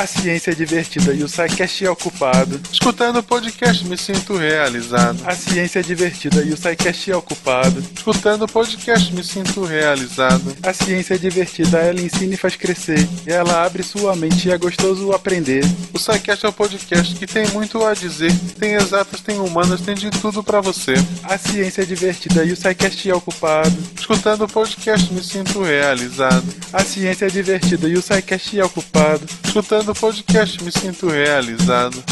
A 0.00 0.06
ciência 0.06 0.52
é 0.52 0.54
divertida 0.54 1.12
e 1.12 1.22
o 1.22 1.28
SciCast 1.28 1.84
é 1.84 1.90
ocupado. 1.90 2.58
Escutando 2.72 3.18
o 3.18 3.22
podcast 3.22 3.86
me 3.86 3.98
sinto 3.98 4.34
realizado. 4.34 5.20
A 5.26 5.34
ciência 5.34 5.80
é 5.80 5.82
divertida 5.82 6.40
e 6.40 6.54
o 6.54 6.56
SciCast 6.56 7.10
é 7.10 7.14
ocupado. 7.14 7.84
Escutando 7.94 8.44
o 8.44 8.48
podcast 8.48 9.14
me 9.14 9.22
sinto 9.22 9.62
realizado. 9.62 10.56
A 10.62 10.72
ciência 10.72 11.16
é 11.16 11.18
divertida, 11.18 11.80
ela 11.80 12.00
ensina 12.00 12.32
e 12.32 12.38
faz 12.38 12.56
crescer. 12.56 13.06
E 13.26 13.30
ela 13.30 13.62
abre 13.62 13.82
sua 13.82 14.16
mente 14.16 14.48
e 14.48 14.50
é 14.50 14.56
gostoso 14.56 15.12
aprender. 15.12 15.66
O 15.92 15.98
SciCast 15.98 16.46
é 16.46 16.48
um 16.48 16.52
podcast 16.52 17.14
que 17.14 17.26
tem 17.26 17.46
muito 17.48 17.84
a 17.84 17.92
dizer. 17.92 18.34
Tem 18.58 18.76
exatas, 18.76 19.20
tem 19.20 19.38
humanas, 19.38 19.82
tem 19.82 19.94
de 19.94 20.08
tudo 20.08 20.42
pra 20.42 20.62
você. 20.62 20.94
A 21.24 21.36
ciência 21.36 21.82
é 21.82 21.84
divertida 21.84 22.42
e 22.42 22.52
o 22.52 22.56
SciCast 22.56 23.10
é 23.10 23.14
ocupado. 23.14 23.76
Escutando 23.98 24.44
o 24.44 24.48
podcast 24.48 25.12
me 25.12 25.22
sinto 25.22 25.60
realizado. 25.62 26.46
A 26.72 26.82
ciência 26.82 27.26
é 27.26 27.28
divertida 27.28 27.86
e 27.86 27.98
o 27.98 28.02
SciCast 28.02 28.58
é 28.58 28.64
ocupado. 28.64 29.26
Escutando 29.44 29.89
o 29.90 29.94
podcast 29.94 30.62
me 30.62 30.70
sinto 30.70 31.08
realizado. 31.08 32.02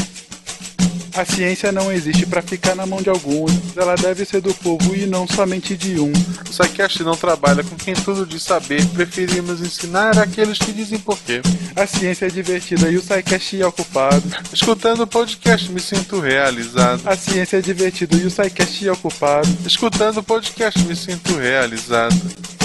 A 1.15 1.25
ciência 1.25 1.73
não 1.73 1.91
existe 1.93 2.27
para 2.27 2.43
ficar 2.43 2.75
na 2.75 2.87
mão 2.87 3.01
de 3.03 3.09
alguns, 3.09 3.53
ela 3.77 3.97
deve 3.97 4.25
ser 4.25 4.41
do 4.41 4.55
povo 4.55 4.95
e 4.95 5.07
não 5.07 5.27
somente 5.27 5.77
de 5.77 5.99
um. 5.99 6.13
O 6.13 6.53
SciCast 6.53 7.03
não 7.03 7.17
trabalha 7.17 7.65
com 7.65 7.77
quem 7.77 7.95
tudo 7.95 8.27
diz 8.27 8.43
saber, 8.43 8.85
preferimos 8.89 9.61
ensinar 9.61 10.19
aqueles 10.19 10.59
que 10.59 10.73
dizem 10.73 10.99
porquê. 10.99 11.41
A 11.75 11.87
ciência 11.87 12.27
é 12.27 12.31
divertida 12.31 12.91
e 12.91 12.97
o 12.97 13.03
SciCast 13.03 13.61
é 13.61 13.67
ocupado. 13.67 14.23
Escutando 14.53 15.01
o 15.01 15.07
podcast 15.07 15.71
me 15.73 15.81
sinto 15.81 16.21
realizado. 16.21 17.03
A 17.05 17.17
ciência 17.17 17.59
é 17.59 17.61
divertida 17.61 18.17
e 18.17 18.27
o 18.27 18.31
SciCast 18.31 18.87
é 18.89 18.93
ocupado. 18.93 19.49
Escutando 19.67 20.19
o 20.19 20.23
podcast 20.23 20.81
me 20.85 20.95
sinto 20.95 21.37
realizado. 21.37 22.58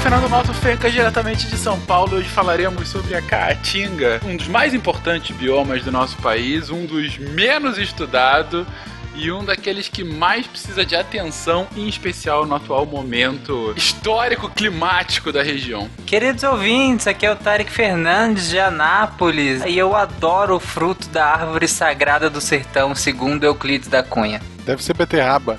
Aqui 0.00 0.02
Fernando 0.02 0.30
Malto 0.30 0.54
Feca, 0.54 0.90
diretamente 0.90 1.46
de 1.46 1.56
São 1.56 1.78
Paulo. 1.80 2.16
Hoje 2.16 2.28
falaremos 2.28 2.88
sobre 2.88 3.14
a 3.14 3.22
Caatinga, 3.22 4.20
um 4.24 4.36
dos 4.36 4.48
mais 4.48 4.72
importantes 4.72 5.36
biomas 5.36 5.84
do 5.84 5.92
nosso 5.92 6.16
país, 6.18 6.70
um 6.70 6.86
dos 6.86 7.18
menos 7.18 7.76
estudados 7.76 8.66
e 9.14 9.30
um 9.30 9.44
daqueles 9.44 9.88
que 9.88 10.02
mais 10.02 10.46
precisa 10.46 10.84
de 10.84 10.96
atenção, 10.96 11.66
em 11.76 11.86
especial 11.86 12.46
no 12.46 12.54
atual 12.54 12.86
momento 12.86 13.74
histórico 13.76 14.48
climático 14.48 15.30
da 15.30 15.42
região. 15.42 15.88
Queridos 16.06 16.42
ouvintes, 16.44 17.06
aqui 17.06 17.26
é 17.26 17.32
o 17.32 17.36
Tarek 17.36 17.70
Fernandes 17.70 18.48
de 18.48 18.58
Anápolis 18.58 19.62
e 19.66 19.76
eu 19.76 19.94
adoro 19.94 20.56
o 20.56 20.60
fruto 20.60 21.08
da 21.08 21.26
árvore 21.26 21.68
sagrada 21.68 22.30
do 22.30 22.40
sertão, 22.40 22.94
segundo 22.94 23.44
Euclides 23.44 23.88
da 23.88 24.02
Cunha. 24.02 24.40
Deve 24.64 24.82
ser 24.82 24.94
beterraba. 24.94 25.58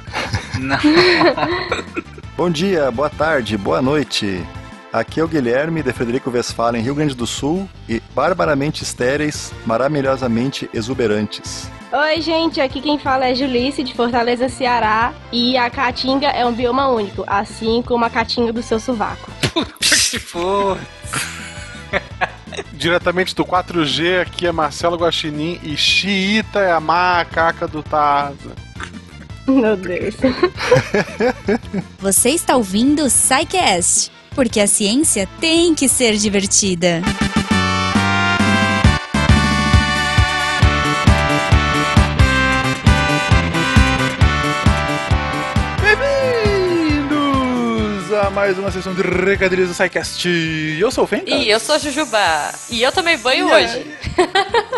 Não. 0.59 0.77
Bom 2.41 2.49
dia, 2.49 2.89
boa 2.89 3.07
tarde, 3.07 3.55
boa 3.55 3.83
noite. 3.83 4.43
Aqui 4.91 5.19
é 5.19 5.23
o 5.23 5.27
Guilherme 5.27 5.83
de 5.83 5.93
Frederico 5.93 6.31
Westphalen, 6.31 6.81
Rio 6.81 6.95
Grande 6.95 7.13
do 7.13 7.27
Sul 7.27 7.69
e 7.87 8.01
barbaramente 8.15 8.81
estéreis, 8.81 9.53
maravilhosamente 9.63 10.67
exuberantes. 10.73 11.69
Oi, 11.91 12.19
gente, 12.19 12.59
aqui 12.59 12.81
quem 12.81 12.97
fala 12.97 13.27
é 13.27 13.35
Julice, 13.35 13.83
de 13.83 13.93
Fortaleza, 13.93 14.49
Ceará. 14.49 15.13
E 15.31 15.55
a 15.55 15.69
caatinga 15.69 16.29
é 16.29 16.43
um 16.43 16.51
bioma 16.51 16.87
único, 16.87 17.23
assim 17.27 17.83
como 17.83 18.05
a 18.05 18.09
caatinga 18.09 18.51
do 18.51 18.63
seu 18.63 18.79
sovaco. 18.79 19.29
Pô, 20.33 20.75
Diretamente 22.73 23.35
do 23.35 23.45
4G, 23.45 24.19
aqui 24.19 24.47
é 24.47 24.51
Marcelo 24.51 24.97
Guaxinim 24.97 25.59
e 25.61 25.77
Xiita 25.77 26.59
é 26.61 26.71
a 26.71 26.79
macaca 26.79 27.67
do 27.67 27.83
Tarzan. 27.83 28.70
Meu 29.47 29.75
Deus. 29.75 30.15
Você 31.99 32.29
está 32.29 32.55
ouvindo 32.55 33.03
o 33.03 33.09
SciCast, 33.09 34.11
porque 34.35 34.59
a 34.59 34.67
ciência 34.67 35.27
tem 35.39 35.73
que 35.73 35.89
ser 35.89 36.15
divertida. 36.17 37.01
Mais 48.33 48.57
uma 48.57 48.71
sessão 48.71 48.93
de 48.93 49.01
recadilhos 49.01 49.67
do 49.69 49.73
SciCast. 49.73 50.27
Eu 50.79 50.89
sou 50.91 51.03
o 51.03 51.07
Fenca. 51.07 51.29
E 51.29 51.49
eu 51.49 51.59
sou 51.59 51.75
a 51.75 51.77
Jujuba. 51.77 52.51
E 52.69 52.81
eu 52.81 52.91
tomei 52.91 53.17
banho 53.17 53.49
E 53.49 53.51
hoje. 53.51 53.77
aí? 53.77 53.97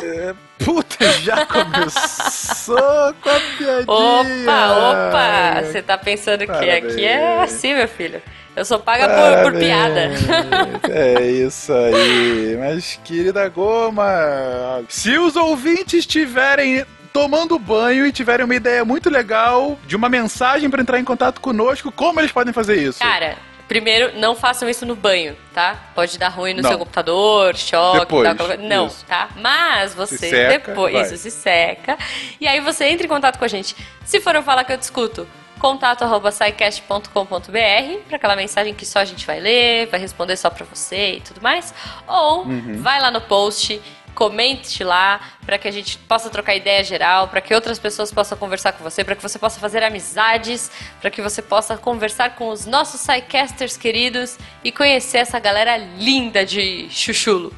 É, 0.03 0.33
puta, 0.63 1.11
já 1.21 1.45
começou 1.47 3.13
com 3.21 3.29
a 3.29 3.39
piadinha. 3.57 3.85
Opa, 3.87 4.71
opa! 4.71 5.61
Você 5.65 5.81
tá 5.81 5.97
pensando 5.97 6.39
que 6.41 6.47
Parabéns. 6.47 6.93
aqui 6.93 7.03
é 7.05 7.41
assim, 7.43 7.73
meu 7.75 7.87
filho. 7.87 8.21
Eu 8.55 8.65
sou 8.65 8.79
paga 8.79 9.07
por, 9.09 9.51
por 9.51 9.59
piada. 9.59 10.09
É 10.89 11.21
isso 11.25 11.73
aí. 11.73 12.57
Mas, 12.59 12.99
querida 13.03 13.47
Goma, 13.49 14.83
se 14.89 15.17
os 15.17 15.35
ouvintes 15.35 15.99
estiverem 15.99 16.85
tomando 17.13 17.57
banho 17.59 18.05
e 18.07 18.11
tiverem 18.11 18.43
uma 18.43 18.55
ideia 18.55 18.83
muito 18.83 19.09
legal 19.09 19.77
de 19.85 19.95
uma 19.95 20.09
mensagem 20.09 20.69
para 20.69 20.81
entrar 20.81 20.99
em 20.99 21.03
contato 21.05 21.39
conosco, 21.39 21.91
como 21.91 22.19
eles 22.19 22.31
podem 22.31 22.51
fazer 22.51 22.75
isso? 22.81 22.97
Cara, 22.99 23.37
primeiro, 23.67 24.17
não 24.19 24.35
façam 24.35 24.67
isso 24.67 24.85
no 24.85 24.95
banho, 24.95 25.37
tá? 25.53 25.75
Pode 25.93 26.17
dar 26.17 26.29
ruim 26.29 26.53
no 26.55 26.63
Não. 26.63 26.69
seu 26.69 26.79
computador, 26.79 27.55
choque, 27.55 27.99
Depois, 27.99 28.35
tal, 28.35 28.47
não, 28.57 28.87
isso. 28.87 29.05
tá? 29.05 29.29
Mas 29.37 29.93
você 29.93 30.17
Se 30.17 30.29
seca, 30.29 30.71
depois, 30.71 30.93
vai. 30.93 31.03
isso 31.03 31.17
se 31.17 31.29
seca. 31.31 31.97
E 32.41 32.47
aí 32.47 32.59
você 32.59 32.85
entra 32.85 33.05
em 33.05 33.09
contato 33.09 33.37
com 33.37 33.45
a 33.45 33.47
gente. 33.47 33.75
Se 34.03 34.19
for 34.19 34.35
eu 34.35 34.41
falar 34.43 34.63
que 34.63 34.73
eu 34.73 34.77
discuto, 34.77 35.27
contato 35.59 36.01
arroba 36.03 36.31
scicast.com.br 36.31 37.97
para 38.07 38.15
aquela 38.17 38.35
mensagem 38.35 38.73
que 38.73 38.85
só 38.85 38.99
a 38.99 39.05
gente 39.05 39.25
vai 39.25 39.39
ler, 39.39 39.87
vai 39.87 39.99
responder 39.99 40.35
só 40.35 40.49
pra 40.49 40.65
você 40.65 41.15
e 41.17 41.21
tudo 41.21 41.41
mais. 41.41 41.73
Ou 42.07 42.43
Uhum. 42.45 42.81
vai 42.81 42.99
lá 42.99 43.09
no 43.11 43.21
post, 43.21 43.81
comente 44.13 44.83
lá 44.83 45.19
para 45.45 45.57
que 45.57 45.67
a 45.67 45.71
gente 45.71 45.97
possa 45.97 46.29
trocar 46.29 46.55
ideia 46.55 46.83
geral, 46.83 47.27
para 47.27 47.41
que 47.41 47.53
outras 47.53 47.79
pessoas 47.79 48.11
possam 48.11 48.37
conversar 48.37 48.73
com 48.73 48.83
você, 48.83 49.03
para 49.03 49.15
que 49.15 49.21
você 49.21 49.37
possa 49.37 49.59
fazer 49.59 49.83
amizades, 49.83 50.71
para 51.01 51.09
que 51.09 51.21
você 51.21 51.41
possa 51.41 51.77
conversar 51.77 52.35
com 52.35 52.49
os 52.49 52.65
nossos 52.65 53.01
sidecasters 53.01 53.77
queridos 53.77 54.37
e 54.63 54.71
conhecer 54.71 55.19
essa 55.19 55.39
galera 55.39 55.77
linda 55.77 56.45
de 56.45 56.87
chuchulo. 56.89 57.53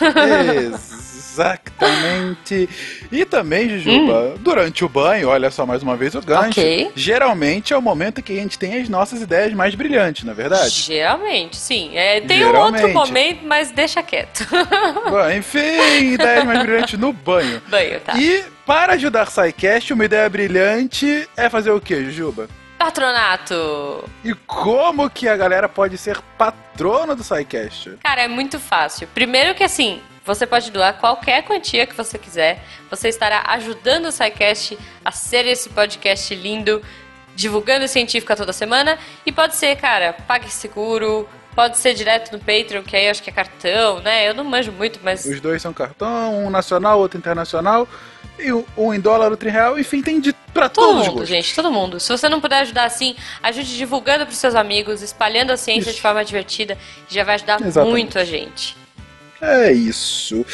Exatamente. 1.34 2.68
E 3.10 3.24
também, 3.24 3.68
Jujuba, 3.68 4.36
durante 4.38 4.84
o 4.84 4.88
banho, 4.88 5.28
olha 5.28 5.50
só 5.50 5.66
mais 5.66 5.82
uma 5.82 5.96
vez 5.96 6.14
o 6.14 6.20
gancho. 6.20 6.60
Hum. 6.60 6.64
Ok. 6.64 6.92
Geralmente 6.94 7.72
é 7.72 7.76
o 7.76 7.82
momento 7.82 8.22
que 8.22 8.32
a 8.32 8.40
gente 8.40 8.58
tem 8.58 8.80
as 8.80 8.88
nossas 8.88 9.20
ideias 9.20 9.52
mais 9.52 9.74
brilhantes, 9.74 10.24
na 10.24 10.32
é 10.32 10.34
verdade? 10.34 10.70
Geralmente, 10.70 11.56
sim. 11.56 11.96
É, 11.96 12.20
tem 12.20 12.44
um 12.44 12.46
Geralmente. 12.46 12.84
outro 12.84 13.06
momento, 13.06 13.40
mas 13.44 13.70
deixa 13.72 14.02
quieto. 14.02 14.46
Bom, 15.10 15.30
enfim, 15.30 16.12
ideias 16.12 16.44
mais 16.44 16.62
brilhantes 16.62 16.98
no 16.98 17.12
banho. 17.12 17.60
Banho, 17.68 18.00
tá? 18.00 18.16
E 18.16 18.44
para 18.64 18.94
ajudar 18.94 19.26
SciCast, 19.26 19.92
uma 19.92 20.04
ideia 20.04 20.28
brilhante 20.28 21.28
é 21.36 21.50
fazer 21.50 21.70
o 21.70 21.80
quê, 21.80 22.04
Jujuba? 22.04 22.48
Patronato. 22.78 24.04
E 24.24 24.34
como 24.46 25.08
que 25.08 25.28
a 25.28 25.36
galera 25.36 25.68
pode 25.68 25.96
ser 25.96 26.18
patrona 26.36 27.14
do 27.14 27.24
SciCast? 27.24 27.96
Cara, 28.02 28.22
é 28.22 28.28
muito 28.28 28.58
fácil. 28.58 29.08
Primeiro 29.14 29.54
que 29.54 29.62
assim, 29.62 30.00
você 30.24 30.46
pode 30.46 30.70
doar 30.70 30.94
qualquer 30.98 31.42
quantia 31.42 31.86
que 31.86 31.94
você 31.94 32.18
quiser. 32.18 32.62
Você 32.90 33.08
estará 33.08 33.42
ajudando 33.48 34.06
o 34.06 34.12
SciCast 34.12 34.78
a 35.04 35.10
ser 35.12 35.46
esse 35.46 35.68
podcast 35.68 36.34
lindo, 36.34 36.82
divulgando 37.34 37.86
científica 37.88 38.34
toda 38.36 38.52
semana. 38.52 38.98
E 39.26 39.32
pode 39.32 39.54
ser, 39.54 39.76
cara, 39.76 40.14
pague 40.26 40.50
seguro, 40.50 41.28
pode 41.54 41.76
ser 41.78 41.94
direto 41.94 42.32
no 42.32 42.38
Patreon, 42.38 42.82
que 42.82 42.96
aí 42.96 43.04
eu 43.06 43.10
acho 43.10 43.22
que 43.22 43.30
é 43.30 43.32
cartão, 43.32 44.00
né? 44.00 44.28
Eu 44.28 44.34
não 44.34 44.44
manjo 44.44 44.72
muito, 44.72 44.98
mas. 45.02 45.24
Os 45.26 45.40
dois 45.40 45.60
são 45.60 45.72
cartão, 45.72 46.46
um 46.46 46.50
nacional, 46.50 46.98
outro 46.98 47.18
internacional, 47.18 47.86
e 48.38 48.52
um- 48.52 48.94
em 48.94 49.00
dólar, 49.00 49.30
outro 49.30 49.48
em 49.48 49.52
real, 49.52 49.78
enfim, 49.78 50.00
tem 50.02 50.20
de 50.20 50.32
pra 50.54 50.68
Todo 50.68 50.86
todos 50.86 51.02
os 51.02 51.08
mundo, 51.08 51.24
gente, 51.26 51.52
todo 51.54 51.70
mundo. 51.70 51.98
Se 51.98 52.08
você 52.10 52.28
não 52.28 52.40
puder 52.40 52.60
ajudar 52.60 52.84
assim, 52.84 53.16
ajude 53.42 53.76
divulgando 53.76 54.24
pros 54.24 54.38
seus 54.38 54.54
amigos, 54.54 55.02
espalhando 55.02 55.50
a 55.50 55.56
ciência 55.56 55.90
Isso. 55.90 55.96
de 55.96 56.00
forma 56.02 56.24
divertida, 56.24 56.78
já 57.08 57.24
vai 57.24 57.34
ajudar 57.34 57.60
Exatamente. 57.60 57.90
muito 57.90 58.18
a 58.18 58.24
gente. 58.24 58.76
É 59.46 59.72
isso. 59.72 60.44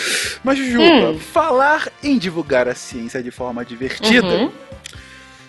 Mas, 0.42 0.58
Jujuba, 0.58 1.10
Hum. 1.12 1.18
falar 1.18 1.88
em 2.02 2.18
divulgar 2.18 2.68
a 2.68 2.74
ciência 2.74 3.22
de 3.22 3.30
forma 3.30 3.64
divertida. 3.64 4.26
Uhum. 4.26 4.52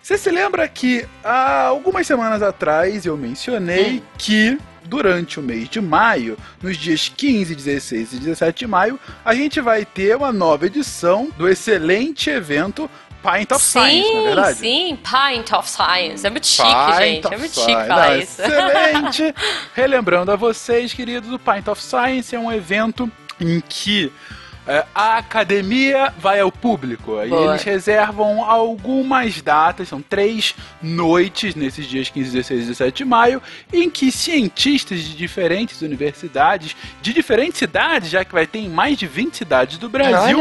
Você 0.01 0.17
se 0.17 0.29
lembra 0.31 0.67
que 0.67 1.05
há 1.23 1.63
algumas 1.65 2.05
semanas 2.07 2.41
atrás 2.41 3.05
eu 3.05 3.15
mencionei 3.15 3.97
Hum. 3.97 4.01
que 4.17 4.57
durante 4.83 5.39
o 5.39 5.43
mês 5.43 5.69
de 5.69 5.79
maio, 5.79 6.38
nos 6.61 6.75
dias 6.77 7.11
15, 7.15 7.55
16 7.55 8.13
e 8.13 8.17
17 8.17 8.59
de 8.59 8.67
maio, 8.67 8.99
a 9.23 9.33
gente 9.33 9.61
vai 9.61 9.85
ter 9.85 10.15
uma 10.17 10.31
nova 10.33 10.65
edição 10.65 11.29
do 11.38 11.47
excelente 11.47 12.29
evento 12.29 12.89
Pint 13.23 13.51
of 13.51 13.63
Science, 13.63 14.11
não 14.11 14.21
é 14.21 14.23
verdade? 14.23 14.57
Sim, 14.57 14.97
Pint 14.97 15.51
of 15.53 15.69
Science. 15.69 16.25
É 16.25 16.29
muito 16.31 16.47
chique, 16.47 16.67
Pint 16.67 16.97
gente. 16.97 17.33
É 17.33 17.38
muito 17.38 17.53
Science. 17.53 17.71
chique 17.71 17.88
falar 17.88 18.17
isso. 18.17 18.41
Excelente! 18.41 19.35
Relembrando 19.75 20.31
a 20.31 20.35
vocês, 20.35 20.91
queridos, 20.91 21.31
o 21.31 21.38
Pint 21.38 21.67
of 21.67 21.79
Science 21.81 22.35
é 22.35 22.39
um 22.39 22.51
evento 22.51 23.09
em 23.41 23.59
que 23.59 24.11
é, 24.67 24.85
a 24.93 25.17
academia 25.17 26.13
vai 26.19 26.39
ao 26.39 26.51
público. 26.51 27.17
Aí 27.17 27.31
eles 27.33 27.63
reservam 27.63 28.45
algumas 28.45 29.41
datas, 29.41 29.89
são 29.89 30.01
três 30.01 30.53
noites 30.81 31.55
nesses 31.55 31.88
dias 31.88 32.09
15, 32.09 32.31
16 32.31 32.59
e 32.59 32.63
17 32.67 32.97
de 32.97 33.05
maio, 33.05 33.41
em 33.73 33.89
que 33.89 34.11
cientistas 34.11 34.99
de 34.99 35.15
diferentes 35.15 35.81
universidades, 35.81 36.75
de 37.01 37.11
diferentes 37.11 37.57
cidades, 37.57 38.09
já 38.09 38.23
que 38.23 38.31
vai 38.31 38.45
ter 38.45 38.59
em 38.59 38.69
mais 38.69 38.97
de 38.97 39.07
20 39.07 39.35
cidades 39.35 39.77
do 39.79 39.89
Brasil, 39.89 40.38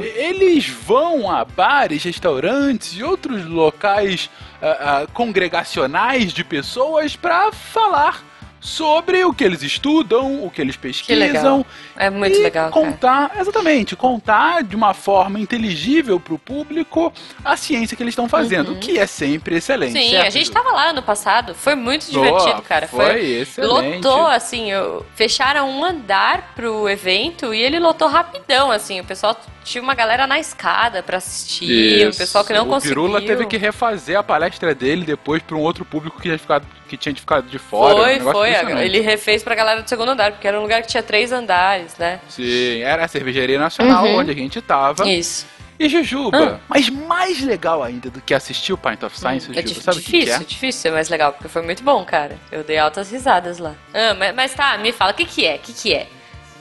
eles 0.00 0.68
vão 0.68 1.28
a 1.28 1.44
bares, 1.44 2.04
restaurantes 2.04 2.96
e 2.96 3.02
outros 3.02 3.44
locais 3.44 4.30
ah, 4.62 5.02
ah, 5.02 5.06
congregacionais 5.12 6.32
de 6.32 6.44
pessoas 6.44 7.16
para 7.16 7.50
falar 7.50 8.22
sobre 8.66 9.24
o 9.24 9.32
que 9.32 9.44
eles 9.44 9.62
estudam, 9.62 10.44
o 10.44 10.50
que 10.50 10.60
eles 10.60 10.76
Que 10.76 11.14
legal. 11.14 11.28
pesquisam 11.28 11.66
É 11.96 12.10
muito 12.10 12.36
e 12.36 12.42
legal, 12.42 12.70
cara. 12.70 12.84
contar, 12.86 13.30
exatamente, 13.38 13.94
contar 13.94 14.62
de 14.64 14.74
uma 14.74 14.92
forma 14.92 15.38
inteligível 15.38 16.18
pro 16.18 16.36
público 16.38 17.12
a 17.44 17.56
ciência 17.56 17.96
que 17.96 18.02
eles 18.02 18.12
estão 18.12 18.28
fazendo, 18.28 18.72
o 18.72 18.78
que 18.78 18.98
é 18.98 19.06
sempre 19.06 19.56
excelente. 19.56 19.96
Uhum. 19.96 20.02
Sim, 20.02 20.10
certo, 20.10 20.26
a 20.26 20.30
gente 20.30 20.46
Ju? 20.46 20.52
tava 20.52 20.70
lá 20.72 20.90
ano 20.90 21.02
passado, 21.02 21.54
foi 21.54 21.74
muito 21.76 22.10
Boa, 22.10 22.26
divertido, 22.26 22.62
cara. 22.62 22.88
foi 22.88 23.20
excelente. 23.24 24.02
Lotou, 24.04 24.26
assim, 24.26 24.70
eu- 24.70 25.06
fecharam 25.14 25.70
um 25.70 25.84
andar 25.84 26.52
pro 26.56 26.88
evento 26.88 27.54
e 27.54 27.62
ele 27.62 27.78
lotou 27.78 28.08
rapidão, 28.08 28.70
assim. 28.70 29.00
O 29.00 29.04
pessoal 29.04 29.38
tinha 29.64 29.82
uma 29.82 29.94
galera 29.94 30.26
na 30.26 30.38
escada 30.38 31.02
pra 31.02 31.18
assistir, 31.18 32.08
o 32.08 32.14
pessoal 32.16 32.44
que 32.44 32.52
não 32.52 32.64
o 32.64 32.66
conseguiu. 32.68 32.94
Pirula 33.02 33.20
teve 33.22 33.46
que 33.46 33.56
refazer 33.56 34.18
a 34.18 34.22
palestra 34.22 34.74
dele 34.74 35.04
depois 35.04 35.42
para 35.42 35.56
um 35.56 35.60
outro 35.60 35.84
público 35.84 36.16
que 36.16 36.22
tinha, 36.24 36.38
ficado, 36.38 36.66
que 36.88 36.96
tinha 36.96 37.14
ficado 37.14 37.48
de 37.48 37.58
fora. 37.58 37.94
um 37.94 37.98
Foi, 38.02 38.12
negócio 38.18 38.32
foi. 38.32 38.84
Ele 38.84 39.00
refez 39.00 39.42
pra 39.42 39.54
galera 39.54 39.82
do 39.82 39.88
segundo 39.88 40.10
andar, 40.10 40.32
porque 40.32 40.46
era 40.46 40.58
um 40.58 40.62
lugar 40.62 40.82
que 40.82 40.88
tinha 40.88 41.02
três 41.02 41.32
andares, 41.32 41.96
né? 41.98 42.20
Sim, 42.28 42.80
era 42.80 43.04
a 43.04 43.08
cervejaria 43.08 43.58
nacional 43.58 44.04
Uhum. 44.04 44.18
onde 44.18 44.30
a 44.30 44.34
gente 44.34 44.60
tava. 44.60 45.08
Isso. 45.08 45.46
E 45.78 45.88
Jujuba, 45.90 46.54
Ah. 46.56 46.60
mas 46.68 46.88
mais 46.88 47.42
legal 47.42 47.82
ainda 47.82 48.08
do 48.08 48.20
que 48.22 48.32
assistir 48.32 48.72
o 48.72 48.78
Pint 48.78 49.02
of 49.02 49.14
Science, 49.18 49.50
É 49.50 49.54
Jujuba, 49.60 49.62
di- 49.62 49.82
sabe 49.82 49.98
o 49.98 50.00
que 50.00 50.10
que, 50.10 50.18
difícil, 50.20 50.40
é? 50.40 50.44
difícil 50.44 50.80
ser 50.80 50.90
mais 50.90 51.08
legal, 51.10 51.32
porque 51.34 51.48
foi 51.48 51.60
muito 51.60 51.82
bom, 51.82 52.02
cara. 52.04 52.38
Eu 52.50 52.64
dei 52.64 52.78
altas 52.78 53.10
risadas 53.10 53.58
lá. 53.58 53.74
Ah, 53.92 54.14
mas, 54.14 54.34
mas 54.34 54.54
tá, 54.54 54.78
me 54.78 54.90
fala, 54.92 55.10
o 55.12 55.14
que 55.14 55.26
que 55.26 55.44
é? 55.44 55.56
O 55.56 55.58
que 55.58 55.72
que 55.74 55.92
é? 55.94 56.06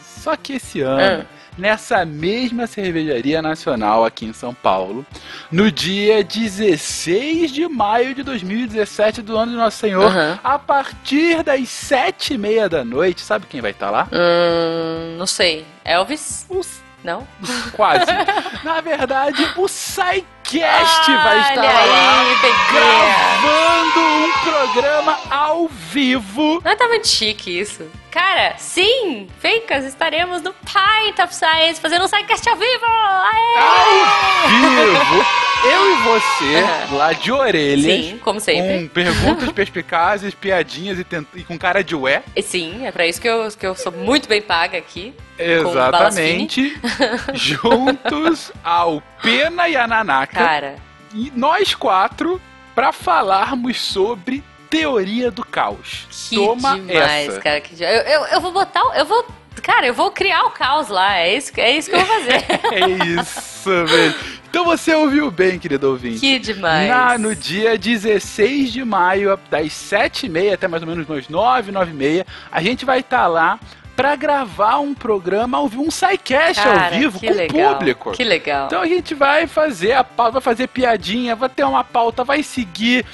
Só 0.01 0.35
que 0.35 0.53
esse 0.53 0.81
ano, 0.81 1.25
Ah. 1.29 1.34
Nessa 1.57 2.05
mesma 2.05 2.67
cervejaria 2.67 3.41
nacional 3.41 4.03
aqui 4.05 4.25
em 4.25 4.33
São 4.33 4.53
Paulo, 4.53 5.05
no 5.51 5.71
dia 5.71 6.23
16 6.23 7.51
de 7.51 7.67
maio 7.67 8.13
de 8.13 8.23
2017 8.23 9.21
do 9.21 9.37
ano 9.37 9.51
de 9.53 9.57
Nosso 9.57 9.77
Senhor, 9.77 10.05
Aham. 10.05 10.39
a 10.43 10.59
partir 10.59 11.43
das 11.43 11.67
sete 11.69 12.33
e 12.33 12.37
meia 12.37 12.67
da 12.67 12.83
noite, 12.83 13.21
sabe 13.21 13.45
quem 13.49 13.61
vai 13.61 13.71
estar 13.71 13.89
lá? 13.89 14.07
Hum, 14.11 15.15
não 15.17 15.27
sei. 15.27 15.65
Elvis? 15.83 16.45
Os- 16.49 16.83
Não? 17.03 17.27
Quase. 17.73 18.05
Na 18.65 18.81
verdade, 18.81 19.47
o 19.57 19.67
SciCast 19.67 21.11
vai 21.11 21.39
estar 21.41 21.61
Olha 21.61 21.69
lá. 21.91 22.21
aí. 22.21 22.35
Gravando 22.73 23.99
um 23.99 24.31
programa 24.43 25.17
ao 25.29 25.67
vivo. 25.67 26.61
Não 26.65 26.75
tá 26.75 26.87
muito 26.87 27.07
chique 27.07 27.59
isso. 27.59 27.83
Cara, 28.15 28.55
sim! 28.57 29.27
Fencas, 29.39 29.83
estaremos 29.83 30.41
no 30.41 30.53
Pint 30.53 31.19
of 31.21 31.35
Science 31.35 31.81
fazendo 31.81 32.05
um 32.05 32.07
sidecast 32.07 32.47
ao 32.47 32.55
vivo! 32.55 32.85
Aê! 32.85 33.57
Ao 33.57 34.47
vivo. 34.47 35.25
Eu 35.65 35.91
e 35.91 35.95
você, 36.03 36.55
Aham. 36.63 36.95
lá 36.95 37.11
de 37.11 37.29
orelhas. 37.33 38.05
Sim, 38.05 38.17
como 38.23 38.39
sempre. 38.39 38.83
Com 38.83 38.87
perguntas 38.87 39.51
perspicazes, 39.51 40.33
piadinhas 40.33 40.97
e, 40.97 41.03
tent- 41.03 41.27
e 41.35 41.43
com 41.43 41.57
cara 41.57 41.83
de 41.83 41.93
ué. 41.93 42.23
E 42.33 42.41
Sim, 42.41 42.85
é 42.85 42.91
pra 42.91 43.05
isso 43.05 43.19
que 43.19 43.27
eu, 43.27 43.49
que 43.51 43.67
eu 43.67 43.75
sou 43.75 43.91
muito 43.91 44.29
bem 44.29 44.41
paga 44.41 44.77
aqui. 44.77 45.13
Exatamente. 45.37 46.79
juntos 47.33 48.49
ao 48.63 49.01
Pena 49.21 49.67
e 49.67 49.75
a 49.75 49.85
Nanaka. 49.87 50.37
Cara, 50.37 50.75
E 51.13 51.33
nós 51.35 51.75
quatro 51.75 52.39
pra 52.73 52.93
falarmos 52.93 53.81
sobre 53.81 54.41
teoria 54.69 55.31
do 55.31 55.45
caos. 55.45 56.07
que 56.29 56.35
Toma 56.35 56.79
demais, 56.79 57.29
essa. 57.29 57.39
cara. 57.41 57.61
Que 57.61 57.81
eu, 57.83 57.87
eu, 57.87 58.25
eu 58.25 58.41
vou 58.41 58.51
botar. 58.51 58.81
Eu 58.95 59.05
vou. 59.05 59.25
Cara, 59.61 59.87
eu 59.87 59.93
vou 59.93 60.11
criar 60.11 60.43
o 60.45 60.51
caos 60.51 60.89
lá. 60.89 61.17
É 61.17 61.35
isso, 61.35 61.51
é 61.57 61.71
isso 61.71 61.89
que 61.89 61.95
eu 61.95 62.05
vou 62.05 62.15
fazer. 62.15 62.45
É 62.73 62.89
isso, 63.21 63.85
velho. 63.85 64.15
Então 64.49 64.63
você 64.65 64.93
ouviu 64.93 65.29
bem, 65.31 65.57
querido 65.59 65.89
ouvinte. 65.89 66.19
que 66.19 66.39
demais. 66.39 66.89
Na, 66.89 67.17
no 67.17 67.35
dia 67.35 67.77
16 67.77 68.71
de 68.71 68.85
maio, 68.85 69.37
das 69.49 69.67
7h30 69.67 70.53
até 70.53 70.67
mais 70.67 70.81
ou 70.83 70.87
menos 70.87 71.09
umas 71.09 71.27
9, 71.27 71.71
9h30, 71.71 72.25
a 72.51 72.61
gente 72.61 72.85
vai 72.85 72.99
estar 72.99 73.27
lá 73.27 73.59
pra 73.95 74.15
gravar 74.15 74.79
um 74.79 74.93
programa 74.93 75.57
ao 75.57 75.67
vivo, 75.67 75.83
um 75.83 75.91
SciCast 75.91 76.61
ao 76.67 76.89
vivo 76.91 77.19
com 77.19 77.29
legal, 77.31 77.71
o 77.71 77.75
público. 77.75 78.11
Que 78.11 78.23
legal. 78.23 78.67
Então 78.67 78.81
a 78.81 78.87
gente 78.87 79.13
vai 79.13 79.47
fazer 79.47 79.93
a 79.93 80.03
pauta, 80.03 80.33
vai 80.33 80.41
fazer 80.41 80.67
piadinha, 80.67 81.35
vai 81.35 81.49
ter 81.49 81.63
uma 81.63 81.83
pauta, 81.83 82.23
vai 82.23 82.43
seguir, 82.43 83.05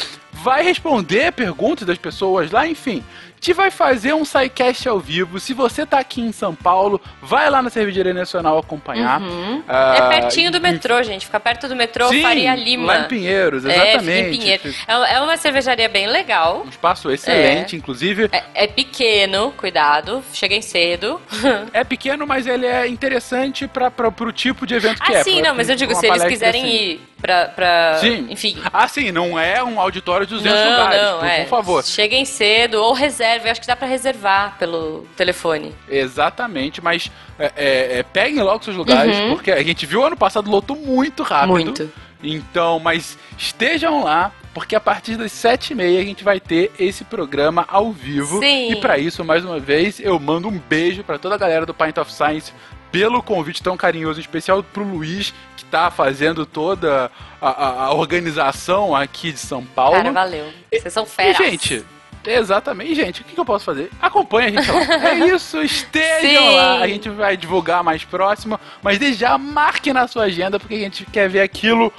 vai 0.44 0.64
responder 0.64 1.32
perguntas 1.32 1.86
das 1.86 1.98
pessoas 1.98 2.52
lá, 2.52 2.68
enfim. 2.68 3.04
Gente 3.44 3.54
vai 3.56 3.72
fazer 3.72 4.14
um 4.14 4.24
SciCast 4.24 4.88
ao 4.88 5.00
vivo. 5.00 5.40
Se 5.40 5.52
você 5.52 5.84
tá 5.84 5.98
aqui 5.98 6.22
em 6.22 6.32
São 6.32 6.54
Paulo, 6.54 7.02
vai 7.24 7.50
lá 7.50 7.60
na 7.60 7.72
Cervejaria 7.72 8.14
Nacional 8.14 8.60
acompanhar. 8.60 9.20
Uhum. 9.20 9.64
Ah, 9.68 9.96
é 9.98 10.20
pertinho 10.22 10.52
do 10.52 10.62
metrô, 10.62 11.02
gente. 11.02 11.26
Fica 11.26 11.40
perto 11.40 11.68
do 11.68 11.76
metrô 11.76 12.08
Sim, 12.10 12.22
Faria 12.22 12.54
Lima. 12.54 12.86
lá 12.86 13.00
em 13.00 13.08
Pinheiros, 13.08 13.66
É, 13.66 13.74
exatamente. 13.94 14.28
em 14.28 14.30
Pinheiro. 14.38 14.62
É, 14.88 15.16
é 15.16 15.22
uma 15.22 15.38
cervejaria 15.38 15.90
bem 15.90 16.06
legal. 16.06 16.62
Um 16.68 16.70
espaço 16.70 17.10
excelente, 17.10 17.76
inclusive. 17.76 18.30
É, 18.32 18.44
é 18.54 18.68
pequeno, 18.68 19.52
cuidado, 19.58 20.24
cheguem 20.34 20.62
cedo. 20.62 21.20
É 21.74 21.84
pequeno, 21.84 22.28
mas 22.28 22.46
ele 22.46 22.66
é 22.68 22.88
interessante 22.88 23.68
para 23.68 23.90
pro 23.90 24.32
tipo 24.32 24.68
de 24.68 24.76
evento 24.76 25.02
que 25.02 25.16
ah, 25.16 25.20
é. 25.20 25.24
sim, 25.24 25.40
pra- 25.40 25.50
não, 25.50 25.56
mas 25.56 25.70
eu 25.70 25.76
digo, 25.76 25.96
se 25.96 26.06
eles 26.06 26.24
quiserem 26.26 26.64
assim. 26.64 26.74
ir 26.76 27.02
pra, 27.22 27.46
pra. 27.46 27.98
Sim. 28.00 28.28
Enfim. 28.30 28.58
Ah, 28.74 28.88
sim, 28.88 29.12
não 29.12 29.38
é 29.40 29.64
um 29.64 29.80
auditório 29.80 30.26
de 30.26 30.34
200 30.36 30.60
não, 30.60 30.70
lugares, 30.72 31.02
não, 31.02 31.20
por, 31.20 31.26
é. 31.28 31.40
por 31.44 31.50
favor. 31.50 31.84
Cheguem 31.84 32.26
cedo 32.26 32.76
ou 32.76 32.94
reserve. 32.94 33.48
Eu 33.48 33.52
acho 33.52 33.62
que 33.62 33.68
dá 33.68 33.76
pra 33.76 33.88
reservar 33.88 34.58
pelo 34.58 35.06
telefone. 35.16 35.74
Exatamente, 35.88 36.82
mas 36.82 37.12
é, 37.40 37.52
é, 37.56 38.00
é, 38.00 38.04
peguem 38.04 38.42
logo 38.42 38.64
seus 38.64 38.76
lugares, 38.76 39.16
Uhum. 39.18 39.36
porque 39.36 39.52
a 39.52 39.64
gente 39.64 39.86
viu 39.86 40.04
ano 40.06 40.18
passado 40.18 40.50
lotou 40.50 40.76
muito 40.76 41.24
rápido. 41.24 41.50
Muito. 41.52 41.92
Então, 42.24 42.80
mas 42.80 43.18
estejam 43.38 44.04
lá, 44.04 44.32
porque 44.54 44.76
a 44.76 44.80
partir 44.80 45.16
das 45.18 45.32
sete 45.32 45.72
e 45.72 45.76
meia 45.76 46.00
a 46.00 46.04
gente 46.04 46.24
vai 46.24 46.40
ter 46.40 46.72
esse 46.78 47.04
programa 47.04 47.66
ao 47.68 47.92
vivo. 47.92 48.40
Sim. 48.40 48.72
E 48.72 48.76
para 48.76 48.98
isso, 48.98 49.24
mais 49.26 49.44
uma 49.44 49.60
vez, 49.60 50.00
eu 50.00 50.20
mando 50.20 50.48
um 50.48 50.60
beijo 50.70 51.04
para 51.04 51.18
toda 51.18 51.34
a 51.36 51.38
galera 51.38 51.66
do 51.66 51.74
Pint 51.74 51.98
of 51.98 52.12
Science 52.14 52.54
pelo 52.92 53.24
convite 53.24 53.64
tão 53.64 53.78
carinhoso, 53.78 54.20
em 54.20 54.22
especial 54.22 54.62
pro 54.64 54.84
Luiz, 54.84 55.34
que 55.56 55.64
tá 55.66 55.90
fazendo 55.90 56.46
toda 56.46 57.10
a, 57.42 57.50
a- 57.50 57.84
a 57.86 57.94
organização 57.94 58.96
aqui 58.96 59.32
de 59.32 59.40
São 59.40 59.64
Paulo. 59.66 59.96
Cara, 59.98 60.12
valeu. 60.12 60.52
Vocês 60.72 60.94
são 60.94 61.04
E, 61.04 61.08
feras. 61.08 61.38
gente, 61.38 61.86
exatamente, 62.26 62.94
gente, 62.96 63.22
o 63.22 63.24
que, 63.24 63.38
eu 63.38 63.46
posso 63.46 63.66
fazer? 63.66 63.90
Acompanha 64.02 64.48
a 64.48 64.52
gente 64.52 64.72
lá. 64.72 64.82
é 65.10 65.16
isso, 65.34 65.62
estejam 65.62 66.44
Sim. 66.50 66.56
lá. 66.56 66.80
A 66.82 66.88
gente 66.88 67.10
vai 67.10 67.38
divulgar 67.38 67.84
mais 67.84 68.04
próximo, 68.04 68.60
mas 68.82 69.00
desde 69.00 69.20
já 69.22 69.38
marque 69.38 69.94
na 69.94 70.08
sua 70.08 70.24
agenda, 70.24 70.60
porque 70.60 70.76
a 70.76 70.80
gente 70.80 71.06
quer 71.06 71.30
ver 71.30 71.42
aquilo 71.42 71.92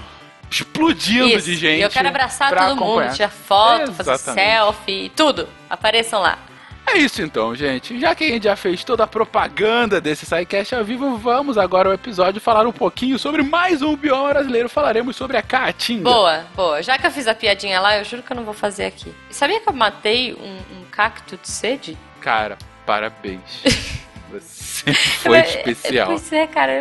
explodindo 0.51 1.29
Isso. 1.29 1.47
de 1.47 1.57
gente. 1.57 1.79
E 1.79 1.83
eu 1.83 1.89
quero 1.89 2.09
abraçar 2.09 2.51
todo 2.51 2.59
acompanhar. 2.73 3.05
mundo, 3.07 3.15
tirar 3.17 3.31
foto, 3.31 3.93
fazer 3.95 4.11
Exatamente. 4.13 4.45
selfie, 4.51 5.13
tudo. 5.17 5.49
Apareçam 5.71 6.21
lá. 6.21 6.39
É 6.87 6.99
isso 6.99 7.23
então, 7.23 7.55
gente. 7.55 7.99
Já 7.99 8.15
que 8.15 8.25
a 8.25 8.29
gente 8.29 8.45
já 8.45 8.57
fez 8.57 8.85
toda 8.85 9.05
a 9.05 9.07
propaganda 9.07 10.01
desse 10.01 10.27
SciCast 10.27 10.75
ao 10.75 10.85
vivo, 10.85 11.17
vamos 11.17 11.57
agora 11.57 11.89
ao 11.89 11.95
episódio 11.95 12.41
falar 12.41 12.67
um 12.67 12.73
pouquinho 12.73 13.19
sobre 13.19 13.43
mais 13.43 13.83
um 13.83 13.97
bioma 13.97 14.31
brasileiro. 14.31 14.69
Falaremos 14.69 15.17
sobre 15.17 15.37
a 15.37 15.43
caatinga. 15.43 16.03
Boa, 16.03 16.45
boa. 16.55 16.83
Já 16.83 16.99
que 16.99 17.07
eu 17.07 17.11
fiz 17.11 17.27
a 17.27 17.35
piadinha 17.35 17.81
lá, 17.81 17.97
eu 17.97 18.05
juro 18.05 18.23
que 18.23 18.33
eu 18.33 18.37
não 18.37 18.45
vou 18.45 18.55
fazer 18.55 18.85
aqui. 18.85 19.13
Sabia 19.31 19.61
que 19.61 19.69
eu 19.69 19.73
matei 19.73 20.35
um, 20.35 20.79
um 20.79 20.85
cacto 20.91 21.37
de 21.37 21.49
sede? 21.49 21.97
Cara, 22.21 22.59
parabéns. 22.85 23.63
Você 24.33 24.93
foi 24.95 25.39
especial. 25.41 26.09
Pois 26.09 26.33
é, 26.33 26.47
cara. 26.47 26.73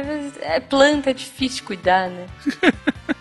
É 0.41 0.59
planta, 0.59 1.09
é 1.09 1.13
difícil 1.13 1.57
de 1.57 1.63
cuidar, 1.63 2.09
né? 2.09 2.25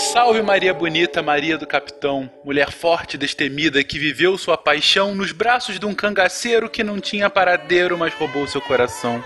Salve 0.00 0.40
Maria 0.40 0.72
Bonita, 0.72 1.22
Maria 1.22 1.58
do 1.58 1.66
Capitão, 1.66 2.28
mulher 2.42 2.72
forte 2.72 3.14
e 3.14 3.18
destemida 3.18 3.84
que 3.84 3.98
viveu 3.98 4.38
sua 4.38 4.56
paixão 4.56 5.14
nos 5.14 5.30
braços 5.30 5.78
de 5.78 5.84
um 5.84 5.94
cangaceiro 5.94 6.70
que 6.70 6.82
não 6.82 6.98
tinha 6.98 7.28
paradeiro, 7.28 7.98
mas 7.98 8.14
roubou 8.14 8.46
seu 8.46 8.62
coração. 8.62 9.22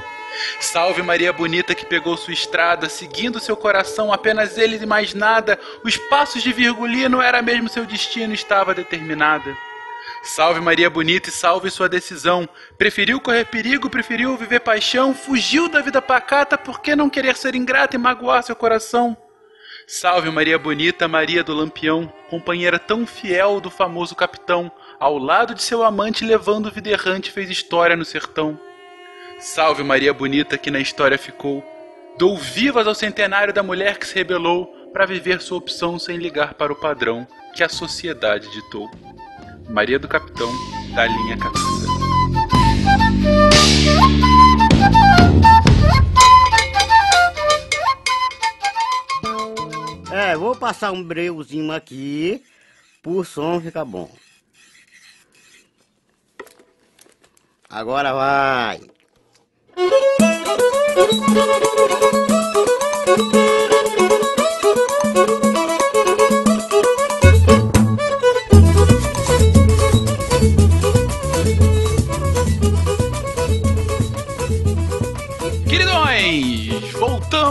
Salve 0.59 1.01
Maria 1.01 1.33
Bonita 1.33 1.77
que 1.77 1.87
pegou 1.87 2.17
sua 2.17 2.35
estrada, 2.35 2.89
seguindo 2.89 3.39
seu 3.39 3.57
coração, 3.57 4.13
apenas 4.13 4.59
ele 4.59 4.77
e 4.77 4.85
mais 4.85 5.15
nada, 5.15 5.61
os 5.85 5.97
passos 5.97 6.43
de 6.43 6.53
Virgulino 6.53 7.23
era 7.23 7.41
mesmo 7.41 7.69
seu 7.69 7.87
destino, 7.87 8.35
estava 8.35 8.75
determinada. 8.75 9.57
Salve 10.25 10.61
Maria 10.61 10.91
Bonita 10.91 11.29
e 11.29 11.33
salve 11.33 11.71
sua 11.71 11.89
decisão. 11.89 12.49
Preferiu 12.77 13.21
correr 13.21 13.45
perigo, 13.45 13.89
preferiu 13.89 14.37
viver 14.37 14.59
paixão, 14.59 15.15
fugiu 15.15 15.69
da 15.69 15.81
vida 15.81 16.03
pacata 16.03 16.59
por 16.59 16.81
que 16.81 16.97
não 16.97 17.09
querer 17.09 17.37
ser 17.37 17.55
ingrata 17.55 17.95
e 17.95 17.99
magoar 17.99 18.43
seu 18.43 18.57
coração? 18.57 19.17
Salve 19.87 20.31
Maria 20.31 20.59
Bonita, 20.59 21.07
Maria 21.07 21.45
do 21.45 21.53
Lampião, 21.53 22.11
companheira 22.31 22.79
tão 22.79 23.07
fiel 23.07 23.61
do 23.61 23.71
famoso 23.71 24.15
capitão, 24.15 24.73
ao 24.99 25.19
lado 25.19 25.55
de 25.55 25.63
seu 25.63 25.85
amante 25.85 26.25
levando 26.25 26.71
vida 26.71 26.89
errante 26.89 27.31
fez 27.31 27.51
história 27.51 27.95
no 27.95 28.05
sertão. 28.05 28.59
Salve 29.39 29.85
Maria 29.85 30.15
Bonita 30.15 30.57
que 30.57 30.71
na 30.71 30.81
história 30.81 31.19
ficou. 31.19 31.63
Dou 32.19 32.39
vivas 32.39 32.87
ao 32.87 32.95
centenário 32.95 33.53
da 33.53 33.63
mulher 33.63 33.99
que 33.99 34.07
se 34.07 34.15
rebelou 34.15 34.67
para 34.93 35.05
viver 35.05 35.43
sua 35.43 35.59
opção 35.59 35.99
sem 35.99 36.17
ligar 36.17 36.55
para 36.55 36.73
o 36.73 36.77
padrão 36.77 37.27
que 37.55 37.63
a 37.63 37.69
sociedade 37.69 38.51
ditou. 38.53 38.91
Maria 39.69 39.99
do 39.99 40.09
Capitão, 40.09 40.51
da 40.95 41.07
linha 41.07 41.37
Capitã. 41.37 41.75
É, 50.17 50.37
vou 50.37 50.55
passar 50.55 50.93
um 50.93 51.03
breuzinho 51.03 51.73
aqui, 51.73 52.41
por 53.03 53.27
som 53.27 53.61
ficar 53.61 53.85
bom. 53.85 54.09
Agora 57.69 58.13
vai. 58.13 58.81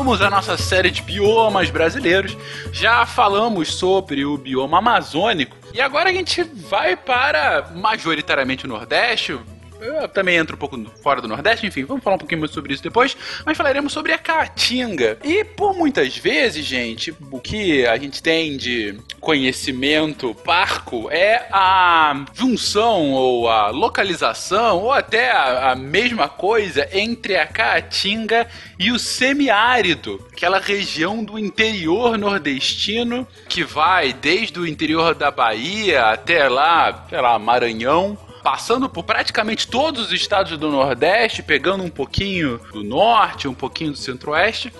Voltamos 0.03 0.21
à 0.21 0.29
nossa 0.29 0.57
série 0.57 0.91
de 0.91 1.01
biomas 1.01 1.69
brasileiros. 1.69 2.37
Já 2.73 3.05
falamos 3.05 3.73
sobre 3.73 4.25
o 4.25 4.37
bioma 4.37 4.79
amazônico 4.79 5.55
e 5.73 5.79
agora 5.79 6.09
a 6.09 6.13
gente 6.13 6.43
vai 6.43 6.97
para 6.97 7.69
majoritariamente 7.73 8.65
o 8.65 8.67
Nordeste, 8.67 9.39
eu 9.83 10.07
também 10.07 10.37
entro 10.37 10.55
um 10.55 10.59
pouco 10.59 10.79
fora 11.01 11.21
do 11.21 11.27
Nordeste, 11.27 11.67
enfim, 11.67 11.83
vamos 11.83 12.03
falar 12.03 12.15
um 12.15 12.19
pouquinho 12.19 12.41
mais 12.41 12.51
sobre 12.51 12.73
isso 12.73 12.83
depois, 12.83 13.15
mas 13.45 13.57
falaremos 13.57 13.91
sobre 13.91 14.13
a 14.13 14.17
Caatinga. 14.17 15.17
E 15.23 15.43
por 15.43 15.75
muitas 15.75 16.17
vezes, 16.17 16.65
gente, 16.65 17.13
o 17.31 17.39
que 17.39 17.85
a 17.85 17.97
gente 17.97 18.21
tem 18.21 18.57
de 18.57 18.97
conhecimento 19.19 20.35
parco 20.35 21.09
é 21.09 21.47
a 21.51 22.25
junção 22.33 23.11
ou 23.11 23.49
a 23.49 23.69
localização 23.69 24.79
ou 24.79 24.91
até 24.91 25.31
a, 25.31 25.71
a 25.71 25.75
mesma 25.75 26.27
coisa 26.27 26.87
entre 26.91 27.37
a 27.37 27.45
Caatinga 27.45 28.47
e 28.77 28.91
o 28.91 28.99
semiárido, 28.99 30.25
aquela 30.31 30.59
região 30.59 31.23
do 31.23 31.37
interior 31.39 32.17
nordestino 32.17 33.27
que 33.47 33.63
vai 33.63 34.13
desde 34.13 34.59
o 34.59 34.67
interior 34.67 35.15
da 35.15 35.31
Bahia 35.31 36.05
até 36.05 36.47
lá, 36.47 37.05
sei 37.09 37.21
lá, 37.21 37.37
Maranhão 37.39 38.17
passando 38.43 38.89
por 38.89 39.03
praticamente 39.03 39.67
todos 39.67 40.07
os 40.07 40.11
estados 40.11 40.57
do 40.57 40.69
Nordeste, 40.69 41.41
pegando 41.41 41.83
um 41.83 41.89
pouquinho 41.89 42.59
do 42.71 42.83
Norte, 42.83 43.47
um 43.47 43.53
pouquinho 43.53 43.91
do 43.91 43.97
Centro-Oeste. 43.97 44.73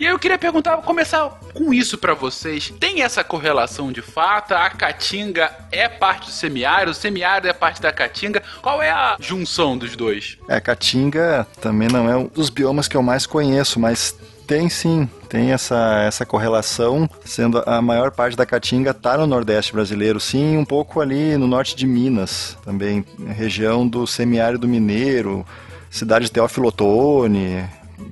E 0.00 0.06
aí 0.06 0.12
eu 0.14 0.18
queria 0.18 0.38
perguntar, 0.38 0.78
começar 0.78 1.28
com 1.52 1.74
isso 1.74 1.98
para 1.98 2.14
vocês. 2.14 2.72
Tem 2.80 3.02
essa 3.02 3.22
correlação 3.22 3.92
de 3.92 4.00
fato? 4.00 4.54
A 4.54 4.70
Caatinga 4.70 5.54
é 5.70 5.90
parte 5.90 6.28
do 6.28 6.32
semiárido, 6.32 6.92
o 6.92 6.94
semiárido 6.94 7.48
é 7.48 7.52
parte 7.52 7.82
da 7.82 7.92
Caatinga. 7.92 8.42
Qual 8.62 8.82
é 8.82 8.90
a 8.90 9.18
junção 9.20 9.76
dos 9.76 9.94
dois? 9.94 10.38
É, 10.48 10.54
a 10.54 10.60
Caatinga 10.60 11.46
também 11.60 11.88
não 11.88 12.08
é 12.08 12.16
um 12.16 12.28
dos 12.28 12.48
biomas 12.48 12.88
que 12.88 12.96
eu 12.96 13.02
mais 13.02 13.26
conheço, 13.26 13.78
mas 13.78 14.16
tem 14.50 14.68
sim, 14.68 15.08
tem 15.28 15.52
essa, 15.52 16.02
essa 16.04 16.26
correlação, 16.26 17.08
sendo 17.24 17.62
a 17.64 17.80
maior 17.80 18.10
parte 18.10 18.36
da 18.36 18.44
caatinga 18.44 18.90
está 18.90 19.16
no 19.16 19.24
Nordeste 19.24 19.72
brasileiro, 19.72 20.18
sim, 20.18 20.56
um 20.56 20.64
pouco 20.64 21.00
ali 21.00 21.36
no 21.36 21.46
norte 21.46 21.76
de 21.76 21.86
Minas, 21.86 22.58
também, 22.64 23.04
região 23.28 23.86
do 23.86 24.08
semiárido 24.08 24.66
mineiro, 24.66 25.46
cidade 25.88 26.24
de 26.24 26.32
Teófilo 26.32 26.66
Otoni, 26.66 27.64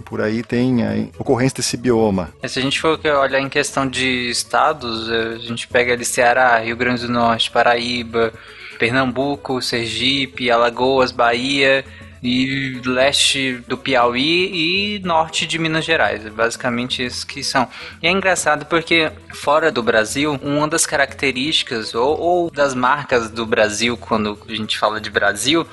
por 0.04 0.20
aí 0.20 0.44
tem 0.44 0.84
a 0.86 1.08
ocorrência 1.18 1.56
desse 1.56 1.76
bioma. 1.76 2.32
Se 2.46 2.60
a 2.60 2.62
gente 2.62 2.80
for 2.80 3.00
olhar 3.04 3.40
em 3.40 3.48
questão 3.48 3.84
de 3.84 4.30
estados, 4.30 5.10
a 5.10 5.38
gente 5.38 5.66
pega 5.66 5.94
ali 5.94 6.04
Ceará, 6.04 6.56
Rio 6.60 6.76
Grande 6.76 7.04
do 7.04 7.12
Norte, 7.12 7.50
Paraíba, 7.50 8.32
Pernambuco, 8.78 9.60
Sergipe, 9.60 10.52
Alagoas, 10.52 11.10
Bahia 11.10 11.84
e 12.22 12.80
leste 12.84 13.62
do 13.66 13.76
Piauí 13.76 14.96
e 14.96 14.98
norte 15.04 15.46
de 15.46 15.58
Minas 15.58 15.84
Gerais. 15.84 16.24
É 16.26 16.30
basicamente 16.30 17.04
isso 17.04 17.26
que 17.26 17.42
são. 17.42 17.68
E 18.02 18.06
é 18.06 18.10
engraçado 18.10 18.66
porque 18.66 19.10
fora 19.34 19.70
do 19.70 19.82
Brasil, 19.82 20.38
uma 20.42 20.68
das 20.68 20.86
características 20.86 21.94
ou, 21.94 22.18
ou 22.18 22.50
das 22.50 22.74
marcas 22.74 23.30
do 23.30 23.46
Brasil, 23.46 23.96
quando 23.96 24.38
a 24.48 24.52
gente 24.52 24.78
fala 24.78 25.00
de 25.00 25.10
Brasil, 25.10 25.66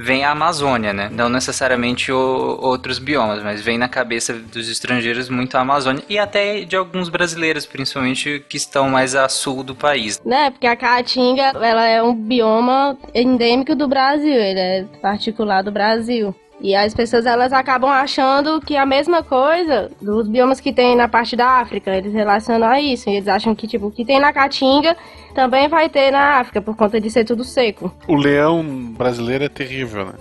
vem 0.00 0.24
a 0.24 0.30
Amazônia, 0.30 0.92
né? 0.92 1.10
Não 1.12 1.28
necessariamente 1.28 2.10
o, 2.10 2.58
outros 2.60 2.98
biomas, 2.98 3.42
mas 3.42 3.60
vem 3.60 3.76
na 3.76 3.88
cabeça 3.88 4.32
dos 4.32 4.68
estrangeiros 4.68 5.28
muito 5.28 5.56
a 5.56 5.60
Amazônia 5.60 6.02
e 6.08 6.18
até 6.18 6.64
de 6.64 6.74
alguns 6.74 7.08
brasileiros, 7.08 7.66
principalmente 7.66 8.44
que 8.48 8.56
estão 8.56 8.88
mais 8.88 9.14
a 9.14 9.28
sul 9.28 9.62
do 9.62 9.74
país. 9.74 10.20
Né, 10.24 10.50
porque 10.50 10.66
a 10.66 10.76
Caatinga, 10.76 11.52
ela 11.60 11.86
é 11.86 12.02
um 12.02 12.14
bioma 12.14 12.96
endêmico 13.14 13.74
do 13.74 13.86
Brasil, 13.86 14.32
ele 14.32 14.60
é 14.60 14.84
particular 15.02 15.62
do 15.62 15.70
Brasil. 15.70 16.34
E 16.62 16.74
as 16.74 16.92
pessoas 16.92 17.24
elas 17.24 17.54
acabam 17.54 17.90
achando 17.90 18.60
que 18.60 18.76
a 18.76 18.84
mesma 18.84 19.22
coisa 19.22 19.90
dos 20.00 20.28
biomas 20.28 20.60
que 20.60 20.72
tem 20.72 20.94
na 20.94 21.08
parte 21.08 21.34
da 21.34 21.58
África, 21.58 21.90
eles 21.90 22.12
relacionam 22.12 22.68
a 22.68 22.78
isso. 22.78 23.08
E 23.08 23.14
eles 23.14 23.28
acham 23.28 23.54
que 23.54 23.66
tipo 23.66 23.86
o 23.86 23.90
que 23.90 24.04
tem 24.04 24.20
na 24.20 24.30
Caatinga 24.30 24.94
também 25.34 25.68
vai 25.68 25.88
ter 25.88 26.10
na 26.10 26.38
África 26.38 26.60
por 26.60 26.76
conta 26.76 27.00
de 27.00 27.10
ser 27.10 27.24
tudo 27.24 27.44
seco. 27.44 27.94
O 28.06 28.16
leão 28.16 28.62
brasileiro 28.96 29.44
é 29.44 29.48
terrível, 29.48 30.06
né? 30.06 30.12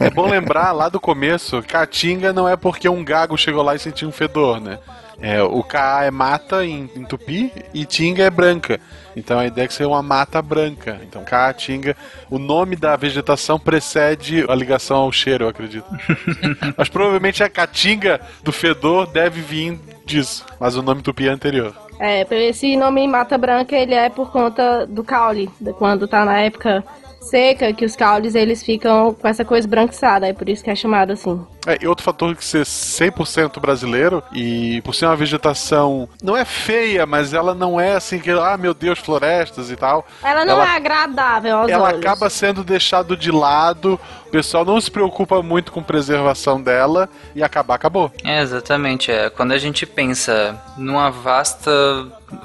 É. 0.00 0.06
É 0.06 0.10
bom 0.10 0.28
lembrar 0.28 0.72
lá 0.72 0.88
do 0.88 1.00
começo, 1.00 1.62
Caatinga 1.62 2.32
não 2.32 2.48
é 2.48 2.56
porque 2.56 2.88
um 2.88 3.04
gago 3.04 3.36
chegou 3.36 3.62
lá 3.62 3.74
e 3.74 3.78
sentiu 3.78 4.08
um 4.08 4.12
fedor, 4.12 4.60
né? 4.60 4.78
É, 5.20 5.42
o 5.42 5.62
Ka 5.62 6.04
é 6.04 6.10
mata 6.10 6.64
em, 6.64 6.90
em 6.94 7.04
tupi 7.04 7.50
e 7.72 7.84
Tinga 7.86 8.24
é 8.24 8.30
branca. 8.30 8.78
Então 9.16 9.38
a 9.38 9.46
ideia 9.46 9.64
é 9.64 9.68
que 9.68 9.72
seja 9.72 9.88
uma 9.88 10.02
mata 10.02 10.42
branca. 10.42 11.00
Então 11.02 11.24
Caatinga, 11.24 11.96
o 12.28 12.38
nome 12.38 12.76
da 12.76 12.94
vegetação 12.96 13.58
precede 13.58 14.44
a 14.46 14.54
ligação 14.54 14.98
ao 14.98 15.12
cheiro, 15.12 15.44
eu 15.44 15.48
acredito. 15.48 15.86
Mas 16.76 16.88
provavelmente 16.88 17.42
a 17.42 17.48
Caatinga 17.48 18.20
do 18.42 18.52
fedor 18.52 19.06
deve 19.06 19.40
vir 19.40 19.80
disso. 20.06 20.46
Mas 20.58 20.76
o 20.76 20.82
nome 20.82 21.02
tupi 21.02 21.28
é 21.28 21.30
anterior. 21.32 21.74
É, 21.98 22.26
esse 22.48 22.76
nome 22.76 23.06
Mata 23.08 23.36
Branca 23.36 23.74
ele 23.74 23.94
é 23.94 24.08
por 24.08 24.30
conta 24.30 24.86
do 24.86 25.02
caule, 25.02 25.50
quando 25.78 26.06
tá 26.06 26.24
na 26.24 26.40
época 26.40 26.84
seca, 27.20 27.72
que 27.72 27.84
os 27.84 27.96
caules 27.96 28.34
eles 28.34 28.62
ficam 28.62 29.14
com 29.14 29.26
essa 29.28 29.44
coisa 29.44 29.66
branquiçada, 29.66 30.26
é 30.28 30.32
por 30.32 30.48
isso 30.48 30.62
que 30.62 30.70
é 30.70 30.74
chamado 30.74 31.12
assim. 31.12 31.44
É, 31.66 31.78
e 31.82 31.86
outro 31.86 32.04
fator 32.04 32.34
que 32.36 32.44
ser 32.44 32.64
100% 32.64 33.58
brasileiro 33.60 34.22
e 34.32 34.80
por 34.82 34.94
ser 34.94 35.06
uma 35.06 35.16
vegetação 35.16 36.08
não 36.22 36.36
é 36.36 36.44
feia, 36.44 37.04
mas 37.04 37.34
ela 37.34 37.54
não 37.54 37.80
é 37.80 37.96
assim 37.96 38.20
que, 38.20 38.30
ah, 38.30 38.56
meu 38.56 38.72
Deus, 38.72 39.00
florestas 39.00 39.70
e 39.70 39.76
tal. 39.76 40.06
Ela 40.22 40.44
não 40.44 40.62
é 40.62 40.76
agradável 40.76 41.56
aos 41.58 41.70
Ela 41.70 41.88
olhos. 41.88 42.00
acaba 42.00 42.30
sendo 42.30 42.62
deixado 42.62 43.16
de 43.16 43.32
lado, 43.32 43.98
o 44.26 44.30
pessoal 44.30 44.64
não 44.64 44.80
se 44.80 44.90
preocupa 44.90 45.42
muito 45.42 45.72
com 45.72 45.82
preservação 45.82 46.62
dela 46.62 47.08
e 47.34 47.42
acabar, 47.42 47.74
acabou. 47.74 48.12
É, 48.22 48.40
exatamente. 48.40 49.10
É. 49.10 49.28
Quando 49.28 49.52
a 49.52 49.58
gente 49.58 49.84
pensa 49.84 50.56
numa 50.76 51.10
vasta 51.10 51.70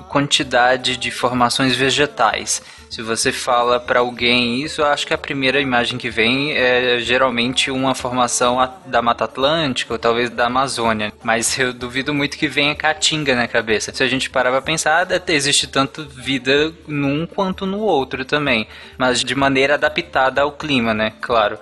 quantidade 0.10 0.98
de 0.98 1.12
formações 1.12 1.76
vegetais, 1.76 2.62
se 2.92 3.02
você 3.02 3.32
fala 3.32 3.80
para 3.80 4.02
alguém 4.02 4.62
isso, 4.62 4.84
acho 4.84 5.08
que 5.08 5.14
a 5.14 5.18
primeira 5.18 5.62
imagem 5.62 5.98
que 5.98 6.10
vem 6.10 6.52
é 6.52 7.00
geralmente 7.00 7.72
uma 7.72 7.96
formação 7.96 8.58
da 8.86 9.02
Mata 9.02 9.24
Atlântica 9.24 9.94
ou 9.94 9.98
talvez 9.98 10.30
da 10.30 10.48
Amazônia. 10.48 11.14
Mas 11.24 11.58
eu 11.58 11.72
duvido 11.72 12.14
muito 12.14 12.38
que 12.38 12.50
venha 12.50 12.76
Caatinga 12.76 13.34
na 13.34 13.48
cabeça. 13.48 13.94
Se 13.94 14.04
a 14.04 14.08
gente 14.10 14.30
parar 14.30 14.52
pra 14.52 14.62
pensar, 14.62 15.08
existe 15.30 15.68
tanto 15.68 16.06
vida 16.06 16.74
num 16.86 17.26
quanto 17.26 17.66
no 17.66 17.80
outro 17.80 18.26
também. 18.26 18.68
Mas 18.98 19.24
de 19.24 19.36
maneira 19.36 19.76
adaptada 19.76 20.42
ao 20.42 20.52
clima, 20.52 20.94
né? 20.94 21.14
Claro. 21.22 21.58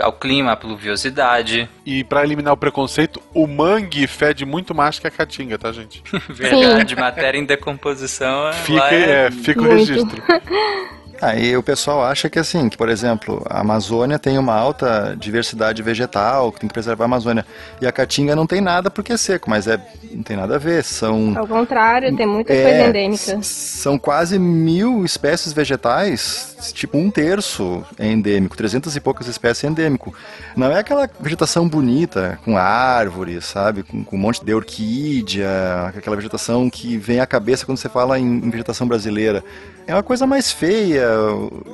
Ao 0.00 0.12
clima, 0.12 0.52
à 0.52 0.56
pluviosidade. 0.56 1.68
E 1.84 2.04
pra 2.04 2.22
eliminar 2.22 2.54
o 2.54 2.56
preconceito, 2.56 3.20
o 3.34 3.46
mangue 3.46 4.06
fede 4.06 4.44
muito 4.44 4.74
mais 4.74 4.98
que 4.98 5.06
a 5.06 5.10
caatinga, 5.10 5.58
tá, 5.58 5.72
gente? 5.72 6.02
Verdade, 6.30 6.94
matéria 6.94 7.38
em 7.38 7.44
decomposição. 7.44 8.52
Fica, 8.52 8.80
lá 8.80 8.94
é, 8.94 9.30
fica 9.30 9.60
o 9.60 9.64
Muito. 9.64 9.78
registro. 9.78 10.22
Aí 11.20 11.56
o 11.56 11.62
pessoal 11.62 12.04
acha 12.04 12.28
que 12.28 12.38
assim, 12.38 12.68
que 12.68 12.76
por 12.76 12.88
exemplo, 12.88 13.42
a 13.48 13.60
Amazônia 13.60 14.18
tem 14.18 14.38
uma 14.38 14.54
alta 14.54 15.16
diversidade 15.18 15.82
vegetal, 15.82 16.52
que 16.52 16.60
tem 16.60 16.68
que 16.68 16.74
preservar 16.74 17.04
a 17.04 17.06
Amazônia. 17.06 17.46
E 17.80 17.86
a 17.86 17.92
Caatinga 17.92 18.36
não 18.36 18.46
tem 18.46 18.60
nada 18.60 18.90
porque 18.90 19.12
é 19.12 19.16
seco, 19.16 19.48
mas 19.48 19.66
é, 19.66 19.80
não 20.12 20.22
tem 20.22 20.36
nada 20.36 20.56
a 20.56 20.58
ver. 20.58 20.84
São 20.84 21.36
Ao 21.36 21.46
contrário, 21.46 22.14
tem 22.16 22.26
muita 22.26 22.52
é, 22.52 22.62
coisa 22.62 22.88
endêmica. 22.88 23.38
São 23.42 23.98
quase 23.98 24.38
mil 24.38 25.04
espécies 25.04 25.52
vegetais, 25.52 26.72
tipo 26.74 26.98
um 26.98 27.10
terço 27.10 27.84
é 27.98 28.06
endêmico, 28.06 28.56
300 28.56 28.94
e 28.94 29.00
poucas 29.00 29.26
espécies 29.26 29.64
é 29.64 29.68
endêmico. 29.68 30.14
Não 30.56 30.70
é 30.70 30.78
aquela 30.78 31.08
vegetação 31.20 31.68
bonita, 31.68 32.38
com 32.44 32.56
árvores, 32.56 33.44
sabe? 33.46 33.82
Com, 33.82 34.04
com 34.04 34.16
um 34.16 34.18
monte 34.18 34.44
de 34.44 34.54
orquídea, 34.54 35.92
aquela 35.96 36.16
vegetação 36.16 36.68
que 36.68 36.96
vem 36.96 37.20
à 37.20 37.26
cabeça 37.26 37.64
quando 37.64 37.78
você 37.78 37.88
fala 37.88 38.18
em, 38.18 38.24
em 38.24 38.50
vegetação 38.50 38.86
brasileira. 38.86 39.42
É 39.86 39.94
uma 39.94 40.02
coisa 40.02 40.26
mais 40.26 40.50
feia, 40.50 41.08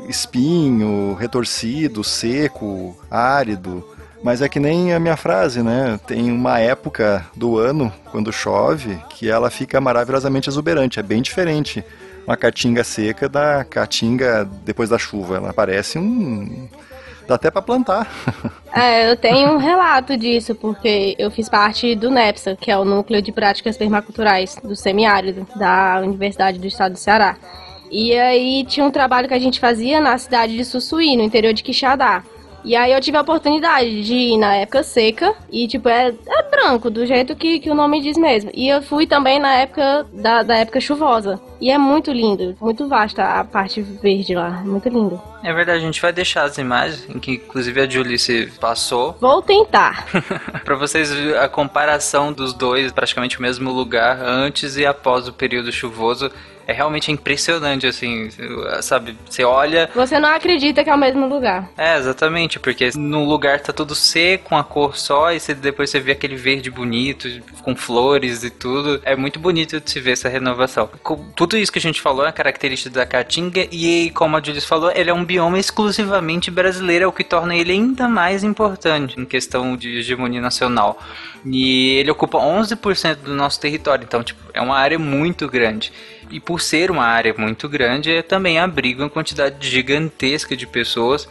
espinho, 0.07 1.15
retorcido, 1.15 2.05
seco, 2.05 2.95
árido. 3.11 3.83
Mas 4.23 4.43
é 4.43 4.49
que 4.49 4.61
nem 4.61 4.93
a 4.93 5.01
minha 5.01 5.17
frase, 5.17 5.63
né? 5.63 5.99
Tem 6.07 6.31
uma 6.31 6.59
época 6.61 7.27
do 7.35 7.59
ano, 7.59 7.93
quando 8.11 8.33
chove, 8.33 8.99
que 9.09 9.31
ela 9.31 9.51
fica 9.51 9.81
maravilhosamente 9.81 10.49
exuberante. 10.49 11.01
É 11.01 11.03
bem 11.03 11.23
diferente 11.23 11.83
uma 12.27 12.37
caatinga 12.37 12.85
seca 12.85 13.29
da 13.29 13.65
caatinga 13.65 14.49
depois 14.65 14.91
da 14.91 14.99
chuva. 14.99 15.37
Ela 15.37 15.53
parece 15.53 15.99
um. 15.99 16.69
dá 17.27 17.35
até 17.35 17.51
pra 17.51 17.63
plantar. 17.63 18.07
É, 18.75 19.11
eu 19.11 19.19
tenho 19.19 19.53
um 19.53 19.59
relato 19.59 20.17
disso, 20.17 20.55
porque 20.55 21.15
eu 21.19 21.31
fiz 21.31 21.47
parte 21.47 21.95
do 21.95 22.11
NEPSA, 22.11 22.57
que 22.59 22.71
é 22.71 22.79
o 22.79 22.87
Núcleo 22.87 23.21
de 23.21 23.31
Práticas 23.31 23.77
Permaculturais 23.77 24.57
do 24.65 24.75
Semiárido, 24.75 25.47
da 25.57 26.01
Universidade 26.03 26.59
do 26.59 26.67
Estado 26.67 26.93
do 26.93 26.99
Ceará. 26.99 27.37
E 27.93 28.19
aí 28.19 28.65
tinha 28.65 28.87
um 28.87 28.91
trabalho 28.91 29.29
que 29.29 29.35
a 29.35 29.39
gente 29.39 29.61
fazia 29.61 30.01
na 30.01 30.17
cidade 30.17 30.57
de 30.57 30.65
Sussuí, 30.65 31.15
no 31.15 31.23
interior 31.23 31.53
de 31.53 31.63
Quixadá. 31.63 32.25
E 32.65 32.75
aí 32.75 32.93
eu 32.93 33.01
tive 33.01 33.19
a 33.19 33.21
oportunidade 33.21 34.03
de 34.03 34.15
ir 34.15 34.39
na 34.39 34.55
época 34.55 34.83
seca, 34.83 35.35
e 35.51 35.67
tipo, 35.67 35.89
é, 35.89 36.09
é 36.09 36.51
branco, 36.51 36.89
do 36.89 37.05
jeito 37.05 37.37
que, 37.37 37.59
que 37.59 37.71
o 37.71 37.75
nome 37.75 38.01
diz 38.01 38.17
mesmo. 38.17 38.51
E 38.55 38.67
eu 38.67 38.81
fui 38.81 39.07
também 39.07 39.39
na 39.39 39.57
época 39.57 40.07
da, 40.11 40.43
da 40.43 40.57
época 40.57 40.81
chuvosa. 40.81 41.39
E 41.61 41.71
é 41.71 41.77
muito 41.77 42.11
lindo, 42.13 42.57
muito 42.61 42.89
vasta 42.89 43.25
a 43.25 43.45
parte 43.45 43.83
verde 43.83 44.35
lá, 44.35 44.63
muito 44.65 44.89
lindo. 44.89 45.21
É 45.43 45.53
verdade, 45.53 45.79
a 45.79 45.87
gente 45.87 46.01
vai 46.01 46.13
deixar 46.13 46.45
as 46.45 46.59
imagens, 46.59 47.09
em 47.09 47.19
que 47.19 47.33
inclusive 47.33 47.81
a 47.81 47.89
Julie 47.89 48.19
se 48.19 48.47
passou, 48.61 49.17
Vou 49.21 49.43
tentar. 49.43 50.07
Pra 50.65 50.77
vocês 50.77 51.13
verem 51.13 51.37
a 51.37 51.49
comparação 51.49 52.33
dos 52.33 52.53
dois, 52.53 52.93
praticamente 52.93 53.39
o 53.39 53.43
mesmo 53.43 53.71
lugar, 53.71 54.19
antes 54.21 54.77
e 54.77 54.87
após 54.87 55.29
o 55.29 55.33
período 55.33 55.73
chuvoso. 55.73 56.31
É 56.67 56.73
realmente 56.73 57.11
impressionante, 57.11 57.87
assim, 57.87 58.29
sabe? 58.83 59.17
Você 59.29 59.43
olha. 59.43 59.91
Você 59.95 60.19
não 60.19 60.29
acredita 60.29 60.85
que 60.85 60.91
é 60.91 60.95
o 60.95 60.99
mesmo 60.99 61.27
lugar. 61.27 61.69
É, 61.77 61.97
exatamente, 61.97 62.61
porque 62.61 62.91
no 62.95 63.25
lugar 63.25 63.61
tá 63.61 63.73
tudo 63.73 63.95
seco, 63.95 64.55
uma 64.55 64.63
cor 64.63 64.97
só, 64.97 65.33
e 65.33 65.41
você, 65.41 65.55
depois 65.55 65.91
você 65.91 65.99
vê 65.99 66.13
aquele 66.13 66.37
verde 66.37 66.71
bonito, 66.71 67.29
com 67.63 67.75
flores 67.75 68.45
e 68.45 68.51
tudo. 68.51 69.01
É 69.05 69.17
muito 69.17 69.41
bonito 69.41 69.81
de 69.81 69.91
se 69.91 69.99
ver 70.01 70.13
essa 70.13 70.29
renovação. 70.29 70.89
Com 71.03 71.17
tudo 71.35 71.57
isso 71.57 71.73
que 71.73 71.79
a 71.79 71.83
gente 71.83 72.01
falou 72.01 72.25
é 72.25 72.33
característica 72.33 72.95
da 72.95 73.05
Caatinga, 73.05 73.67
e 73.73 74.11
como 74.11 74.37
a 74.37 74.43
Julius 74.43 74.65
falou, 74.65 74.93
ele 74.95 75.11
é 75.11 75.15
um 75.15 75.25
bioma 75.33 75.59
exclusivamente 75.59 76.51
brasileiro, 76.51 77.07
é 77.07 77.09
o 77.09 77.13
que 77.13 77.25
torna 77.25 77.57
ele 77.57 77.73
ainda 77.73 78.07
mais 78.07 78.45
importante 78.45 79.19
em 79.19 79.25
questão 79.25 79.75
de 79.75 80.01
hegemonia 80.01 80.43
nacional. 80.43 81.03
E 81.47 81.93
ele 81.93 82.11
ocupa 82.11 82.37
11% 82.37 83.17
do 83.17 83.35
nosso 83.35 83.59
território, 83.59 84.05
então, 84.05 84.23
tipo, 84.23 84.41
é 84.53 84.61
uma 84.61 84.77
área 84.77 84.99
muito 84.99 85.49
grande. 85.49 85.91
E 86.31 86.39
por 86.39 86.61
ser 86.61 86.91
uma 86.91 87.07
área 87.07 87.35
muito 87.37 87.67
grande, 87.67 88.13
é 88.13 88.21
também 88.23 88.59
abriga 88.59 89.05
uma 89.05 89.09
quantidade 89.09 89.67
gigantesca 89.67 90.55
de 90.55 90.67
pessoas, 90.67 91.27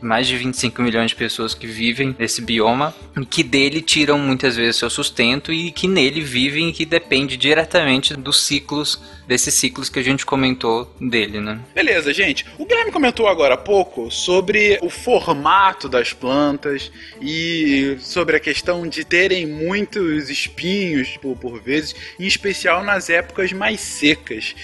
mais 0.00 0.26
de 0.26 0.36
25 0.38 0.80
milhões 0.80 1.10
de 1.10 1.16
pessoas 1.16 1.52
que 1.54 1.66
vivem 1.66 2.16
nesse 2.18 2.40
bioma, 2.40 2.94
que 3.28 3.42
dele 3.42 3.82
tiram 3.82 4.18
muitas 4.18 4.56
vezes 4.56 4.76
seu 4.76 4.88
sustento 4.88 5.52
e 5.52 5.70
que 5.70 5.86
nele 5.86 6.22
vivem 6.22 6.70
e 6.70 6.72
que 6.72 6.86
depende 6.86 7.36
diretamente 7.36 8.16
dos 8.16 8.42
ciclos, 8.44 8.98
desses 9.26 9.54
ciclos 9.54 9.88
que 9.88 9.98
a 9.98 10.02
gente 10.02 10.26
comentou 10.26 10.94
dele, 11.00 11.40
né? 11.40 11.60
Beleza, 11.74 12.12
gente. 12.12 12.44
O 12.58 12.66
Guilherme 12.66 12.92
comentou 12.92 13.28
agora 13.28 13.54
há 13.54 13.58
pouco 13.58 14.10
sobre 14.10 14.78
o 14.82 14.90
formato 14.90 15.88
das 15.88 16.12
plantas 16.12 16.90
e 17.20 17.96
sobre 18.00 18.36
a 18.36 18.40
questão 18.40 18.86
de 18.86 19.04
terem 19.04 19.46
muitos 19.46 20.28
espinhos 20.28 21.16
por, 21.16 21.36
por 21.36 21.60
vezes, 21.60 21.94
em 22.18 22.26
especial 22.26 22.84
nas 22.84 23.08
épocas 23.08 23.52
mais 23.52 23.80
secas. 23.80 24.54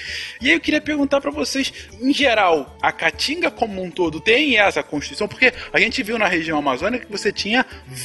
E 0.41 0.49
aí 0.49 0.55
eu 0.55 0.61
queria 0.61 0.81
perguntar 0.81 1.21
pra 1.21 1.31
vocês, 1.31 1.73
em 2.01 2.13
geral, 2.13 2.77
a 2.83 2.93
caatinga 2.93 3.51
como 3.51 3.83
um 3.83 3.91
todo 3.91 4.21
tem 4.21 4.59
essa 4.59 4.83
constituição? 4.83 5.29
Porque 5.29 5.53
a 5.73 5.81
gente 5.81 6.03
viu 6.03 6.19
na 6.19 6.27
região 6.27 6.59
amazônica 6.59 7.07
que 7.07 7.13
você 7.13 7.33
tinha 7.33 7.65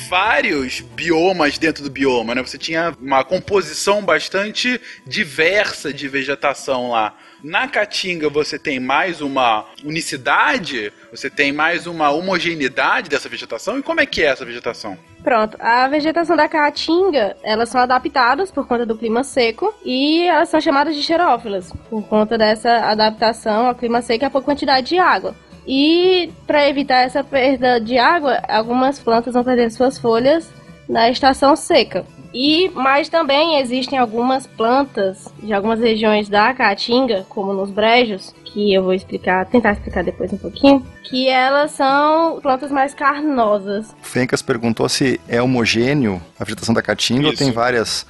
vários 0.09 0.81
biomas 0.81 1.57
dentro 1.57 1.83
do 1.83 1.89
bioma, 1.89 2.35
né? 2.35 2.41
Você 2.41 2.57
tinha 2.57 2.95
uma 3.01 3.23
composição 3.23 4.03
bastante 4.03 4.79
diversa 5.05 5.93
de 5.93 6.07
vegetação 6.07 6.52
lá. 6.89 7.15
Na 7.43 7.67
Caatinga 7.67 8.29
você 8.29 8.57
tem 8.57 8.79
mais 8.79 9.21
uma 9.21 9.65
unicidade, 9.83 10.93
você 11.11 11.29
tem 11.29 11.51
mais 11.51 11.87
uma 11.87 12.09
homogeneidade 12.09 13.09
dessa 13.09 13.27
vegetação. 13.27 13.77
E 13.77 13.83
como 13.83 13.99
é 13.99 14.05
que 14.05 14.23
é 14.23 14.27
essa 14.27 14.45
vegetação? 14.45 14.97
Pronto, 15.23 15.57
a 15.59 15.87
vegetação 15.87 16.35
da 16.35 16.49
caatinga, 16.49 17.37
elas 17.43 17.69
são 17.69 17.79
adaptadas 17.79 18.51
por 18.51 18.67
conta 18.67 18.85
do 18.85 18.97
clima 18.97 19.23
seco 19.23 19.73
e 19.85 20.23
elas 20.23 20.49
são 20.49 20.59
chamadas 20.59 20.95
de 20.95 21.01
xerófilas, 21.01 21.71
por 21.89 22.03
conta 22.03 22.37
dessa 22.37 22.69
adaptação 22.89 23.67
ao 23.67 23.75
clima 23.75 24.01
seco 24.01 24.25
e 24.25 24.27
a 24.27 24.29
pouca 24.29 24.45
quantidade 24.45 24.87
de 24.87 24.97
água. 24.97 25.33
E 25.65 26.29
para 26.45 26.67
evitar 26.67 27.03
essa 27.03 27.23
perda 27.23 27.79
de 27.79 27.97
água, 27.97 28.41
algumas 28.49 28.99
plantas 28.99 29.33
vão 29.33 29.45
perder 29.45 29.71
suas 29.71 29.97
folhas 29.97 30.51
na 30.89 31.09
estação 31.09 31.55
seca. 31.55 32.05
E 32.33 32.69
mas 32.73 33.09
também 33.09 33.59
existem 33.59 33.99
algumas 33.99 34.47
plantas 34.47 35.27
de 35.41 35.53
algumas 35.53 35.79
regiões 35.79 36.27
da 36.27 36.53
caatinga, 36.53 37.25
como 37.29 37.53
nos 37.53 37.69
brejos, 37.69 38.33
que 38.45 38.73
eu 38.73 38.83
vou 38.83 38.93
explicar, 38.93 39.45
tentar 39.45 39.73
explicar 39.73 40.03
depois 40.03 40.33
um 40.33 40.37
pouquinho, 40.37 40.85
que 41.03 41.27
elas 41.27 41.71
são 41.71 42.39
plantas 42.41 42.71
mais 42.71 42.93
carnosas. 42.93 43.95
Fencas 44.01 44.41
perguntou 44.41 44.89
se 44.89 45.19
é 45.27 45.41
homogêneo 45.41 46.21
a 46.39 46.43
vegetação 46.43 46.73
da 46.73 46.81
caatinga 46.81 47.27
ou 47.27 47.35
tem 47.35 47.51
várias, 47.51 48.05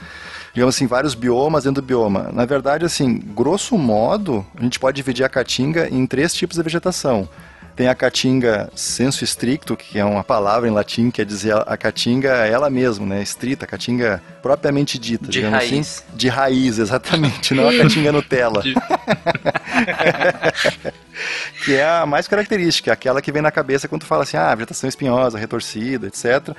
digamos 0.54 0.76
assim, 0.76 0.88
vários 0.88 1.16
biomas 1.16 1.64
dentro 1.64 1.82
do 1.82 1.86
bioma. 1.86 2.30
Na 2.32 2.46
verdade, 2.46 2.86
assim, 2.86 3.20
grosso 3.20 3.78
modo, 3.78 4.46
a 4.58 4.62
gente 4.64 4.80
pode 4.80 4.96
dividir 4.96 5.26
a 5.26 5.30
caatinga 5.30 5.90
em 5.90 6.06
três 6.06 6.34
tipos 6.34 6.58
de 6.58 6.64
vegetação. 6.64 7.28
Tem 7.76 7.88
a 7.88 7.96
caatinga 7.96 8.70
sensu 8.76 9.24
stricto, 9.24 9.76
que 9.76 9.98
é 9.98 10.06
uma 10.06 10.24
palavra 10.24 10.70
em 10.70 10.72
latim 10.72 11.10
que 11.10 11.18
quer 11.18 11.26
dizer 11.26 11.56
a 11.56 11.76
caatinga 11.76 12.30
ela 12.30 12.70
mesma, 12.70 13.06
né? 13.06 13.22
Estrita, 13.22 13.66
a 13.66 13.68
caatinga 13.68 14.22
propriamente 14.44 15.00
dita, 15.00 15.26
De 15.26 15.32
digamos 15.32 15.58
raiz. 15.58 16.04
assim. 16.04 16.18
De 16.18 16.28
raiz, 16.28 16.78
exatamente, 16.78 17.54
não 17.56 17.68
a 17.70 17.74
caatinga 17.76 18.12
Nutella. 18.12 18.62
De- 18.62 18.76
que 21.66 21.76
é 21.76 21.86
a 21.88 22.06
mais 22.06 22.28
característica, 22.28 22.92
aquela 22.92 23.22
que 23.22 23.32
vem 23.32 23.42
na 23.42 23.52
cabeça 23.52 23.88
quando 23.88 24.02
tu 24.02 24.08
fala 24.08 24.24
assim, 24.24 24.38
ah, 24.38 24.54
vegetação 24.54 24.88
espinhosa, 24.90 25.38
retorcida, 25.40 26.08
etc. 26.08 26.56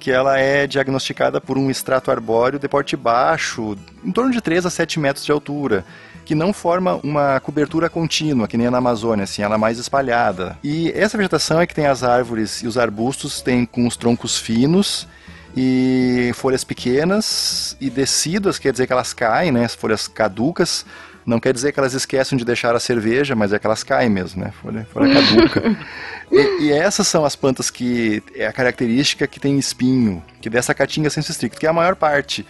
Que 0.00 0.10
ela 0.10 0.38
é 0.38 0.66
diagnosticada 0.66 1.40
por 1.40 1.56
um 1.56 1.70
extrato 1.70 2.10
arbóreo 2.10 2.58
de 2.58 2.68
porte 2.68 2.96
baixo, 2.96 3.76
em 4.04 4.10
torno 4.12 4.32
de 4.32 4.40
3 4.40 4.66
a 4.66 4.70
7 4.70 4.98
metros 4.98 5.24
de 5.24 5.30
altura, 5.32 5.84
que 6.24 6.34
não 6.34 6.52
forma 6.52 7.00
uma 7.02 7.40
cobertura 7.40 7.88
contínua, 7.88 8.46
que 8.48 8.58
nem 8.58 8.68
na 8.68 8.78
Amazônia, 8.78 9.24
assim, 9.24 9.42
ela 9.42 9.54
é 9.54 9.58
mais 9.58 9.78
espalhada. 9.78 10.58
E 10.62 10.92
essa 10.94 11.16
vegetação 11.16 11.60
é 11.60 11.66
que 11.66 11.74
tem 11.74 11.86
as 11.86 12.02
árvores 12.02 12.62
e 12.62 12.66
os 12.66 12.76
arbustos, 12.76 13.40
tem 13.40 13.64
com 13.64 13.86
os 13.86 13.96
troncos 13.96 14.36
finos, 14.36 15.06
e 15.60 16.30
folhas 16.34 16.62
pequenas 16.62 17.76
e 17.80 17.90
decidas, 17.90 18.60
quer 18.60 18.70
dizer 18.70 18.86
que 18.86 18.92
elas 18.92 19.12
caem, 19.12 19.50
né? 19.50 19.64
As 19.64 19.74
folhas 19.74 20.06
caducas. 20.06 20.86
Não 21.26 21.40
quer 21.40 21.52
dizer 21.52 21.72
que 21.72 21.80
elas 21.80 21.94
esquecem 21.94 22.38
de 22.38 22.44
deixar 22.44 22.76
a 22.76 22.80
cerveja, 22.80 23.34
mas 23.34 23.52
é 23.52 23.58
que 23.58 23.66
elas 23.66 23.82
caem 23.82 24.08
mesmo, 24.08 24.44
né? 24.44 24.52
Folha, 24.62 24.86
folha 24.92 25.12
caduca. 25.20 25.76
e, 26.30 26.66
e 26.66 26.72
essas 26.72 27.08
são 27.08 27.24
as 27.24 27.34
plantas 27.34 27.70
que 27.70 28.22
é 28.36 28.46
a 28.46 28.52
característica 28.52 29.26
que 29.26 29.40
tem 29.40 29.58
espinho, 29.58 30.22
que 30.40 30.48
dessa 30.48 30.72
caatinga 30.72 31.10
senso 31.10 31.32
estricto, 31.32 31.58
que 31.58 31.66
é 31.66 31.68
a 31.68 31.72
maior 31.72 31.96
parte. 31.96 32.46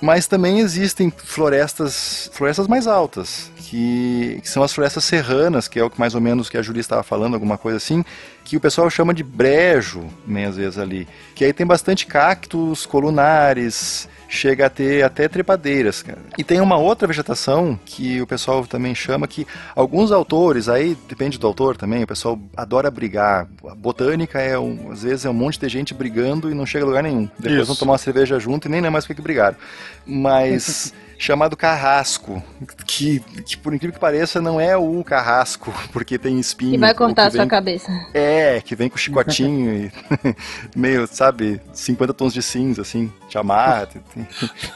Mas 0.00 0.28
também 0.28 0.60
existem 0.60 1.10
florestas, 1.10 2.30
florestas 2.32 2.68
mais 2.68 2.86
altas, 2.86 3.50
que, 3.56 4.38
que 4.42 4.48
são 4.48 4.62
as 4.62 4.72
florestas 4.72 5.02
serranas, 5.02 5.66
que 5.66 5.80
é 5.80 5.82
o 5.82 5.90
que 5.90 5.98
mais 5.98 6.14
ou 6.14 6.20
menos 6.20 6.48
que 6.48 6.56
a 6.56 6.62
Julia 6.62 6.80
estava 6.80 7.02
falando, 7.02 7.34
alguma 7.34 7.58
coisa 7.58 7.78
assim, 7.78 8.04
que 8.44 8.56
o 8.56 8.60
pessoal 8.60 8.90
chama 8.90 9.14
de 9.14 9.24
brejo, 9.24 10.04
né, 10.26 10.46
às 10.46 10.56
vezes 10.56 10.78
ali. 10.78 11.08
Que 11.34 11.46
aí 11.46 11.52
tem 11.52 11.66
bastante 11.66 12.06
cactos 12.06 12.84
colunares, 12.84 14.08
chega 14.28 14.66
a 14.66 14.70
ter 14.70 15.02
até 15.02 15.26
trepadeiras, 15.28 16.02
cara. 16.02 16.18
E 16.36 16.44
tem 16.44 16.60
uma 16.60 16.76
outra 16.76 17.08
vegetação 17.08 17.78
que 17.84 18.20
o 18.20 18.26
pessoal 18.26 18.66
também 18.66 18.94
chama 18.94 19.26
que 19.26 19.46
alguns 19.74 20.12
autores, 20.12 20.68
aí 20.68 20.96
depende 21.08 21.38
do 21.38 21.46
autor 21.46 21.76
também, 21.76 22.04
o 22.04 22.06
pessoal 22.06 22.38
adora 22.56 22.90
brigar. 22.90 23.48
A 23.66 23.74
botânica 23.74 24.40
é 24.40 24.58
um, 24.58 24.90
às 24.92 25.02
vezes 25.02 25.24
é 25.24 25.30
um 25.30 25.34
monte 25.34 25.58
de 25.58 25.68
gente 25.68 25.94
brigando 25.94 26.50
e 26.50 26.54
não 26.54 26.66
chega 26.66 26.84
a 26.84 26.88
lugar 26.88 27.02
nenhum. 27.02 27.28
Depois 27.38 27.60
Isso. 27.60 27.66
vão 27.66 27.76
tomar 27.76 27.92
uma 27.92 27.98
cerveja 27.98 28.38
junto 28.38 28.68
e 28.68 28.70
nem 28.70 28.80
lembra 28.80 28.92
mais 28.92 29.04
o 29.04 29.06
que 29.06 29.14
que 29.14 29.22
brigaram. 29.22 29.56
Mas 30.04 30.92
chamado 31.18 31.56
carrasco, 31.56 32.42
que, 32.86 33.20
que 33.46 33.56
por 33.56 33.72
incrível 33.74 33.94
que 33.94 34.00
pareça 34.00 34.40
não 34.40 34.60
é 34.60 34.76
o 34.76 35.02
carrasco, 35.04 35.72
porque 35.92 36.18
tem 36.18 36.38
espinho. 36.38 36.74
E 36.74 36.78
vai 36.78 36.94
cortar 36.94 37.26
a 37.26 37.30
sua 37.30 37.40
vem- 37.40 37.48
cabeça. 37.48 37.90
É, 38.12 38.60
que 38.60 38.74
vem 38.76 38.88
com 38.88 38.96
chicotinho 38.96 39.72
e 39.74 39.92
meio, 40.76 41.06
sabe, 41.06 41.60
50 41.72 42.12
tons 42.14 42.32
de 42.34 42.42
cinza, 42.42 42.82
assim, 42.82 43.12
te 43.28 43.38
amarra, 43.38 43.86
te, 43.92 43.98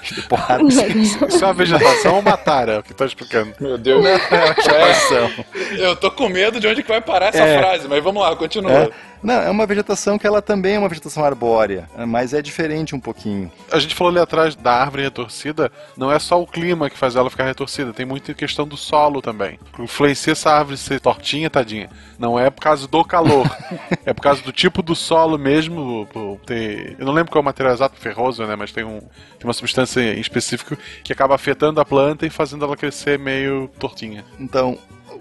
te, 0.03 0.15
te 0.15 0.23
porrada. 0.23 0.63
Isso 0.63 1.19
é 1.25 1.47
uma 1.47 1.55
vegetação 1.55 2.15
ou 2.15 2.21
uma 2.21 2.37
tara, 2.37 2.73
é 2.75 2.79
o 2.79 2.83
que 2.83 2.95
tô 2.95 3.05
explicando. 3.05 3.53
Meu 3.61 3.77
Deus. 3.79 4.03
Vegetação. 4.03 5.31
Eu 5.79 5.97
tô 5.97 6.11
com 6.11 6.29
medo 6.29 6.61
de 6.61 6.67
onde 6.67 6.83
que 6.83 6.89
vai 6.89 7.01
parar 7.01 7.27
essa 7.29 7.39
É. 7.43 7.59
frase, 7.59 7.89
mas 7.89 8.03
vamos 8.03 8.23
lá, 8.23 8.35
continua. 8.37 8.73
É. 8.73 8.91
Não, 9.21 9.35
é 9.35 9.51
uma 9.51 9.67
vegetação 9.67 10.17
que 10.17 10.25
ela 10.25 10.41
também 10.41 10.77
é 10.77 10.79
uma 10.79 10.89
vegetação 10.89 11.25
arbórea, 11.25 11.89
mas 12.07 12.33
é 12.33 12.41
diferente 12.41 12.95
um 12.95 13.01
pouquinho. 13.01 13.51
A 13.73 13.81
gente 13.81 13.93
falou 13.93 14.13
ali 14.13 14.21
atrás 14.21 14.55
da 14.55 14.73
árvore 14.73 15.03
retorcida, 15.03 15.73
não 15.97 16.13
é 16.13 16.21
só 16.29 16.41
o 16.43 16.47
clima 16.47 16.91
que 16.91 16.99
faz 16.99 17.17
ela 17.17 17.31
ficar 17.31 17.45
retorcida, 17.45 17.93
tem 17.93 18.05
muita 18.05 18.35
questão 18.35 18.69
do 18.69 18.77
solo 18.77 19.23
também. 19.23 19.59
Influencia 19.79 20.33
essa 20.33 20.51
árvore 20.53 20.77
ser 20.77 21.01
tortinha, 21.01 21.49
tadinha. 21.49 21.89
Não 22.19 22.39
é 22.39 22.51
por 22.51 22.61
causa 22.61 22.87
do 22.87 23.03
calor, 23.03 23.47
é 24.05 24.13
por 24.13 24.21
causa 24.21 24.43
do 24.43 24.53
tipo 24.53 24.83
do 24.83 24.95
solo 24.95 25.39
mesmo. 25.39 26.07
ter- 26.45 26.97
Eu 26.99 27.07
não 27.07 27.15
lembro 27.15 27.33
qual 27.33 27.41
é 27.41 27.43
o 27.43 27.45
material 27.45 27.73
exato, 27.75 27.97
ferroso, 27.99 28.45
né? 28.45 28.55
Mas 28.57 28.71
tem, 28.73 28.85
um, 28.85 29.01
tem 29.01 29.45
uma 29.45 29.55
substância 29.55 30.01
em 30.03 30.21
específico 30.21 30.77
que 31.03 31.13
acaba 31.15 31.35
afetando 31.35 31.81
a 31.81 31.85
planta 31.85 32.27
e 32.27 32.31
fazendo 32.31 32.65
ela 32.65 32.77
crescer 32.77 33.19
meio 33.19 33.69
tortinha. 33.79 34.23
Então, 34.39 34.77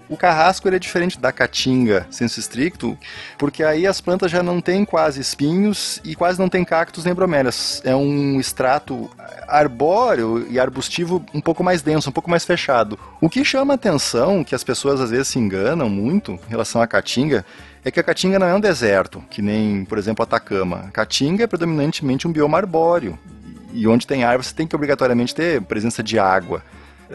o 0.08 0.16
carrasco 0.16 0.68
é 0.68 0.78
diferente 0.78 1.18
da 1.20 1.30
caatinga, 1.30 2.06
senso 2.10 2.40
estricto, 2.40 2.96
porque 3.36 3.62
aí 3.62 3.86
as 3.86 4.00
plantas 4.00 4.30
já 4.30 4.42
não 4.42 4.60
têm 4.60 4.84
quase 4.84 5.20
espinhos 5.20 6.00
e 6.02 6.14
quase 6.14 6.38
não 6.38 6.48
tem 6.48 6.64
cactos 6.64 7.04
nem 7.04 7.14
bromélias. 7.14 7.82
É 7.84 7.94
um 7.94 8.40
extrato 8.40 9.10
arbóreo 9.46 10.46
e 10.50 10.58
arbustivo 10.58 11.24
um 11.34 11.40
pouco 11.40 11.62
mais 11.62 11.82
denso, 11.82 12.08
um 12.08 12.12
pouco 12.12 12.30
mais 12.30 12.44
fechado. 12.44 12.98
O 13.20 13.28
que 13.28 13.44
chama 13.44 13.74
atenção, 13.74 14.42
que 14.42 14.54
as 14.54 14.64
pessoas 14.64 15.00
às 15.00 15.10
vezes 15.10 15.28
se 15.28 15.38
enganam 15.38 15.90
muito 15.90 16.32
em 16.32 16.50
relação 16.50 16.80
à 16.80 16.86
caatinga, 16.86 17.44
é 17.84 17.90
que 17.90 18.00
a 18.00 18.02
caatinga 18.02 18.38
não 18.38 18.46
é 18.46 18.54
um 18.54 18.60
deserto, 18.60 19.22
que 19.30 19.42
nem, 19.42 19.84
por 19.84 19.98
exemplo, 19.98 20.22
Atacama. 20.22 20.84
A 20.88 20.90
caatinga 20.90 21.44
é 21.44 21.46
predominantemente 21.46 22.26
um 22.26 22.32
bioma 22.32 22.58
arbóreo. 22.58 23.18
E 23.72 23.86
onde 23.86 24.06
tem 24.06 24.24
árvore, 24.24 24.46
você 24.46 24.54
tem 24.54 24.66
que 24.66 24.74
obrigatoriamente 24.74 25.34
ter 25.34 25.60
presença 25.62 26.02
de 26.02 26.18
água. 26.18 26.62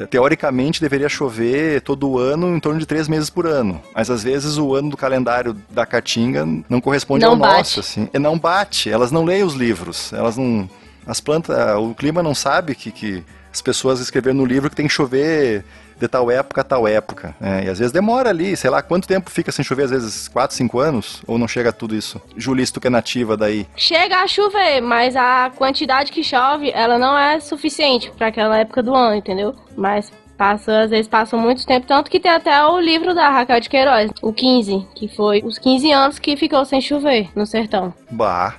Teoricamente 0.10 0.82
deveria 0.82 1.08
chover 1.08 1.82
todo 1.82 2.18
ano 2.18 2.56
em 2.56 2.60
torno 2.60 2.80
de 2.80 2.86
três 2.86 3.08
meses 3.08 3.30
por 3.30 3.46
ano. 3.46 3.82
Mas 3.94 4.10
às 4.10 4.24
vezes 4.24 4.58
o 4.58 4.74
ano 4.74 4.90
do 4.90 4.98
calendário 4.98 5.56
da 5.70 5.86
Caatinga 5.86 6.46
não 6.68 6.82
corresponde 6.82 7.24
Não 7.24 7.32
ao 7.34 7.38
bate. 7.38 7.58
nosso. 7.58 7.80
Assim. 7.80 8.10
E 8.14 8.18
não 8.20 8.38
bate, 8.38 8.90
elas 8.90 9.12
não 9.12 9.24
leem 9.24 9.44
os 9.44 9.54
livros. 9.54 10.12
Elas 10.14 10.36
não. 10.38 10.68
As 11.06 11.20
plantas. 11.20 11.56
O 11.78 11.94
clima 11.94 12.24
não 12.24 12.34
sabe 12.34 12.74
que, 12.76 12.92
que 12.92 13.24
as 13.54 13.62
pessoas 13.62 14.00
escreveram 14.00 14.38
no 14.38 14.46
livro 14.46 14.70
que 14.70 14.76
tem 14.76 14.88
que 14.88 14.94
chover 14.94 15.64
de 16.00 16.08
tal 16.08 16.30
época 16.32 16.62
a 16.62 16.64
tal 16.64 16.88
época. 16.88 17.36
né? 17.40 17.66
E 17.66 17.70
às 17.70 17.78
vezes 17.78 17.92
demora 17.92 18.30
ali, 18.30 18.58
sei 18.58 18.70
lá, 18.70 18.82
quanto 18.82 19.08
tempo 19.08 19.30
fica 19.30 19.52
sem 19.52 19.64
chover? 19.64 19.84
Às 19.84 19.92
vezes 19.92 20.28
4, 20.28 20.56
5 20.56 20.80
anos? 20.80 21.22
Ou 21.28 21.38
não 21.38 21.48
chega 21.48 21.70
a 21.70 21.74
tudo 21.74 21.96
isso? 21.96 22.20
Julisto 22.36 22.82
que 22.82 22.88
é 22.88 22.90
nativa 22.90 23.38
daí. 23.38 23.68
Chega 23.78 24.18
a 24.18 24.28
chover, 24.28 24.82
mas 24.82 25.16
a 25.16 25.52
quantidade 25.56 26.12
que 26.12 26.24
chove, 26.24 26.72
ela 26.74 26.98
não 26.98 27.18
é 27.18 27.40
suficiente 27.40 28.12
para 28.18 28.28
aquela 28.28 28.58
época 28.58 28.82
do 28.82 28.94
ano, 28.96 29.16
entendeu? 29.16 29.56
Mas 29.78 30.12
passa, 30.36 30.82
às 30.82 30.90
vezes 30.90 31.08
passa 31.08 31.38
muito 31.38 31.66
tempo, 31.66 31.86
tanto 31.86 32.10
que 32.10 32.20
tem 32.20 32.32
até 32.32 32.66
o 32.66 32.80
livro 32.80 33.14
da 33.14 33.30
Raquel 33.30 33.60
de 33.60 33.70
Queiroz, 33.70 34.12
o 34.22 34.34
15, 34.34 34.88
que 34.96 35.08
foi 35.08 35.42
os 35.46 35.60
15 35.60 35.92
anos 35.92 36.20
que 36.20 36.36
ficou 36.36 36.66
sem 36.66 36.82
chover 36.82 37.30
no 37.36 37.46
sertão. 37.46 37.94
Bah. 38.10 38.56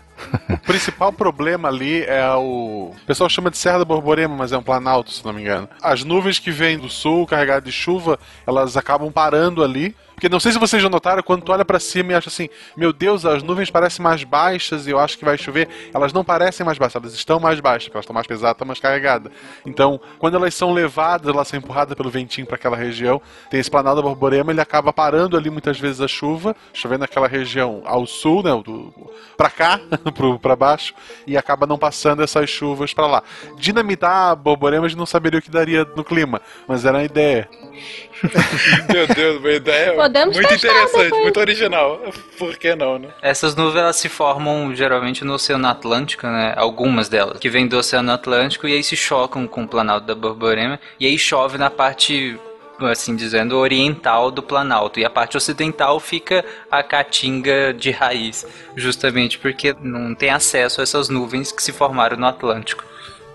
O 0.48 0.58
principal 0.58 1.12
problema 1.12 1.68
ali 1.68 2.02
é 2.02 2.28
o. 2.34 2.92
O 2.94 3.06
pessoal 3.06 3.28
chama 3.28 3.50
de 3.50 3.58
Serra 3.58 3.78
da 3.78 3.84
Borborema, 3.84 4.34
mas 4.36 4.52
é 4.52 4.58
um 4.58 4.62
planalto, 4.62 5.10
se 5.10 5.24
não 5.24 5.32
me 5.32 5.42
engano. 5.42 5.68
As 5.82 6.04
nuvens 6.04 6.38
que 6.38 6.50
vêm 6.50 6.78
do 6.78 6.88
sul, 6.88 7.26
carregadas 7.26 7.64
de 7.64 7.72
chuva, 7.72 8.18
elas 8.46 8.76
acabam 8.76 9.10
parando 9.12 9.62
ali. 9.62 9.94
Porque 10.14 10.28
não 10.28 10.38
sei 10.38 10.52
se 10.52 10.58
vocês 10.58 10.82
já 10.82 10.88
notaram, 10.88 11.22
quando 11.22 11.42
tu 11.42 11.52
olha 11.52 11.64
pra 11.64 11.80
cima 11.80 12.12
e 12.12 12.14
acha 12.14 12.28
assim, 12.28 12.48
meu 12.76 12.92
Deus, 12.92 13.26
as 13.26 13.42
nuvens 13.42 13.70
parecem 13.70 14.02
mais 14.02 14.22
baixas 14.22 14.86
e 14.86 14.90
eu 14.90 14.98
acho 14.98 15.18
que 15.18 15.24
vai 15.24 15.36
chover. 15.36 15.68
Elas 15.92 16.12
não 16.12 16.24
parecem 16.24 16.64
mais 16.64 16.78
baixas, 16.78 17.02
elas 17.02 17.14
estão 17.14 17.40
mais 17.40 17.60
baixas, 17.60 17.84
porque 17.84 17.96
elas 17.96 18.04
estão 18.04 18.14
mais 18.14 18.26
pesadas, 18.26 18.54
estão 18.54 18.66
mais 18.66 18.80
carregadas. 18.80 19.32
Então, 19.66 20.00
quando 20.18 20.36
elas 20.36 20.54
são 20.54 20.72
levadas, 20.72 21.32
elas 21.32 21.48
são 21.48 21.58
empurradas 21.58 21.94
pelo 21.94 22.10
ventinho 22.10 22.46
para 22.46 22.56
aquela 22.56 22.76
região, 22.76 23.20
tem 23.50 23.58
esse 23.58 23.70
planalto 23.70 24.02
Borborema, 24.02 24.52
ele 24.52 24.60
acaba 24.60 24.92
parando 24.92 25.36
ali 25.36 25.50
muitas 25.50 25.78
vezes 25.78 26.00
a 26.00 26.08
chuva, 26.08 26.54
chovendo 26.72 27.00
naquela 27.00 27.26
região 27.26 27.82
ao 27.84 28.06
sul, 28.06 28.42
né, 28.42 28.50
do, 28.62 28.92
pra 29.36 29.50
cá, 29.50 29.80
pro, 30.14 30.38
pra 30.38 30.54
baixo, 30.54 30.94
e 31.26 31.36
acaba 31.36 31.66
não 31.66 31.78
passando 31.78 32.22
essas 32.22 32.48
chuvas 32.48 32.94
pra 32.94 33.06
lá. 33.06 33.22
Dinamitar 33.56 34.30
a 34.30 34.34
Borborema 34.34 34.86
a 34.86 34.88
gente 34.88 34.98
não 34.98 35.06
saberia 35.06 35.38
o 35.38 35.42
que 35.42 35.50
daria 35.50 35.84
no 35.96 36.04
clima, 36.04 36.40
mas 36.68 36.84
era 36.84 36.98
a 36.98 37.04
ideia. 37.04 37.48
Meu 38.92 39.06
Deus, 39.06 39.38
uma 39.38 39.52
ideia 39.52 39.94
Podemos 39.94 40.36
muito 40.36 40.54
interessante, 40.54 41.04
depois. 41.04 41.22
muito 41.22 41.40
original. 41.40 42.00
Por 42.38 42.56
que 42.56 42.74
não, 42.74 42.98
né? 42.98 43.08
Essas 43.20 43.54
nuvens 43.54 43.80
elas 43.82 43.96
se 43.96 44.08
formam 44.08 44.74
geralmente 44.74 45.24
no 45.24 45.34
Oceano 45.34 45.66
Atlântico, 45.66 46.26
né? 46.26 46.54
Algumas 46.56 47.08
delas, 47.08 47.38
que 47.38 47.48
vêm 47.48 47.66
do 47.66 47.76
Oceano 47.76 48.12
Atlântico 48.12 48.66
e 48.68 48.74
aí 48.74 48.82
se 48.82 48.96
chocam 48.96 49.46
com 49.46 49.64
o 49.64 49.68
Planalto 49.68 50.06
da 50.06 50.14
Borborema 50.14 50.78
e 50.98 51.06
aí 51.06 51.18
chove 51.18 51.58
na 51.58 51.70
parte 51.70 52.38
assim 52.80 53.14
dizendo 53.14 53.56
oriental 53.56 54.32
do 54.32 54.42
Planalto 54.42 54.98
e 54.98 55.04
a 55.04 55.10
parte 55.10 55.36
ocidental 55.36 56.00
fica 56.00 56.44
a 56.68 56.82
caatinga 56.82 57.72
de 57.72 57.92
raiz, 57.92 58.44
justamente 58.74 59.38
porque 59.38 59.74
não 59.80 60.14
tem 60.14 60.30
acesso 60.30 60.80
a 60.80 60.82
essas 60.82 61.08
nuvens 61.08 61.52
que 61.52 61.62
se 61.62 61.72
formaram 61.72 62.16
no 62.16 62.26
Atlântico. 62.26 62.84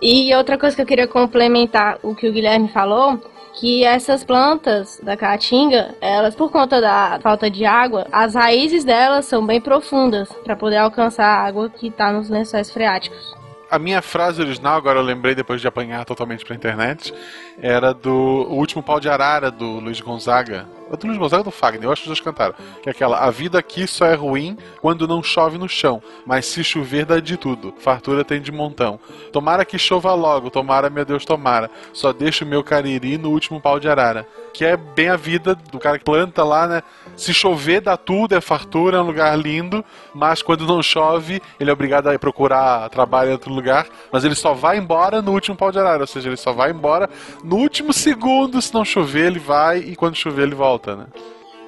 E 0.01 0.33
outra 0.35 0.57
coisa 0.57 0.75
que 0.75 0.81
eu 0.81 0.85
queria 0.85 1.07
complementar 1.07 1.99
o 2.01 2.15
que 2.15 2.27
o 2.27 2.31
Guilherme 2.31 2.69
falou, 2.69 3.21
que 3.53 3.83
essas 3.83 4.23
plantas 4.23 4.99
da 5.03 5.17
caatinga, 5.17 5.95
elas 6.01 6.35
por 6.35 6.51
conta 6.51 6.79
da 6.79 7.19
falta 7.21 7.49
de 7.49 7.65
água, 7.65 8.07
as 8.11 8.35
raízes 8.35 8.83
delas 8.83 9.25
são 9.25 9.45
bem 9.45 9.59
profundas 9.59 10.29
para 10.43 10.55
poder 10.55 10.77
alcançar 10.77 11.25
a 11.25 11.45
água 11.45 11.69
que 11.69 11.87
está 11.87 12.11
nos 12.11 12.29
lençóis 12.29 12.71
freáticos. 12.71 13.38
A 13.71 13.77
minha 13.77 14.01
frase 14.01 14.41
original, 14.41 14.75
agora 14.77 14.97
eu 14.97 15.03
lembrei 15.03 15.35
depois 15.35 15.61
de 15.61 15.67
apanhar 15.67 16.03
totalmente 16.03 16.43
pra 16.43 16.55
internet, 16.55 17.13
era 17.61 17.93
do 17.93 18.11
O 18.11 18.55
Último 18.55 18.81
Pau 18.81 18.99
de 18.99 19.07
Arara, 19.07 19.51
do 19.51 19.79
Luiz 19.79 20.01
Gonzaga. 20.01 20.67
É 20.91 20.97
do 20.97 21.05
Luiz 21.05 21.19
Gonzaga 21.19 21.41
ou 21.41 21.43
do 21.43 21.51
Fagner? 21.51 21.83
Eu 21.83 21.91
acho 21.91 22.01
que 22.01 22.09
os 22.09 22.17
dois 22.17 22.19
cantaram. 22.19 22.55
Que 22.81 22.89
é 22.89 22.91
aquela, 22.91 23.19
a 23.19 23.29
vida 23.29 23.59
aqui 23.59 23.85
só 23.85 24.07
é 24.07 24.15
ruim 24.15 24.57
quando 24.81 25.07
não 25.07 25.21
chove 25.21 25.59
no 25.59 25.69
chão, 25.69 26.01
mas 26.25 26.47
se 26.47 26.63
chover 26.63 27.05
dá 27.05 27.19
de 27.19 27.37
tudo, 27.37 27.71
fartura 27.77 28.25
tem 28.25 28.41
de 28.41 28.51
montão. 28.51 28.99
Tomara 29.31 29.63
que 29.63 29.77
chova 29.77 30.15
logo, 30.15 30.49
tomara, 30.49 30.89
meu 30.89 31.05
Deus, 31.05 31.23
tomara, 31.23 31.69
só 31.93 32.11
deixa 32.11 32.43
o 32.43 32.47
meu 32.47 32.63
cariri 32.63 33.19
no 33.19 33.29
último 33.29 33.61
pau 33.61 33.79
de 33.79 33.87
arara. 33.87 34.27
Que 34.51 34.65
é 34.65 34.75
bem 34.75 35.09
a 35.09 35.15
vida 35.15 35.53
do 35.53 35.77
cara 35.77 35.99
que 35.99 36.05
planta 36.05 36.43
lá, 36.43 36.65
né? 36.65 36.83
Se 37.19 37.33
chover 37.33 37.81
dá 37.81 37.97
tudo, 37.97 38.33
é 38.33 38.39
fartura, 38.39 38.97
é 38.97 39.01
um 39.01 39.05
lugar 39.05 39.37
lindo, 39.37 39.83
mas 40.13 40.41
quando 40.41 40.65
não 40.65 40.81
chove, 40.81 41.41
ele 41.59 41.69
é 41.69 41.73
obrigado 41.73 42.07
a 42.07 42.17
procurar 42.17 42.89
trabalho 42.89 43.29
em 43.29 43.33
outro 43.33 43.53
lugar, 43.53 43.87
mas 44.09 44.23
ele 44.23 44.35
só 44.35 44.53
vai 44.53 44.77
embora 44.77 45.21
no 45.21 45.33
último 45.33 45.57
pau 45.57 45.69
de 45.69 45.77
arara, 45.77 46.03
ou 46.03 46.07
seja, 46.07 46.29
ele 46.29 46.37
só 46.37 46.53
vai 46.53 46.71
embora 46.71 47.09
no 47.43 47.57
último 47.57 47.91
segundo, 47.91 48.61
se 48.61 48.73
não 48.73 48.85
chover 48.85 49.27
ele 49.27 49.39
vai 49.39 49.79
e 49.79 49.97
quando 49.97 50.15
chover 50.15 50.43
ele 50.43 50.55
volta, 50.55 50.95
né? 50.95 51.07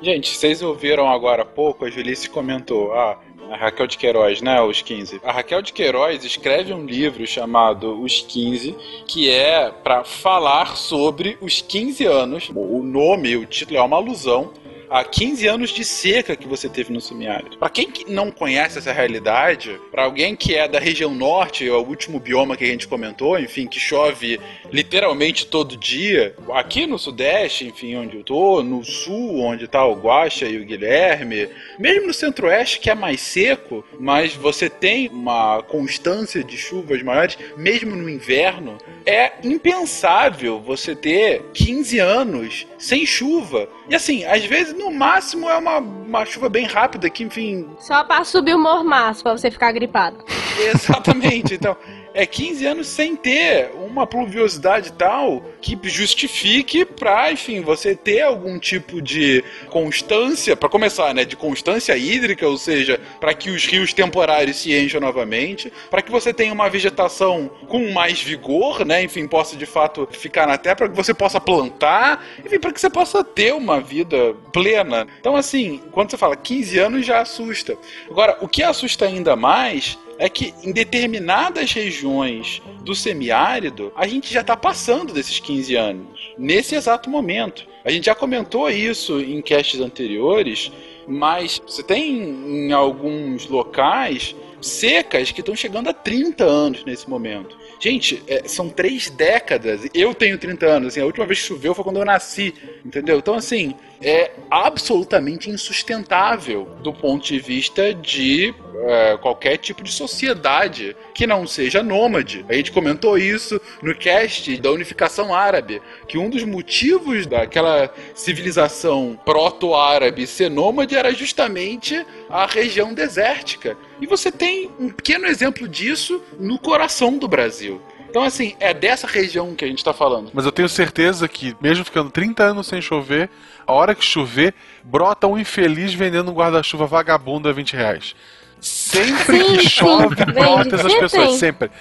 Gente, 0.02 0.34
vocês 0.34 0.62
ouviram 0.62 1.12
agora 1.12 1.42
há 1.42 1.46
pouco, 1.46 1.84
a 1.84 1.90
Julice 1.90 2.30
comentou, 2.30 2.94
ah, 2.94 3.18
a 3.52 3.58
Raquel 3.58 3.88
de 3.88 3.98
Queiroz, 3.98 4.42
né, 4.42 4.62
Os 4.62 4.82
15. 4.82 5.20
A 5.22 5.34
Raquel 5.34 5.62
de 5.62 5.74
Queiroz 5.74 6.24
escreve 6.24 6.74
um 6.74 6.86
livro 6.86 7.28
chamado 7.28 8.02
Os 8.02 8.22
15, 8.22 8.74
que 9.06 9.30
é 9.30 9.70
para 9.70 10.06
falar 10.06 10.78
sobre 10.78 11.38
os 11.42 11.62
15 11.62 12.06
anos. 12.06 12.50
O 12.56 12.82
nome, 12.82 13.36
o 13.36 13.46
título 13.46 13.78
é 13.78 13.82
uma 13.82 13.98
alusão 13.98 14.54
a 14.91 15.06
15 15.06 15.47
anos 15.47 15.69
de 15.69 15.86
seca 15.86 16.36
que 16.36 16.45
você 16.45 16.67
teve 16.67 16.91
no 16.91 16.99
semiárido. 16.99 17.58
Para 17.58 17.69
quem 17.69 17.89
que 17.89 18.12
não 18.12 18.30
conhece 18.30 18.77
essa 18.77 18.91
realidade, 18.91 19.80
para 19.89 20.04
alguém 20.04 20.36
que 20.36 20.54
é 20.54 20.67
da 20.67 20.80
região 20.80 21.15
norte, 21.15 21.65
é 21.65 21.71
o 21.71 21.80
último 21.80 22.19
bioma 22.19 22.58
que 22.58 22.65
a 22.65 22.67
gente 22.67 22.89
comentou, 22.89 23.39
enfim, 23.39 23.67
que 23.67 23.80
chove 23.80 24.38
literalmente 24.71 25.45
todo 25.45 25.75
dia, 25.77 26.36
aqui 26.53 26.88
no 26.88 26.97
sudeste, 26.97 27.65
enfim, 27.65 27.95
onde 27.95 28.17
eu 28.17 28.23
tô, 28.23 28.63
no 28.63 28.84
sul, 28.84 29.41
onde 29.41 29.67
tá 29.67 29.86
o 29.86 29.95
Guaxa 29.95 30.45
e 30.45 30.57
o 30.57 30.65
Guilherme, 30.65 31.49
mesmo 31.77 32.07
no 32.07 32.13
centro-oeste, 32.13 32.79
que 32.79 32.89
é 32.89 32.95
mais 32.95 33.21
seco, 33.21 33.84
mas 33.99 34.34
você 34.34 34.69
tem 34.69 35.10
uma 35.10 35.62
constância 35.63 36.43
de 36.43 36.57
chuvas 36.57 37.03
maiores, 37.03 37.38
mesmo 37.57 37.95
no 37.95 38.10
inverno, 38.10 38.77
é 39.05 39.34
impensável 39.43 40.60
você 40.60 40.95
ter 40.95 41.43
15 41.53 41.99
anos 41.99 42.67
sem 42.77 43.05
chuva. 43.05 43.67
E 43.89 43.95
assim, 43.95 44.23
às 44.25 44.45
vezes 44.45 44.73
no 44.73 44.91
máximo 44.91 45.49
é 45.49 45.57
uma, 45.57 45.77
uma 45.77 46.25
chuva 46.25 46.49
bem 46.49 46.65
rápida 46.65 47.10
que, 47.10 47.23
enfim, 47.23 47.67
Só 47.79 48.03
para 48.03 48.23
subir 48.23 48.55
o 48.55 48.60
mormaço, 48.60 49.23
para 49.23 49.38
você 49.38 49.51
ficar 49.51 49.71
gripado. 49.71 50.23
Exatamente. 50.73 51.55
Então, 51.55 51.75
é 52.13 52.25
15 52.25 52.65
anos 52.65 52.88
sem 52.88 53.15
ter 53.15 53.71
uma 53.91 54.08
pluviosidade 54.08 54.93
tal 54.93 55.43
que 55.62 55.77
justifique 55.84 56.86
para, 56.86 57.32
enfim, 57.32 57.62
você 57.62 57.95
ter 57.95 58.21
algum 58.21 58.58
tipo 58.58 59.01
de 59.01 59.43
constância, 59.69 60.56
para 60.56 60.69
começar, 60.69 61.13
né, 61.13 61.25
de 61.25 61.36
constância 61.36 61.95
hídrica, 61.95 62.47
ou 62.47 62.58
seja, 62.58 62.99
para 63.19 63.34
que 63.34 63.49
os 63.49 63.65
rios 63.65 63.93
temporários 63.93 64.58
se 64.58 64.73
encham 64.73 65.01
novamente, 65.01 65.71
para 65.89 66.01
que 66.01 66.12
você 66.12 66.34
tenha 66.34 66.54
uma 66.54 66.69
vegetação 66.69 67.49
com 67.67 67.91
mais 67.91 68.21
vigor, 68.21 68.86
né, 68.86 69.04
enfim, 69.04 69.27
possa 69.27 69.56
de 69.56 69.65
fato 69.65 70.08
ficar 70.12 70.47
na 70.47 70.58
terra, 70.58 70.75
para 70.75 70.89
que 70.89 70.95
você 70.95 71.13
possa 71.13 71.39
plantar, 71.39 72.25
enfim, 72.45 72.60
para 72.60 72.71
que 72.71 72.80
você 72.80 72.89
possa 72.89 73.23
ter 73.23 73.54
uma 73.54 73.80
vida 73.80 74.34
plena. 74.54 75.08
Então, 75.19 75.36
assim, 75.36 75.82
quando 75.91 76.12
você 76.12 76.17
fala 76.17 76.36
15 76.36 76.80
anos 76.80 77.06
já 77.06 77.21
assusta. 77.21 77.77
Agora, 78.10 78.38
o 78.41 78.47
que 78.47 78.63
assusta 78.63 79.06
ainda 79.06 79.36
mais 79.36 79.97
é 80.21 80.29
que 80.29 80.53
em 80.63 80.71
determinadas 80.71 81.73
regiões 81.73 82.62
do 82.84 82.93
semiárido, 82.93 83.91
a 83.95 84.05
gente 84.05 84.31
já 84.31 84.41
está 84.41 84.55
passando 84.55 85.12
desses 85.12 85.39
15 85.39 85.75
anos, 85.75 86.34
nesse 86.38 86.75
exato 86.75 87.10
momento. 87.10 87.65
A 87.84 87.89
gente 87.89 88.05
já 88.05 88.13
comentou 88.13 88.69
isso 88.69 89.19
em 89.19 89.41
castes 89.41 89.79
anteriores, 89.79 90.71
mas 91.07 91.60
você 91.65 91.81
tem 91.81 92.21
em 92.21 92.71
alguns 92.71 93.47
locais 93.47 94.36
secas 94.62 95.31
que 95.31 95.39
estão 95.39 95.55
chegando 95.55 95.89
a 95.89 95.93
30 95.93 96.43
anos 96.43 96.86
nesse 96.86 97.10
momento. 97.10 97.57
Gente, 97.79 98.21
é, 98.27 98.47
são 98.47 98.69
três 98.69 99.10
décadas. 99.10 99.89
Eu 99.91 100.13
tenho 100.13 100.38
30 100.38 100.65
anos. 100.67 100.88
Assim, 100.89 101.01
a 101.01 101.05
última 101.05 101.25
vez 101.25 101.41
que 101.41 101.47
choveu 101.47 101.73
foi 101.73 101.84
quando 101.84 101.97
eu 101.97 102.05
nasci. 102.05 102.53
Entendeu? 102.86 103.17
Então, 103.17 103.34
assim, 103.34 103.73
é 104.02 104.32
absolutamente 104.50 105.50
insustentável 105.50 106.68
do 106.82 106.92
ponto 106.92 107.26
de 107.26 107.40
vista 107.40 107.94
de 107.94 108.54
é, 108.84 109.18
qualquer 109.18 109.58
tipo 109.58 109.84
de 109.84 109.92
sociedade 109.92 110.96
que 111.14 111.28
não 111.28 111.46
seja 111.46 111.84
nômade. 111.84 112.44
A 112.50 112.54
gente 112.54 112.72
comentou 112.72 113.18
isso 113.18 113.62
no 113.82 113.94
cast 113.96 114.58
da 114.58 114.72
unificação 114.72 115.34
árabe, 115.34 115.82
que 116.08 116.18
um 116.18 116.30
dos 116.30 116.44
motivos 116.44 117.28
daquela 117.28 117.94
civilização 118.16 119.20
proto-árabe 119.24 120.26
ser 120.26 120.50
nômade 120.50 120.96
era 120.96 121.14
justamente 121.14 122.06
a 122.30 122.46
região 122.46 122.94
desértica. 122.94 123.78
E 124.02 124.08
você 124.08 124.32
tem 124.32 124.72
um 124.80 124.90
pequeno 124.90 125.28
exemplo 125.28 125.68
disso 125.68 126.22
no 126.40 126.58
coração 126.58 127.18
do 127.18 127.28
Brasil. 127.28 127.80
Então, 128.12 128.24
assim, 128.24 128.58
é 128.60 128.74
dessa 128.74 129.08
região 129.08 129.56
que 129.56 129.63
a 129.63 129.67
gente 129.69 129.78
está 129.78 129.93
falando. 129.93 130.32
Mas 130.34 130.45
eu 130.45 130.52
tenho 130.52 130.67
certeza 130.67 131.30
que, 131.30 131.56
mesmo 131.62 131.86
ficando 131.86 132.12
30 132.12 132.43
anos 132.43 132.67
sem 132.67 132.82
chover, 132.82 133.30
a 133.65 133.71
hora 133.71 133.95
que 133.95 134.04
chover, 134.04 134.54
brota 134.84 135.28
um 135.28 135.39
infeliz 135.39 135.93
vendendo 135.93 136.30
um 136.30 136.34
guarda-chuva 136.34 136.86
vagabundo 136.86 137.47
a 137.47 137.54
20 137.54 137.74
reais. 137.74 138.13
Sempre 138.60 139.38
Sim, 139.38 139.56
que 139.56 139.62
sim, 139.63 139.69
chove, 139.69 140.13
vende, 140.13 140.34
brota 140.34 140.76
essas 140.76 140.93
pessoas, 140.93 141.39
sempre. 141.39 141.71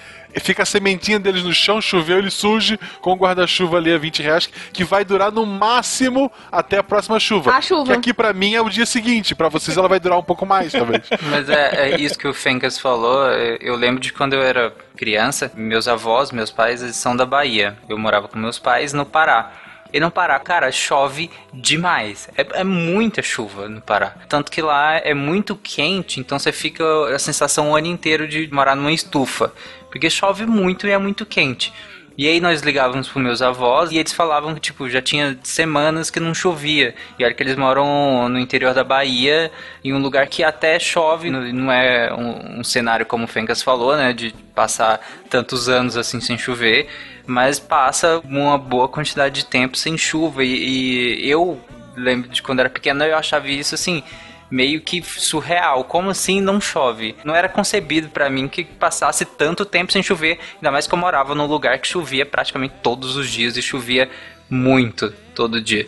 Fica 0.40 0.62
a 0.62 0.66
sementinha 0.66 1.18
deles 1.18 1.42
no 1.42 1.52
chão, 1.52 1.80
choveu, 1.80 2.18
ele 2.18 2.30
surge 2.30 2.78
com 3.00 3.12
o 3.12 3.16
guarda-chuva 3.16 3.78
ali 3.78 3.92
a 3.92 3.98
20 3.98 4.22
reais, 4.22 4.46
que 4.72 4.84
vai 4.84 5.04
durar 5.04 5.32
no 5.32 5.44
máximo 5.46 6.30
até 6.50 6.78
a 6.78 6.82
próxima 6.82 7.18
chuva. 7.18 7.52
A 7.52 7.60
chuva. 7.60 7.84
Que 7.86 7.92
aqui 7.92 8.14
pra 8.14 8.32
mim 8.32 8.54
é 8.54 8.60
o 8.60 8.68
dia 8.68 8.86
seguinte, 8.86 9.34
pra 9.34 9.48
vocês 9.48 9.76
ela 9.76 9.88
vai 9.88 9.98
durar 10.00 10.18
um 10.18 10.22
pouco 10.22 10.46
mais, 10.46 10.72
talvez. 10.72 11.02
Mas 11.30 11.48
é, 11.48 11.90
é 11.92 12.00
isso 12.00 12.18
que 12.18 12.28
o 12.28 12.34
Fencas 12.34 12.78
falou. 12.78 13.30
é, 13.30 13.58
Eu 13.60 13.74
lembro 13.76 14.00
de 14.00 14.12
quando 14.12 14.34
eu 14.34 14.42
era 14.42 14.72
criança, 14.96 15.50
meus 15.54 15.88
avós, 15.88 16.30
meus 16.30 16.50
pais, 16.50 16.82
eles 16.82 16.96
são 16.96 17.16
da 17.16 17.24
Bahia. 17.26 17.76
Eu 17.88 17.98
morava 17.98 18.28
com 18.28 18.38
meus 18.38 18.58
pais 18.58 18.92
no 18.92 19.04
Pará. 19.06 19.52
E 19.92 19.98
no 19.98 20.08
Pará, 20.10 20.38
cara, 20.38 20.70
chove 20.70 21.28
demais. 21.52 22.28
É, 22.36 22.60
é 22.60 22.64
muita 22.64 23.22
chuva 23.22 23.68
no 23.68 23.80
Pará. 23.80 24.14
Tanto 24.28 24.50
que 24.50 24.62
lá 24.62 24.96
é 24.98 25.12
muito 25.14 25.56
quente, 25.56 26.20
então 26.20 26.38
você 26.38 26.52
fica 26.52 26.84
a 27.14 27.18
sensação 27.18 27.70
o 27.70 27.76
ano 27.76 27.88
inteiro 27.88 28.28
de 28.28 28.48
morar 28.52 28.76
numa 28.76 28.92
estufa. 28.92 29.52
Porque 29.90 30.08
chove 30.08 30.46
muito 30.46 30.86
e 30.86 30.90
é 30.90 30.98
muito 30.98 31.26
quente. 31.26 31.72
E 32.20 32.28
aí 32.28 32.38
nós 32.38 32.60
ligávamos 32.60 33.08
pros 33.08 33.22
meus 33.22 33.40
avós 33.40 33.90
e 33.90 33.96
eles 33.96 34.12
falavam 34.12 34.54
que, 34.54 34.60
tipo, 34.60 34.90
já 34.90 35.00
tinha 35.00 35.38
semanas 35.42 36.10
que 36.10 36.20
não 36.20 36.34
chovia. 36.34 36.94
E 37.18 37.24
olha 37.24 37.32
que 37.32 37.42
eles 37.42 37.56
moram 37.56 38.28
no 38.28 38.38
interior 38.38 38.74
da 38.74 38.84
Bahia, 38.84 39.50
em 39.82 39.94
um 39.94 39.98
lugar 39.98 40.26
que 40.26 40.44
até 40.44 40.78
chove, 40.78 41.30
não 41.30 41.40
não 41.50 41.72
é 41.72 42.12
um, 42.12 42.60
um 42.60 42.64
cenário 42.64 43.06
como 43.06 43.24
o 43.24 43.26
Fencas 43.26 43.62
falou, 43.62 43.96
né, 43.96 44.12
de 44.12 44.34
passar 44.54 45.00
tantos 45.30 45.68
anos 45.68 45.96
assim 45.96 46.20
sem 46.20 46.36
chover, 46.36 46.88
mas 47.26 47.58
passa 47.58 48.20
uma 48.22 48.58
boa 48.58 48.86
quantidade 48.86 49.36
de 49.36 49.46
tempo 49.46 49.78
sem 49.78 49.96
chuva. 49.96 50.44
E, 50.44 51.24
e 51.24 51.30
eu 51.30 51.58
lembro 51.96 52.28
de 52.28 52.42
quando 52.42 52.60
era 52.60 52.68
pequeno 52.68 53.02
eu 53.02 53.16
achava 53.16 53.48
isso 53.48 53.74
assim 53.74 54.02
meio 54.50 54.80
que 54.80 55.02
surreal. 55.02 55.84
Como 55.84 56.10
assim 56.10 56.40
não 56.40 56.60
chove? 56.60 57.14
Não 57.24 57.34
era 57.34 57.48
concebido 57.48 58.08
pra 58.08 58.28
mim 58.28 58.48
que 58.48 58.64
passasse 58.64 59.24
tanto 59.24 59.64
tempo 59.64 59.92
sem 59.92 60.02
chover, 60.02 60.38
ainda 60.56 60.70
mais 60.70 60.86
que 60.86 60.94
eu 60.94 60.98
morava 60.98 61.34
num 61.34 61.46
lugar 61.46 61.78
que 61.78 61.88
chovia 61.88 62.26
praticamente 62.26 62.74
todos 62.82 63.16
os 63.16 63.30
dias 63.30 63.56
e 63.56 63.62
chovia 63.62 64.08
muito 64.48 65.12
todo 65.34 65.60
dia. 65.60 65.86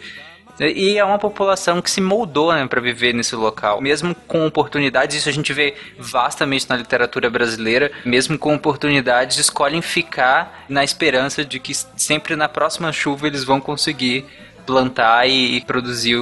E 0.60 0.98
é 0.98 1.04
uma 1.04 1.18
população 1.18 1.80
que 1.80 1.90
se 1.90 2.00
moldou 2.00 2.52
né, 2.52 2.66
para 2.66 2.80
viver 2.80 3.14
nesse 3.14 3.34
local. 3.34 3.80
Mesmo 3.80 4.14
com 4.14 4.46
oportunidades, 4.46 5.16
isso 5.16 5.28
a 5.28 5.32
gente 5.32 5.52
vê 5.52 5.74
vastamente 5.98 6.68
na 6.68 6.76
literatura 6.76 7.30
brasileira, 7.30 7.90
mesmo 8.04 8.38
com 8.38 8.54
oportunidades, 8.54 9.38
escolhem 9.38 9.80
ficar 9.80 10.64
na 10.68 10.84
esperança 10.84 11.44
de 11.44 11.58
que 11.58 11.74
sempre 11.74 12.36
na 12.36 12.48
próxima 12.48 12.92
chuva 12.92 13.26
eles 13.26 13.44
vão 13.44 13.60
conseguir 13.60 14.26
plantar 14.66 15.28
e, 15.28 15.60
produzir 15.62 16.16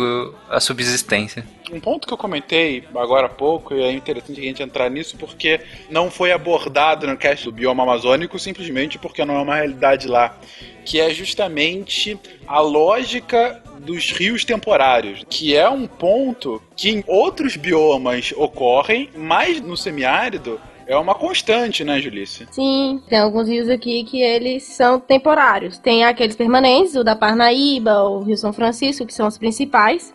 a 0.49 0.61
subsistência. 0.61 1.45
Um 1.73 1.81
ponto 1.81 2.07
que 2.07 2.13
eu 2.13 2.19
comentei 2.19 2.85
agora 2.95 3.27
há 3.27 3.31
pouco, 3.31 3.75
e 3.75 3.83
é 3.83 3.93
interessante 3.93 4.41
a 4.41 4.45
gente 4.45 4.63
entrar 4.63 4.91
nisso, 4.91 5.17
porque 5.17 5.61
não 5.89 6.11
foi 6.11 6.33
abordado 6.33 7.07
no 7.07 7.17
cast 7.17 7.45
do 7.45 7.53
bioma 7.53 7.83
amazônico, 7.83 8.39
simplesmente 8.39 8.99
porque 8.99 9.25
não 9.25 9.37
é 9.37 9.43
uma 9.43 9.57
realidade 9.57 10.09
lá. 10.09 10.37
Que 10.85 11.01
é 11.01 11.11
justamente 11.11 12.19
a 12.47 12.61
lógica 12.61 13.63
dos 13.79 14.11
rios 14.11 14.45
temporários, 14.45 15.25
que 15.29 15.57
é 15.57 15.69
um 15.69 15.87
ponto 15.87 16.63
que 16.77 16.91
em 16.91 17.05
outros 17.07 17.57
biomas 17.57 18.33
ocorrem, 18.37 19.09
mas 19.15 19.61
no 19.61 19.77
semiárido 19.77 20.61
é 20.87 20.97
uma 20.97 21.15
constante, 21.15 21.85
né, 21.85 22.01
Julice? 22.01 22.49
Sim, 22.51 23.01
tem 23.09 23.21
alguns 23.21 23.49
rios 23.49 23.69
aqui 23.69 24.03
que 24.03 24.21
eles 24.21 24.65
são 24.65 24.99
temporários. 24.99 25.79
Tem 25.79 26.05
aqueles 26.05 26.35
permanentes, 26.35 26.97
o 26.97 27.05
da 27.05 27.15
Parnaíba, 27.15 28.03
o 28.03 28.25
Rio 28.25 28.37
São 28.37 28.53
Francisco, 28.53 29.07
que 29.07 29.15
são 29.15 29.29
os 29.29 29.39
principais. 29.39 30.13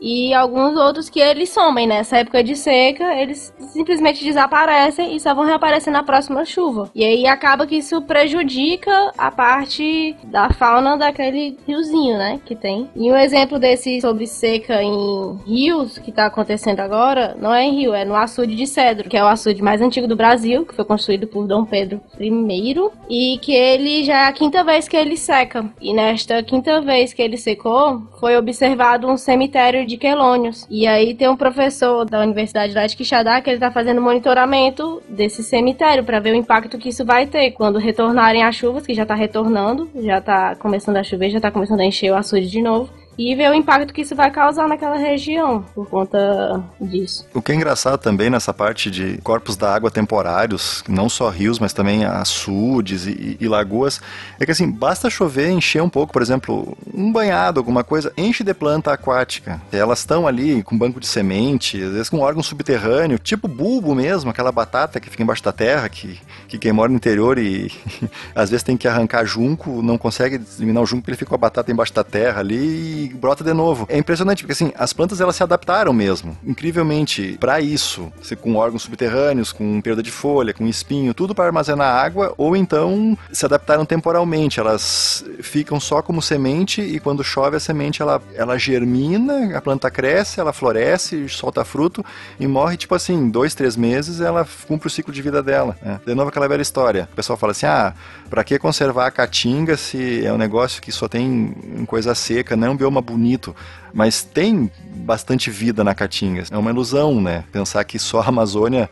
E 0.00 0.32
alguns 0.32 0.76
outros 0.76 1.08
que 1.10 1.20
eles 1.20 1.50
somem 1.50 1.86
nessa 1.86 2.18
época 2.18 2.42
de 2.42 2.56
seca, 2.56 3.14
eles 3.20 3.52
simplesmente 3.72 4.24
desaparecem 4.24 5.14
e 5.14 5.20
só 5.20 5.34
vão 5.34 5.44
reaparecer 5.44 5.92
na 5.92 6.02
próxima 6.02 6.44
chuva. 6.44 6.90
E 6.94 7.04
aí 7.04 7.26
acaba 7.26 7.66
que 7.66 7.76
isso 7.76 8.00
prejudica 8.02 9.12
a 9.16 9.30
parte 9.30 10.16
da 10.24 10.50
fauna 10.50 10.96
daquele 10.96 11.56
riozinho, 11.66 12.16
né, 12.16 12.40
que 12.44 12.56
tem. 12.56 12.88
E 12.96 13.10
um 13.10 13.16
exemplo 13.16 13.58
desse 13.58 14.00
sobre 14.00 14.26
seca 14.26 14.82
em 14.82 15.38
rios 15.46 15.98
que 15.98 16.12
tá 16.12 16.26
acontecendo 16.26 16.80
agora, 16.80 17.36
não 17.38 17.52
é 17.52 17.64
em 17.64 17.76
rio, 17.76 17.94
é 17.94 18.04
no 18.04 18.16
açude 18.16 18.54
de 18.54 18.66
Cedro, 18.66 19.08
que 19.08 19.16
é 19.16 19.22
o 19.22 19.28
açude 19.28 19.62
mais 19.62 19.80
antigo 19.80 20.06
do 20.06 20.16
Brasil, 20.16 20.64
que 20.64 20.74
foi 20.74 20.84
construído 20.84 21.26
por 21.26 21.46
Dom 21.46 21.64
Pedro 21.64 22.00
I, 22.18 22.74
e 23.08 23.38
que 23.38 23.52
ele 23.52 24.04
já 24.04 24.24
é 24.24 24.26
a 24.26 24.32
quinta 24.32 24.64
vez 24.64 24.88
que 24.88 24.96
ele 24.96 25.16
seca. 25.16 25.68
E 25.80 25.92
nesta 25.92 26.42
quinta 26.42 26.80
vez 26.80 27.12
que 27.12 27.22
ele 27.22 27.36
secou, 27.36 28.02
foi 28.18 28.36
observado 28.36 29.08
um 29.08 29.16
cemitério 29.16 29.86
de 29.90 29.96
quelônios. 29.96 30.66
E 30.70 30.86
aí 30.86 31.14
tem 31.14 31.28
um 31.28 31.36
professor 31.36 32.04
da 32.04 32.20
Universidade 32.20 32.72
lá 32.72 32.86
de 32.86 32.96
Quixadá 32.96 33.40
que 33.40 33.50
ele 33.50 33.58
tá 33.58 33.70
fazendo 33.70 34.00
monitoramento 34.00 35.02
desse 35.08 35.42
cemitério 35.42 36.04
para 36.04 36.20
ver 36.20 36.32
o 36.32 36.36
impacto 36.36 36.78
que 36.78 36.88
isso 36.88 37.04
vai 37.04 37.26
ter 37.26 37.50
quando 37.50 37.78
retornarem 37.78 38.42
as 38.42 38.54
chuvas, 38.54 38.86
que 38.86 38.94
já 38.94 39.04
tá 39.04 39.14
retornando, 39.14 39.90
já 39.96 40.20
tá 40.20 40.54
começando 40.54 40.96
a 40.96 41.02
chover, 41.02 41.30
já 41.30 41.40
tá 41.40 41.50
começando 41.50 41.80
a 41.80 41.84
encher 41.84 42.10
o 42.12 42.16
açude 42.16 42.48
de 42.48 42.62
novo. 42.62 42.99
E 43.20 43.34
ver 43.34 43.50
o 43.50 43.54
impacto 43.54 43.92
que 43.92 44.00
isso 44.00 44.16
vai 44.16 44.30
causar 44.30 44.66
naquela 44.66 44.96
região 44.96 45.62
por 45.74 45.86
conta 45.86 46.64
disso. 46.80 47.26
O 47.34 47.42
que 47.42 47.52
é 47.52 47.54
engraçado 47.54 48.00
também 48.00 48.30
nessa 48.30 48.54
parte 48.54 48.90
de 48.90 49.18
corpos 49.18 49.58
da 49.58 49.74
água 49.74 49.90
temporários, 49.90 50.82
não 50.88 51.06
só 51.06 51.28
rios, 51.28 51.58
mas 51.58 51.74
também 51.74 52.02
açudes 52.02 53.06
e, 53.06 53.36
e 53.38 53.46
lagoas, 53.46 54.00
é 54.38 54.46
que 54.46 54.52
assim, 54.52 54.70
basta 54.70 55.10
chover, 55.10 55.50
encher 55.50 55.82
um 55.82 55.88
pouco, 55.90 56.14
por 56.14 56.22
exemplo, 56.22 56.74
um 56.94 57.12
banhado, 57.12 57.60
alguma 57.60 57.84
coisa, 57.84 58.10
enche 58.16 58.42
de 58.42 58.54
planta 58.54 58.90
aquática. 58.90 59.60
Elas 59.70 59.98
estão 59.98 60.26
ali 60.26 60.62
com 60.62 60.78
banco 60.78 60.98
de 60.98 61.06
semente, 61.06 61.76
às 61.76 61.92
vezes 61.92 62.08
com 62.08 62.20
órgão 62.20 62.42
subterrâneo, 62.42 63.18
tipo 63.18 63.46
bulbo 63.46 63.94
mesmo, 63.94 64.30
aquela 64.30 64.50
batata 64.50 64.98
que 64.98 65.10
fica 65.10 65.22
embaixo 65.22 65.44
da 65.44 65.52
terra, 65.52 65.90
que, 65.90 66.18
que 66.48 66.56
quem 66.56 66.72
mora 66.72 66.88
no 66.88 66.96
interior 66.96 67.38
e 67.38 67.70
às 68.34 68.48
vezes 68.48 68.62
tem 68.62 68.78
que 68.78 68.88
arrancar 68.88 69.26
junco, 69.26 69.82
não 69.82 69.98
consegue 69.98 70.40
eliminar 70.56 70.82
o 70.82 70.86
junco 70.86 71.02
porque 71.02 71.10
ele 71.10 71.18
fica 71.18 71.28
com 71.28 71.34
a 71.34 71.38
batata 71.38 71.70
embaixo 71.70 71.92
da 71.92 72.02
terra 72.02 72.40
ali 72.40 73.09
brota 73.14 73.44
de 73.44 73.52
novo. 73.52 73.86
É 73.88 73.98
impressionante, 73.98 74.42
porque 74.42 74.52
assim, 74.52 74.72
as 74.76 74.92
plantas 74.92 75.20
elas 75.20 75.36
se 75.36 75.42
adaptaram 75.42 75.92
mesmo, 75.92 76.36
incrivelmente, 76.44 77.36
para 77.38 77.60
isso. 77.60 78.12
Com 78.40 78.56
órgãos 78.56 78.82
subterrâneos, 78.82 79.52
com 79.52 79.80
perda 79.80 80.02
de 80.02 80.10
folha, 80.10 80.54
com 80.54 80.66
espinho, 80.66 81.14
tudo 81.14 81.34
para 81.34 81.46
armazenar 81.46 81.94
água, 81.94 82.34
ou 82.36 82.56
então 82.56 83.16
se 83.32 83.44
adaptaram 83.44 83.84
temporalmente. 83.84 84.60
Elas 84.60 85.24
ficam 85.42 85.78
só 85.80 86.02
como 86.02 86.22
semente 86.22 86.80
e 86.80 86.98
quando 87.00 87.24
chove 87.24 87.56
a 87.56 87.60
semente 87.60 88.02
ela, 88.02 88.22
ela 88.34 88.58
germina, 88.58 89.56
a 89.56 89.60
planta 89.60 89.90
cresce, 89.90 90.40
ela 90.40 90.52
floresce, 90.52 91.28
solta 91.28 91.64
fruto 91.64 92.04
e 92.38 92.46
morre, 92.46 92.76
tipo 92.76 92.94
assim, 92.94 93.28
dois, 93.30 93.54
três 93.54 93.76
meses 93.76 94.20
ela 94.20 94.46
cumpre 94.66 94.86
o 94.86 94.90
ciclo 94.90 95.12
de 95.12 95.22
vida 95.22 95.42
dela. 95.42 95.76
Né? 95.82 96.00
De 96.06 96.14
novo 96.14 96.28
aquela 96.28 96.48
velha 96.48 96.62
história. 96.62 97.08
O 97.12 97.16
pessoal 97.16 97.36
fala 97.36 97.52
assim, 97.52 97.66
ah, 97.66 97.94
pra 98.28 98.44
que 98.44 98.58
conservar 98.58 99.06
a 99.06 99.10
caatinga 99.10 99.76
se 99.76 100.24
é 100.24 100.32
um 100.32 100.38
negócio 100.38 100.80
que 100.80 100.92
só 100.92 101.08
tem 101.08 101.84
coisa 101.86 102.14
seca, 102.14 102.56
não 102.56 102.68
é 102.68 102.70
um 102.70 102.76
bioma 102.76 102.99
bonito? 103.00 103.54
Mas 103.92 104.22
tem 104.22 104.70
bastante 104.94 105.50
vida 105.50 105.82
na 105.82 105.94
caatinga. 105.94 106.44
É 106.50 106.56
uma 106.56 106.70
ilusão, 106.70 107.20
né? 107.20 107.44
Pensar 107.52 107.84
que 107.84 107.98
só 107.98 108.20
a 108.20 108.28
Amazônia 108.28 108.88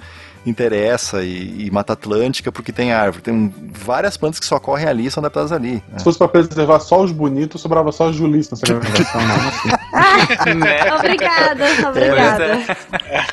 interessa 0.46 1.22
e, 1.22 1.66
e, 1.66 1.70
Mata 1.70 1.92
Atlântica 1.92 2.50
porque 2.50 2.72
tem 2.72 2.92
árvore. 2.92 3.22
Tem 3.22 3.54
várias 3.72 4.16
plantas 4.16 4.40
que 4.40 4.46
só 4.46 4.58
correm 4.58 4.86
ali 4.86 5.06
e 5.06 5.10
são 5.10 5.20
adaptadas 5.20 5.52
ali. 5.52 5.82
Né? 5.88 5.98
Se 5.98 6.04
fosse 6.04 6.18
para 6.18 6.28
preservar 6.28 6.80
só 6.80 7.02
os 7.02 7.12
bonitos, 7.12 7.60
sobrava 7.60 7.92
só 7.92 8.08
os 8.08 8.16
julistas 8.16 8.60
nessa 8.60 8.74
gravação. 8.80 9.20
né? 10.54 10.94
Obrigada, 10.94 11.64
obrigada. 11.88 12.44
É. 13.04 13.26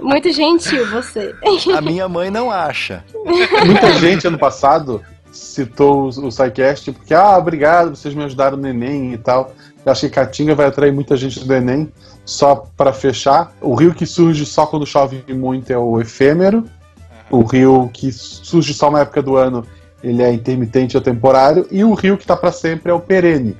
Muito 0.00 0.32
gentil 0.32 0.88
você. 0.90 1.34
A 1.76 1.80
minha 1.80 2.08
mãe 2.08 2.30
não 2.30 2.50
acha. 2.50 3.04
Muita 3.64 3.92
gente 3.94 4.26
ano 4.26 4.38
passado 4.38 5.02
citou 5.32 6.04
o, 6.04 6.26
o 6.26 6.32
SciCast 6.32 6.92
porque, 6.92 7.14
ah, 7.14 7.36
obrigado, 7.36 7.94
vocês 7.94 8.14
me 8.14 8.24
ajudaram 8.24 8.56
no 8.56 8.66
Enem 8.66 9.12
e 9.12 9.18
tal. 9.18 9.52
Eu 9.86 9.92
acho 9.92 10.00
que 10.00 10.10
Caatinga 10.10 10.52
vai 10.52 10.66
atrair 10.66 10.92
muita 10.92 11.16
gente 11.16 11.44
do 11.44 11.54
Enem. 11.54 11.92
Só 12.24 12.66
para 12.76 12.92
fechar, 12.92 13.52
o 13.60 13.72
rio 13.72 13.94
que 13.94 14.04
surge 14.04 14.44
só 14.44 14.66
quando 14.66 14.84
chove 14.84 15.22
muito 15.32 15.72
é 15.72 15.78
o 15.78 16.00
efêmero. 16.00 16.64
O 17.30 17.42
rio 17.42 17.88
que 17.92 18.10
surge 18.10 18.74
só 18.74 18.88
uma 18.88 19.02
época 19.02 19.22
do 19.22 19.36
ano, 19.36 19.64
ele 20.02 20.24
é 20.24 20.32
intermitente 20.32 20.96
ou 20.96 21.00
temporário. 21.00 21.68
E 21.70 21.84
o 21.84 21.94
rio 21.94 22.16
que 22.16 22.24
está 22.24 22.36
para 22.36 22.50
sempre 22.50 22.90
é 22.90 22.94
o 22.94 22.98
perene. 22.98 23.56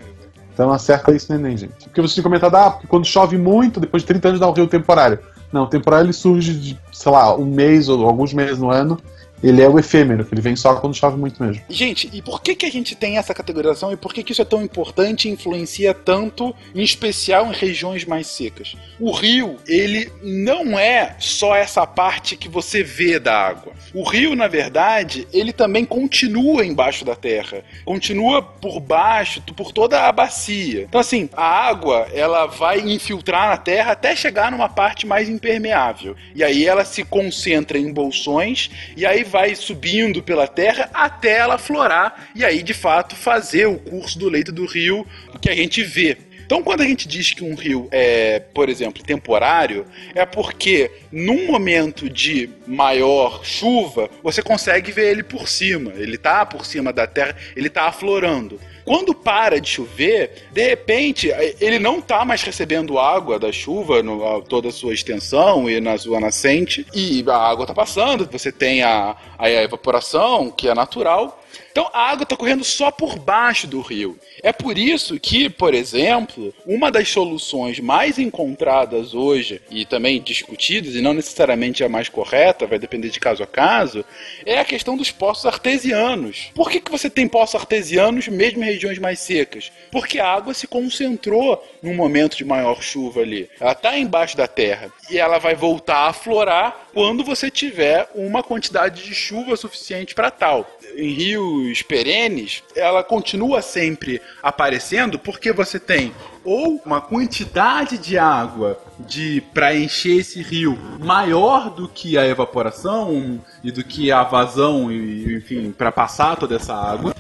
Então 0.53 0.73
acerta 0.73 1.13
isso 1.13 1.33
no 1.33 1.39
Enem, 1.39 1.57
gente. 1.57 1.85
Porque 1.85 2.03
você 2.03 2.15
tinha 2.15 2.25
comentado, 2.25 2.57
ah, 2.57 2.71
porque 2.73 2.89
quando 2.89 3.05
chove 3.05 3.39
muito, 3.39 3.79
depois 3.79 4.03
de 4.03 4.09
30 4.09 4.29
anos 4.29 4.41
dá 4.41 4.51
um 4.51 4.53
rio 4.53 4.67
temporário. 4.67 5.21
Não, 5.53 5.63
o 5.63 5.69
temporário 5.69 6.07
ele 6.07 6.13
surge 6.13 6.55
de, 6.55 6.79
sei 6.93 7.13
lá, 7.13 7.37
um 7.37 7.47
mês 7.47 7.89
ou 7.89 8.05
alguns 8.05 8.35
meses 8.35 8.59
no 8.59 8.69
ano 8.69 8.99
ele 9.43 9.63
é 9.63 9.69
o 9.69 9.79
efêmero, 9.79 10.25
que 10.25 10.35
ele 10.35 10.41
vem 10.41 10.57
só 10.57 10.75
quando 10.77 10.95
chove 10.95 11.17
muito 11.17 11.43
mesmo. 11.43 11.63
Gente, 11.69 12.09
e 12.13 12.23
por 12.23 12.41
que, 12.41 12.55
que 12.55 12.67
a 12.67 12.71
gente 12.71 12.95
tem 12.95 13.19
essa 13.19 13.35
categorização 13.35 13.93
e 13.93 13.97
por 13.97 14.13
que, 14.13 14.23
que 14.23 14.33
isso 14.33 14.43
é 14.43 14.45
tão 14.45 14.63
importante 14.63 15.29
e 15.29 15.33
influencia 15.33 15.93
tanto, 15.93 16.55
em 16.75 16.83
especial 16.83 17.47
em 17.47 17.55
regiões 17.55 18.05
mais 18.05 18.27
secas? 18.27 18.77
O 18.99 19.13
rio, 19.13 19.57
ele 19.67 20.11
não 20.23 20.79
é 20.79 21.17
só 21.19 21.55
essa 21.55 21.87
parte 21.87 22.37
que 22.37 22.49
você 22.49 22.83
vê 22.83 23.19
da 23.19 23.37
água. 23.37 23.73
O 23.93 24.03
rio, 24.03 24.35
na 24.35 24.49
verdade, 24.49 25.27
ele 25.33 25.53
também 25.53 25.85
continua 25.85 26.65
embaixo 26.65 27.05
da 27.05 27.15
terra, 27.15 27.63
continua 27.85 28.43
por 28.43 28.81
baixo, 28.81 29.43
por 29.55 29.73
toda 29.73 30.07
a 30.07 30.13
bacia. 30.13 30.83
Então, 30.83 31.01
assim, 31.01 31.29
a 31.35 31.45
água, 31.45 32.07
ela 32.13 32.47
vai 32.47 32.81
infiltrar 32.81 33.51
na 33.51 33.57
terra 33.57 33.93
até 33.93 34.17
chegar 34.17 34.51
numa 34.51 34.69
parte 34.69 35.07
mais 35.07 35.29
impermeável. 35.29 36.17
E 36.35 36.43
aí 36.43 36.67
ela 36.67 36.85
se 36.85 37.05
concentra 37.05 37.79
em 37.79 37.93
bolsões 37.93 38.71
e 38.97 39.05
aí 39.05 39.26
vai 39.27 39.55
subindo 39.55 40.23
pela 40.23 40.47
terra 40.47 40.89
até 40.93 41.39
ela 41.39 41.59
florar 41.59 42.29
e 42.35 42.45
aí 42.45 42.63
de 42.63 42.75
fato 42.75 43.15
fazer 43.15 43.67
o 43.67 43.79
curso 43.79 44.19
do 44.19 44.29
leito 44.29 44.53
do 44.53 44.67
rio 44.67 45.07
que 45.41 45.51
a 45.51 45.55
gente 45.55 45.83
vê. 45.83 46.17
Então, 46.47 46.63
quando 46.63 46.83
a 46.83 46.85
gente 46.85 47.09
diz 47.09 47.33
que 47.33 47.43
um 47.43 47.57
rio 47.57 47.89
é, 47.91 48.39
por 48.39 48.69
exemplo, 48.69 49.03
temporário, 49.03 49.85
é 50.15 50.25
porque 50.25 50.93
num 51.11 51.45
momento 51.45 52.09
de 52.09 52.49
maior 52.65 53.45
chuva, 53.45 54.09
você 54.23 54.41
consegue 54.41 54.93
ver 54.93 55.11
ele 55.11 55.25
por 55.25 55.49
cima. 55.49 55.93
Ele 55.97 56.15
está 56.15 56.47
por 56.47 56.65
cima 56.65 56.93
da 56.93 57.05
terra, 57.05 57.37
ele 57.57 57.67
está 57.67 57.89
aflorando. 57.89 58.61
Quando 58.87 59.13
para 59.13 59.61
de 59.61 59.69
chover, 59.69 60.47
de 60.53 60.65
repente, 60.65 61.29
ele 61.61 61.77
não 61.77 61.99
está 61.99 62.25
mais 62.25 62.45
recebendo 62.45 63.01
água 63.01 63.37
da 63.37 63.51
chuva 63.51 64.01
no 64.01 64.41
toda 64.43 64.69
a 64.69 64.73
sua 64.73 64.95
extensão 64.95 65.69
e 65.69 65.81
na 65.81 65.99
sua 65.99 66.21
nascente, 66.21 66.87
e 66.95 67.25
a 67.27 67.37
água 67.37 67.65
está 67.65 67.75
passando, 67.75 68.29
você 68.31 68.53
tem 68.53 68.85
a, 68.85 69.17
a 69.37 69.51
evaporação, 69.51 70.53
que 70.53 70.69
é 70.69 70.75
natural, 70.75 71.43
então 71.77 71.91
a 71.93 72.11
água 72.11 72.23
está 72.23 72.35
correndo 72.35 72.65
só 72.65 72.91
por 72.91 73.19
baixo 73.19 73.67
do 73.67 73.83
rio. 73.83 74.19
É 74.43 74.51
por 74.51 74.79
isso 74.79 75.21
que, 75.21 75.51
por 75.51 75.75
exemplo, 75.75 76.55
uma 76.65 76.91
das 76.91 77.11
soluções 77.11 77.79
mais 77.81 78.19
encontradas 78.19 79.13
hoje 79.13 79.61
e 79.71 79.85
também 79.85 80.23
discutidas, 80.23 80.95
e 80.95 81.03
não 81.03 81.13
necessariamente 81.13 81.85
a 81.85 81.89
mais 81.91 82.09
correta, 82.09 82.67
vai 82.67 82.79
depender 82.79 83.11
de 83.11 83.21
caso 83.21 83.43
a 83.43 83.47
caso, 83.47 84.07
é 84.47 84.59
a 84.59 84.65
questão 84.65 84.97
dos 84.97 85.11
poços 85.11 85.45
artesianos. 85.45 86.51
Por 86.55 86.71
que, 86.71 86.81
que 86.81 86.91
você 86.91 87.11
tem 87.11 87.29
poços 87.29 87.57
artesianos 87.57 88.27
mesmo 88.27 88.65
em 88.65 88.67
regiões 88.67 88.99
mais 88.99 89.21
secas? 89.21 89.71
Porque 89.93 90.19
a 90.19 90.33
água 90.33 90.55
se 90.55 90.67
concentrou 90.67 91.63
num 91.83 91.95
momento 91.95 92.39
de 92.39 92.45
maior 92.47 92.83
chuva 92.83 93.21
ali. 93.21 93.51
Ela 93.61 93.73
está 93.73 93.99
embaixo 93.99 94.35
da 94.35 94.49
terra 94.49 94.91
e 95.11 95.19
ela 95.19 95.37
vai 95.37 95.55
voltar 95.55 96.09
a 96.09 96.15
florar 96.15 96.89
quando 96.95 97.23
você 97.23 97.51
tiver 97.51 98.09
uma 98.15 98.43
quantidade 98.43 99.05
de 99.05 99.15
chuva 99.15 99.55
suficiente 99.57 100.15
para 100.15 100.31
tal 100.31 100.76
em 100.97 101.11
rios 101.11 101.83
perenes, 101.83 102.63
ela 102.75 103.05
continua 103.05 103.61
sempre 103.61 104.21
aparecendo 104.43 105.19
porque 105.19 105.53
você 105.53 105.79
tem 105.79 106.13
ou 106.43 106.81
uma 106.85 107.01
quantidade 107.01 107.99
de 107.99 108.17
água 108.17 108.81
de 109.01 109.43
para 109.53 109.75
encher 109.77 110.21
esse 110.21 110.41
rio 110.41 110.79
maior 110.99 111.71
do 111.71 111.89
que 111.89 112.17
a 112.17 112.27
evaporação 112.27 113.45
e 113.63 113.71
do 113.71 113.85
que 113.85 114.11
a 114.11 114.23
vazão 114.23 114.91
e 114.91 115.35
enfim 115.37 115.71
para 115.73 115.93
passar 115.93 116.37
toda 116.37 116.57
essa 116.57 116.75
água 116.75 117.15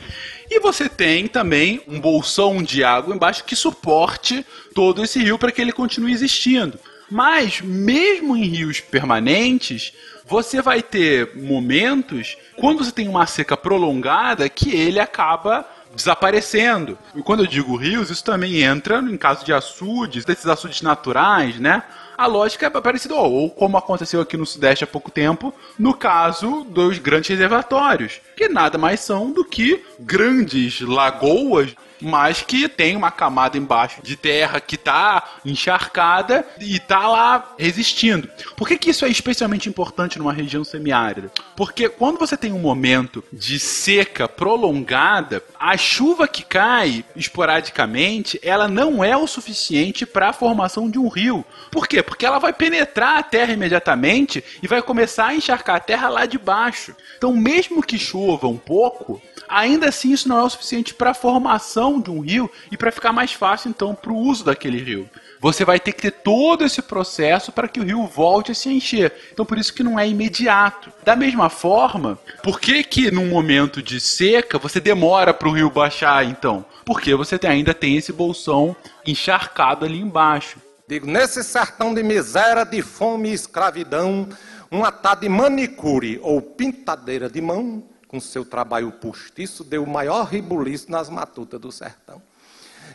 e 0.48 0.60
você 0.60 0.88
tem 0.88 1.26
também 1.26 1.82
um 1.88 2.00
bolsão 2.00 2.62
de 2.62 2.84
água 2.84 3.14
embaixo 3.14 3.44
que 3.44 3.56
suporte 3.56 4.46
todo 4.74 5.02
esse 5.02 5.22
rio 5.22 5.38
para 5.38 5.50
que 5.50 5.60
ele 5.60 5.72
continue 5.72 6.12
existindo. 6.12 6.78
Mas 7.10 7.60
mesmo 7.60 8.36
em 8.36 8.44
rios 8.44 8.80
permanentes, 8.80 9.92
você 10.26 10.60
vai 10.60 10.82
ter 10.82 11.36
momentos, 11.36 12.36
quando 12.56 12.84
você 12.84 12.90
tem 12.90 13.08
uma 13.08 13.26
seca 13.26 13.56
prolongada, 13.56 14.48
que 14.48 14.74
ele 14.74 14.98
acaba 14.98 15.64
desaparecendo. 15.94 16.98
E 17.14 17.22
quando 17.22 17.40
eu 17.40 17.46
digo 17.46 17.76
rios, 17.76 18.10
isso 18.10 18.24
também 18.24 18.62
entra 18.62 18.98
em 18.98 19.16
caso 19.16 19.44
de 19.44 19.52
açudes, 19.52 20.24
desses 20.24 20.46
açudes 20.46 20.82
naturais, 20.82 21.58
né? 21.58 21.82
A 22.18 22.26
lógica 22.26 22.66
é 22.66 22.70
parecida, 22.70 23.14
ou 23.14 23.50
como 23.50 23.76
aconteceu 23.76 24.20
aqui 24.20 24.36
no 24.36 24.46
Sudeste 24.46 24.84
há 24.84 24.86
pouco 24.86 25.10
tempo, 25.10 25.54
no 25.78 25.94
caso 25.94 26.64
dos 26.64 26.98
grandes 26.98 27.28
reservatórios, 27.28 28.20
que 28.36 28.48
nada 28.48 28.78
mais 28.78 29.00
são 29.00 29.30
do 29.30 29.44
que 29.44 29.84
grandes 30.00 30.80
lagoas 30.80 31.74
mas 32.00 32.42
que 32.42 32.68
tem 32.68 32.96
uma 32.96 33.10
camada 33.10 33.56
embaixo 33.56 34.02
de 34.02 34.16
terra 34.16 34.60
que 34.60 34.74
está 34.74 35.36
encharcada 35.44 36.46
e 36.60 36.76
está 36.76 37.06
lá 37.08 37.54
resistindo. 37.58 38.28
Por 38.56 38.68
que, 38.68 38.78
que 38.78 38.90
isso 38.90 39.04
é 39.04 39.08
especialmente 39.08 39.68
importante 39.68 40.18
numa 40.18 40.32
região 40.32 40.64
semiárida? 40.64 41.30
Porque 41.56 41.88
quando 41.88 42.18
você 42.18 42.36
tem 42.36 42.52
um 42.52 42.58
momento 42.58 43.24
de 43.32 43.58
seca 43.58 44.28
prolongada, 44.28 45.42
a 45.58 45.76
chuva 45.76 46.28
que 46.28 46.42
cai 46.42 47.04
esporadicamente, 47.14 48.38
ela 48.42 48.68
não 48.68 49.02
é 49.02 49.16
o 49.16 49.26
suficiente 49.26 50.04
para 50.04 50.30
a 50.30 50.32
formação 50.32 50.90
de 50.90 50.98
um 50.98 51.08
rio. 51.08 51.44
Por 51.70 51.86
quê? 51.86 52.02
Porque 52.02 52.26
ela 52.26 52.38
vai 52.38 52.52
penetrar 52.52 53.18
a 53.18 53.22
terra 53.22 53.52
imediatamente 53.52 54.42
e 54.62 54.66
vai 54.66 54.82
começar 54.82 55.28
a 55.28 55.34
encharcar 55.34 55.76
a 55.76 55.80
terra 55.80 56.08
lá 56.08 56.26
de 56.26 56.38
baixo. 56.38 56.94
Então, 57.16 57.32
mesmo 57.32 57.82
que 57.82 57.98
chova 57.98 58.46
um 58.46 58.56
pouco, 58.56 59.20
ainda 59.48 59.88
assim 59.88 60.12
isso 60.12 60.28
não 60.28 60.38
é 60.38 60.42
o 60.42 60.50
suficiente 60.50 60.94
para 60.94 61.10
a 61.10 61.14
formação 61.14 62.00
de 62.00 62.10
um 62.10 62.20
rio 62.20 62.50
e 62.70 62.76
para 62.76 62.92
ficar 62.92 63.12
mais 63.12 63.32
fácil 63.32 63.70
então 63.70 63.94
para 63.94 64.12
o 64.12 64.16
uso 64.16 64.44
daquele 64.44 64.82
rio. 64.82 65.08
Você 65.40 65.64
vai 65.64 65.78
ter 65.78 65.92
que 65.92 66.02
ter 66.02 66.10
todo 66.10 66.64
esse 66.64 66.80
processo 66.82 67.52
para 67.52 67.68
que 67.68 67.80
o 67.80 67.84
rio 67.84 68.06
volte 68.06 68.52
a 68.52 68.54
se 68.54 68.68
encher. 68.68 69.12
Então 69.32 69.44
por 69.44 69.58
isso 69.58 69.72
que 69.72 69.82
não 69.82 69.98
é 69.98 70.08
imediato. 70.08 70.90
Da 71.04 71.14
mesma 71.14 71.48
forma, 71.48 72.18
por 72.42 72.58
que 72.60 72.82
que 72.82 73.10
num 73.10 73.28
momento 73.28 73.82
de 73.82 74.00
seca 74.00 74.58
você 74.58 74.80
demora 74.80 75.34
para 75.34 75.48
o 75.48 75.52
rio 75.52 75.70
baixar 75.70 76.24
então? 76.24 76.64
Porque 76.84 77.14
você 77.14 77.38
ainda 77.46 77.74
tem 77.74 77.96
esse 77.96 78.12
bolsão 78.12 78.74
encharcado 79.06 79.84
ali 79.84 80.00
embaixo. 80.00 80.58
Digo, 80.88 81.06
nesse 81.06 81.42
sertão 81.42 81.92
de 81.92 82.02
miséria, 82.02 82.64
de 82.64 82.80
fome 82.80 83.30
e 83.30 83.34
escravidão, 83.34 84.28
uma 84.70 84.92
tá 84.92 85.14
de 85.14 85.28
manicure 85.28 86.18
ou 86.22 86.40
pintadeira 86.40 87.28
de 87.28 87.40
mão 87.40 87.84
com 88.08 88.20
seu 88.20 88.44
trabalho 88.44 88.92
postiço, 88.92 89.64
deu 89.64 89.82
o 89.82 89.88
maior 89.88 90.24
ribuliço 90.24 90.90
nas 90.90 91.08
matutas 91.08 91.60
do 91.60 91.72
sertão. 91.72 92.22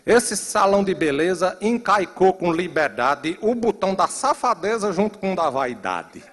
Esse 0.06 0.36
salão 0.36 0.84
de 0.84 0.94
beleza 0.94 1.58
encaicou 1.62 2.34
com 2.34 2.52
liberdade 2.52 3.38
o 3.42 3.54
botão 3.54 3.94
da 3.94 4.08
safadeza 4.08 4.92
junto 4.92 5.20
com 5.20 5.34
o 5.34 5.36
da 5.36 5.50
vaidade. 5.50 6.24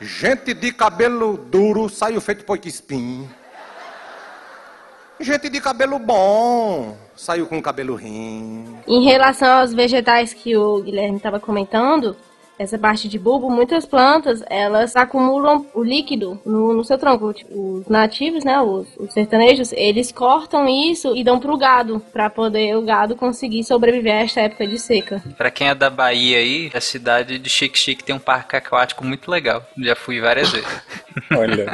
Gente 0.00 0.54
de 0.54 0.72
cabelo 0.72 1.36
duro 1.36 1.88
saiu 1.88 2.20
feito 2.20 2.44
poique. 2.44 2.70
Gente 5.20 5.50
de 5.50 5.60
cabelo 5.60 5.98
bom. 5.98 6.96
Saiu 7.14 7.46
com 7.46 7.60
cabelo 7.60 7.94
rim. 7.94 8.78
Em 8.88 9.04
relação 9.04 9.60
aos 9.60 9.74
vegetais 9.74 10.32
que 10.32 10.56
o 10.56 10.80
Guilherme 10.80 11.18
estava 11.18 11.38
comentando, 11.38 12.16
essa 12.60 12.78
parte 12.78 13.08
de 13.08 13.18
bulbo, 13.18 13.50
muitas 13.50 13.86
plantas, 13.86 14.44
elas 14.50 14.94
acumulam 14.94 15.64
o 15.72 15.82
líquido 15.82 16.38
no, 16.44 16.74
no 16.74 16.84
seu 16.84 16.98
tronco. 16.98 17.34
Os 17.50 17.88
nativos, 17.88 18.44
né, 18.44 18.60
os, 18.60 18.86
os, 18.98 19.14
sertanejos, 19.14 19.72
eles 19.72 20.12
cortam 20.12 20.68
isso 20.68 21.16
e 21.16 21.24
dão 21.24 21.40
pro 21.40 21.56
gado, 21.56 22.02
para 22.12 22.28
poder 22.28 22.76
o 22.76 22.82
gado 22.82 23.16
conseguir 23.16 23.64
sobreviver 23.64 24.12
a 24.12 24.24
esta 24.24 24.40
época 24.42 24.66
de 24.66 24.78
seca. 24.78 25.22
Para 25.38 25.50
quem 25.50 25.68
é 25.68 25.74
da 25.74 25.88
Bahia 25.88 26.36
aí, 26.36 26.70
a 26.74 26.82
cidade 26.82 27.38
de 27.38 27.48
Chique 27.48 27.78
Chique 27.78 28.04
tem 28.04 28.14
um 28.14 28.18
parque 28.18 28.54
aquático 28.54 29.06
muito 29.06 29.30
legal. 29.30 29.64
Já 29.78 29.96
fui 29.96 30.20
várias 30.20 30.50
vezes. 30.50 30.82
Olha. 31.34 31.66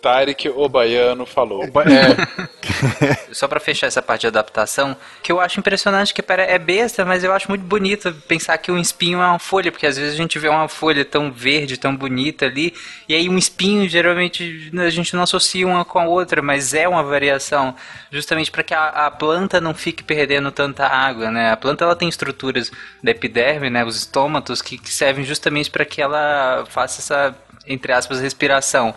Tarek, 0.00 0.48
o 0.48 0.68
baiano, 0.68 1.26
falou. 1.26 1.64
É. 1.64 2.50
Só 3.32 3.46
para 3.48 3.60
fechar 3.60 3.86
essa 3.86 4.02
parte 4.02 4.22
de 4.22 4.26
adaptação, 4.28 4.96
que 5.22 5.30
eu 5.30 5.40
acho 5.40 5.58
impressionante, 5.58 6.12
que 6.12 6.22
é 6.28 6.58
besta, 6.58 7.04
mas 7.04 7.24
eu 7.24 7.32
acho 7.32 7.48
muito 7.48 7.64
bonito 7.64 8.12
pensar 8.26 8.56
que 8.58 8.70
um 8.70 8.78
espinho 8.78 9.20
é 9.20 9.26
uma 9.26 9.38
folha, 9.38 9.70
porque 9.70 9.86
às 9.86 9.96
vezes 9.96 10.14
a 10.14 10.16
gente 10.16 10.38
vê 10.38 10.48
uma 10.48 10.68
folha 10.68 11.04
tão 11.04 11.30
verde, 11.32 11.76
tão 11.76 11.94
bonita 11.94 12.46
ali, 12.46 12.74
e 13.08 13.14
aí 13.14 13.28
um 13.28 13.38
espinho 13.38 13.88
geralmente 13.88 14.70
a 14.78 14.90
gente 14.90 15.14
não 15.14 15.22
associa 15.22 15.66
uma 15.66 15.84
com 15.84 15.98
a 15.98 16.06
outra, 16.06 16.42
mas 16.42 16.74
é 16.74 16.88
uma 16.88 17.02
variação, 17.02 17.74
justamente 18.10 18.50
para 18.50 18.62
que 18.62 18.74
a, 18.74 19.06
a, 19.06 19.10
planta 19.10 19.60
não 19.60 19.74
fique 19.74 20.02
perdendo 20.02 20.50
tanta 20.50 20.86
água, 20.86 21.30
né? 21.30 21.52
A 21.52 21.56
planta 21.56 21.84
ela 21.84 21.96
tem 21.96 22.08
estruturas 22.08 22.70
da 23.02 23.10
epiderme, 23.10 23.70
né, 23.70 23.84
os 23.84 23.96
estômatos 23.96 24.62
que, 24.62 24.78
que 24.78 24.90
servem 24.90 25.24
justamente 25.24 25.70
para 25.70 25.84
que 25.84 26.00
ela 26.00 26.64
faça 26.68 27.00
essa 27.00 27.36
entre 27.66 27.92
aspas 27.92 28.20
respiração 28.20 28.94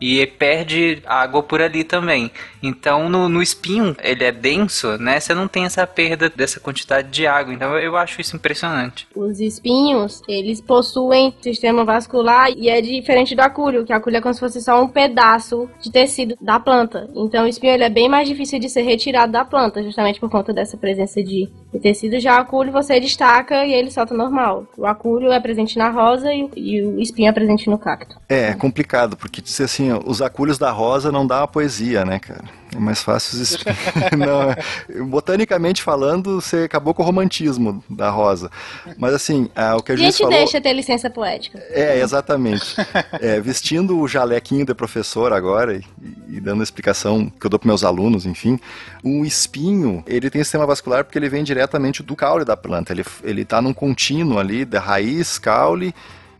e 0.00 0.26
perde 0.26 1.02
água 1.06 1.42
por 1.42 1.60
ali 1.60 1.84
também. 1.84 2.30
Então, 2.62 3.08
no, 3.08 3.28
no 3.28 3.42
espinho, 3.42 3.96
ele 4.02 4.24
é 4.24 4.32
denso, 4.32 4.96
né? 4.98 5.20
Você 5.20 5.34
não 5.34 5.46
tem 5.46 5.64
essa 5.64 5.86
perda 5.86 6.30
dessa 6.30 6.60
quantidade 6.60 7.10
de 7.10 7.26
água. 7.26 7.52
Então, 7.52 7.76
eu 7.78 7.96
acho 7.96 8.20
isso 8.20 8.36
impressionante. 8.36 9.06
Os 9.14 9.40
espinhos, 9.40 10.22
eles 10.26 10.60
possuem 10.60 11.34
sistema 11.40 11.84
vascular 11.84 12.50
e 12.50 12.68
é 12.68 12.80
diferente 12.80 13.34
do 13.34 13.40
acúlio, 13.40 13.84
que 13.84 13.92
a 13.92 13.96
acúlio 13.96 14.18
é 14.18 14.20
como 14.20 14.34
se 14.34 14.40
fosse 14.40 14.60
só 14.60 14.82
um 14.82 14.88
pedaço 14.88 15.68
de 15.80 15.90
tecido 15.90 16.36
da 16.40 16.58
planta. 16.58 17.08
Então, 17.14 17.44
o 17.44 17.48
espinho 17.48 17.74
ele 17.74 17.84
é 17.84 17.90
bem 17.90 18.08
mais 18.08 18.28
difícil 18.28 18.58
de 18.58 18.68
ser 18.68 18.82
retirado 18.82 19.32
da 19.32 19.44
planta, 19.44 19.82
justamente 19.82 20.20
por 20.20 20.30
conta 20.30 20.52
dessa 20.52 20.76
presença 20.76 21.22
de, 21.22 21.48
de 21.74 21.80
tecido. 21.80 22.18
Já 22.20 22.38
o 22.38 22.42
acúlio 22.42 22.72
você 22.72 23.00
destaca 23.00 23.64
e 23.66 23.72
ele 23.72 23.90
solta 23.90 24.14
normal. 24.14 24.66
O 24.78 24.86
acúlio 24.86 25.32
é 25.32 25.40
presente 25.40 25.76
na 25.76 25.90
rosa 25.90 26.32
e, 26.32 26.48
e 26.56 26.82
o 26.82 27.00
espinho 27.00 27.28
é 27.28 27.32
presente 27.32 27.68
no 27.68 27.76
cacto. 27.76 28.16
É, 28.28 28.50
é 28.50 28.54
complicado, 28.54 29.16
porque 29.16 29.42
dizer 29.42 29.64
assim, 29.64 29.90
os 30.06 30.22
acúlios 30.22 30.56
da 30.56 30.70
rosa 30.70 31.10
não 31.10 31.26
dá 31.26 31.40
uma 31.40 31.48
poesia, 31.48 32.04
né, 32.04 32.18
cara? 32.18 32.44
É 32.74 32.78
mais 32.78 33.02
fácil 33.02 33.40
os 33.40 33.56
não, 34.18 35.08
Botanicamente 35.08 35.82
falando, 35.82 36.40
você 36.40 36.64
acabou 36.64 36.92
com 36.92 37.02
o 37.02 37.06
romantismo 37.06 37.82
da 37.88 38.10
rosa. 38.10 38.50
Mas 38.98 39.14
assim, 39.14 39.48
o 39.76 39.82
que 39.82 39.92
a 39.92 39.96
gente 39.96 40.18
falou... 40.18 40.32
deixa 40.32 40.60
ter 40.60 40.72
licença 40.72 41.08
poética. 41.08 41.58
É, 41.70 42.00
exatamente. 42.00 42.74
É, 43.20 43.40
vestindo 43.40 43.98
o 43.98 44.08
jalequinho 44.08 44.66
de 44.66 44.74
professor 44.74 45.32
agora 45.32 45.76
e, 45.76 45.84
e, 46.28 46.40
dando 46.40 46.60
a 46.60 46.64
explicação 46.64 47.30
que 47.30 47.46
eu 47.46 47.50
dou 47.50 47.58
para 47.58 47.68
meus 47.68 47.84
alunos, 47.84 48.26
enfim, 48.26 48.58
um 49.04 49.24
espinho, 49.24 50.02
ele 50.06 50.28
tem 50.30 50.42
sistema 50.42 50.66
vascular 50.66 51.04
porque 51.04 51.18
ele 51.18 51.28
vem 51.28 51.44
diretamente 51.44 52.02
do 52.02 52.16
caule 52.16 52.44
da 52.44 52.56
planta. 52.56 52.92
Ele, 52.92 53.04
ele 53.22 53.44
tá 53.44 53.62
num 53.62 53.72
contínuo 53.72 54.38
ali 54.38 54.64
da 54.64 54.80
raiz, 54.80 55.38
caule 55.38 55.94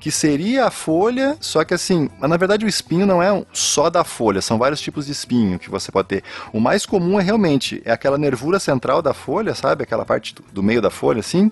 que 0.05 0.11
seria 0.11 0.67
a 0.67 0.71
folha, 0.71 1.35
só 1.41 1.65
que 1.65 1.73
assim, 1.73 2.11
na 2.21 2.37
verdade 2.37 2.63
o 2.67 2.69
espinho 2.69 3.07
não 3.07 3.23
é 3.23 3.43
só 3.55 3.89
da 3.89 4.05
folha, 4.05 4.43
são 4.43 4.59
vários 4.59 4.79
tipos 4.79 5.07
de 5.07 5.13
espinho 5.13 5.59
que 5.59 5.71
você 5.71 5.91
pode 5.91 6.09
ter. 6.09 6.23
O 6.53 6.61
mais 6.61 6.85
comum 6.85 7.19
é 7.19 7.23
realmente 7.23 7.81
é 7.87 7.91
aquela 7.91 8.19
nervura 8.19 8.59
central 8.59 9.01
da 9.01 9.15
folha, 9.15 9.55
sabe? 9.55 9.83
Aquela 9.83 10.05
parte 10.05 10.35
do, 10.35 10.45
do 10.53 10.63
meio 10.63 10.83
da 10.83 10.91
folha, 10.91 11.21
assim 11.21 11.51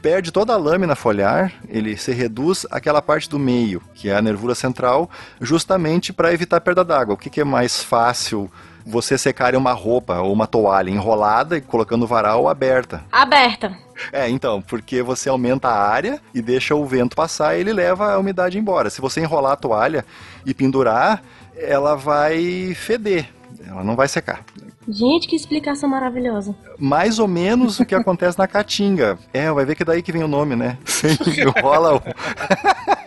perde 0.00 0.30
toda 0.30 0.52
a 0.52 0.56
lâmina 0.56 0.94
foliar, 0.94 1.52
ele 1.68 1.96
se 1.96 2.12
reduz 2.12 2.64
àquela 2.70 3.02
parte 3.02 3.28
do 3.28 3.36
meio, 3.36 3.82
que 3.94 4.08
é 4.08 4.14
a 4.14 4.22
nervura 4.22 4.54
central, 4.54 5.10
justamente 5.40 6.12
para 6.12 6.32
evitar 6.32 6.60
perda 6.60 6.84
d'água. 6.84 7.14
O 7.14 7.18
que, 7.18 7.28
que, 7.28 7.40
é 7.40 7.44
mais 7.44 7.82
fácil 7.82 8.48
você 8.88 9.18
secar 9.18 9.54
uma 9.54 9.72
roupa 9.72 10.20
ou 10.20 10.32
uma 10.32 10.46
toalha 10.46 10.90
enrolada 10.90 11.58
e 11.58 11.60
colocando 11.60 12.06
varal 12.06 12.48
aberta? 12.48 13.04
Aberta. 13.12 13.76
É, 14.12 14.28
então, 14.28 14.62
porque 14.62 15.02
você 15.02 15.28
aumenta 15.28 15.68
a 15.68 15.88
área 15.88 16.20
e 16.34 16.40
deixa 16.40 16.74
o 16.74 16.86
vento 16.86 17.14
passar 17.14 17.56
e 17.56 17.60
ele 17.60 17.72
leva 17.72 18.12
a 18.12 18.18
umidade 18.18 18.58
embora. 18.58 18.88
Se 18.88 19.00
você 19.00 19.20
enrolar 19.20 19.52
a 19.52 19.56
toalha 19.56 20.04
e 20.46 20.54
pendurar, 20.54 21.22
ela 21.56 21.94
vai 21.94 22.74
feder, 22.74 23.28
ela 23.66 23.84
não 23.84 23.94
vai 23.94 24.08
secar. 24.08 24.44
Gente, 24.88 25.28
que 25.28 25.36
explicação 25.36 25.88
maravilhosa. 25.88 26.54
Mais 26.78 27.18
ou 27.18 27.28
menos 27.28 27.78
o 27.78 27.84
que 27.84 27.94
acontece 27.94 28.38
na 28.38 28.46
caatinga. 28.46 29.18
É, 29.34 29.50
vai 29.52 29.66
ver 29.66 29.74
que 29.74 29.82
é 29.82 29.86
daí 29.86 30.02
que 30.02 30.12
vem 30.12 30.24
o 30.24 30.28
nome, 30.28 30.56
né? 30.56 30.78
Enrola 31.36 31.96
o... 31.96 32.02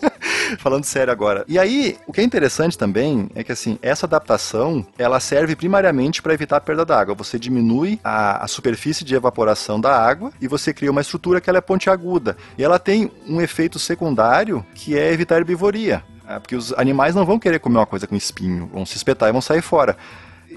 Falando 0.57 0.83
sério 0.83 1.11
agora. 1.11 1.43
E 1.47 1.57
aí, 1.57 1.97
o 2.07 2.13
que 2.13 2.21
é 2.21 2.23
interessante 2.23 2.77
também 2.77 3.29
é 3.35 3.43
que 3.43 3.51
assim, 3.51 3.77
essa 3.81 4.05
adaptação, 4.05 4.85
ela 4.97 5.19
serve 5.19 5.55
primariamente 5.55 6.21
para 6.21 6.33
evitar 6.33 6.57
a 6.57 6.61
perda 6.61 6.85
d'água. 6.85 7.15
Você 7.15 7.39
diminui 7.39 7.99
a, 8.03 8.43
a, 8.43 8.47
superfície 8.47 9.03
de 9.03 9.15
evaporação 9.15 9.79
da 9.79 9.95
água 9.95 10.31
e 10.41 10.47
você 10.47 10.73
cria 10.73 10.91
uma 10.91 11.01
estrutura 11.01 11.41
que 11.41 11.49
ela 11.49 11.59
é 11.59 11.61
pontiaguda. 11.61 12.37
E 12.57 12.63
ela 12.63 12.79
tem 12.79 13.11
um 13.27 13.41
efeito 13.41 13.79
secundário 13.79 14.65
que 14.73 14.97
é 14.97 15.11
evitar 15.11 15.37
herbivoria. 15.37 16.03
É, 16.27 16.39
porque 16.39 16.55
os 16.55 16.71
animais 16.73 17.13
não 17.15 17.25
vão 17.25 17.39
querer 17.39 17.59
comer 17.59 17.77
uma 17.77 17.85
coisa 17.85 18.07
com 18.07 18.15
espinho, 18.15 18.69
vão 18.71 18.85
se 18.85 18.95
espetar 18.95 19.29
e 19.29 19.31
vão 19.31 19.41
sair 19.41 19.61
fora. 19.61 19.97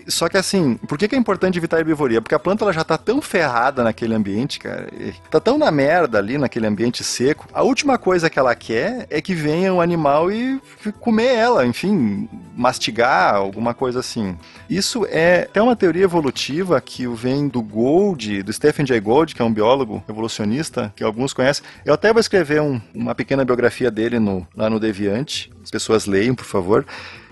Só 0.07 0.29
que 0.29 0.37
assim, 0.37 0.75
por 0.89 0.99
que, 0.99 1.09
que 1.09 1.15
é 1.15 1.19
importante 1.19 1.59
evitar 1.59 1.77
a 1.77 1.81
herbivoria? 1.81 2.21
Porque 2.21 2.35
a 2.35 2.39
planta 2.39 2.65
ela 2.65 2.73
já 2.73 2.85
tá 2.85 2.97
tão 2.97 3.21
ferrada 3.21 3.83
naquele 3.83 4.15
ambiente, 4.15 4.59
cara. 4.59 4.89
Tá 5.31 5.41
tão 5.41 5.59
na 5.59 5.71
merda 5.71 6.19
ali 6.19 6.39
naquele 6.39 6.67
ambiente 6.67 7.03
seco. 7.03 7.47
A 7.53 7.63
última 7.63 7.99
coisa 7.99 8.29
que 8.29 8.39
ela 8.39 8.55
quer 8.55 9.07
é 9.11 9.21
que 9.21 9.35
venha 9.35 9.73
um 9.73 9.81
animal 9.81 10.31
e 10.31 10.61
comer 11.01 11.35
ela, 11.35 11.67
enfim, 11.67 12.29
mastigar, 12.57 13.35
alguma 13.35 13.75
coisa 13.75 14.01
assim. 14.01 14.37
Isso 14.69 15.07
é 15.09 15.43
até 15.43 15.61
uma 15.61 15.77
teoria 15.77 16.05
evolutiva 16.05 16.81
que 16.81 17.07
vem 17.07 17.49
do 17.49 17.63
Gold, 17.63 18.43
do 18.43 18.53
Stephen 18.53 18.87
Jay 18.87 19.01
Gold, 19.01 19.35
que 19.35 19.43
é 19.43 19.45
um 19.45 19.53
biólogo 19.53 20.03
evolucionista, 20.09 20.93
que 20.97 21.05
alguns 21.05 21.33
conhecem. 21.33 21.65
Eu 21.85 21.95
até 21.95 22.13
vou 22.13 22.21
escrever 22.21 22.61
um, 22.61 22.81
uma 22.95 23.15
pequena 23.15 23.45
biografia 23.45 23.91
dele 23.91 24.19
no, 24.19 24.47
lá 24.57 24.69
no 24.69 24.81
Deviante. 24.81 25.51
As 25.63 25.71
pessoas 25.71 26.07
leiam, 26.07 26.35
por 26.35 26.45
favor 26.45 26.85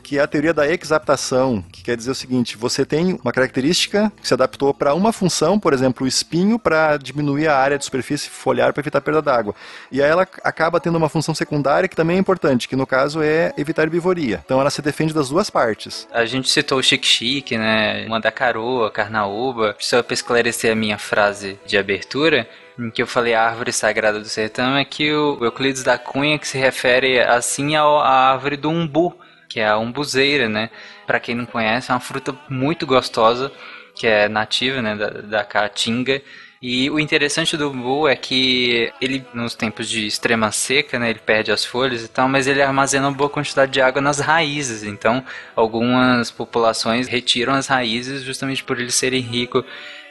que 0.03 0.19
é 0.19 0.23
a 0.23 0.27
teoria 0.27 0.53
da 0.53 0.69
exaptação, 0.69 1.65
que 1.73 1.83
quer 1.83 1.97
dizer 1.97 2.11
o 2.11 2.15
seguinte: 2.15 2.57
você 2.57 2.85
tem 2.85 3.19
uma 3.23 3.33
característica 3.33 4.13
que 4.21 4.27
se 4.27 4.35
adaptou 4.35 4.75
para 4.75 4.95
uma 4.95 5.13
função, 5.13 5.59
por 5.59 5.73
exemplo, 5.73 6.05
o 6.05 6.09
espinho, 6.09 6.59
para 6.59 6.97
diminuir 6.97 7.49
a 7.49 7.57
área 7.57 7.79
de 7.79 7.85
superfície 7.85 8.29
foliar 8.29 8.73
para 8.73 8.81
evitar 8.81 9.01
perda 9.01 9.23
d'água. 9.23 9.55
E 9.91 10.03
aí 10.03 10.11
ela 10.11 10.27
acaba 10.43 10.81
tendo 10.81 10.97
uma 10.97 11.09
função 11.09 11.35
secundária 11.35 11.89
que 11.89 11.97
também 11.97 12.17
é 12.17 12.21
importante, 12.21 12.69
que 12.69 12.77
no 12.77 12.87
caso 12.87 13.23
é 13.23 13.53
evitar 13.57 13.83
herbivoria. 13.83 14.43
Então 14.45 14.61
ela 14.61 14.71
se 14.71 14.83
defende 14.83 15.15
das 15.15 15.29
duas 15.29 15.49
partes. 15.51 16.09
A 16.13 16.25
gente 16.25 16.51
citou 16.51 16.79
o 16.79 16.83
chique-chique, 16.83 17.57
né? 17.57 18.07
Mandacaroa, 18.09 18.91
carnaúba. 18.91 19.77
Só 19.79 20.03
para 20.03 20.15
esclarecer 20.15 20.73
a 20.73 20.75
minha 20.75 20.99
frase 20.99 21.59
de 21.67 21.79
abertura, 21.79 22.49
em 22.79 22.91
que 22.91 23.03
eu 23.03 23.07
falei 23.07 23.35
a 23.35 23.45
árvore 23.45 23.73
sagrada 23.73 24.19
do 24.19 24.29
sertão, 24.29 24.77
é 24.77 24.85
que 24.85 25.13
o 25.13 25.39
Euclides 25.45 25.83
da 25.83 25.99
Cunha, 25.99 26.39
que 26.39 26.49
se 26.49 26.59
refere 26.59 27.21
assim 27.21 27.77
à 27.77 27.83
árvore 27.83 28.57
do 28.57 28.71
umbu, 28.71 29.15
que 29.53 29.61
é 29.61 29.69
a 29.69 29.77
umbuzeira, 29.77 30.49
né? 30.49 30.71
Para 31.07 31.21
quem 31.21 31.35
não 31.35 31.45
conhece, 31.45 31.91
é 31.91 31.95
uma 31.95 32.01
fruta 32.01 32.35
muito 32.49 32.87
gostosa, 32.87 33.53
que 33.95 34.07
é 34.07 34.27
nativa, 34.27 34.81
né, 34.81 34.97
da, 34.97 35.11
da 35.11 35.45
caatinga. 35.45 36.23
E 36.61 36.89
o 36.89 36.99
interessante 36.99 37.57
do 37.57 37.71
umbu 37.71 38.09
é 38.09 38.17
que 38.17 38.91
ele, 39.01 39.27
nos 39.35 39.55
tempos 39.55 39.89
de 39.89 40.07
extrema 40.07 40.51
seca, 40.53 40.99
né, 40.99 41.11
ele 41.11 41.19
perde 41.19 41.53
as 41.53 41.65
folhas 41.65 42.03
e 42.03 42.09
tal, 42.09 42.29
mas 42.29 42.47
ele 42.47 42.63
armazena 42.63 43.09
uma 43.09 43.17
boa 43.17 43.29
quantidade 43.29 43.73
de 43.73 43.81
água 43.81 44.01
nas 44.01 44.21
raízes. 44.21 44.85
Então, 44.85 45.23
algumas 45.55 46.31
populações 46.31 47.09
retiram 47.09 47.53
as 47.53 47.67
raízes 47.67 48.23
justamente 48.23 48.65
por 48.65 48.81
ele 48.81 48.93
serem 48.93 49.21
rico 49.21 49.63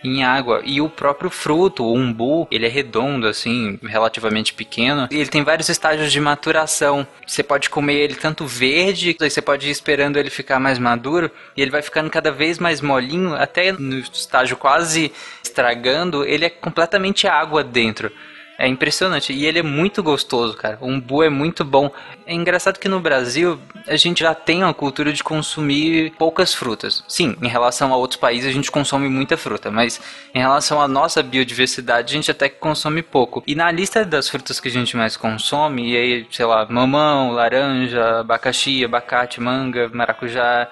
em 0.03 0.23
água. 0.23 0.61
E 0.63 0.81
o 0.81 0.89
próprio 0.89 1.29
fruto, 1.29 1.83
o 1.83 1.95
umbu, 1.95 2.47
ele 2.51 2.65
é 2.65 2.69
redondo, 2.69 3.27
assim, 3.27 3.79
relativamente 3.83 4.53
pequeno. 4.53 5.07
E 5.11 5.15
ele 5.15 5.29
tem 5.29 5.43
vários 5.43 5.69
estágios 5.69 6.11
de 6.11 6.19
maturação. 6.19 7.05
Você 7.25 7.43
pode 7.43 7.69
comer 7.69 7.95
ele 7.95 8.15
tanto 8.15 8.45
verde, 8.45 9.15
você 9.19 9.41
pode 9.41 9.67
ir 9.67 9.71
esperando 9.71 10.17
ele 10.17 10.29
ficar 10.29 10.59
mais 10.59 10.79
maduro, 10.79 11.31
e 11.55 11.61
ele 11.61 11.71
vai 11.71 11.81
ficando 11.81 12.09
cada 12.09 12.31
vez 12.31 12.59
mais 12.59 12.81
molinho, 12.81 13.33
até 13.35 13.71
no 13.71 13.99
estágio 13.99 14.57
quase 14.57 15.11
estragando, 15.43 16.23
ele 16.25 16.45
é 16.45 16.49
completamente 16.49 17.27
água 17.27 17.63
dentro. 17.63 18.11
É 18.61 18.67
impressionante. 18.67 19.33
E 19.33 19.47
ele 19.47 19.57
é 19.57 19.63
muito 19.63 20.03
gostoso, 20.03 20.55
cara. 20.55 20.77
O 20.79 20.87
umbu 20.87 21.23
é 21.23 21.29
muito 21.29 21.65
bom. 21.65 21.89
É 22.27 22.33
engraçado 22.35 22.77
que 22.77 22.87
no 22.87 22.99
Brasil 22.99 23.59
a 23.87 23.95
gente 23.95 24.19
já 24.19 24.35
tem 24.35 24.63
uma 24.63 24.71
cultura 24.71 25.11
de 25.11 25.23
consumir 25.23 26.11
poucas 26.11 26.53
frutas. 26.53 27.03
Sim, 27.07 27.35
em 27.41 27.47
relação 27.47 27.91
a 27.91 27.97
outros 27.97 28.19
países 28.19 28.47
a 28.47 28.53
gente 28.53 28.69
consome 28.69 29.09
muita 29.09 29.35
fruta, 29.35 29.71
mas 29.71 29.99
em 30.35 30.37
relação 30.37 30.79
à 30.79 30.87
nossa 30.87 31.23
biodiversidade 31.23 32.13
a 32.13 32.15
gente 32.15 32.29
até 32.29 32.47
que 32.49 32.59
consome 32.59 33.01
pouco. 33.01 33.43
E 33.47 33.55
na 33.55 33.71
lista 33.71 34.05
das 34.05 34.29
frutas 34.29 34.59
que 34.59 34.67
a 34.67 34.71
gente 34.71 34.95
mais 34.95 35.17
consome, 35.17 35.93
e 35.93 35.97
aí, 35.97 36.27
sei 36.29 36.45
lá, 36.45 36.63
mamão, 36.69 37.31
laranja, 37.31 38.19
abacaxi, 38.19 38.85
abacate, 38.85 39.41
manga, 39.41 39.89
maracujá, 39.91 40.69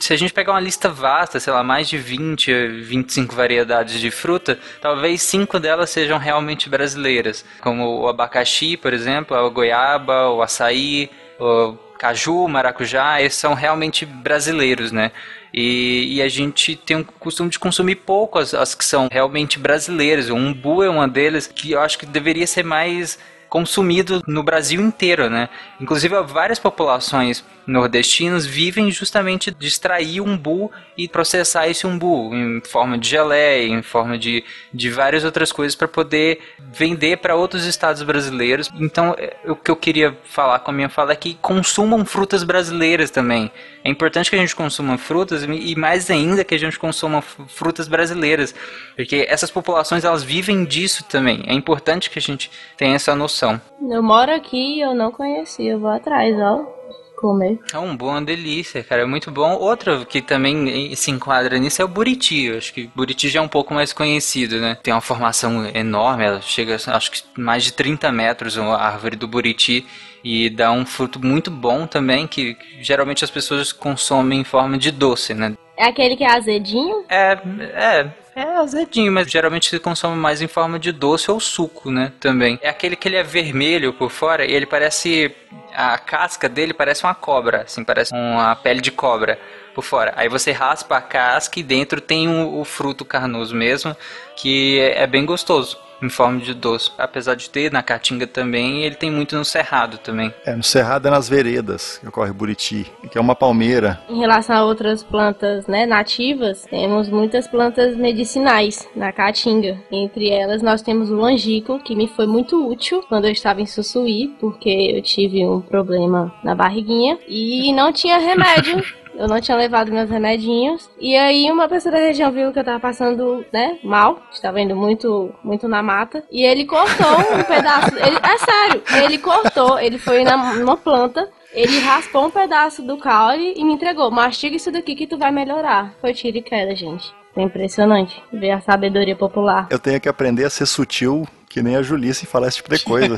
Se 0.00 0.14
a 0.14 0.16
gente 0.16 0.32
pegar 0.32 0.52
uma 0.52 0.60
lista 0.60 0.88
vasta, 0.88 1.38
sei 1.38 1.52
lá, 1.52 1.62
mais 1.62 1.86
de 1.86 1.98
20, 1.98 2.68
25 2.80 3.34
variedades 3.34 4.00
de 4.00 4.10
fruta, 4.10 4.58
talvez 4.80 5.20
cinco 5.20 5.60
delas 5.60 5.90
sejam 5.90 6.16
realmente 6.16 6.70
brasileiras, 6.70 7.44
como 7.60 8.00
o 8.00 8.08
abacaxi, 8.08 8.78
por 8.78 8.94
exemplo, 8.94 9.36
a 9.36 9.46
goiaba, 9.50 10.30
o 10.30 10.40
açaí, 10.40 11.10
o 11.38 11.74
caju, 11.98 12.48
maracujá, 12.48 13.20
esses 13.20 13.38
são 13.38 13.52
realmente 13.52 14.06
brasileiros, 14.06 14.90
né? 14.90 15.12
E, 15.52 16.16
e, 16.16 16.22
a 16.22 16.28
gente 16.28 16.76
tem 16.76 16.96
o 16.98 17.04
costume 17.04 17.50
de 17.50 17.58
consumir 17.58 17.96
pouco 17.96 18.38
as, 18.38 18.54
as 18.54 18.74
que 18.74 18.84
são 18.84 19.08
realmente 19.10 19.58
brasileiras. 19.58 20.30
O 20.30 20.34
umbu 20.34 20.82
é 20.82 20.88
uma 20.88 21.06
deles 21.06 21.46
que 21.46 21.72
eu 21.72 21.80
acho 21.80 21.98
que 21.98 22.06
deveria 22.06 22.46
ser 22.46 22.64
mais 22.64 23.18
consumido 23.50 24.22
no 24.26 24.42
Brasil 24.44 24.80
inteiro, 24.80 25.28
né? 25.28 25.48
Inclusive, 25.80 26.14
várias 26.22 26.58
populações 26.58 27.44
nordestinas 27.70 28.44
vivem 28.44 28.90
justamente 28.90 29.50
de 29.50 29.66
extrair 29.66 30.20
umbu 30.20 30.70
e 30.98 31.08
processar 31.08 31.68
esse 31.68 31.86
umbu 31.86 32.34
em 32.34 32.60
forma 32.60 32.98
de 32.98 33.08
geleia, 33.08 33.68
em 33.68 33.82
forma 33.82 34.18
de, 34.18 34.44
de 34.74 34.90
várias 34.90 35.24
outras 35.24 35.52
coisas 35.52 35.74
para 35.76 35.86
poder 35.86 36.40
vender 36.58 37.18
para 37.18 37.36
outros 37.36 37.64
estados 37.64 38.02
brasileiros. 38.02 38.70
Então, 38.78 39.14
é, 39.16 39.36
o 39.46 39.54
que 39.54 39.70
eu 39.70 39.76
queria 39.76 40.16
falar 40.24 40.58
com 40.58 40.70
a 40.70 40.74
minha 40.74 40.88
fala 40.88 41.12
é 41.12 41.16
que 41.16 41.34
consumam 41.34 42.04
frutas 42.04 42.42
brasileiras 42.42 43.10
também. 43.10 43.50
É 43.84 43.88
importante 43.88 44.30
que 44.30 44.36
a 44.36 44.40
gente 44.40 44.54
consuma 44.54 44.98
frutas 44.98 45.44
e 45.44 45.76
mais 45.76 46.10
ainda 46.10 46.44
que 46.44 46.54
a 46.54 46.58
gente 46.58 46.78
consuma 46.78 47.22
frutas 47.22 47.86
brasileiras, 47.88 48.54
porque 48.96 49.26
essas 49.28 49.50
populações 49.50 50.04
elas 50.04 50.22
vivem 50.22 50.64
disso 50.64 51.04
também. 51.04 51.44
É 51.46 51.54
importante 51.54 52.10
que 52.10 52.18
a 52.18 52.22
gente 52.22 52.50
tenha 52.76 52.96
essa 52.96 53.14
noção. 53.14 53.60
Eu 53.88 54.02
moro 54.02 54.34
aqui 54.34 54.76
e 54.76 54.80
eu 54.80 54.94
não 54.94 55.10
conhecia, 55.12 55.72
eu 55.72 55.80
vou 55.80 55.90
atrás, 55.90 56.36
ó 56.36 56.80
comer. 57.20 57.58
É 57.72 57.78
um 57.78 57.96
bom, 57.96 58.08
uma 58.08 58.22
delícia, 58.22 58.82
cara, 58.82 59.02
é 59.02 59.06
muito 59.06 59.30
bom. 59.30 59.54
Outro 59.54 60.06
que 60.06 60.22
também 60.22 60.94
se 60.96 61.10
enquadra 61.10 61.58
nisso 61.58 61.82
é 61.82 61.84
o 61.84 61.88
buriti. 61.88 62.46
Eu 62.46 62.58
acho 62.58 62.72
que 62.72 62.90
buriti 62.94 63.28
já 63.28 63.40
é 63.40 63.42
um 63.42 63.48
pouco 63.48 63.74
mais 63.74 63.92
conhecido, 63.92 64.58
né? 64.58 64.78
Tem 64.82 64.94
uma 64.94 65.00
formação 65.00 65.66
enorme, 65.66 66.24
ela 66.24 66.40
chega, 66.40 66.76
acho 66.76 67.10
que 67.10 67.22
mais 67.36 67.64
de 67.64 67.72
30 67.72 68.10
metros 68.10 68.56
a 68.56 68.76
árvore 68.76 69.16
do 69.16 69.28
buriti 69.28 69.86
e 70.24 70.50
dá 70.50 70.72
um 70.72 70.84
fruto 70.84 71.24
muito 71.24 71.50
bom 71.50 71.86
também, 71.86 72.26
que 72.26 72.56
geralmente 72.80 73.24
as 73.24 73.30
pessoas 73.30 73.72
consomem 73.72 74.40
em 74.40 74.44
forma 74.44 74.78
de 74.78 74.90
doce, 74.90 75.34
né? 75.34 75.54
É 75.76 75.84
aquele 75.84 76.14
que 76.14 76.24
é 76.24 76.30
azedinho? 76.30 77.04
É, 77.08 77.38
é, 77.72 78.10
é 78.34 78.42
azedinho, 78.42 79.12
mas 79.12 79.30
geralmente 79.30 79.68
se 79.68 79.78
consome 79.78 80.16
mais 80.16 80.40
em 80.40 80.48
forma 80.48 80.78
de 80.78 80.92
doce 80.92 81.30
ou 81.30 81.40
suco, 81.40 81.90
né? 81.90 82.12
Também. 82.20 82.58
É 82.62 82.68
aquele 82.68 82.96
que 82.96 83.08
ele 83.08 83.16
é 83.16 83.22
vermelho 83.22 83.92
por 83.92 84.10
fora 84.10 84.44
e 84.44 84.52
ele 84.52 84.66
parece. 84.66 85.34
A 85.74 85.98
casca 85.98 86.48
dele 86.48 86.72
parece 86.72 87.04
uma 87.04 87.14
cobra, 87.14 87.62
assim, 87.62 87.84
parece 87.84 88.12
uma 88.12 88.56
pele 88.56 88.80
de 88.80 88.90
cobra 88.90 89.38
por 89.74 89.82
fora. 89.82 90.12
Aí 90.16 90.28
você 90.28 90.50
raspa 90.50 90.96
a 90.96 91.02
casca 91.02 91.60
e 91.60 91.62
dentro 91.62 92.00
tem 92.00 92.28
o, 92.28 92.60
o 92.60 92.64
fruto 92.64 93.04
carnoso 93.04 93.54
mesmo, 93.54 93.96
que 94.36 94.80
é, 94.80 95.02
é 95.02 95.06
bem 95.06 95.24
gostoso 95.24 95.78
em 96.02 96.08
forma 96.08 96.40
de 96.40 96.54
doce. 96.54 96.90
Apesar 96.98 97.34
de 97.34 97.48
ter 97.50 97.72
na 97.72 97.82
Caatinga 97.82 98.26
também, 98.26 98.82
ele 98.82 98.94
tem 98.94 99.10
muito 99.10 99.36
no 99.36 99.44
Cerrado 99.44 99.98
também. 99.98 100.32
É, 100.44 100.54
no 100.54 100.62
Cerrado 100.62 101.08
é 101.08 101.10
nas 101.10 101.28
veredas 101.28 101.98
que 101.98 102.08
ocorre 102.08 102.32
Buriti, 102.32 102.90
que 103.10 103.18
é 103.18 103.20
uma 103.20 103.34
palmeira. 103.34 104.00
Em 104.08 104.18
relação 104.18 104.56
a 104.56 104.64
outras 104.64 105.02
plantas 105.02 105.66
né, 105.66 105.86
nativas, 105.86 106.62
temos 106.62 107.08
muitas 107.08 107.46
plantas 107.46 107.96
medicinais 107.96 108.88
na 108.94 109.12
Caatinga. 109.12 109.78
Entre 109.90 110.30
elas, 110.30 110.62
nós 110.62 110.82
temos 110.82 111.10
o 111.10 111.16
langico, 111.16 111.78
que 111.80 111.94
me 111.94 112.08
foi 112.08 112.26
muito 112.26 112.68
útil 112.68 113.02
quando 113.08 113.26
eu 113.26 113.32
estava 113.32 113.60
em 113.60 113.66
Sussuí, 113.66 114.28
porque 114.40 114.68
eu 114.68 115.02
tive 115.02 115.44
um 115.44 115.60
problema 115.60 116.32
na 116.42 116.54
barriguinha 116.54 117.18
e 117.28 117.72
não 117.72 117.92
tinha 117.92 118.18
remédio 118.18 118.82
eu 119.14 119.28
não 119.28 119.40
tinha 119.40 119.56
levado 119.56 119.92
meus 119.92 120.08
remedinhos. 120.08 120.90
E 120.98 121.16
aí 121.16 121.50
uma 121.50 121.68
pessoa 121.68 121.92
da 121.92 121.98
região 121.98 122.30
viu 122.30 122.52
que 122.52 122.58
eu 122.58 122.64
tava 122.64 122.80
passando, 122.80 123.44
né, 123.52 123.78
mal, 123.82 124.22
estava 124.32 124.60
indo 124.60 124.74
muito, 124.74 125.32
muito 125.42 125.68
na 125.68 125.82
mata. 125.82 126.24
E 126.30 126.44
ele 126.44 126.64
cortou 126.64 127.18
um 127.18 127.42
pedaço. 127.44 127.94
Ele, 127.96 128.16
é 128.16 128.38
sério, 128.38 128.82
ele 129.04 129.18
cortou, 129.18 129.78
ele 129.78 129.98
foi 129.98 130.24
na, 130.24 130.54
numa 130.54 130.76
planta. 130.76 131.28
Ele 131.52 131.80
raspou 131.80 132.26
um 132.26 132.30
pedaço 132.30 132.80
do 132.80 132.96
caule 132.96 133.54
e 133.56 133.64
me 133.64 133.72
entregou. 133.72 134.10
Mastiga 134.10 134.54
isso 134.54 134.70
daqui 134.70 134.94
que 134.94 135.06
tu 135.06 135.18
vai 135.18 135.32
melhorar. 135.32 135.94
Foi 136.00 136.14
tiro 136.14 136.36
e 136.36 136.42
queda, 136.42 136.74
gente. 136.76 137.12
É 137.36 137.42
impressionante 137.42 138.22
ver 138.32 138.50
a 138.50 138.60
sabedoria 138.60 139.16
popular. 139.16 139.66
Eu 139.70 139.78
tenho 139.78 140.00
que 140.00 140.08
aprender 140.08 140.44
a 140.44 140.50
ser 140.50 140.66
sutil, 140.66 141.26
que 141.48 141.62
nem 141.62 141.76
a 141.76 141.82
Julice, 141.82 142.24
e 142.24 142.28
falar 142.28 142.48
esse 142.48 142.58
tipo 142.58 142.74
de 142.74 142.84
coisa. 142.84 143.16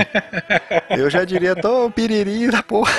eu 0.97 1.11
já 1.11 1.24
diria, 1.24 1.55
tô 1.55 1.90
piriri 1.90 2.51
da 2.51 2.62
porra. 2.62 2.93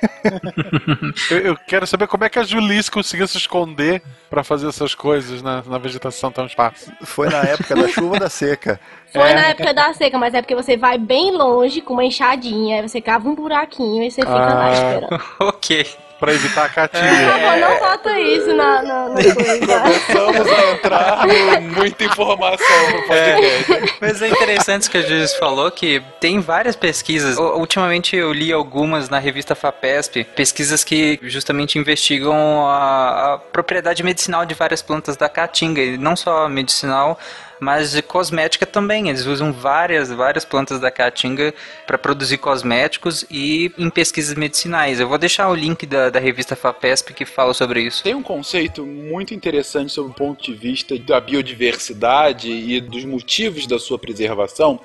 eu, 1.30 1.38
eu, 1.38 1.56
quero 1.56 1.86
saber 1.86 2.06
como 2.06 2.24
é 2.24 2.28
que 2.28 2.38
a 2.38 2.44
Julice 2.44 2.90
conseguiu 2.90 3.26
se 3.26 3.36
esconder 3.36 4.02
para 4.30 4.44
fazer 4.44 4.68
essas 4.68 4.94
coisas 4.94 5.42
na, 5.42 5.62
na 5.62 5.78
vegetação 5.78 6.30
tão 6.30 6.46
esparsa. 6.46 6.92
Foi 7.04 7.28
na 7.28 7.42
época 7.42 7.74
da 7.74 7.88
chuva 7.88 8.14
ou 8.14 8.20
da 8.20 8.28
seca. 8.28 8.80
Foi 9.12 9.30
é. 9.30 9.34
na 9.34 9.46
época 9.48 9.72
da 9.74 9.92
seca, 9.92 10.18
mas 10.18 10.34
é 10.34 10.42
porque 10.42 10.54
você 10.54 10.76
vai 10.76 10.98
bem 10.98 11.32
longe 11.32 11.80
com 11.80 11.94
uma 11.94 12.04
enxadinha, 12.04 12.76
aí 12.76 12.88
você 12.88 13.00
cava 13.00 13.28
um 13.28 13.34
buraquinho 13.34 14.04
e 14.04 14.10
você 14.10 14.20
fica 14.20 14.32
ah. 14.32 14.54
lá 14.54 14.72
esperando. 14.72 15.22
ok 15.40 16.07
para 16.18 16.32
evitar 16.34 16.64
a 16.64 16.68
catinha. 16.68 17.04
É. 17.04 17.60
Não 17.60 17.76
falta 17.78 18.18
isso 18.18 18.54
na, 18.54 18.82
na, 18.82 19.08
na 19.08 19.14
coisa. 19.34 19.80
Começamos 19.80 20.52
a 20.52 20.72
entrar 20.72 21.26
no 21.26 21.60
muita 21.60 22.04
informação 22.04 22.90
no 22.90 23.02
podcast. 23.06 23.72
É. 23.72 23.94
Mas 24.00 24.22
é 24.22 24.28
interessante 24.28 24.90
que 24.90 24.98
a 24.98 25.02
Juiz 25.02 25.34
falou 25.34 25.70
que 25.70 26.02
tem 26.20 26.40
várias 26.40 26.76
pesquisas. 26.76 27.36
Ultimamente 27.38 28.16
eu 28.16 28.32
li 28.32 28.52
algumas 28.52 29.08
na 29.08 29.18
revista 29.18 29.54
FAPESP, 29.54 30.24
pesquisas 30.24 30.82
que 30.84 31.18
justamente 31.22 31.78
investigam 31.78 32.66
a, 32.68 33.34
a 33.34 33.38
propriedade 33.38 34.02
medicinal 34.02 34.44
de 34.44 34.54
várias 34.54 34.82
plantas 34.82 35.16
da 35.16 35.28
caatinga, 35.28 35.80
e 35.80 35.96
não 35.96 36.16
só 36.16 36.48
medicinal, 36.48 37.18
mas 37.60 37.92
de 37.92 38.02
cosmética 38.02 38.66
também. 38.66 39.08
Eles 39.08 39.26
usam 39.26 39.52
várias, 39.52 40.10
várias 40.10 40.44
plantas 40.44 40.80
da 40.80 40.90
caatinga 40.90 41.54
para 41.86 41.98
produzir 41.98 42.38
cosméticos 42.38 43.24
e 43.30 43.72
em 43.78 43.90
pesquisas 43.90 44.36
medicinais. 44.36 45.00
Eu 45.00 45.08
vou 45.08 45.18
deixar 45.18 45.48
o 45.48 45.54
link 45.54 45.86
da, 45.86 46.10
da 46.10 46.20
revista 46.20 46.56
FAPESP 46.56 47.14
que 47.14 47.24
fala 47.24 47.54
sobre 47.54 47.82
isso. 47.82 48.02
Tem 48.02 48.14
um 48.14 48.22
conceito 48.22 48.84
muito 48.84 49.34
interessante 49.34 49.92
sobre 49.92 50.12
o 50.12 50.14
ponto 50.14 50.42
de 50.42 50.54
vista 50.54 50.98
da 50.98 51.20
biodiversidade 51.20 52.50
e 52.50 52.80
dos 52.80 53.04
motivos 53.04 53.66
da 53.66 53.78
sua 53.78 53.98
preservação 53.98 54.80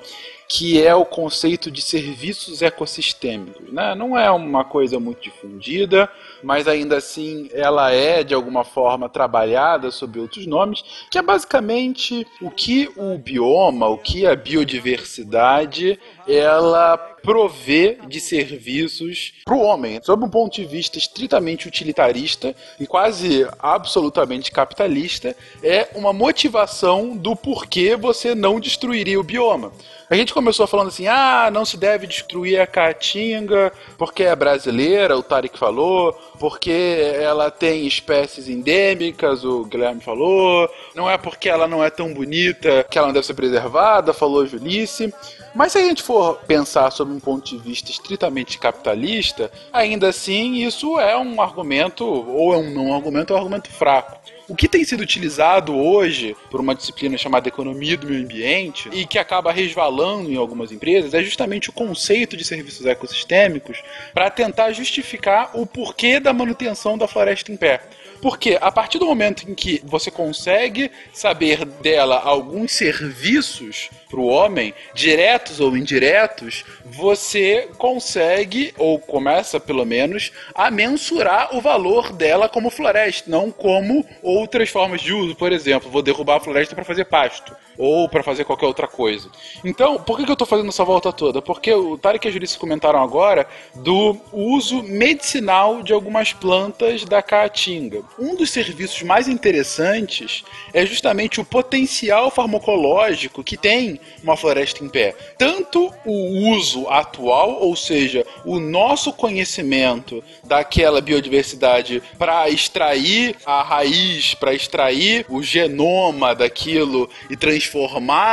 que 0.48 0.82
é 0.82 0.94
o 0.94 1.04
conceito 1.04 1.70
de 1.70 1.80
serviços 1.80 2.62
ecossistêmicos. 2.62 3.72
Né? 3.72 3.94
Não 3.94 4.18
é 4.18 4.30
uma 4.30 4.64
coisa 4.64 5.00
muito 5.00 5.22
difundida, 5.22 6.08
mas 6.42 6.68
ainda 6.68 6.96
assim 6.96 7.48
ela 7.52 7.90
é 7.90 8.22
de 8.22 8.34
alguma 8.34 8.64
forma 8.64 9.08
trabalhada 9.08 9.90
sob 9.90 10.20
outros 10.20 10.46
nomes, 10.46 10.84
que 11.10 11.18
é 11.18 11.22
basicamente 11.22 12.26
o 12.40 12.50
que 12.50 12.90
o 12.96 13.16
bioma, 13.18 13.88
o 13.88 13.98
que 13.98 14.26
a 14.26 14.36
biodiversidade 14.36 15.98
ela 16.26 16.96
provê 17.24 17.98
de 18.06 18.20
serviços 18.20 19.32
para 19.44 19.54
o 19.54 19.60
homem, 19.60 19.98
sob 20.02 20.24
um 20.24 20.28
ponto 20.28 20.54
de 20.54 20.64
vista 20.64 20.98
estritamente 20.98 21.66
utilitarista 21.66 22.54
e 22.78 22.86
quase 22.86 23.48
absolutamente 23.58 24.52
capitalista, 24.52 25.34
é 25.62 25.88
uma 25.94 26.12
motivação 26.12 27.16
do 27.16 27.34
porquê 27.34 27.96
você 27.96 28.34
não 28.34 28.60
destruiria 28.60 29.18
o 29.18 29.24
bioma. 29.24 29.72
A 30.08 30.16
gente 30.16 30.34
começou 30.34 30.66
falando 30.66 30.88
assim: 30.88 31.06
ah, 31.06 31.50
não 31.52 31.64
se 31.64 31.76
deve 31.76 32.06
destruir 32.06 32.60
a 32.60 32.66
caatinga 32.66 33.72
porque 33.96 34.22
é 34.22 34.36
brasileira, 34.36 35.16
o 35.16 35.22
Tarek 35.22 35.58
falou, 35.58 36.12
porque 36.38 37.14
ela 37.18 37.50
tem 37.50 37.86
espécies 37.86 38.48
endêmicas, 38.48 39.44
o 39.44 39.64
Guilherme 39.64 40.00
falou, 40.00 40.68
não 40.94 41.10
é 41.10 41.16
porque 41.16 41.48
ela 41.48 41.66
não 41.66 41.82
é 41.82 41.88
tão 41.88 42.12
bonita 42.12 42.84
que 42.90 42.98
ela 42.98 43.06
não 43.08 43.14
deve 43.14 43.26
ser 43.26 43.34
preservada, 43.34 44.12
falou 44.12 44.46
Julice. 44.46 45.12
Mas 45.54 45.72
se 45.72 45.78
a 45.78 45.82
gente 45.82 46.02
for 46.02 46.38
pensar 46.46 46.90
sob 46.90 47.12
um 47.12 47.20
ponto 47.20 47.44
de 47.46 47.58
vista 47.58 47.90
estritamente 47.90 48.58
capitalista, 48.58 49.50
ainda 49.72 50.08
assim 50.08 50.56
isso 50.56 50.98
é 50.98 51.16
um 51.16 51.40
argumento, 51.40 52.04
ou 52.04 52.52
é 52.52 52.58
um 52.58 52.70
não 52.70 52.94
argumento, 52.94 53.32
é 53.32 53.36
um 53.36 53.38
argumento 53.38 53.70
fraco. 53.70 54.18
O 54.46 54.54
que 54.54 54.68
tem 54.68 54.84
sido 54.84 55.00
utilizado 55.00 55.74
hoje 55.74 56.36
por 56.50 56.60
uma 56.60 56.74
disciplina 56.74 57.16
chamada 57.16 57.48
economia 57.48 57.96
do 57.96 58.06
meio 58.06 58.22
ambiente 58.22 58.90
e 58.92 59.06
que 59.06 59.18
acaba 59.18 59.50
resvalando 59.50 60.30
em 60.30 60.36
algumas 60.36 60.70
empresas 60.70 61.14
é 61.14 61.22
justamente 61.22 61.70
o 61.70 61.72
conceito 61.72 62.36
de 62.36 62.44
serviços 62.44 62.84
ecossistêmicos 62.84 63.82
para 64.12 64.28
tentar 64.28 64.70
justificar 64.72 65.50
o 65.54 65.66
porquê 65.66 66.20
da 66.20 66.34
manutenção 66.34 66.98
da 66.98 67.08
floresta 67.08 67.50
em 67.50 67.56
pé. 67.56 67.80
Porque 68.24 68.56
a 68.58 68.72
partir 68.72 68.98
do 68.98 69.04
momento 69.04 69.46
em 69.46 69.54
que 69.54 69.82
você 69.84 70.10
consegue 70.10 70.90
saber 71.12 71.66
dela 71.66 72.18
alguns 72.18 72.72
serviços 72.72 73.90
para 74.08 74.18
o 74.18 74.28
homem, 74.28 74.72
diretos 74.94 75.60
ou 75.60 75.76
indiretos, 75.76 76.64
você 76.86 77.68
consegue, 77.76 78.72
ou 78.78 78.98
começa 78.98 79.60
pelo 79.60 79.84
menos, 79.84 80.32
a 80.54 80.70
mensurar 80.70 81.54
o 81.54 81.60
valor 81.60 82.14
dela 82.14 82.48
como 82.48 82.70
floresta, 82.70 83.30
não 83.30 83.50
como 83.50 84.02
outras 84.22 84.70
formas 84.70 85.02
de 85.02 85.12
uso. 85.12 85.34
Por 85.34 85.52
exemplo, 85.52 85.90
vou 85.90 86.00
derrubar 86.00 86.38
a 86.38 86.40
floresta 86.40 86.74
para 86.74 86.82
fazer 86.82 87.04
pasto 87.04 87.54
ou 87.78 88.08
para 88.08 88.22
fazer 88.22 88.44
qualquer 88.44 88.66
outra 88.66 88.86
coisa. 88.86 89.28
Então, 89.64 89.98
por 89.98 90.16
que, 90.16 90.24
que 90.24 90.30
eu 90.30 90.34
estou 90.34 90.46
fazendo 90.46 90.68
essa 90.68 90.84
volta 90.84 91.12
toda? 91.12 91.42
Porque 91.42 91.72
o 91.72 91.98
Tarek 91.98 92.26
e 92.26 92.28
a 92.28 92.32
Jurice 92.32 92.58
comentaram 92.58 93.02
agora 93.02 93.46
do 93.74 94.16
uso 94.32 94.82
medicinal 94.82 95.82
de 95.82 95.92
algumas 95.92 96.32
plantas 96.32 97.04
da 97.04 97.22
caatinga. 97.22 98.02
Um 98.18 98.34
dos 98.36 98.50
serviços 98.50 99.02
mais 99.02 99.28
interessantes 99.28 100.44
é 100.72 100.84
justamente 100.86 101.40
o 101.40 101.44
potencial 101.44 102.30
farmacológico 102.30 103.42
que 103.42 103.56
tem 103.56 104.00
uma 104.22 104.36
floresta 104.36 104.84
em 104.84 104.88
pé. 104.88 105.14
Tanto 105.36 105.92
o 106.04 106.50
uso 106.52 106.88
atual, 106.88 107.58
ou 107.60 107.74
seja, 107.76 108.24
o 108.44 108.58
nosso 108.58 109.12
conhecimento 109.12 110.22
daquela 110.44 111.00
biodiversidade 111.00 112.02
para 112.18 112.48
extrair 112.48 113.36
a 113.44 113.62
raiz, 113.62 114.34
para 114.34 114.54
extrair 114.54 115.26
o 115.28 115.42
genoma 115.42 116.34
daquilo 116.34 117.08
e 117.30 117.36
transformar 117.36 117.63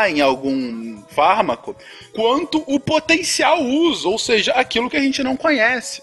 em 0.10 0.22
algum 0.22 1.02
fármaco, 1.10 1.76
quanto 2.14 2.64
o 2.68 2.80
potencial 2.80 3.62
uso, 3.62 4.10
ou 4.10 4.18
seja, 4.18 4.52
aquilo 4.54 4.90
que 4.90 4.98
a 4.98 5.02
gente 5.02 5.24
não 5.24 5.36
conhece. 5.36 6.02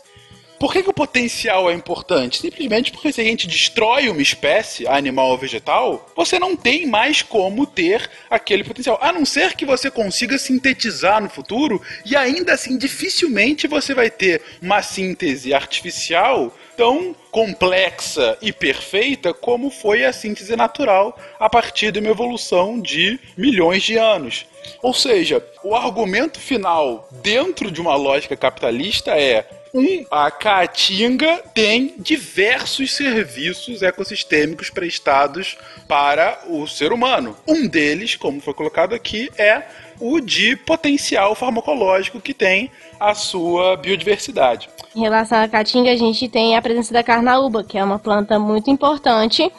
Por 0.58 0.72
que, 0.72 0.82
que, 0.82 0.90
o 0.90 0.94
potencial 0.94 1.70
é 1.70 1.72
importante? 1.74 2.40
Simplesmente 2.40 2.90
porque 2.90 3.12
se 3.12 3.20
a 3.20 3.24
gente 3.24 3.46
destrói 3.46 4.08
uma 4.08 4.20
espécie, 4.20 4.88
animal 4.88 5.30
ou 5.30 5.38
vegetal, 5.38 6.10
você 6.16 6.36
não 6.36 6.56
tem 6.56 6.84
mais 6.84 7.22
como 7.22 7.64
ter 7.64 8.10
aquele 8.28 8.64
potencial. 8.64 8.98
A 9.00 9.12
não 9.12 9.24
ser 9.24 9.54
que 9.54 9.64
você 9.64 9.88
consiga 9.88 10.36
sintetizar 10.36 11.22
no 11.22 11.30
futuro, 11.30 11.80
e 12.04 12.16
ainda 12.16 12.54
assim 12.54 12.76
dificilmente 12.76 13.68
você 13.68 13.94
vai 13.94 14.10
ter 14.10 14.42
uma 14.60 14.82
síntese 14.82 15.54
artificial 15.54 16.52
tão 16.78 17.12
complexa 17.32 18.38
e 18.40 18.52
perfeita 18.52 19.34
como 19.34 19.68
foi 19.68 20.04
a 20.04 20.12
síntese 20.12 20.54
natural 20.54 21.18
a 21.38 21.50
partir 21.50 21.90
de 21.90 21.98
uma 21.98 22.08
evolução 22.08 22.80
de 22.80 23.18
milhões 23.36 23.82
de 23.82 23.98
anos. 23.98 24.46
Ou 24.80 24.94
seja, 24.94 25.44
o 25.64 25.74
argumento 25.74 26.38
final 26.38 27.08
dentro 27.20 27.68
de 27.68 27.80
uma 27.80 27.96
lógica 27.96 28.36
capitalista 28.36 29.10
é 29.10 29.44
um, 29.74 30.06
a 30.10 30.30
Caatinga 30.30 31.42
tem 31.52 31.94
diversos 31.98 32.94
serviços 32.94 33.82
ecossistêmicos 33.82 34.70
prestados 34.70 35.58
para 35.88 36.40
o 36.46 36.66
ser 36.66 36.92
humano. 36.92 37.36
Um 37.46 37.66
deles, 37.66 38.14
como 38.14 38.40
foi 38.40 38.54
colocado 38.54 38.94
aqui, 38.94 39.28
é 39.36 39.64
o 40.00 40.20
de 40.20 40.56
potencial 40.56 41.34
farmacológico 41.34 42.20
que 42.20 42.34
tem 42.34 42.70
a 42.98 43.14
sua 43.14 43.76
biodiversidade. 43.76 44.68
Em 44.94 45.00
relação 45.00 45.38
à 45.38 45.48
caatinga, 45.48 45.92
a 45.92 45.96
gente 45.96 46.28
tem 46.28 46.56
a 46.56 46.62
presença 46.62 46.92
da 46.92 47.02
carnaúba, 47.02 47.62
que 47.62 47.78
é 47.78 47.84
uma 47.84 47.98
planta 47.98 48.38
muito 48.38 48.70
importante 48.70 49.50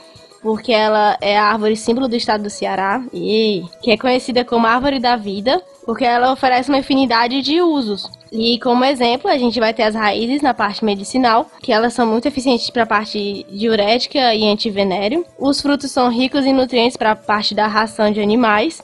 porque 0.41 0.71
ela 0.71 1.17
é 1.21 1.37
a 1.37 1.45
árvore 1.45 1.75
símbolo 1.75 2.07
do 2.07 2.15
estado 2.15 2.43
do 2.43 2.49
Ceará 2.49 3.03
e 3.13 3.63
que 3.81 3.91
é 3.91 3.97
conhecida 3.97 4.45
como 4.45 4.67
árvore 4.67 4.99
da 4.99 5.15
vida, 5.15 5.61
porque 5.85 6.05
ela 6.05 6.31
oferece 6.31 6.69
uma 6.69 6.77
infinidade 6.77 7.41
de 7.41 7.61
usos. 7.61 8.09
E 8.31 8.59
como 8.59 8.85
exemplo, 8.85 9.29
a 9.29 9.37
gente 9.37 9.59
vai 9.59 9.73
ter 9.73 9.83
as 9.83 9.95
raízes 9.95 10.41
na 10.41 10.53
parte 10.53 10.85
medicinal, 10.85 11.49
que 11.61 11.71
elas 11.71 11.93
são 11.93 12.05
muito 12.05 12.27
eficientes 12.27 12.69
para 12.69 12.83
a 12.83 12.87
parte 12.87 13.45
diurética 13.49 14.33
e 14.35 14.47
antivenério. 14.47 15.25
Os 15.37 15.61
frutos 15.61 15.91
são 15.91 16.09
ricos 16.09 16.45
em 16.45 16.53
nutrientes 16.53 16.95
para 16.95 17.11
a 17.11 17.15
parte 17.15 17.55
da 17.55 17.67
ração 17.67 18.11
de 18.11 18.21
animais 18.21 18.81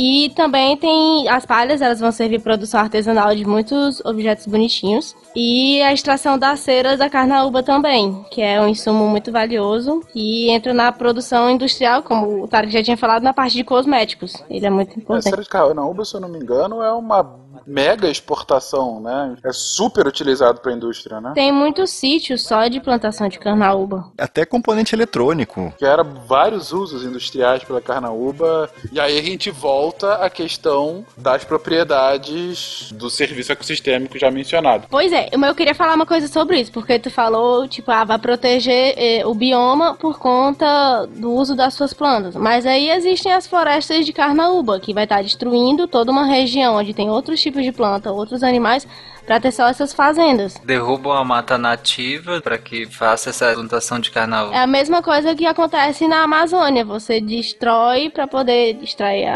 e 0.00 0.30
também 0.36 0.76
tem 0.76 1.28
as 1.28 1.44
palhas, 1.44 1.82
elas 1.82 1.98
vão 1.98 2.12
servir 2.12 2.40
produção 2.40 2.78
artesanal 2.78 3.34
de 3.34 3.44
muitos 3.44 4.00
objetos 4.04 4.46
bonitinhos. 4.46 5.16
E 5.34 5.82
a 5.82 5.92
extração 5.92 6.38
das 6.38 6.60
ceras 6.60 7.00
da 7.00 7.10
carnaúba 7.10 7.64
também, 7.64 8.24
que 8.30 8.40
é 8.40 8.60
um 8.60 8.68
insumo 8.68 9.08
muito 9.08 9.32
valioso 9.32 10.00
e 10.14 10.50
entra 10.50 10.72
na 10.72 10.92
produção 10.92 11.50
industrial, 11.50 12.04
como 12.04 12.44
o 12.44 12.46
Tarek 12.46 12.72
já 12.72 12.80
tinha 12.80 12.96
falado, 12.96 13.24
na 13.24 13.34
parte 13.34 13.56
de 13.56 13.64
cosméticos. 13.64 14.34
Ele 14.48 14.66
é 14.66 14.70
muito 14.70 14.96
importante. 14.96 15.26
A 15.26 15.30
cera 15.30 15.42
de 15.42 15.48
carnaúba, 15.48 16.04
se 16.04 16.14
eu 16.14 16.20
não 16.20 16.28
me 16.28 16.38
engano, 16.38 16.80
é 16.80 16.92
uma 16.92 17.24
mega 17.66 18.08
exportação, 18.08 19.00
né? 19.00 19.36
É 19.44 19.52
super 19.52 20.06
utilizado 20.06 20.60
para 20.60 20.72
a 20.72 20.74
indústria, 20.74 21.20
né? 21.20 21.32
Tem 21.34 21.52
muitos 21.52 21.90
sítios 21.90 22.42
só 22.42 22.66
de 22.68 22.80
plantação 22.80 23.28
de 23.28 23.38
carnaúba. 23.38 24.10
Até 24.18 24.44
componente 24.44 24.94
eletrônico. 24.94 25.72
Que 25.78 25.84
era 25.84 26.02
vários 26.02 26.72
usos 26.72 27.04
industriais 27.04 27.64
pela 27.64 27.80
carnaúba. 27.80 28.70
E 28.92 29.00
aí 29.00 29.18
a 29.18 29.22
gente 29.22 29.50
volta 29.50 30.14
à 30.14 30.30
questão 30.30 31.04
das 31.16 31.44
propriedades 31.44 32.92
do 32.92 33.10
serviço 33.10 33.52
ecossistêmico 33.52 34.18
já 34.18 34.30
mencionado. 34.30 34.86
Pois 34.90 35.12
é, 35.12 35.30
mas 35.36 35.50
eu 35.50 35.54
queria 35.54 35.74
falar 35.74 35.94
uma 35.94 36.06
coisa 36.06 36.28
sobre 36.28 36.60
isso, 36.60 36.72
porque 36.72 36.98
tu 36.98 37.10
falou, 37.10 37.66
tipo, 37.68 37.90
ah, 37.90 38.04
vai 38.04 38.18
proteger 38.18 38.94
eh, 38.96 39.26
o 39.26 39.34
bioma 39.34 39.94
por 39.94 40.18
conta 40.18 41.06
do 41.06 41.32
uso 41.32 41.54
das 41.54 41.74
suas 41.74 41.92
plantas. 41.92 42.34
Mas 42.34 42.66
aí 42.66 42.90
existem 42.90 43.32
as 43.32 43.46
florestas 43.46 44.04
de 44.04 44.12
carnaúba, 44.12 44.80
que 44.80 44.94
vai 44.94 45.04
estar 45.04 45.22
destruindo 45.22 45.86
toda 45.86 46.10
uma 46.10 46.26
região 46.26 46.76
onde 46.76 46.94
tem 46.94 47.10
outros 47.10 47.40
tipos 47.40 47.47
de 47.50 47.72
planta, 47.72 48.12
outros 48.12 48.42
animais, 48.42 48.86
para 49.28 49.38
ter 49.38 49.52
só 49.52 49.68
essas 49.68 49.92
fazendas. 49.92 50.54
Derrubam 50.64 51.12
a 51.12 51.22
mata 51.22 51.58
nativa 51.58 52.40
para 52.40 52.56
que 52.56 52.86
faça 52.86 53.28
essa 53.28 53.52
plantação 53.52 54.00
de 54.00 54.10
carnaúba. 54.10 54.54
É 54.54 54.60
a 54.60 54.66
mesma 54.66 55.02
coisa 55.02 55.34
que 55.34 55.44
acontece 55.44 56.08
na 56.08 56.22
Amazônia. 56.22 56.82
Você 56.82 57.20
destrói 57.20 58.08
para 58.08 58.26
poder 58.26 58.82
extrair 58.82 59.28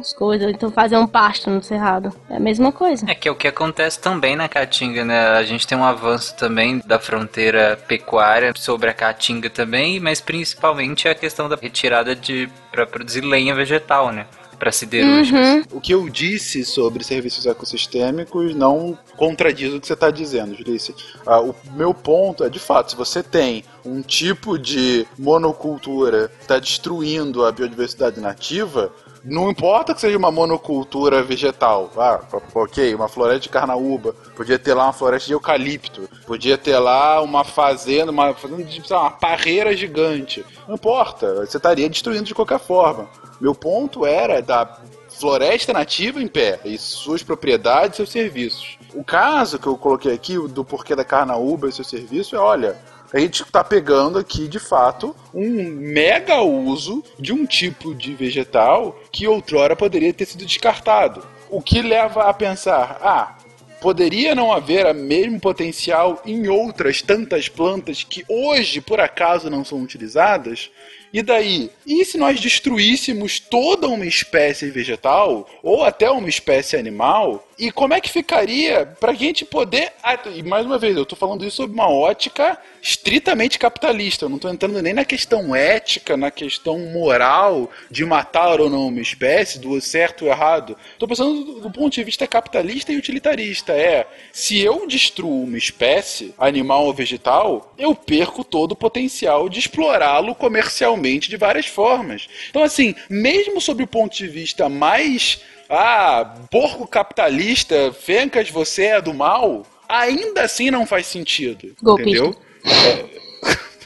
as 0.00 0.12
coisas, 0.12 0.52
então 0.52 0.70
fazer 0.70 0.96
um 0.96 1.06
pasto 1.06 1.50
no 1.50 1.60
cerrado. 1.60 2.14
É 2.30 2.36
a 2.36 2.40
mesma 2.40 2.70
coisa. 2.70 3.04
É 3.10 3.14
que 3.14 3.28
é 3.28 3.32
o 3.32 3.34
que 3.34 3.48
acontece 3.48 4.00
também 4.00 4.36
na 4.36 4.48
Caatinga, 4.48 5.04
né? 5.04 5.30
A 5.30 5.42
gente 5.42 5.66
tem 5.66 5.76
um 5.76 5.84
avanço 5.84 6.36
também 6.36 6.80
da 6.86 7.00
fronteira 7.00 7.76
pecuária 7.88 8.52
sobre 8.56 8.88
a 8.88 8.94
Caatinga 8.94 9.50
também, 9.50 9.98
mas 9.98 10.20
principalmente 10.20 11.08
a 11.08 11.14
questão 11.14 11.48
da 11.48 11.56
retirada 11.56 12.14
de 12.14 12.48
para 12.70 12.86
produzir 12.86 13.22
lenha 13.22 13.52
vegetal, 13.52 14.12
né? 14.12 14.26
Para 14.60 14.70
siderúrgicas. 14.70 15.48
Uhum. 15.48 15.62
O 15.72 15.80
que 15.80 15.94
eu 15.94 16.08
disse 16.10 16.64
sobre 16.66 17.02
serviços 17.02 17.46
ecossistêmicos 17.46 18.54
não 18.54 18.96
contradiz 19.16 19.72
o 19.72 19.80
que 19.80 19.86
você 19.86 19.94
está 19.94 20.10
dizendo, 20.10 20.54
Julice. 20.54 20.94
Ah, 21.26 21.40
o 21.40 21.54
meu 21.74 21.94
ponto 21.94 22.44
é, 22.44 22.50
de 22.50 22.58
fato, 22.58 22.90
se 22.90 22.96
você 22.96 23.22
tem 23.22 23.64
um 23.84 24.02
tipo 24.02 24.58
de 24.58 25.06
monocultura 25.18 26.28
que 26.28 26.42
está 26.42 26.58
destruindo 26.58 27.44
a 27.44 27.50
biodiversidade 27.50 28.20
nativa, 28.20 28.92
não 29.24 29.50
importa 29.50 29.94
que 29.94 30.00
seja 30.00 30.16
uma 30.16 30.30
monocultura 30.30 31.22
vegetal. 31.22 31.90
Ah, 31.96 32.20
ok, 32.54 32.94
uma 32.94 33.08
floresta 33.08 33.40
de 33.40 33.48
carnaúba. 33.48 34.14
Podia 34.34 34.58
ter 34.58 34.74
lá 34.74 34.84
uma 34.84 34.92
floresta 34.92 35.26
de 35.26 35.32
eucalipto. 35.32 36.08
Podia 36.26 36.56
ter 36.56 36.78
lá 36.78 37.20
uma 37.20 37.44
fazenda, 37.44 38.10
uma 38.10 38.34
fazenda 38.34 38.64
de 38.64 38.82
uma 38.92 39.10
parreira 39.10 39.76
gigante. 39.76 40.44
Não 40.66 40.74
importa, 40.74 41.46
você 41.46 41.56
estaria 41.56 41.88
destruindo 41.88 42.24
de 42.24 42.34
qualquer 42.34 42.60
forma. 42.60 43.08
Meu 43.40 43.54
ponto 43.54 44.06
era 44.06 44.40
da 44.40 44.78
floresta 45.08 45.72
nativa 45.72 46.22
em 46.22 46.28
pé 46.28 46.60
e 46.64 46.78
suas 46.78 47.22
propriedades 47.22 47.94
e 47.94 47.96
seus 47.96 48.10
serviços. 48.10 48.78
O 48.94 49.04
caso 49.04 49.58
que 49.58 49.66
eu 49.66 49.76
coloquei 49.76 50.14
aqui, 50.14 50.36
do 50.48 50.64
porquê 50.64 50.96
da 50.96 51.04
carnaúba 51.04 51.68
e 51.68 51.72
seu 51.72 51.84
serviço, 51.84 52.34
é: 52.34 52.38
olha, 52.38 52.76
a 53.12 53.18
gente 53.18 53.42
está 53.42 53.64
pegando 53.64 54.18
aqui, 54.18 54.46
de 54.46 54.58
fato, 54.58 55.14
um 55.34 55.64
mega 55.64 56.40
uso 56.42 57.02
de 57.18 57.32
um 57.32 57.44
tipo 57.44 57.94
de 57.94 58.14
vegetal 58.14 59.00
que 59.10 59.26
outrora 59.26 59.74
poderia 59.74 60.12
ter 60.12 60.26
sido 60.26 60.46
descartado. 60.46 61.26
O 61.48 61.60
que 61.60 61.82
leva 61.82 62.24
a 62.24 62.32
pensar, 62.32 63.00
ah, 63.02 63.36
poderia 63.80 64.34
não 64.34 64.52
haver 64.52 64.86
o 64.86 64.94
mesmo 64.94 65.40
potencial 65.40 66.22
em 66.24 66.48
outras 66.48 67.02
tantas 67.02 67.48
plantas 67.48 68.04
que 68.04 68.24
hoje, 68.28 68.80
por 68.80 69.00
acaso, 69.00 69.50
não 69.50 69.64
são 69.64 69.82
utilizadas? 69.82 70.70
E 71.12 71.22
daí? 71.22 71.70
E 71.84 72.04
se 72.04 72.16
nós 72.16 72.40
destruíssemos 72.40 73.40
toda 73.40 73.88
uma 73.88 74.06
espécie 74.06 74.70
vegetal, 74.70 75.48
ou 75.62 75.82
até 75.82 76.08
uma 76.08 76.28
espécie 76.28 76.76
animal, 76.76 77.46
e 77.58 77.70
como 77.70 77.92
é 77.92 78.00
que 78.00 78.08
ficaria 78.08 78.86
para 78.86 79.12
a 79.12 79.14
gente 79.14 79.44
poder. 79.44 79.92
Ah, 80.02 80.18
e 80.34 80.42
mais 80.42 80.64
uma 80.64 80.78
vez, 80.78 80.96
eu 80.96 81.02
estou 81.02 81.18
falando 81.18 81.44
isso 81.44 81.56
sob 81.56 81.74
uma 81.74 81.90
ótica 81.90 82.58
estritamente 82.80 83.58
capitalista. 83.58 84.24
Eu 84.24 84.28
não 84.28 84.36
estou 84.36 84.50
entrando 84.50 84.80
nem 84.80 84.94
na 84.94 85.04
questão 85.04 85.54
ética, 85.54 86.16
na 86.16 86.30
questão 86.30 86.78
moral 86.78 87.70
de 87.90 88.04
matar 88.04 88.60
ou 88.60 88.70
não 88.70 88.86
uma 88.86 89.00
espécie, 89.00 89.58
do 89.58 89.78
certo 89.80 90.24
ou 90.24 90.30
errado. 90.30 90.76
Estou 90.92 91.08
pensando 91.08 91.44
do, 91.44 91.60
do, 91.60 91.70
ponto 91.70 91.92
de 91.92 92.04
vista 92.04 92.26
capitalista 92.26 92.92
e 92.92 92.96
utilitarista. 92.96 93.72
É, 93.72 94.06
se 94.32 94.58
eu 94.58 94.86
destruo 94.86 95.42
uma 95.42 95.58
espécie, 95.58 96.32
animal 96.38 96.86
ou 96.86 96.94
vegetal, 96.94 97.74
eu 97.76 97.94
perco 97.94 98.42
todo 98.42 98.72
o 98.72 98.76
potencial 98.76 99.48
de 99.48 99.58
explorá-lo 99.58 100.34
comercialmente 100.34 100.99
de 101.00 101.36
várias 101.36 101.66
formas. 101.66 102.28
Então, 102.48 102.62
assim, 102.62 102.94
mesmo 103.08 103.60
sob 103.60 103.82
o 103.82 103.86
ponto 103.86 104.16
de 104.16 104.26
vista 104.26 104.68
mais 104.68 105.40
ah, 105.68 106.36
porco 106.50 106.86
capitalista, 106.86 107.92
Fencas, 107.92 108.50
você 108.50 108.86
é 108.86 109.00
do 109.00 109.14
mal, 109.14 109.64
ainda 109.88 110.42
assim 110.42 110.70
não 110.70 110.84
faz 110.84 111.06
sentido. 111.06 111.74
Golpista. 111.82 112.26
Entendeu? 112.26 112.36
É... 112.64 113.20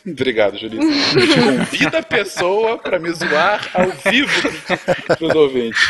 Obrigado, 0.11 0.59
Julissa. 0.59 0.85
Convida 1.43 1.99
a 1.99 2.03
pessoa 2.03 2.77
para 2.77 2.99
me 2.99 3.11
zoar 3.13 3.71
ao 3.73 3.91
vivo 4.13 4.53
para 5.07 5.27
os 5.27 5.35
ouvintes. 5.35 5.81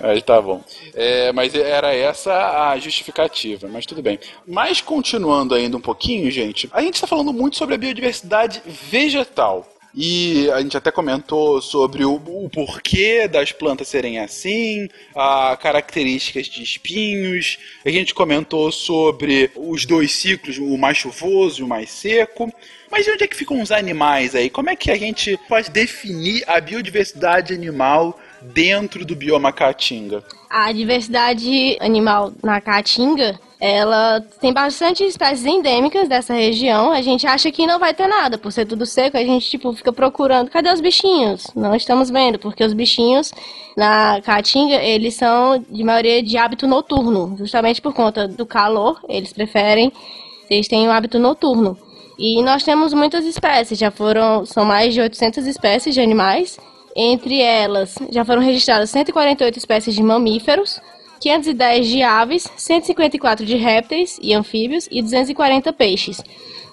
Aí 0.00 0.22
tá 0.22 0.40
bom. 0.40 0.64
É, 0.94 1.30
mas 1.32 1.54
era 1.54 1.94
essa 1.94 2.70
a 2.70 2.78
justificativa, 2.78 3.68
mas 3.68 3.84
tudo 3.84 4.00
bem. 4.00 4.18
Mas 4.46 4.80
continuando 4.80 5.54
ainda 5.54 5.76
um 5.76 5.80
pouquinho, 5.80 6.30
gente, 6.30 6.68
a 6.72 6.80
gente 6.80 6.94
está 6.94 7.06
falando 7.06 7.32
muito 7.32 7.58
sobre 7.58 7.74
a 7.74 7.78
biodiversidade 7.78 8.62
vegetal. 8.64 9.68
E 9.94 10.48
a 10.52 10.60
gente 10.60 10.76
até 10.76 10.90
comentou 10.90 11.60
sobre 11.60 12.04
o, 12.04 12.14
o 12.14 12.48
porquê 12.48 13.26
das 13.26 13.52
plantas 13.52 13.88
serem 13.88 14.18
assim, 14.18 14.88
a 15.14 15.56
características 15.60 16.46
de 16.46 16.62
espinhos. 16.62 17.58
A 17.84 17.90
gente 17.90 18.14
comentou 18.14 18.70
sobre 18.70 19.50
os 19.56 19.84
dois 19.84 20.12
ciclos, 20.12 20.58
o 20.58 20.78
mais 20.78 20.96
chuvoso 20.96 21.60
e 21.60 21.64
o 21.64 21.68
mais 21.68 21.90
seco. 21.90 22.52
Mas 22.90 23.06
onde 23.08 23.24
é 23.24 23.26
que 23.26 23.36
ficam 23.36 23.60
os 23.60 23.70
animais 23.72 24.34
aí? 24.34 24.50
Como 24.50 24.70
é 24.70 24.76
que 24.76 24.90
a 24.90 24.96
gente 24.96 25.38
pode 25.48 25.70
definir 25.70 26.44
a 26.46 26.60
biodiversidade 26.60 27.52
animal 27.52 28.18
dentro 28.42 29.04
do 29.04 29.14
bioma 29.14 29.52
caatinga? 29.52 30.24
A 30.48 30.72
diversidade 30.72 31.76
animal 31.80 32.32
na 32.42 32.60
Caatinga, 32.60 33.38
ela 33.60 34.22
tem 34.40 34.52
bastante 34.52 35.04
espécies 35.04 35.44
endêmicas 35.44 36.08
dessa 36.08 36.32
região. 36.32 36.90
A 36.90 37.02
gente 37.02 37.26
acha 37.26 37.50
que 37.52 37.66
não 37.66 37.78
vai 37.78 37.92
ter 37.92 38.06
nada, 38.06 38.38
por 38.38 38.50
ser 38.50 38.64
tudo 38.64 38.86
seco, 38.86 39.18
a 39.18 39.24
gente 39.24 39.50
tipo 39.50 39.72
fica 39.74 39.92
procurando, 39.92 40.50
cadê 40.50 40.72
os 40.72 40.80
bichinhos? 40.80 41.46
Não 41.54 41.74
estamos 41.74 42.08
vendo, 42.08 42.38
porque 42.38 42.64
os 42.64 42.72
bichinhos 42.72 43.30
na 43.76 44.20
Caatinga, 44.22 44.76
eles 44.76 45.14
são 45.14 45.62
de 45.70 45.84
maioria 45.84 46.22
de 46.22 46.36
hábito 46.38 46.66
noturno, 46.66 47.36
justamente 47.38 47.82
por 47.82 47.92
conta 47.92 48.26
do 48.26 48.46
calor, 48.46 48.98
eles 49.08 49.32
preferem, 49.32 49.92
eles 50.48 50.66
têm 50.66 50.88
um 50.88 50.90
hábito 50.90 51.18
noturno. 51.18 51.78
E 52.18 52.42
nós 52.42 52.62
temos 52.62 52.92
muitas 52.92 53.24
espécies, 53.24 53.78
já 53.78 53.90
foram, 53.90 54.44
são 54.44 54.64
mais 54.64 54.92
de 54.92 55.00
800 55.00 55.46
espécies 55.46 55.94
de 55.94 56.00
animais. 56.00 56.58
Entre 56.94 57.40
elas, 57.40 57.94
já 58.10 58.24
foram 58.24 58.42
registradas 58.42 58.90
148 58.90 59.56
espécies 59.56 59.94
de 59.94 60.02
mamíferos, 60.02 60.80
510 61.20 61.86
de 61.86 62.02
aves, 62.02 62.50
154 62.56 63.44
de 63.44 63.56
répteis 63.56 64.18
e 64.22 64.32
anfíbios 64.32 64.88
e 64.90 65.02
240 65.02 65.72
peixes. 65.72 66.22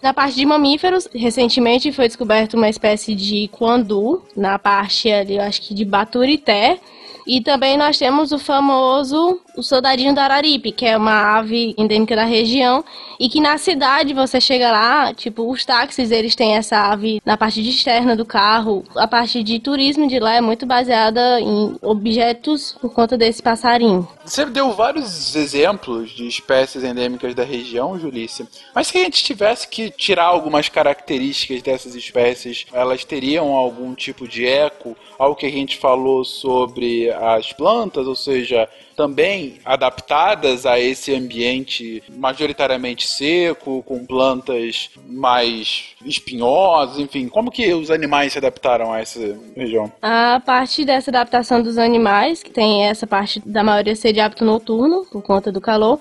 Na 0.01 0.13
parte 0.13 0.35
de 0.35 0.45
mamíferos, 0.45 1.07
recentemente 1.13 1.91
foi 1.91 2.07
descoberta 2.07 2.55
uma 2.55 2.69
espécie 2.69 3.13
de 3.13 3.49
quandu, 3.49 4.23
na 4.35 4.57
parte 4.57 5.11
ali, 5.11 5.35
eu 5.35 5.41
acho 5.41 5.61
que 5.61 5.73
de 5.73 5.83
Baturité, 5.83 6.79
e 7.25 7.41
também 7.41 7.77
nós 7.77 7.97
temos 7.97 8.31
o 8.31 8.39
famoso 8.39 9.41
o 9.57 9.63
soldadinho 9.63 10.13
da 10.13 10.23
Araripe, 10.23 10.71
que 10.71 10.85
é 10.85 10.95
uma 10.95 11.37
ave 11.37 11.73
endêmica 11.77 12.15
da 12.15 12.23
região 12.23 12.85
e 13.19 13.27
que 13.27 13.41
na 13.41 13.57
cidade 13.57 14.13
você 14.13 14.39
chega 14.39 14.71
lá, 14.71 15.13
tipo, 15.13 15.49
os 15.49 15.65
táxis 15.65 16.11
eles 16.11 16.35
têm 16.35 16.55
essa 16.55 16.77
ave 16.91 17.19
na 17.25 17.35
parte 17.35 17.63
de 17.63 17.71
externa 17.71 18.15
do 18.15 18.23
carro. 18.23 18.85
A 18.95 19.07
parte 19.07 19.41
de 19.41 19.59
turismo 19.59 20.07
de 20.07 20.19
lá 20.19 20.35
é 20.35 20.41
muito 20.41 20.65
baseada 20.65 21.41
em 21.41 21.75
objetos 21.81 22.77
por 22.79 22.93
conta 22.93 23.17
desse 23.17 23.41
passarinho. 23.41 24.07
Você 24.23 24.45
deu 24.45 24.71
vários 24.73 25.35
exemplos 25.35 26.11
de 26.11 26.27
espécies 26.27 26.83
endêmicas 26.83 27.33
da 27.33 27.43
região, 27.43 27.97
Julícia. 27.97 28.47
Mas 28.75 28.87
se 28.87 28.97
a 28.97 29.01
gente 29.01 29.23
tivesse 29.23 29.67
que 29.67 29.89
tirar 29.89 30.25
algumas 30.25 30.69
características 30.69 31.63
dessas 31.63 31.95
espécies, 31.95 32.65
elas 32.71 33.03
teriam 33.03 33.55
algum 33.55 33.95
tipo 33.95 34.27
de 34.27 34.45
eco 34.45 34.95
ao 35.17 35.35
que 35.35 35.47
a 35.47 35.51
gente 35.51 35.77
falou 35.77 36.23
sobre 36.23 37.09
as 37.09 37.51
plantas, 37.53 38.05
ou 38.05 38.15
seja, 38.15 38.69
também 38.97 39.59
adaptadas 39.63 40.65
a 40.65 40.79
esse 40.79 41.13
ambiente 41.13 42.03
majoritariamente 42.09 43.07
seco, 43.07 43.83
com 43.83 44.03
plantas 44.03 44.89
mais 45.07 45.95
espinhosas, 46.03 46.97
enfim. 46.97 47.29
Como 47.29 47.51
que 47.51 47.71
os 47.75 47.91
animais 47.91 48.33
se 48.33 48.39
adaptaram 48.39 48.91
a 48.91 48.99
essa 48.99 49.37
região? 49.55 49.91
A 50.01 50.41
parte 50.43 50.83
dessa 50.83 51.11
adaptação 51.11 51.61
dos 51.61 51.77
animais, 51.77 52.41
que 52.41 52.49
tem 52.49 52.85
essa 52.85 53.05
parte 53.05 53.39
da 53.45 53.63
maioria 53.63 53.95
ser 53.95 54.13
de 54.13 54.19
hábito 54.19 54.43
noturno, 54.43 55.05
por 55.11 55.21
conta 55.21 55.51
do 55.51 55.61
calor, 55.61 55.99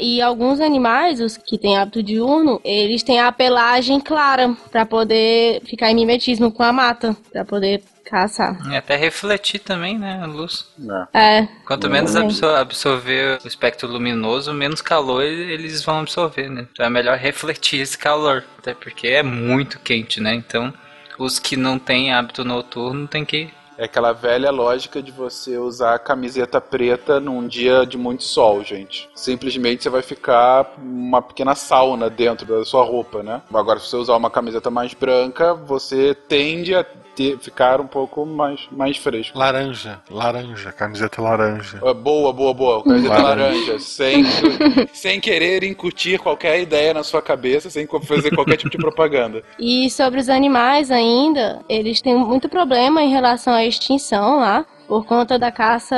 e 0.00 0.22
alguns 0.22 0.60
animais, 0.60 1.20
os 1.20 1.36
que 1.36 1.58
têm 1.58 1.76
hábito 1.76 2.02
diurno, 2.02 2.60
eles 2.64 3.02
têm 3.02 3.20
a 3.20 3.32
pelagem 3.32 4.00
clara 4.00 4.56
para 4.70 4.86
poder 4.86 5.60
ficar 5.64 5.90
em 5.90 5.94
mimetismo 5.96 6.52
com 6.52 6.62
a 6.62 6.72
mata, 6.72 7.16
para 7.30 7.44
poder 7.44 7.82
caçar. 8.08 8.58
E 8.70 8.76
até 8.76 8.96
refletir 8.96 9.58
também, 9.58 9.98
né, 9.98 10.20
a 10.22 10.26
luz. 10.26 10.66
É. 11.14 11.48
Quanto 11.66 11.88
menos 11.90 12.16
absor 12.16 12.56
absorver 12.56 13.38
o 13.44 13.48
espectro 13.48 13.88
luminoso, 13.88 14.52
menos 14.52 14.80
calor 14.80 15.22
eles 15.22 15.82
vão 15.84 16.00
absorver, 16.00 16.48
né? 16.48 16.66
Então 16.72 16.84
é 16.84 16.90
melhor 16.90 17.16
refletir 17.18 17.80
esse 17.80 17.96
calor, 17.98 18.44
até 18.58 18.74
porque 18.74 19.08
é 19.08 19.22
muito 19.22 19.78
quente, 19.78 20.20
né? 20.20 20.34
Então 20.34 20.72
os 21.18 21.38
que 21.38 21.56
não 21.56 21.78
têm 21.78 22.12
hábito 22.12 22.44
noturno 22.44 23.06
tem 23.06 23.24
que 23.24 23.50
É 23.76 23.84
aquela 23.84 24.12
velha 24.12 24.50
lógica 24.50 25.00
de 25.00 25.12
você 25.12 25.56
usar 25.56 25.94
a 25.94 25.98
camiseta 26.00 26.60
preta 26.60 27.20
num 27.20 27.46
dia 27.46 27.86
de 27.86 27.96
muito 27.96 28.24
sol, 28.24 28.64
gente. 28.64 29.08
Simplesmente 29.14 29.84
você 29.84 29.88
vai 29.88 30.02
ficar 30.02 30.74
uma 30.78 31.22
pequena 31.22 31.54
sauna 31.54 32.10
dentro 32.10 32.44
da 32.44 32.64
sua 32.64 32.82
roupa, 32.82 33.22
né? 33.22 33.40
Agora, 33.54 33.78
se 33.78 33.86
você 33.88 33.96
usar 33.96 34.16
uma 34.16 34.30
camiseta 34.30 34.68
mais 34.68 34.94
branca, 34.94 35.54
você 35.54 36.12
tende 36.12 36.74
a 36.74 36.84
ter, 37.18 37.36
ficar 37.40 37.80
um 37.80 37.86
pouco 37.86 38.24
mais, 38.24 38.68
mais 38.70 38.96
fresco. 38.96 39.36
Laranja, 39.36 39.98
laranja, 40.08 40.70
camiseta 40.70 41.20
laranja. 41.20 41.80
Ah, 41.84 41.92
Boa, 41.92 42.32
boa, 42.32 42.54
boa. 42.54 42.84
Camiseta 42.84 43.08
Laranja. 43.20 43.42
laranja. 43.56 43.78
Sem, 43.80 44.24
sem 44.94 45.20
querer 45.20 45.64
incutir 45.64 46.20
qualquer 46.20 46.60
ideia 46.60 46.94
na 46.94 47.02
sua 47.02 47.20
cabeça, 47.20 47.68
sem 47.68 47.88
fazer 48.04 48.32
qualquer 48.32 48.56
tipo 48.56 48.70
de 48.70 48.78
propaganda. 48.78 49.42
E 49.58 49.90
sobre 49.90 50.20
os 50.20 50.28
animais 50.28 50.90
ainda, 50.90 51.60
eles 51.68 52.00
têm 52.00 52.14
muito 52.16 52.48
problema 52.48 53.02
em 53.02 53.10
relação 53.10 53.52
à 53.52 53.64
extinção 53.64 54.38
lá. 54.38 54.64
Por 54.86 55.04
conta 55.04 55.38
da 55.38 55.50
caça 55.52 55.96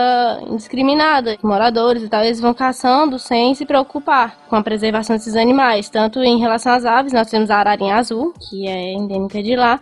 indiscriminada, 0.49 1.37
moradores 1.43 2.03
e 2.03 2.09
tal, 2.09 2.25
eles 2.25 2.41
vão 2.41 2.53
caçando 2.53 3.19
sem 3.19 3.55
se 3.55 3.65
preocupar 3.65 4.37
com 4.49 4.57
a 4.57 4.63
preservação 4.63 5.15
desses 5.17 5.37
animais. 5.37 5.89
Tanto 5.89 6.21
em 6.23 6.39
relação 6.39 6.73
às 6.73 6.85
aves, 6.85 7.13
nós 7.13 7.31
temos 7.31 7.51
a 7.51 7.59
ararinha 7.59 7.97
azul, 7.97 8.33
que 8.49 8.67
é 8.67 8.93
endêmica 8.95 9.41
de 9.43 9.55
lá, 9.55 9.79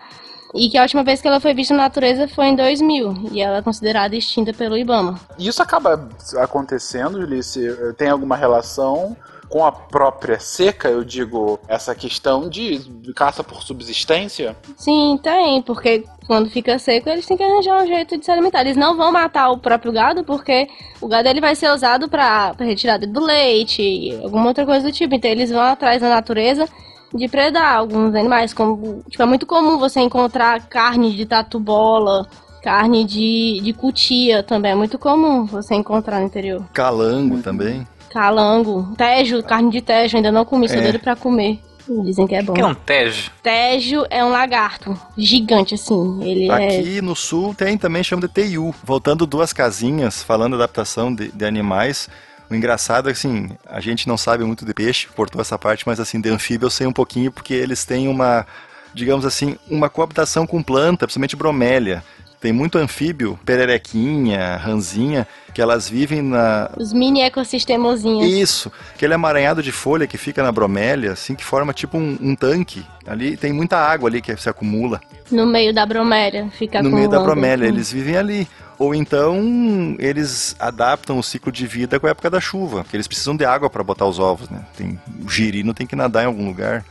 e 0.55 0.69
que 0.69 0.79
a 0.79 0.83
última 0.83 1.05
vez 1.05 1.21
que 1.21 1.29
ela 1.29 1.41
foi 1.41 1.55
vista 1.55 1.75
na 1.75 1.85
natureza 1.85 2.29
foi 2.29 2.47
em 2.47 2.57
2000, 2.57 3.31
e 3.33 3.41
ela 3.41 3.59
é 3.59 3.63
considerada 3.63 4.17
extinta 4.17 4.53
pelo 4.53 4.77
Ibama. 4.77 5.19
E 5.39 5.49
isso 5.49 5.63
acaba 5.63 6.09
acontecendo, 6.37 7.19
Ulisses? 7.19 7.77
Tem 7.97 8.09
alguma 8.09 8.37
relação 8.37 9.17
com 9.49 9.65
a 9.65 9.73
própria 9.73 10.39
seca? 10.39 10.89
Eu 10.89 11.05
digo, 11.05 11.59
essa 11.69 11.95
questão 11.95 12.49
de 12.49 12.81
caça 13.15 13.43
por 13.43 13.63
subsistência? 13.63 14.57
Sim, 14.77 15.19
tem, 15.23 15.63
porque 15.63 16.05
quando 16.27 16.51
fica 16.51 16.79
seco 16.79 17.09
eles 17.09 17.27
têm 17.27 17.37
que 17.37 17.43
arranjar 17.43 17.83
um 17.83 17.87
jeito 17.87 18.19
de 18.19 18.25
se 18.25 18.31
alimentar. 18.31 18.61
Eles 18.61 18.77
não 18.77 18.97
vão 18.97 19.11
matar 19.11 19.51
o 19.51 19.59
próprio 19.59 19.93
gado, 19.93 20.25
porque 20.25 20.69
o 21.01 21.09
gado 21.09 21.29
ele 21.29 21.41
vai 21.41 21.55
ser 21.55 21.71
usado 21.73 22.09
para 22.09 22.55
retirada 22.59 23.07
do 23.07 23.21
leite 23.21 23.83
e 23.83 24.15
alguma 24.23 24.49
outra 24.49 24.67
coisa 24.67 24.87
do 24.87 24.93
tipo. 24.93 25.15
Então 25.15 25.31
eles 25.31 25.51
vão 25.51 25.63
atrás 25.63 26.03
da 26.03 26.09
natureza 26.09 26.69
de 27.15 27.29
predar 27.29 27.77
alguns 27.77 28.15
animais. 28.15 28.53
Como, 28.53 29.03
tipo, 29.09 29.23
é 29.23 29.27
muito 29.27 29.47
comum 29.47 29.79
você 29.79 30.01
encontrar 30.01 30.61
carne 30.69 31.15
de 31.15 31.25
tatu-bola, 31.27 32.27
carne 32.63 33.05
de, 33.05 33.61
de 33.63 33.73
cutia 33.73 34.43
também. 34.43 34.73
É 34.73 34.75
muito 34.75 34.99
comum 34.99 35.45
você 35.47 35.75
encontrar 35.75 36.21
no 36.21 36.27
interior. 36.27 36.65
Calango 36.73 37.41
também. 37.43 37.87
Calango, 38.11 38.95
tejo, 38.97 39.43
carne 39.43 39.71
de 39.71 39.81
tejo, 39.81 40.17
ainda 40.17 40.33
não 40.33 40.45
comi, 40.45 40.69
sou 40.69 40.79
É. 40.79 40.83
doido 40.83 40.99
pra 40.99 41.15
comer. 41.15 41.61
Dizem 42.05 42.27
que 42.27 42.35
é 42.35 42.43
bom. 42.43 42.53
O 42.53 42.55
que 42.55 42.61
é 42.61 42.67
um 42.67 42.75
tejo? 42.75 43.31
Tejo 43.43 44.05
é 44.11 44.23
um 44.23 44.29
lagarto 44.29 44.95
gigante, 45.17 45.75
assim. 45.75 46.23
Ele 46.23 46.51
é. 46.51 46.79
Aqui 46.81 47.01
no 47.01 47.17
sul 47.17 47.55
tem 47.55 47.79
também, 47.79 48.03
chama 48.05 48.21
de 48.21 48.29
TIU. 48.29 48.75
Voltando 48.85 49.27
duas 49.27 49.55
casinhas, 49.55 50.23
falando 50.23 50.59
da 50.59 50.65
adaptação 50.65 51.15
de, 51.15 51.33
de 51.33 51.45
animais. 51.47 52.09
O 52.51 52.55
engraçado 52.55 53.09
é 53.09 53.13
que, 53.13 53.19
assim, 53.19 53.51
a 53.67 53.81
gente 53.81 54.09
não 54.09 54.17
sabe 54.17 54.43
muito 54.45 54.65
de 54.65 54.73
peixe, 54.73 55.07
cortou 55.09 55.41
essa 55.41 55.59
parte, 55.59 55.87
mas, 55.87 56.01
assim, 56.01 56.21
de 56.21 56.31
anfíbio 56.31 56.67
eu 56.67 56.71
sei 56.71 56.87
um 56.87 56.93
pouquinho, 56.93 57.31
porque 57.31 57.53
eles 57.53 57.85
têm 57.85 58.09
uma, 58.09 58.47
digamos 58.95 59.27
assim, 59.27 59.59
uma 59.69 59.91
coabitação 59.91 60.47
com 60.47 60.63
planta, 60.63 61.07
principalmente 61.07 61.37
bromélia. 61.37 62.03
Tem 62.41 62.53
muito 62.53 62.79
anfíbio, 62.79 63.39
pererequinha, 63.45 64.57
ranzinha, 64.57 65.27
que 65.53 65.61
elas 65.61 65.89
vivem 65.89 66.23
na, 66.23 66.71
Os 66.77 66.93
mini 66.93 67.21
ecossistemozinhos. 67.23 68.27
isso, 68.33 68.71
aquele 68.95 69.13
amaranhado 69.15 69.63
de 69.63 69.73
folha 69.73 70.07
que 70.07 70.17
fica 70.17 70.43
na 70.43 70.53
bromélia, 70.53 71.13
assim, 71.13 71.35
que 71.35 71.45
forma 71.45 71.73
tipo 71.73 71.99
um, 71.99 72.17
um 72.21 72.37
tanque. 72.37 72.85
Ali 73.07 73.37
tem 73.37 73.53
muita 73.53 73.77
água 73.77 74.09
ali 74.09 74.21
que 74.21 74.37
se 74.37 74.49
acumula 74.49 75.01
No 75.31 75.47
meio 75.47 75.73
da 75.73 75.85
bromélia. 75.85 76.49
Fica 76.51 76.83
no 76.83 76.91
meio 76.91 77.09
da 77.09 77.21
bromélia. 77.21 77.67
Eles 77.67 77.91
vivem 77.91 78.17
ali. 78.17 78.47
Ou 78.79 78.95
então 78.95 79.97
eles 79.99 80.55
adaptam 80.61 81.19
o 81.19 81.23
ciclo 81.23 81.51
de 81.51 81.67
vida 81.67 81.99
com 81.99 82.07
a 82.07 82.11
época 82.11 82.31
da 82.31 82.41
chuva, 82.41 82.85
porque 82.85 82.97
eles 82.97 83.09
precisam 83.09 83.37
de 83.37 83.45
água 83.45 83.69
para 83.69 83.83
botar 83.83 84.07
os 84.07 84.21
ovos, 84.21 84.49
né? 84.49 84.65
Tem, 84.77 84.97
o 85.25 85.29
girino 85.29 85.75
tem 85.75 85.87
que 85.87 85.97
nadar 85.97 86.23
em 86.23 86.27
algum 86.27 86.47
lugar. 86.47 86.85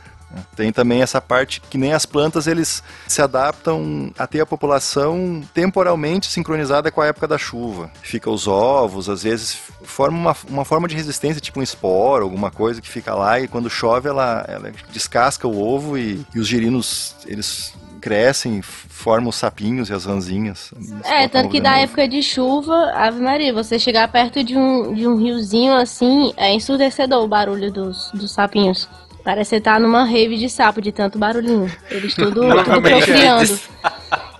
Tem 0.54 0.72
também 0.72 1.02
essa 1.02 1.20
parte 1.20 1.60
que 1.60 1.78
nem 1.78 1.92
as 1.92 2.04
plantas 2.04 2.46
eles 2.46 2.82
se 3.06 3.22
adaptam 3.22 4.12
a 4.18 4.26
ter 4.26 4.40
a 4.40 4.46
população 4.46 5.42
temporalmente 5.54 6.26
sincronizada 6.26 6.90
com 6.90 7.00
a 7.00 7.06
época 7.06 7.26
da 7.26 7.38
chuva. 7.38 7.90
Fica 8.02 8.30
os 8.30 8.46
ovos, 8.46 9.08
às 9.08 9.22
vezes 9.22 9.58
forma 9.82 10.18
uma, 10.18 10.36
uma 10.48 10.64
forma 10.64 10.86
de 10.86 10.94
resistência, 10.94 11.40
tipo 11.40 11.60
um 11.60 11.62
esporo, 11.62 12.24
alguma 12.24 12.50
coisa 12.50 12.80
que 12.80 12.88
fica 12.88 13.14
lá 13.14 13.40
e 13.40 13.48
quando 13.48 13.70
chove 13.70 14.08
ela, 14.08 14.44
ela 14.48 14.72
descasca 14.92 15.46
o 15.46 15.60
ovo 15.60 15.96
e, 15.96 16.26
e 16.34 16.38
os 16.38 16.46
girinos 16.46 17.14
eles 17.26 17.74
crescem, 18.00 18.62
formam 18.62 19.28
os 19.28 19.36
sapinhos 19.36 19.90
e 19.90 19.92
as 19.92 20.04
ranzinhas. 20.04 20.72
É, 21.04 21.28
tanto 21.28 21.50
que 21.50 21.60
novo. 21.60 21.74
época 21.74 22.08
de 22.08 22.22
chuva, 22.22 22.92
Ave 22.94 23.20
Maria, 23.20 23.52
você 23.52 23.78
chegar 23.78 24.08
perto 24.08 24.42
de 24.42 24.56
um, 24.56 24.94
de 24.94 25.06
um 25.06 25.16
riozinho 25.16 25.74
assim, 25.74 26.32
é 26.36 26.52
ensurdecedor 26.54 27.24
o 27.24 27.28
barulho 27.28 27.72
dos, 27.72 28.10
dos 28.12 28.32
sapinhos. 28.32 28.88
Parece 29.28 29.50
que 29.50 29.56
você 29.56 29.60
tá 29.60 29.78
numa 29.78 30.04
rave 30.04 30.38
de 30.38 30.48
sapo 30.48 30.80
de 30.80 30.90
tanto 30.90 31.18
barulhinho. 31.18 31.70
Eles 31.90 32.14
tudo, 32.14 32.40
tudo 32.40 32.58
é. 32.58 32.80
procriando. 32.80 33.60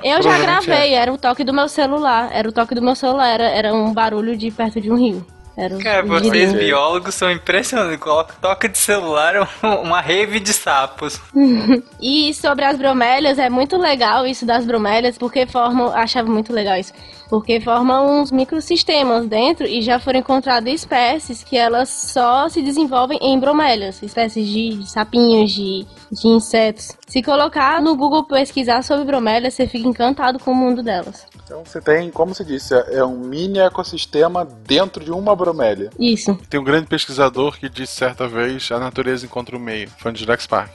Eu 0.03 0.23
já 0.23 0.31
Provavelmente 0.31 0.67
gravei, 0.67 0.95
era 0.95 1.13
o 1.13 1.19
toque 1.19 1.45
do 1.45 1.53
meu 1.53 1.69
celular. 1.69 2.31
Era 2.33 2.49
o 2.49 2.53
toque 2.53 2.75
do 2.75 2.81
meu 2.81 2.95
celular, 2.95 3.29
era, 3.29 3.45
era 3.51 3.75
um 3.75 3.93
barulho 3.93 4.35
de 4.35 4.51
perto 4.51 4.81
de 4.81 4.91
um 4.91 4.97
rio. 4.97 5.27
Era 5.55 5.75
um 5.75 5.79
Cara, 5.79 6.07
um 6.07 6.09
vocês 6.09 6.33
girinho. 6.33 6.59
biólogos 6.59 7.15
são 7.15 7.31
impressionantes. 7.31 7.99
Coloca 7.99 8.33
toca 8.41 8.67
de 8.67 8.79
celular 8.79 9.47
uma 9.85 10.01
rave 10.01 10.41
de 10.41 10.55
sapos. 10.55 11.21
E 12.01 12.33
sobre 12.33 12.65
as 12.65 12.79
bromélias, 12.79 13.39
é 13.39 13.51
muito 13.51 13.77
legal 13.77 14.27
isso 14.27 14.47
das 14.47 14.65
bromélias, 14.65 15.19
porque 15.19 15.45
formam, 15.47 15.93
achava 15.93 16.31
muito 16.31 16.51
legal 16.51 16.79
isso, 16.79 16.95
porque 17.29 17.61
formam 17.61 18.21
uns 18.21 18.33
microsistemas 18.33 19.27
dentro 19.27 19.67
e 19.67 19.83
já 19.83 19.99
foram 19.99 20.21
encontradas 20.21 20.73
espécies 20.73 21.45
que 21.45 21.57
elas 21.57 21.89
só 21.89 22.49
se 22.49 22.63
desenvolvem 22.63 23.19
em 23.21 23.39
bromélias, 23.39 24.03
espécies 24.03 24.49
de 24.49 24.89
sapinhos, 24.89 25.53
de, 25.53 25.87
de 26.11 26.29
insetos. 26.29 26.93
Se 27.07 27.23
colocar 27.23 27.81
no 27.81 27.97
Google 27.97 28.25
pesquisar 28.25 28.83
sobre 28.83 29.05
bromélias, 29.05 29.55
você 29.55 29.67
fica 29.67 29.89
encantado 29.89 30.39
com 30.39 30.53
o 30.53 30.55
mundo 30.55 30.83
delas. 30.83 31.27
Então 31.45 31.65
você 31.65 31.81
tem, 31.81 32.11
como 32.11 32.35
se 32.35 32.45
disse, 32.45 32.75
é 32.75 33.03
um 33.03 33.19
mini 33.19 33.59
ecossistema 33.59 34.45
dentro 34.45 35.03
de 35.03 35.11
uma 35.11 35.35
bromélia. 35.35 35.91
Isso. 35.99 36.39
Tem 36.51 36.61
um 36.61 36.65
grande 36.65 36.87
pesquisador 36.87 37.59
que 37.59 37.69
disse 37.69 37.95
certa 37.95 38.29
vez 38.29 38.71
a 38.71 38.79
natureza 38.79 39.25
encontra 39.25 39.57
o 39.57 39.61
meio. 39.61 39.89
Fã 39.99 40.13
de 40.13 40.21
Jurassic 40.21 40.49
Park. 40.49 40.71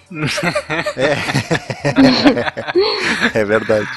É 3.36 3.46
verdade. 3.46 3.88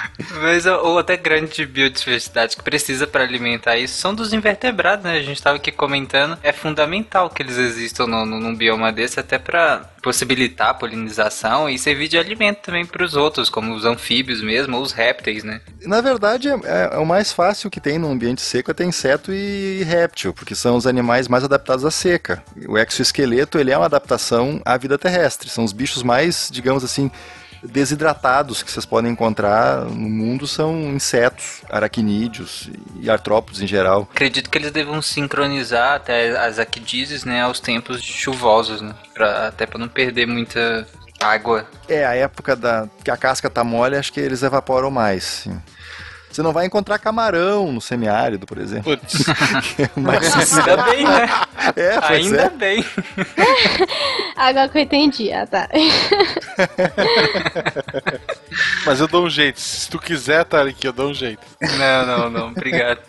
Mas 0.43 0.67
a 0.67 0.79
outra 0.79 1.17
grande 1.17 1.65
biodiversidade 1.65 2.57
que 2.57 2.63
precisa 2.63 3.07
para 3.07 3.25
alimentar 3.25 3.79
isso 3.79 3.99
são 3.99 4.15
dos 4.15 4.33
invertebrados, 4.33 5.05
né? 5.05 5.13
A 5.13 5.23
gente 5.23 5.37
estava 5.37 5.57
aqui 5.57 5.73
comentando. 5.73 6.39
É 6.43 6.53
fundamental 6.53 7.31
que 7.31 7.43
eles 7.43 7.57
existam 7.57 8.07
no, 8.07 8.27
no, 8.27 8.39
num 8.39 8.55
bioma 8.55 8.93
desse, 8.93 9.19
até 9.19 9.39
para 9.39 9.89
possibilitar 10.03 10.69
a 10.69 10.75
polinização 10.75 11.26
e 11.69 11.79
servir 11.79 12.09
de 12.09 12.19
alimento 12.19 12.61
também 12.63 12.85
para 12.85 13.05
os 13.05 13.15
outros, 13.15 13.49
como 13.49 13.75
os 13.75 13.85
anfíbios 13.85 14.43
mesmo, 14.43 14.77
ou 14.77 14.83
os 14.83 14.93
répteis, 14.93 15.45
né? 15.45 15.61
Na 15.83 16.01
verdade, 16.01 16.49
é, 16.49 16.91
é 16.93 16.99
o 16.99 17.07
mais 17.07 17.33
fácil 17.33 17.71
que 17.71 17.81
tem 17.81 17.99
no 17.99 18.11
ambiente 18.11 18.41
seco 18.41 18.71
é 18.71 18.75
ter 18.75 18.85
inseto 18.85 19.33
e 19.33 19.83
réptil, 19.85 20.33
porque 20.33 20.55
são 20.55 20.77
os 20.77 20.87
animais 20.87 21.29
mais 21.29 21.45
adaptados 21.45 21.85
à 21.85 21.91
seca. 21.91 22.43
O 22.69 22.79
exoesqueleto, 22.79 23.59
ele 23.59 23.71
é 23.71 23.77
uma 23.77 23.87
adaptação 23.87 24.61
à 24.65 24.77
vida 24.77 24.99
terrestre. 24.99 25.49
São 25.49 25.65
os 25.65 25.73
bichos 25.73 26.03
mais, 26.03 26.49
digamos 26.53 26.85
assim, 26.85 27.11
desidratados 27.63 28.63
que 28.63 28.71
vocês 28.71 28.87
podem 28.87 29.13
encontrar 29.13 29.85
no 29.85 30.09
mundo 30.09 30.47
são 30.47 30.75
insetos, 30.95 31.63
aracnídeos 31.69 32.71
e 33.01 33.11
artrópodes 33.11 33.61
em 33.61 33.67
geral. 33.67 34.09
Acredito 34.13 34.51
que 34.51 34.59
eles 34.59 34.71
devam 34.71 35.01
sincronizar 35.03 35.95
até 35.95 36.37
as 36.39 36.59
aquidizes, 36.59 37.25
né, 37.25 37.43
aos 37.43 37.61
tempos 37.61 38.03
chuvosos, 38.03 38.81
né? 38.81 38.95
Pra, 39.13 39.49
até 39.49 39.67
para 39.67 39.79
não 39.79 39.89
perder 39.89 40.27
muita 40.27 40.87
água. 41.21 41.67
É, 41.89 42.05
a 42.05 42.15
época 42.15 42.57
da 42.57 42.89
que 43.03 43.11
a 43.11 43.17
casca 43.17 43.51
tá 43.51 43.65
mole, 43.65 43.97
acho 43.97 44.13
que 44.13 44.21
eles 44.21 44.43
evaporam 44.43 44.91
mais. 44.91 45.25
sim. 45.25 45.61
Você 46.37 46.43
não 46.43 46.53
vai 46.53 46.67
encontrar 46.67 46.99
camarão 46.99 47.73
no 47.73 47.81
semiárido, 47.81 48.45
por 48.45 48.59
exemplo. 48.59 48.95
Putz, 48.95 49.25
Mas, 49.97 50.55
Ainda 50.59 50.77
bem, 50.85 51.05
né? 51.05 51.31
é, 51.75 51.99
pois 51.99 52.27
Ainda 52.27 52.43
é. 52.43 52.51
bem. 52.51 52.85
Agora 54.37 54.69
que 54.69 54.77
eu 54.77 54.83
entendi, 54.83 55.33
ah 55.33 55.47
tá. 55.47 55.67
mas 58.85 59.01
eu 59.01 59.09
dou 59.09 59.25
um 59.25 59.31
jeito. 59.31 59.61
Se 59.61 59.89
tu 59.89 59.99
quiser, 59.99 60.45
Tarek, 60.45 60.85
eu 60.85 60.93
dou 60.93 61.11
um 61.11 61.15
jeito. 61.15 61.43
Não, 61.61 62.07
não, 62.07 62.31
não. 62.31 62.49
Obrigado. 62.49 63.01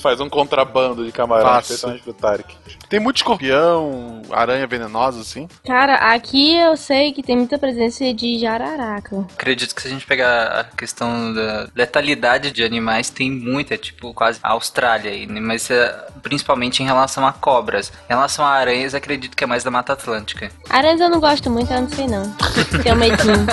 Faz 0.00 0.20
um 0.20 0.28
contrabando 0.28 1.04
de 1.04 1.10
especialmente 1.10 2.02
pro 2.02 2.12
Tarek. 2.12 2.54
Tem 2.88 3.00
muito 3.00 3.16
escorpião, 3.16 4.22
aranha 4.30 4.66
venenosa, 4.66 5.20
assim. 5.20 5.48
Cara, 5.64 5.94
aqui 6.12 6.56
eu 6.56 6.76
sei 6.76 7.12
que 7.12 7.22
tem 7.22 7.36
muita 7.36 7.58
presença 7.58 8.12
de 8.12 8.38
jararaca. 8.38 9.26
Acredito 9.32 9.74
que 9.74 9.80
se 9.80 9.88
a 9.88 9.90
gente 9.90 10.06
pegar 10.06 10.60
a 10.60 10.64
questão 10.64 11.32
da 11.32 11.68
letalidade 11.74 12.50
de 12.50 12.62
animais, 12.62 13.08
tem 13.08 13.30
muita, 13.30 13.78
tipo 13.78 14.12
quase 14.12 14.38
a 14.42 14.50
Austrália 14.50 15.10
aí, 15.10 15.26
né? 15.26 15.40
Mas 15.40 15.70
é, 15.70 16.06
principalmente 16.22 16.82
em 16.82 16.86
relação 16.86 17.26
a 17.26 17.32
cobras. 17.32 17.90
Em 18.10 18.12
relação 18.12 18.44
a 18.44 18.50
aranhas, 18.50 18.94
acredito 18.94 19.36
que 19.36 19.44
é 19.44 19.46
mais 19.46 19.64
da 19.64 19.70
Mata 19.70 19.94
Atlântica. 19.94 20.50
Aranhas 20.68 21.00
eu 21.00 21.08
não 21.08 21.20
gosto 21.20 21.50
muito, 21.50 21.72
eu 21.72 21.80
não 21.80 21.88
sei 21.88 22.06
não. 22.06 22.30
Tenho 22.82 22.96
medinho. 22.96 23.46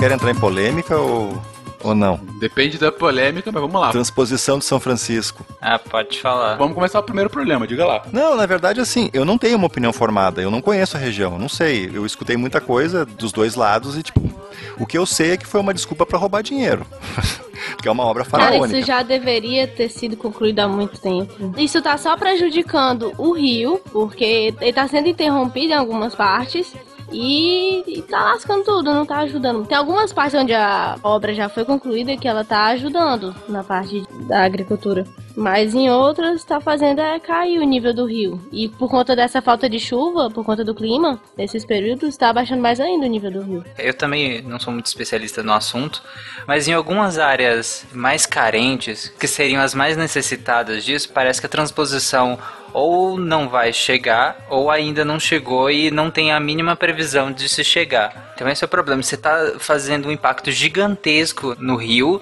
querem 0.00 0.14
entrar 0.14 0.30
em 0.30 0.34
polêmica 0.34 0.96
ou, 0.96 1.30
ou 1.82 1.94
não? 1.94 2.18
Depende 2.38 2.78
da 2.78 2.90
polêmica, 2.90 3.52
mas 3.52 3.60
vamos 3.60 3.78
lá. 3.78 3.90
Transposição 3.90 4.58
de 4.58 4.64
São 4.64 4.80
Francisco. 4.80 5.44
Ah, 5.60 5.78
pode 5.78 6.18
falar. 6.18 6.56
Vamos 6.56 6.74
começar 6.74 6.98
o 6.98 7.02
primeiro 7.02 7.28
problema, 7.28 7.66
diga 7.66 7.84
lá. 7.84 8.02
Não, 8.10 8.34
na 8.34 8.46
verdade, 8.46 8.80
assim, 8.80 9.10
eu 9.12 9.26
não 9.26 9.36
tenho 9.36 9.58
uma 9.58 9.66
opinião 9.66 9.92
formada, 9.92 10.40
eu 10.40 10.50
não 10.50 10.62
conheço 10.62 10.96
a 10.96 11.00
região, 11.00 11.38
não 11.38 11.50
sei. 11.50 11.90
Eu 11.92 12.06
escutei 12.06 12.34
muita 12.38 12.62
coisa 12.62 13.04
dos 13.04 13.30
dois 13.30 13.54
lados 13.56 13.98
e, 13.98 14.02
tipo, 14.02 14.22
o 14.78 14.86
que 14.86 14.96
eu 14.96 15.04
sei 15.04 15.32
é 15.32 15.36
que 15.36 15.46
foi 15.46 15.60
uma 15.60 15.74
desculpa 15.74 16.06
pra 16.06 16.18
roubar 16.18 16.42
dinheiro. 16.42 16.86
que 17.82 17.86
é 17.86 17.92
uma 17.92 18.04
obra 18.04 18.24
Cara, 18.24 18.44
faraônica. 18.44 18.78
isso 18.78 18.86
já 18.86 19.02
deveria 19.02 19.68
ter 19.68 19.90
sido 19.90 20.16
concluído 20.16 20.60
há 20.60 20.68
muito 20.68 20.98
tempo. 20.98 21.52
Isso 21.58 21.82
tá 21.82 21.98
só 21.98 22.16
prejudicando 22.16 23.12
o 23.18 23.32
rio, 23.32 23.78
porque 23.92 24.54
ele 24.58 24.72
tá 24.72 24.88
sendo 24.88 25.08
interrompido 25.08 25.74
em 25.74 25.76
algumas 25.76 26.14
partes. 26.14 26.72
E, 27.12 27.82
e 27.86 28.02
tá 28.02 28.24
lascando 28.24 28.64
tudo, 28.64 28.94
não 28.94 29.04
tá 29.04 29.18
ajudando. 29.18 29.66
Tem 29.66 29.76
algumas 29.76 30.12
partes 30.12 30.38
onde 30.40 30.54
a 30.54 30.96
obra 31.02 31.34
já 31.34 31.48
foi 31.48 31.64
concluída 31.64 32.16
que 32.16 32.28
ela 32.28 32.44
tá 32.44 32.66
ajudando 32.66 33.34
na 33.48 33.64
parte 33.64 34.04
da 34.26 34.44
agricultura. 34.44 35.04
Mas 35.36 35.74
em 35.74 35.90
outras 35.90 36.44
tá 36.44 36.60
fazendo 36.60 37.00
é 37.00 37.18
cair 37.18 37.58
o 37.58 37.64
nível 37.64 37.94
do 37.94 38.04
rio. 38.04 38.40
E 38.52 38.68
por 38.68 38.88
conta 38.88 39.14
dessa 39.16 39.40
falta 39.40 39.68
de 39.68 39.78
chuva, 39.78 40.30
por 40.30 40.44
conta 40.44 40.64
do 40.64 40.74
clima, 40.74 41.20
nesses 41.36 41.64
períodos, 41.64 42.16
tá 42.16 42.30
abaixando 42.30 42.60
mais 42.60 42.80
ainda 42.80 43.06
o 43.06 43.08
nível 43.08 43.30
do 43.30 43.42
rio. 43.42 43.64
Eu 43.78 43.94
também 43.94 44.42
não 44.42 44.58
sou 44.58 44.72
muito 44.72 44.86
especialista 44.86 45.42
no 45.42 45.52
assunto, 45.52 46.02
mas 46.46 46.68
em 46.68 46.72
algumas 46.72 47.18
áreas 47.18 47.86
mais 47.92 48.26
carentes, 48.26 49.08
que 49.08 49.26
seriam 49.26 49.62
as 49.62 49.74
mais 49.74 49.96
necessitadas 49.96 50.84
disso, 50.84 51.10
parece 51.12 51.40
que 51.40 51.46
a 51.46 51.50
transposição 51.50 52.38
ou 52.72 53.18
não 53.18 53.48
vai 53.48 53.72
chegar, 53.72 54.46
ou 54.48 54.70
ainda 54.70 55.04
não 55.04 55.18
chegou 55.18 55.70
e 55.70 55.90
não 55.90 56.10
tem 56.10 56.32
a 56.32 56.40
mínima 56.40 56.76
previsão 56.76 57.32
de 57.32 57.48
se 57.48 57.64
chegar. 57.64 58.32
Então 58.34 58.48
esse 58.48 58.64
é 58.64 58.66
o 58.66 58.68
problema. 58.68 59.02
Você 59.02 59.14
está 59.14 59.54
fazendo 59.58 60.08
um 60.08 60.12
impacto 60.12 60.50
gigantesco 60.50 61.56
no 61.58 61.76
rio 61.76 62.20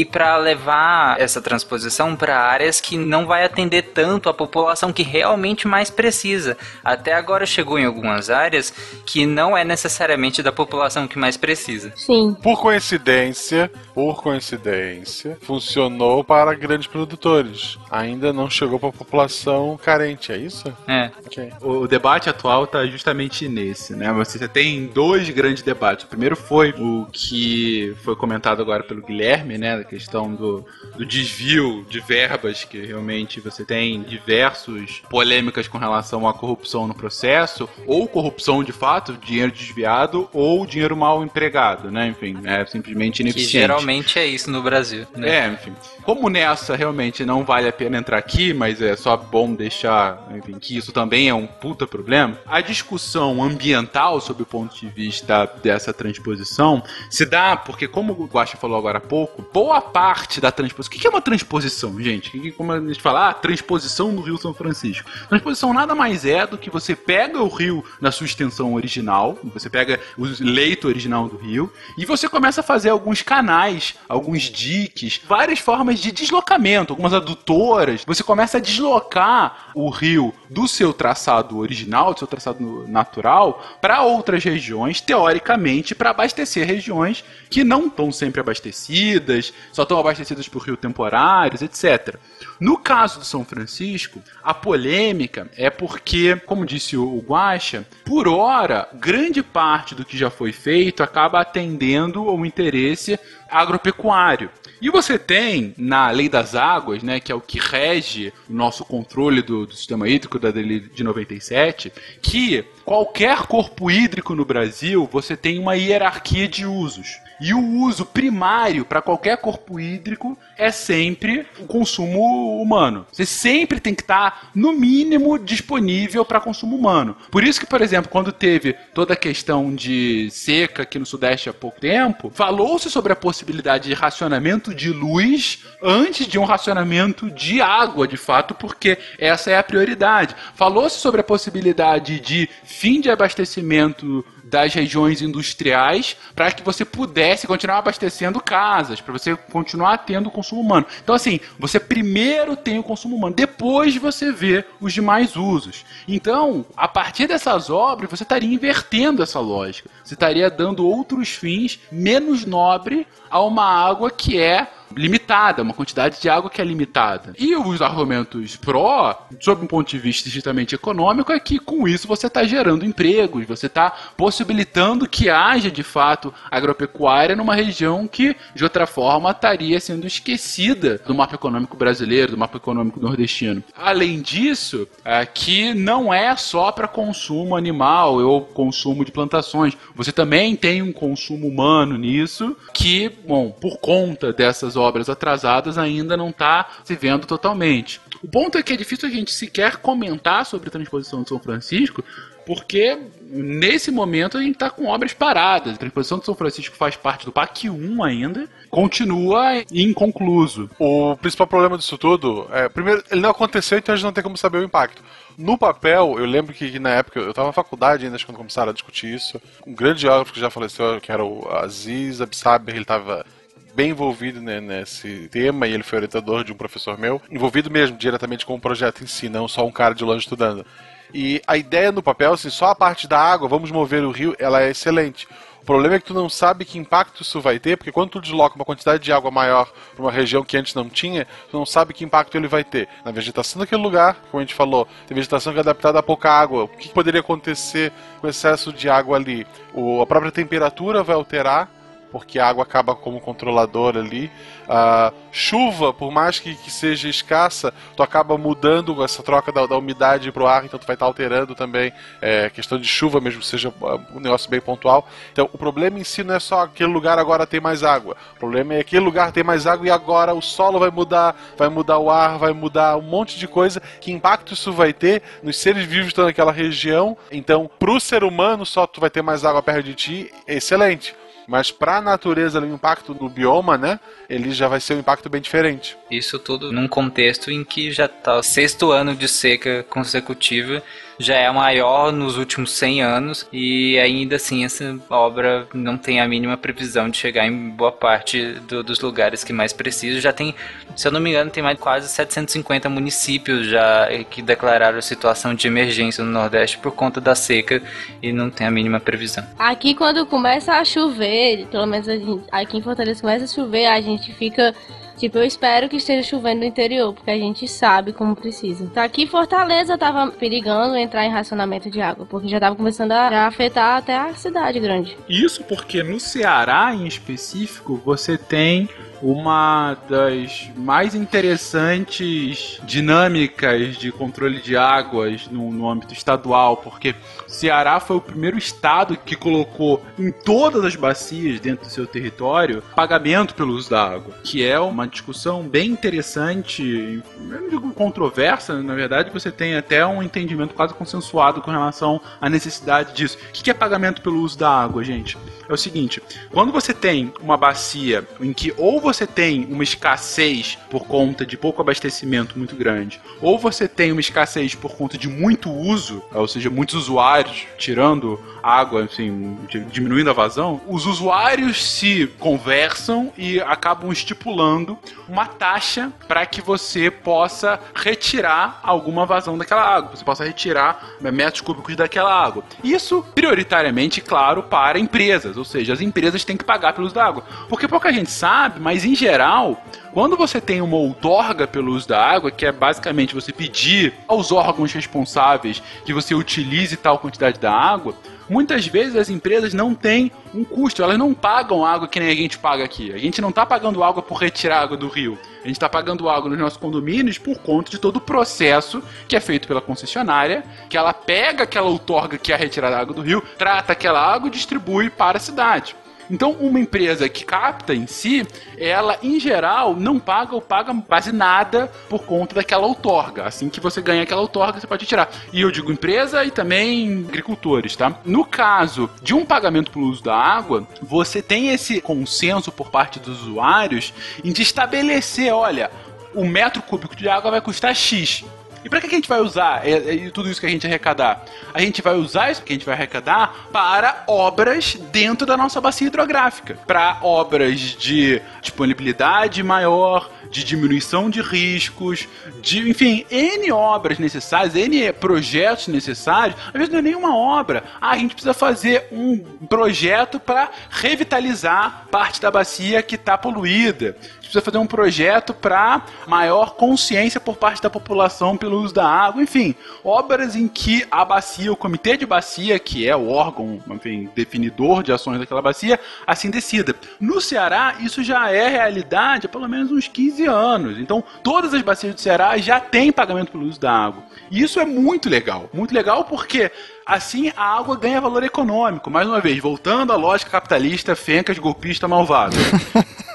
e 0.00 0.04
para 0.04 0.36
levar 0.36 1.20
essa 1.20 1.40
transposição 1.40 2.16
para 2.16 2.36
áreas 2.36 2.80
que 2.80 2.96
não 2.96 3.26
vai 3.26 3.44
atender 3.44 3.82
tanto 3.94 4.28
a 4.28 4.34
população 4.34 4.92
que 4.92 5.04
realmente 5.04 5.68
mais 5.68 5.88
precisa. 5.88 6.56
Até 6.82 7.12
agora 7.12 7.46
chegou 7.46 7.78
em 7.78 7.84
algumas 7.84 8.28
áreas 8.28 8.72
que 9.06 9.24
não 9.24 9.56
é 9.56 9.64
necessariamente 9.64 10.42
da 10.42 10.50
população 10.50 11.06
que 11.06 11.16
mais 11.16 11.36
precisa. 11.36 11.92
Sim. 11.94 12.36
Por 12.42 12.60
coincidência, 12.60 13.70
por 13.94 14.20
coincidência, 14.20 15.38
funcionou 15.42 16.24
para 16.24 16.52
grandes 16.54 16.88
produtores. 16.88 17.78
Ainda 17.88 18.32
não 18.32 18.50
chegou 18.50 18.80
para 18.80 18.88
a 18.88 18.92
população 18.92 19.78
carente, 19.80 20.32
é 20.32 20.36
isso? 20.36 20.76
É. 20.88 21.12
Ok. 21.24 21.52
O 21.60 21.86
debate 21.86 22.28
atual 22.28 22.66
tá 22.66 22.84
justamente 22.86 23.46
nesse, 23.46 23.94
né? 23.94 24.12
Você 24.12 24.48
tem 24.48 24.86
dois 24.88 25.30
grandes 25.30 25.62
debates. 25.62 26.04
O 26.04 26.08
primeiro 26.08 26.34
foi 26.34 26.74
o 26.76 27.06
que 27.12 27.94
foi 28.02 28.16
comentado 28.16 28.60
agora 28.60 28.82
pelo 28.82 29.00
Guilherme, 29.00 29.56
né? 29.56 29.83
Questão 29.88 30.34
do, 30.34 30.64
do 30.96 31.04
desvio 31.04 31.84
de 31.88 32.00
verbas, 32.00 32.64
que 32.64 32.78
realmente 32.84 33.40
você 33.40 33.64
tem 33.64 34.02
diversos 34.02 35.02
polêmicas 35.10 35.68
com 35.68 35.78
relação 35.78 36.28
à 36.28 36.34
corrupção 36.34 36.86
no 36.86 36.94
processo, 36.94 37.68
ou 37.86 38.08
corrupção 38.08 38.62
de 38.64 38.72
fato, 38.72 39.12
dinheiro 39.14 39.52
desviado, 39.52 40.28
ou 40.32 40.66
dinheiro 40.66 40.96
mal 40.96 41.22
empregado, 41.24 41.90
né? 41.90 42.08
Enfim, 42.08 42.36
é 42.44 42.64
simplesmente 42.66 43.16
Que 43.16 43.22
ineficiente. 43.22 43.52
geralmente 43.52 44.18
é 44.18 44.26
isso 44.26 44.50
no 44.50 44.62
Brasil. 44.62 45.06
Né? 45.14 45.28
É, 45.28 45.48
enfim. 45.48 45.72
Como 46.02 46.28
nessa 46.28 46.76
realmente 46.76 47.24
não 47.24 47.44
vale 47.44 47.68
a 47.68 47.72
pena 47.72 47.98
entrar 47.98 48.18
aqui, 48.18 48.52
mas 48.52 48.80
é 48.82 48.96
só 48.96 49.16
bom 49.16 49.54
deixar, 49.54 50.28
enfim, 50.36 50.58
que 50.58 50.76
isso 50.76 50.92
também 50.92 51.28
é 51.28 51.34
um 51.34 51.46
puta 51.46 51.86
problema, 51.86 52.38
a 52.46 52.60
discussão 52.60 53.42
ambiental 53.42 54.20
sob 54.20 54.42
o 54.42 54.46
ponto 54.46 54.74
de 54.78 54.86
vista 54.88 55.46
dessa 55.62 55.92
transposição 55.92 56.82
se 57.10 57.24
dá 57.24 57.56
porque, 57.56 57.88
como 57.88 58.12
o 58.12 58.26
Guaxa 58.26 58.56
falou 58.56 58.76
agora 58.76 58.98
há 58.98 59.00
pouco, 59.00 59.42
boa 59.64 59.80
parte 59.80 60.42
da 60.42 60.52
transposição. 60.52 60.94
O 60.94 61.00
que 61.00 61.06
é 61.06 61.10
uma 61.10 61.22
transposição, 61.22 61.98
gente? 61.98 62.52
Como 62.52 62.70
a 62.70 62.78
gente 62.78 63.00
fala, 63.00 63.30
ah, 63.30 63.32
transposição 63.32 64.14
do 64.14 64.20
Rio 64.20 64.36
São 64.36 64.52
Francisco. 64.52 65.10
Transposição 65.26 65.72
nada 65.72 65.94
mais 65.94 66.26
é 66.26 66.46
do 66.46 66.58
que 66.58 66.68
você 66.68 66.94
pega 66.94 67.42
o 67.42 67.48
rio 67.48 67.82
na 67.98 68.12
sua 68.12 68.26
extensão 68.26 68.74
original, 68.74 69.38
você 69.42 69.70
pega 69.70 69.98
o 70.18 70.26
leito 70.40 70.86
original 70.86 71.30
do 71.30 71.38
rio, 71.38 71.72
e 71.96 72.04
você 72.04 72.28
começa 72.28 72.60
a 72.60 72.64
fazer 72.64 72.90
alguns 72.90 73.22
canais, 73.22 73.94
alguns 74.06 74.42
diques, 74.42 75.18
várias 75.26 75.60
formas 75.60 75.98
de 75.98 76.12
deslocamento, 76.12 76.92
algumas 76.92 77.14
adutoras. 77.14 78.04
Você 78.06 78.22
começa 78.22 78.58
a 78.58 78.60
deslocar 78.60 79.70
o 79.74 79.88
rio 79.88 80.34
do 80.50 80.68
seu 80.68 80.92
traçado 80.92 81.56
original, 81.56 82.12
do 82.12 82.18
seu 82.18 82.28
traçado 82.28 82.86
natural, 82.86 83.78
para 83.80 84.02
outras 84.02 84.44
regiões, 84.44 85.00
teoricamente, 85.00 85.94
para 85.94 86.10
abastecer 86.10 86.66
regiões 86.66 87.24
que 87.48 87.64
não 87.64 87.86
estão 87.86 88.12
sempre 88.12 88.42
abastecidas, 88.42 89.53
só 89.72 89.82
estão 89.82 89.98
abastecidas 89.98 90.48
por 90.48 90.62
rio 90.62 90.76
temporários, 90.76 91.62
etc. 91.62 92.16
No 92.60 92.78
caso 92.78 93.18
do 93.18 93.24
São 93.24 93.44
Francisco, 93.44 94.22
a 94.42 94.54
polêmica 94.54 95.50
é 95.56 95.70
porque, 95.70 96.36
como 96.46 96.66
disse 96.66 96.96
o 96.96 97.18
Guaxa, 97.26 97.86
por 98.04 98.28
hora, 98.28 98.88
grande 98.94 99.42
parte 99.42 99.94
do 99.94 100.04
que 100.04 100.16
já 100.16 100.30
foi 100.30 100.52
feito 100.52 101.02
acaba 101.02 101.40
atendendo 101.40 102.28
ao 102.28 102.44
interesse 102.46 103.18
agropecuário. 103.50 104.50
E 104.80 104.90
você 104.90 105.18
tem 105.18 105.74
na 105.78 106.10
Lei 106.10 106.28
das 106.28 106.54
Águas, 106.54 107.02
né, 107.02 107.18
que 107.18 107.32
é 107.32 107.34
o 107.34 107.40
que 107.40 107.58
rege 107.58 108.32
o 108.50 108.52
nosso 108.52 108.84
controle 108.84 109.40
do, 109.40 109.66
do 109.66 109.74
sistema 109.74 110.08
hídrico 110.08 110.38
da 110.38 110.50
lei 110.50 110.80
de 110.80 111.02
97, 111.02 111.92
que 112.20 112.64
qualquer 112.84 113.46
corpo 113.46 113.90
hídrico 113.90 114.34
no 114.34 114.44
Brasil 114.44 115.08
você 115.10 115.36
tem 115.36 115.58
uma 115.58 115.74
hierarquia 115.74 116.46
de 116.46 116.66
usos. 116.66 117.18
E 117.40 117.52
o 117.52 117.60
uso 117.60 118.04
primário 118.04 118.84
para 118.84 119.02
qualquer 119.02 119.36
corpo 119.38 119.80
hídrico 119.80 120.38
é 120.56 120.70
sempre 120.70 121.46
o 121.58 121.66
consumo 121.66 122.60
humano. 122.62 123.06
Você 123.12 123.26
sempre 123.26 123.80
tem 123.80 123.94
que 123.94 124.02
estar, 124.02 124.30
tá, 124.30 124.50
no 124.54 124.72
mínimo, 124.72 125.38
disponível 125.38 126.24
para 126.24 126.40
consumo 126.40 126.76
humano. 126.76 127.16
Por 127.30 127.44
isso 127.44 127.60
que, 127.60 127.66
por 127.66 127.80
exemplo, 127.80 128.10
quando 128.10 128.32
teve 128.32 128.74
toda 128.94 129.14
a 129.14 129.16
questão 129.16 129.74
de 129.74 130.28
seca 130.30 130.82
aqui 130.82 130.98
no 130.98 131.06
Sudeste 131.06 131.48
há 131.48 131.52
pouco 131.52 131.80
tempo, 131.80 132.30
falou-se 132.34 132.90
sobre 132.90 133.12
a 133.12 133.16
possibilidade 133.16 133.88
de 133.88 133.94
racionamento 133.94 134.74
de 134.74 134.90
luz 134.90 135.64
antes 135.82 136.26
de 136.26 136.38
um 136.38 136.44
racionamento 136.44 137.30
de 137.30 137.60
água, 137.60 138.06
de 138.06 138.16
fato, 138.16 138.54
porque 138.54 138.98
essa 139.18 139.50
é 139.50 139.58
a 139.58 139.62
prioridade. 139.62 140.34
Falou-se 140.54 140.98
sobre 140.98 141.20
a 141.20 141.24
possibilidade 141.24 142.20
de 142.20 142.48
fim 142.64 143.00
de 143.00 143.10
abastecimento 143.10 144.24
das 144.54 144.72
regiões 144.72 145.20
industriais 145.20 146.16
para 146.32 146.52
que 146.52 146.62
você 146.62 146.84
pudesse 146.84 147.44
continuar 147.44 147.78
abastecendo 147.78 148.40
casas, 148.40 149.00
para 149.00 149.12
você 149.12 149.34
continuar 149.34 149.98
tendo 149.98 150.28
o 150.28 150.30
consumo 150.30 150.60
humano. 150.60 150.86
Então, 151.02 151.12
assim, 151.12 151.40
você 151.58 151.80
primeiro 151.80 152.54
tem 152.54 152.78
o 152.78 152.82
consumo 152.84 153.16
humano, 153.16 153.34
depois 153.34 153.96
você 153.96 154.30
vê 154.30 154.64
os 154.80 154.92
demais 154.92 155.34
usos. 155.34 155.84
Então, 156.06 156.64
a 156.76 156.86
partir 156.86 157.26
dessas 157.26 157.68
obras, 157.68 158.08
você 158.08 158.22
estaria 158.22 158.54
invertendo 158.54 159.24
essa 159.24 159.40
lógica. 159.40 159.90
Você 160.04 160.14
estaria 160.14 160.48
dando 160.48 160.86
outros 160.86 161.30
fins 161.30 161.80
menos 161.90 162.46
nobre 162.46 163.08
a 163.28 163.40
uma 163.40 163.64
água 163.64 164.08
que 164.08 164.38
é 164.38 164.68
limitada, 164.96 165.62
uma 165.62 165.74
quantidade 165.74 166.20
de 166.20 166.28
água 166.28 166.50
que 166.50 166.60
é 166.60 166.64
limitada. 166.64 167.34
E 167.38 167.54
os 167.56 167.82
argumentos 167.82 168.56
pró, 168.56 169.26
sob 169.40 169.64
um 169.64 169.66
ponto 169.66 169.88
de 169.88 169.98
vista 169.98 170.28
estritamente 170.28 170.74
econômico, 170.74 171.32
é 171.32 171.40
que 171.40 171.58
com 171.58 171.86
isso 171.88 172.08
você 172.08 172.26
está 172.26 172.44
gerando 172.44 172.84
empregos, 172.84 173.46
você 173.46 173.66
está 173.66 173.90
possibilitando 174.16 175.08
que 175.08 175.28
haja 175.28 175.70
de 175.70 175.82
fato 175.82 176.32
agropecuária 176.50 177.36
numa 177.36 177.54
região 177.54 178.06
que 178.06 178.36
de 178.54 178.64
outra 178.64 178.86
forma 178.86 179.30
estaria 179.30 179.78
sendo 179.80 180.06
esquecida 180.06 181.00
do 181.06 181.14
mapa 181.14 181.34
econômico 181.34 181.76
brasileiro, 181.76 182.32
do 182.32 182.38
mapa 182.38 182.56
econômico 182.56 183.00
nordestino. 183.00 183.62
Além 183.76 184.20
disso, 184.20 184.88
aqui 185.04 185.74
não 185.74 186.12
é 186.12 186.34
só 186.36 186.72
para 186.72 186.88
consumo 186.88 187.56
animal 187.56 188.18
ou 188.20 188.42
consumo 188.42 189.04
de 189.04 189.12
plantações. 189.12 189.76
Você 189.94 190.12
também 190.12 190.56
tem 190.56 190.82
um 190.82 190.92
consumo 190.92 191.46
humano 191.48 191.96
nisso 191.96 192.56
que, 192.72 193.10
bom, 193.26 193.50
por 193.50 193.78
conta 193.78 194.32
dessas 194.32 194.76
atrasadas 195.08 195.78
ainda 195.78 196.16
não 196.16 196.30
está 196.30 196.68
se 196.84 196.94
vendo 196.94 197.26
totalmente. 197.26 198.00
O 198.22 198.28
ponto 198.28 198.56
é 198.56 198.62
que 198.62 198.72
é 198.72 198.76
difícil 198.76 199.08
a 199.08 199.12
gente 199.12 199.32
sequer 199.32 199.76
comentar 199.76 200.46
sobre 200.46 200.68
a 200.68 200.72
transposição 200.72 201.22
de 201.22 201.28
São 201.28 201.38
Francisco, 201.38 202.02
porque 202.46 202.98
nesse 203.22 203.90
momento 203.90 204.38
a 204.38 204.42
gente 204.42 204.54
está 204.54 204.70
com 204.70 204.86
obras 204.86 205.12
paradas. 205.12 205.74
A 205.74 205.78
transposição 205.78 206.18
de 206.18 206.26
São 206.26 206.34
Francisco 206.34 206.76
faz 206.76 206.96
parte 206.96 207.24
do 207.24 207.32
PAC 207.32 207.68
1 207.68 208.02
ainda, 208.02 208.48
continua 208.70 209.62
inconcluso. 209.70 210.70
O 210.78 211.16
principal 211.16 211.46
problema 211.46 211.78
disso 211.78 211.96
tudo 211.96 212.46
é, 212.52 212.68
primeiro, 212.68 213.02
ele 213.10 213.20
não 213.20 213.30
aconteceu, 213.30 213.78
então 213.78 213.92
a 213.92 213.96
gente 213.96 214.04
não 214.04 214.12
tem 214.12 214.24
como 214.24 214.36
saber 214.36 214.58
o 214.58 214.64
impacto. 214.64 215.02
No 215.36 215.58
papel, 215.58 216.14
eu 216.18 216.26
lembro 216.26 216.54
que, 216.54 216.70
que 216.70 216.78
na 216.78 216.90
época, 216.90 217.18
eu 217.18 217.30
estava 217.30 217.48
na 217.48 217.52
faculdade 217.52 218.04
ainda 218.04 218.18
quando 218.24 218.36
começaram 218.36 218.70
a 218.70 218.74
discutir 218.74 219.12
isso. 219.12 219.40
Um 219.66 219.74
grande 219.74 220.02
geógrafo 220.02 220.32
que 220.32 220.40
já 220.40 220.48
faleceu, 220.48 221.00
que 221.00 221.10
era 221.10 221.24
o 221.24 221.48
Aziz 221.50 222.20
Absaber, 222.20 222.74
ele 222.74 222.82
estava 222.82 223.26
bem 223.74 223.90
envolvido 223.90 224.40
né, 224.40 224.60
nesse 224.60 225.28
tema 225.28 225.66
e 225.66 225.72
ele 225.72 225.82
foi 225.82 225.98
orientador 225.98 226.44
de 226.44 226.52
um 226.52 226.56
professor 226.56 226.96
meu, 226.96 227.20
envolvido 227.30 227.70
mesmo 227.70 227.96
diretamente 227.96 228.46
com 228.46 228.54
o 228.54 228.60
projeto 228.60 229.02
em 229.02 229.06
si, 229.06 229.28
não 229.28 229.48
só 229.48 229.66
um 229.66 229.72
cara 229.72 229.94
de 229.94 230.04
longe 230.04 230.20
estudando. 230.20 230.64
E 231.12 231.40
a 231.46 231.56
ideia 231.56 231.92
no 231.92 232.02
papel, 232.02 232.32
assim, 232.32 232.50
só 232.50 232.66
a 232.66 232.74
parte 232.74 233.06
da 233.06 233.18
água, 233.18 233.48
vamos 233.48 233.70
mover 233.70 234.02
o 234.04 234.10
rio, 234.10 234.34
ela 234.38 234.62
é 234.62 234.70
excelente. 234.70 235.28
O 235.62 235.64
problema 235.64 235.94
é 235.94 235.98
que 235.98 236.04
tu 236.04 236.12
não 236.12 236.28
sabe 236.28 236.64
que 236.64 236.76
impacto 236.76 237.22
isso 237.22 237.40
vai 237.40 237.58
ter, 237.58 237.78
porque 237.78 237.90
quando 237.90 238.10
tu 238.10 238.20
desloca 238.20 238.54
uma 238.54 238.66
quantidade 238.66 239.02
de 239.02 239.10
água 239.10 239.30
maior 239.30 239.72
para 239.94 240.04
uma 240.04 240.12
região 240.12 240.44
que 240.44 240.58
antes 240.58 240.74
não 240.74 240.90
tinha, 240.90 241.26
tu 241.50 241.56
não 241.56 241.64
sabe 241.64 241.94
que 241.94 242.04
impacto 242.04 242.36
ele 242.36 242.46
vai 242.46 242.62
ter. 242.62 242.86
Na 243.02 243.10
vegetação 243.10 243.60
daquele 243.60 243.80
lugar, 243.80 244.16
como 244.30 244.42
a 244.42 244.44
gente 244.44 244.54
falou, 244.54 244.86
tem 245.06 245.14
vegetação 245.14 245.54
que 245.54 245.58
é 245.58 245.62
adaptada 245.62 245.98
a 245.98 246.02
pouca 246.02 246.30
água. 246.30 246.64
O 246.64 246.68
que 246.68 246.90
poderia 246.90 247.20
acontecer 247.20 247.92
com 248.20 248.26
o 248.26 248.30
excesso 248.30 248.74
de 248.74 248.90
água 248.90 249.16
ali? 249.16 249.46
O, 249.72 250.02
a 250.02 250.06
própria 250.06 250.30
temperatura 250.30 251.02
vai 251.02 251.16
alterar 251.16 251.70
porque 252.14 252.38
a 252.38 252.46
água 252.46 252.62
acaba 252.62 252.94
como 252.94 253.20
controlador 253.20 253.96
ali. 253.96 254.30
A 254.68 255.12
chuva, 255.32 255.92
por 255.92 256.12
mais 256.12 256.38
que, 256.38 256.54
que, 256.54 256.70
seja 256.70 257.08
escassa, 257.08 257.74
tu 257.96 258.04
acaba 258.04 258.38
mudando 258.38 259.02
essa 259.02 259.20
troca 259.20 259.50
da, 259.50 259.66
da 259.66 259.76
umidade 259.76 260.30
para 260.30 260.44
o 260.44 260.46
ar, 260.46 260.64
então 260.64 260.78
tu 260.78 260.86
vai 260.86 260.94
estar 260.94 261.06
tá 261.06 261.10
alterando 261.10 261.56
também 261.56 261.92
é, 262.22 262.48
questão 262.50 262.78
de 262.78 262.86
chuva, 262.86 263.20
mesmo 263.20 263.40
que 263.40 263.46
seja 263.48 263.74
ah, 263.82 263.98
um 264.14 264.20
negócio 264.20 264.48
bem 264.48 264.60
pontual. 264.60 265.08
Então 265.32 265.50
o 265.52 265.58
problema 265.58 265.98
em 265.98 266.04
si 266.04 266.22
não 266.22 266.36
é 266.36 266.38
só 266.38 266.62
aquele 266.62 266.92
lugar 266.92 267.18
agora 267.18 267.48
tem 267.48 267.60
mais 267.60 267.82
água. 267.82 268.16
O 268.36 268.38
problema 268.38 268.74
é 268.74 268.78
aquele 268.78 269.04
lugar 269.04 269.32
tem 269.32 269.42
mais 269.42 269.66
água 269.66 269.84
e 269.84 269.90
agora 269.90 270.32
o 270.32 270.40
solo 270.40 270.78
vai 270.78 270.90
mudar, 270.90 271.34
vai 271.56 271.68
mudar 271.68 271.98
o 271.98 272.08
ar, 272.08 272.38
vai 272.38 272.52
mudar 272.52 272.96
um 272.96 273.02
monte 273.02 273.36
de 273.36 273.48
coisa. 273.48 273.82
Que 274.00 274.12
impacto 274.12 274.54
isso 274.54 274.72
vai 274.72 274.92
ter 274.92 275.20
nos 275.42 275.56
seres 275.56 275.84
vivos 275.84 276.04
que 276.04 276.12
estão 276.12 276.26
naquela 276.26 276.52
região? 276.52 277.16
Então, 277.32 277.68
para 277.76 277.90
o 277.90 277.98
ser 277.98 278.22
humano, 278.22 278.64
só 278.64 278.86
tu 278.86 279.00
vai 279.00 279.10
ter 279.10 279.20
mais 279.20 279.44
água 279.44 279.60
perto 279.60 279.82
de 279.82 279.94
ti, 279.94 280.32
excelente. 280.46 281.12
Mas 281.46 281.70
para 281.70 281.98
a 281.98 282.00
natureza, 282.00 282.60
o 282.60 282.66
impacto 282.66 283.12
do 283.12 283.28
bioma, 283.28 283.76
né? 283.76 284.00
Ele 284.28 284.52
já 284.52 284.68
vai 284.68 284.80
ser 284.80 284.94
um 284.94 285.00
impacto 285.00 285.28
bem 285.28 285.40
diferente. 285.40 285.96
Isso 286.10 286.38
tudo 286.38 286.72
num 286.72 286.88
contexto 286.88 287.50
em 287.50 287.64
que 287.64 287.90
já 287.90 288.06
está 288.06 288.38
o 288.38 288.42
sexto 288.42 288.90
ano 288.90 289.14
de 289.14 289.28
seca 289.28 289.84
consecutiva 289.88 290.82
já 291.18 291.34
é 291.34 291.46
a 291.46 291.52
maior 291.52 292.12
nos 292.12 292.36
últimos 292.36 292.72
100 292.72 293.02
anos 293.02 293.46
e 293.52 293.98
ainda 293.98 294.36
assim 294.36 294.64
essa 294.64 294.98
obra 295.08 295.66
não 295.72 295.96
tem 295.96 296.20
a 296.20 296.28
mínima 296.28 296.56
previsão 296.56 297.08
de 297.08 297.16
chegar 297.16 297.46
em 297.46 297.70
boa 297.70 297.92
parte 297.92 298.54
do, 298.68 298.82
dos 298.82 299.00
lugares 299.00 299.44
que 299.44 299.52
mais 299.52 299.72
precisam. 299.72 300.20
Já 300.20 300.32
tem, 300.32 300.54
se 300.96 301.06
eu 301.06 301.12
não 301.12 301.20
me 301.20 301.30
engano, 301.30 301.50
tem 301.50 301.62
mais 301.62 301.78
quase 301.78 302.08
750 302.08 302.88
municípios 302.88 303.66
já 303.66 304.08
que 304.30 304.42
declararam 304.42 305.00
situação 305.00 305.54
de 305.54 305.66
emergência 305.66 306.24
no 306.24 306.30
Nordeste 306.30 306.78
por 306.78 306.92
conta 306.92 307.20
da 307.20 307.34
seca 307.34 307.82
e 308.22 308.32
não 308.32 308.50
tem 308.50 308.66
a 308.66 308.70
mínima 308.70 309.00
previsão. 309.00 309.44
Aqui 309.58 309.94
quando 309.94 310.26
começa 310.26 310.72
a 310.72 310.84
chover, 310.84 311.66
pelo 311.66 311.86
menos 311.86 312.08
aqui 312.50 312.76
em 312.76 312.82
Fortaleza 312.82 313.20
começa 313.20 313.44
a 313.44 313.48
chover, 313.48 313.86
a 313.86 314.00
gente 314.00 314.32
fica 314.34 314.74
Tipo, 315.16 315.38
eu 315.38 315.44
espero 315.44 315.88
que 315.88 315.96
esteja 315.96 316.22
chovendo 316.22 316.60
no 316.60 316.66
interior, 316.66 317.12
porque 317.12 317.30
a 317.30 317.38
gente 317.38 317.66
sabe 317.68 318.12
como 318.12 318.34
precisa. 318.34 318.86
Tá 318.92 319.04
aqui 319.04 319.26
Fortaleza 319.26 319.96
tava 319.96 320.30
perigando 320.30 320.96
entrar 320.96 321.24
em 321.24 321.30
racionamento 321.30 321.90
de 321.90 322.00
água, 322.00 322.26
porque 322.28 322.48
já 322.48 322.60
tava 322.60 322.76
começando 322.76 323.12
a 323.12 323.46
afetar 323.46 323.98
até 323.98 324.16
a 324.16 324.34
cidade 324.34 324.80
grande. 324.80 325.16
Isso 325.28 325.62
porque 325.64 326.02
no 326.02 326.18
Ceará, 326.18 326.94
em 326.94 327.06
específico, 327.06 328.00
você 328.04 328.36
tem 328.36 328.88
uma 329.24 329.96
das 330.06 330.68
mais 330.76 331.14
interessantes 331.14 332.78
dinâmicas 332.84 333.96
de 333.96 334.12
controle 334.12 334.60
de 334.60 334.76
águas 334.76 335.48
no, 335.48 335.72
no 335.72 335.88
âmbito 335.88 336.12
estadual, 336.12 336.76
porque 336.76 337.14
Ceará 337.48 337.98
foi 338.00 338.16
o 338.16 338.20
primeiro 338.20 338.58
estado 338.58 339.16
que 339.16 339.34
colocou 339.34 340.04
em 340.18 340.30
todas 340.30 340.84
as 340.84 340.94
bacias 340.94 341.58
dentro 341.58 341.86
do 341.86 341.90
seu 341.90 342.06
território 342.06 342.82
pagamento 342.94 343.54
pelo 343.54 343.72
uso 343.72 343.88
da 343.88 344.04
água, 344.04 344.34
que 344.44 344.62
é 344.62 344.78
uma 344.78 345.08
discussão 345.08 345.62
bem 345.62 345.90
interessante, 345.90 347.22
eu 347.38 347.60
não 347.60 347.70
digo 347.70 347.94
controversa, 347.94 348.82
na 348.82 348.94
verdade 348.94 349.30
você 349.30 349.50
tem 349.50 349.74
até 349.74 350.04
um 350.06 350.22
entendimento 350.22 350.74
quase 350.74 350.92
consensuado 350.92 351.62
com 351.62 351.70
relação 351.70 352.20
à 352.38 352.50
necessidade 352.50 353.14
disso. 353.14 353.38
O 353.48 353.52
que 353.52 353.70
é 353.70 353.74
pagamento 353.74 354.20
pelo 354.20 354.40
uso 354.40 354.58
da 354.58 354.68
água, 354.68 355.02
gente? 355.02 355.38
É 355.66 355.72
o 355.72 355.78
seguinte, 355.78 356.22
quando 356.50 356.70
você 356.70 356.92
tem 356.92 357.32
uma 357.40 357.56
bacia 357.56 358.26
em 358.38 358.52
que 358.52 358.74
ou 358.76 359.00
você 359.00 359.13
você 359.14 359.26
tem 359.26 359.66
uma 359.70 359.84
escassez 359.84 360.76
por 360.90 361.06
conta 361.06 361.46
de 361.46 361.56
pouco 361.56 361.80
abastecimento 361.80 362.58
muito 362.58 362.74
grande, 362.74 363.20
ou 363.40 363.58
você 363.58 363.86
tem 363.86 364.10
uma 364.10 364.20
escassez 364.20 364.74
por 364.74 364.96
conta 364.96 365.16
de 365.16 365.28
muito 365.28 365.70
uso, 365.70 366.22
ou 366.32 366.48
seja, 366.48 366.68
muitos 366.68 366.94
usuários 366.94 367.66
tirando 367.78 368.40
água, 368.64 369.04
assim, 369.04 369.58
diminuindo 369.90 370.30
a 370.30 370.32
vazão, 370.32 370.80
os 370.86 371.04
usuários 371.04 371.84
se 371.84 372.26
conversam 372.38 373.30
e 373.36 373.60
acabam 373.60 374.10
estipulando 374.10 374.98
uma 375.28 375.46
taxa 375.46 376.10
para 376.26 376.46
que 376.46 376.62
você 376.62 377.10
possa 377.10 377.78
retirar 377.94 378.80
alguma 378.82 379.26
vazão 379.26 379.58
daquela 379.58 379.82
água, 379.82 380.16
você 380.16 380.24
possa 380.24 380.44
retirar 380.44 381.04
metros 381.20 381.60
cúbicos 381.60 381.94
daquela 381.94 382.32
água. 382.32 382.64
Isso 382.82 383.24
prioritariamente, 383.34 384.20
claro, 384.20 384.62
para 384.62 384.98
empresas, 384.98 385.56
ou 385.56 385.64
seja, 385.64 385.92
as 385.92 386.00
empresas 386.00 386.44
têm 386.44 386.56
que 386.56 386.64
pagar 386.64 386.94
pelo 386.94 387.06
uso 387.06 387.14
da 387.14 387.24
água. 387.24 387.44
Porque 387.68 387.86
pouca 387.86 388.12
gente 388.12 388.30
sabe, 388.30 388.80
mas 388.80 389.04
em 389.04 389.14
geral, 389.14 389.84
quando 390.12 390.36
você 390.36 390.60
tem 390.60 390.80
uma 390.80 390.96
outorga 390.96 391.66
pelo 391.66 391.92
uso 391.92 392.08
da 392.08 392.24
água, 392.24 392.50
que 392.50 392.64
é 392.64 392.72
basicamente 392.72 393.34
você 393.34 393.52
pedir 393.52 394.14
aos 394.28 394.52
órgãos 394.52 394.92
responsáveis 394.92 395.82
que 396.04 396.14
você 396.14 396.34
utilize 396.34 396.96
tal 396.96 397.18
quantidade 397.18 397.58
da 397.58 397.72
água, 397.72 398.14
muitas 398.48 398.86
vezes 398.86 399.16
as 399.16 399.28
empresas 399.28 399.72
não 399.72 399.94
têm 399.94 400.30
um 400.54 400.64
custo, 400.64 401.02
elas 401.02 401.18
não 401.18 401.34
pagam 401.34 401.84
água 401.84 402.08
que 402.08 402.20
nem 402.20 402.30
a 402.30 402.34
gente 402.34 402.58
paga 402.58 402.84
aqui. 402.84 403.12
A 403.12 403.18
gente 403.18 403.40
não 403.40 403.50
está 403.50 403.64
pagando 403.66 404.02
água 404.02 404.22
por 404.22 404.36
retirar 404.36 404.80
água 404.80 404.96
do 404.96 405.08
rio. 405.08 405.38
A 405.62 405.66
gente 405.66 405.76
está 405.76 405.88
pagando 405.88 406.28
água 406.28 406.50
nos 406.50 406.58
nossos 406.58 406.78
condomínios 406.78 407.38
por 407.38 407.58
conta 407.58 407.90
de 407.90 407.98
todo 407.98 408.16
o 408.16 408.20
processo 408.20 409.02
que 409.26 409.34
é 409.34 409.40
feito 409.40 409.66
pela 409.66 409.80
concessionária, 409.80 410.62
que 410.88 410.96
ela 410.96 411.12
pega 411.12 411.64
aquela 411.64 411.88
outorga 411.88 412.36
que 412.36 412.52
é 412.52 412.54
a 412.54 412.58
retirada 412.58 412.94
da 412.94 413.00
água 413.00 413.14
do 413.14 413.22
rio, 413.22 413.42
trata 413.56 413.92
aquela 413.92 414.20
água 414.20 414.48
e 414.48 414.50
distribui 414.50 415.08
para 415.08 415.38
a 415.38 415.40
cidade. 415.40 415.96
Então, 416.30 416.52
uma 416.52 416.80
empresa 416.80 417.28
que 417.28 417.44
capta 417.44 417.94
em 417.94 418.06
si, 418.06 418.46
ela 418.78 419.18
em 419.22 419.38
geral 419.38 419.94
não 419.94 420.18
paga 420.18 420.54
ou 420.54 420.60
paga 420.60 420.94
quase 421.06 421.32
nada 421.32 421.90
por 422.08 422.24
conta 422.24 422.54
daquela 422.54 422.86
outorga. 422.86 423.44
Assim 423.44 423.68
que 423.68 423.80
você 423.80 424.00
ganha 424.00 424.22
aquela 424.22 424.40
outorga, 424.40 424.80
você 424.80 424.86
pode 424.86 425.06
tirar. 425.06 425.30
E 425.52 425.60
eu 425.60 425.70
digo 425.70 425.92
empresa 425.92 426.44
e 426.44 426.50
também 426.50 427.26
agricultores, 427.28 427.96
tá? 427.96 428.18
No 428.24 428.44
caso 428.44 429.10
de 429.22 429.34
um 429.34 429.44
pagamento 429.44 429.90
pelo 429.90 430.06
uso 430.06 430.22
da 430.22 430.36
água, 430.36 430.86
você 431.02 431.42
tem 431.42 431.70
esse 431.70 432.00
consenso 432.00 432.72
por 432.72 432.90
parte 432.90 433.20
dos 433.20 433.42
usuários 433.42 434.12
em 434.42 434.52
de 434.52 434.62
estabelecer, 434.62 435.52
olha, 435.52 435.90
o 436.34 436.46
metro 436.46 436.82
cúbico 436.82 437.14
de 437.14 437.28
água 437.28 437.50
vai 437.50 437.60
custar 437.60 437.94
X. 437.94 438.44
E 438.84 438.88
para 438.88 439.00
que 439.00 439.06
a 439.06 439.10
gente 439.10 439.28
vai 439.28 439.40
usar 439.40 439.86
é, 439.86 440.26
é, 440.26 440.30
tudo 440.30 440.50
isso 440.50 440.60
que 440.60 440.66
a 440.66 440.70
gente 440.70 440.86
arrecadar? 440.86 441.42
A 441.72 441.80
gente 441.80 442.02
vai 442.02 442.14
usar 442.14 442.50
isso 442.50 442.62
que 442.62 442.72
a 442.72 442.76
gente 442.76 442.84
vai 442.84 442.94
arrecadar 442.94 443.68
para 443.72 444.24
obras 444.26 444.94
dentro 445.10 445.46
da 445.46 445.56
nossa 445.56 445.80
bacia 445.80 446.06
hidrográfica. 446.06 446.76
Para 446.86 447.18
obras 447.22 447.80
de 447.80 448.42
disponibilidade 448.60 449.62
maior, 449.62 450.30
de 450.50 450.62
diminuição 450.62 451.30
de 451.30 451.40
riscos, 451.40 452.28
de, 452.60 452.90
enfim, 452.90 453.24
N 453.30 453.72
obras 453.72 454.18
necessárias, 454.18 454.76
N 454.76 455.12
projetos 455.14 455.88
necessários. 455.88 456.58
Às 456.66 456.72
vezes 456.72 456.88
não 456.90 456.98
é 456.98 457.02
nenhuma 457.02 457.34
obra. 457.34 457.84
Ah, 457.98 458.10
a 458.10 458.18
gente 458.18 458.34
precisa 458.34 458.52
fazer 458.52 459.08
um 459.10 459.38
projeto 459.66 460.38
para 460.38 460.70
revitalizar 460.90 462.06
parte 462.10 462.40
da 462.40 462.50
bacia 462.50 463.02
que 463.02 463.14
está 463.14 463.38
poluída 463.38 464.14
precisa 464.54 464.60
fazer 464.60 464.78
um 464.78 464.86
projeto 464.86 465.52
para 465.52 466.02
maior 466.26 466.74
consciência 466.74 467.40
por 467.40 467.56
parte 467.56 467.82
da 467.82 467.90
população 467.90 468.56
pelo 468.56 468.80
uso 468.80 468.94
da 468.94 469.06
água, 469.06 469.42
enfim, 469.42 469.74
obras 470.04 470.54
em 470.54 470.68
que 470.68 471.04
a 471.10 471.24
bacia, 471.24 471.72
o 471.72 471.76
comitê 471.76 472.16
de 472.16 472.26
bacia, 472.26 472.78
que 472.78 473.08
é 473.08 473.16
o 473.16 473.28
órgão, 473.28 473.80
enfim, 473.90 474.28
definidor 474.34 475.02
de 475.02 475.12
ações 475.12 475.38
daquela 475.38 475.62
bacia, 475.62 475.98
assim 476.26 476.50
decida. 476.50 476.94
No 477.18 477.40
Ceará, 477.40 477.96
isso 478.00 478.22
já 478.22 478.50
é 478.50 478.68
realidade 478.68 479.46
há 479.46 479.48
pelo 479.48 479.68
menos 479.68 479.90
uns 479.90 480.06
15 480.06 480.46
anos. 480.46 480.98
Então, 480.98 481.24
todas 481.42 481.74
as 481.74 481.82
bacias 481.82 482.14
do 482.14 482.20
Ceará 482.20 482.56
já 482.58 482.78
têm 482.78 483.10
pagamento 483.10 483.52
pelo 483.52 483.66
uso 483.66 483.80
da 483.80 483.92
água. 483.92 484.22
E 484.50 484.62
isso 484.62 484.78
é 484.78 484.84
muito 484.84 485.28
legal. 485.28 485.68
Muito 485.72 485.94
legal 485.94 486.24
porque 486.24 486.70
assim 487.06 487.52
a 487.56 487.76
água 487.76 487.96
ganha 487.96 488.20
valor 488.20 488.44
econômico. 488.44 489.10
Mais 489.10 489.26
uma 489.26 489.40
vez, 489.40 489.58
voltando 489.58 490.12
à 490.12 490.16
lógica 490.16 490.50
capitalista, 490.50 491.16
fencas, 491.16 491.58
golpista, 491.58 492.06
malvado. 492.06 492.56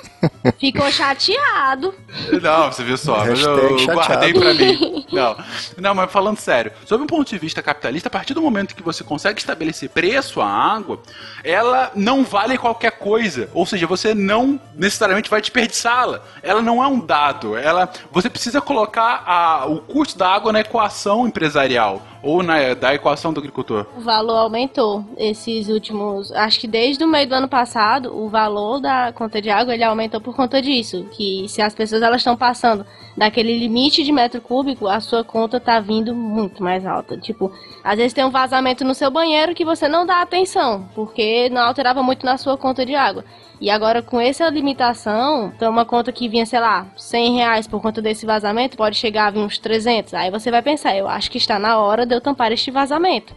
Ficou 0.60 0.92
chateado. 0.92 1.94
Não, 2.42 2.72
você 2.72 2.84
viu 2.84 2.98
só, 2.98 3.26
mas 3.26 3.42
eu, 3.42 3.86
guardei 3.88 4.34
pra 4.34 4.54
mim. 4.54 5.06
Não. 5.12 5.36
Não, 5.78 5.96
mas 5.96 6.12
falando 6.12 6.38
sério, 6.38 6.72
sob 6.86 7.04
um 7.04 7.08
ponto 7.08 7.30
de 7.30 7.38
vista 7.38 7.62
capitalista, 7.62 8.10
a 8.10 8.12
partir 8.12 8.34
do 8.34 8.42
momento 8.42 8.76
que 8.76 8.84
você 8.84 9.04
consegue 9.04 9.40
estabelecer 9.40 9.90
preço 9.90 10.42
à 10.42 10.48
água, 10.48 11.00
ela 11.44 11.92
não 11.96 12.24
vale 12.24 12.58
qualquer 12.58 12.92
coisa. 12.92 13.50
Ou 13.54 13.66
seja, 13.66 13.88
você 13.88 14.14
não 14.14 14.60
necessariamente 14.76 15.30
vai 15.30 15.42
desperdiçá-la. 15.42 16.22
Ela 16.42 16.62
não 16.62 16.84
é 16.84 16.88
um 16.88 17.00
dado. 17.00 17.56
Ela, 17.56 17.90
você 18.12 18.30
precisa 18.30 18.62
colocar 18.62 19.24
a, 19.26 19.66
o 19.68 19.78
custo 19.80 20.18
da 20.18 20.30
água 20.30 20.52
na 20.52 20.62
equação 20.62 21.28
empresarial 21.28 22.02
ou 22.22 22.44
na, 22.44 22.74
da 22.74 22.94
equação 22.94 23.34
do 23.34 23.40
agricultor? 23.40 23.86
O 23.98 24.02
valor 24.02 24.38
aumentou 24.38 25.06
esses 25.18 25.70
últimos. 25.70 26.32
Acho 26.32 26.60
que 26.60 26.68
desde 26.68 27.04
o 27.04 27.08
meio 27.08 27.28
do 27.28 27.36
ano 27.36 27.48
passado, 27.48 28.16
o 28.16 28.30
valor 28.30 28.80
da 28.80 29.12
conta 29.14 29.42
de 29.42 29.50
água 29.50 29.74
ele 29.74 29.84
aumentou 29.84 30.20
por 30.20 30.36
conta 30.36 30.62
disso. 30.62 31.06
Que 31.12 31.46
se 31.48 31.62
as 31.62 31.74
pessoas 31.74 31.99
elas 32.02 32.22
estão 32.22 32.36
passando 32.36 32.86
daquele 33.18 33.58
limite 33.58 34.04
de 34.04 34.12
metro 34.12 34.40
cúbico, 34.40 34.88
a 34.88 35.00
sua 35.00 35.24
conta 35.24 35.60
tá 35.60 35.80
vindo 35.80 36.16
muito 36.16 36.64
mais 36.64 36.86
alta. 36.86 37.18
Tipo, 37.18 37.52
às 37.84 37.98
vezes 37.98 38.14
tem 38.14 38.24
um 38.24 38.30
vazamento 38.30 38.86
no 38.86 38.96
seu 38.96 39.12
banheiro 39.12 39.54
que 39.54 39.66
você 39.66 39.88
não 39.88 40.06
dá 40.06 40.22
atenção, 40.22 40.88
porque 40.96 41.50
não 41.50 41.62
alterava 41.62 42.02
muito 42.02 42.26
na 42.26 42.38
sua 42.38 42.58
conta 42.58 42.86
de 42.86 42.96
água. 42.96 43.26
E 43.62 43.70
agora, 43.70 44.02
com 44.02 44.22
essa 44.22 44.48
limitação, 44.50 45.52
então 45.54 45.70
uma 45.70 45.84
conta 45.84 46.14
que 46.14 46.30
vinha, 46.30 46.46
sei 46.46 46.62
lá, 46.62 46.88
100 46.96 47.36
reais 47.36 47.68
por 47.68 47.82
conta 47.82 48.02
desse 48.02 48.26
vazamento, 48.26 48.78
pode 48.78 48.96
chegar 48.96 49.28
a 49.28 49.32
vir 49.32 49.40
uns 49.40 49.58
300. 49.58 50.14
Aí 50.14 50.32
você 50.32 50.50
vai 50.50 50.62
pensar, 50.62 50.96
eu 50.96 51.08
acho 51.08 51.30
que 51.30 51.38
está 51.38 51.60
na 51.60 51.78
hora 51.78 52.06
de 52.06 52.16
eu 52.16 52.22
tampar 52.22 52.54
este 52.54 52.72
vazamento. 52.72 53.36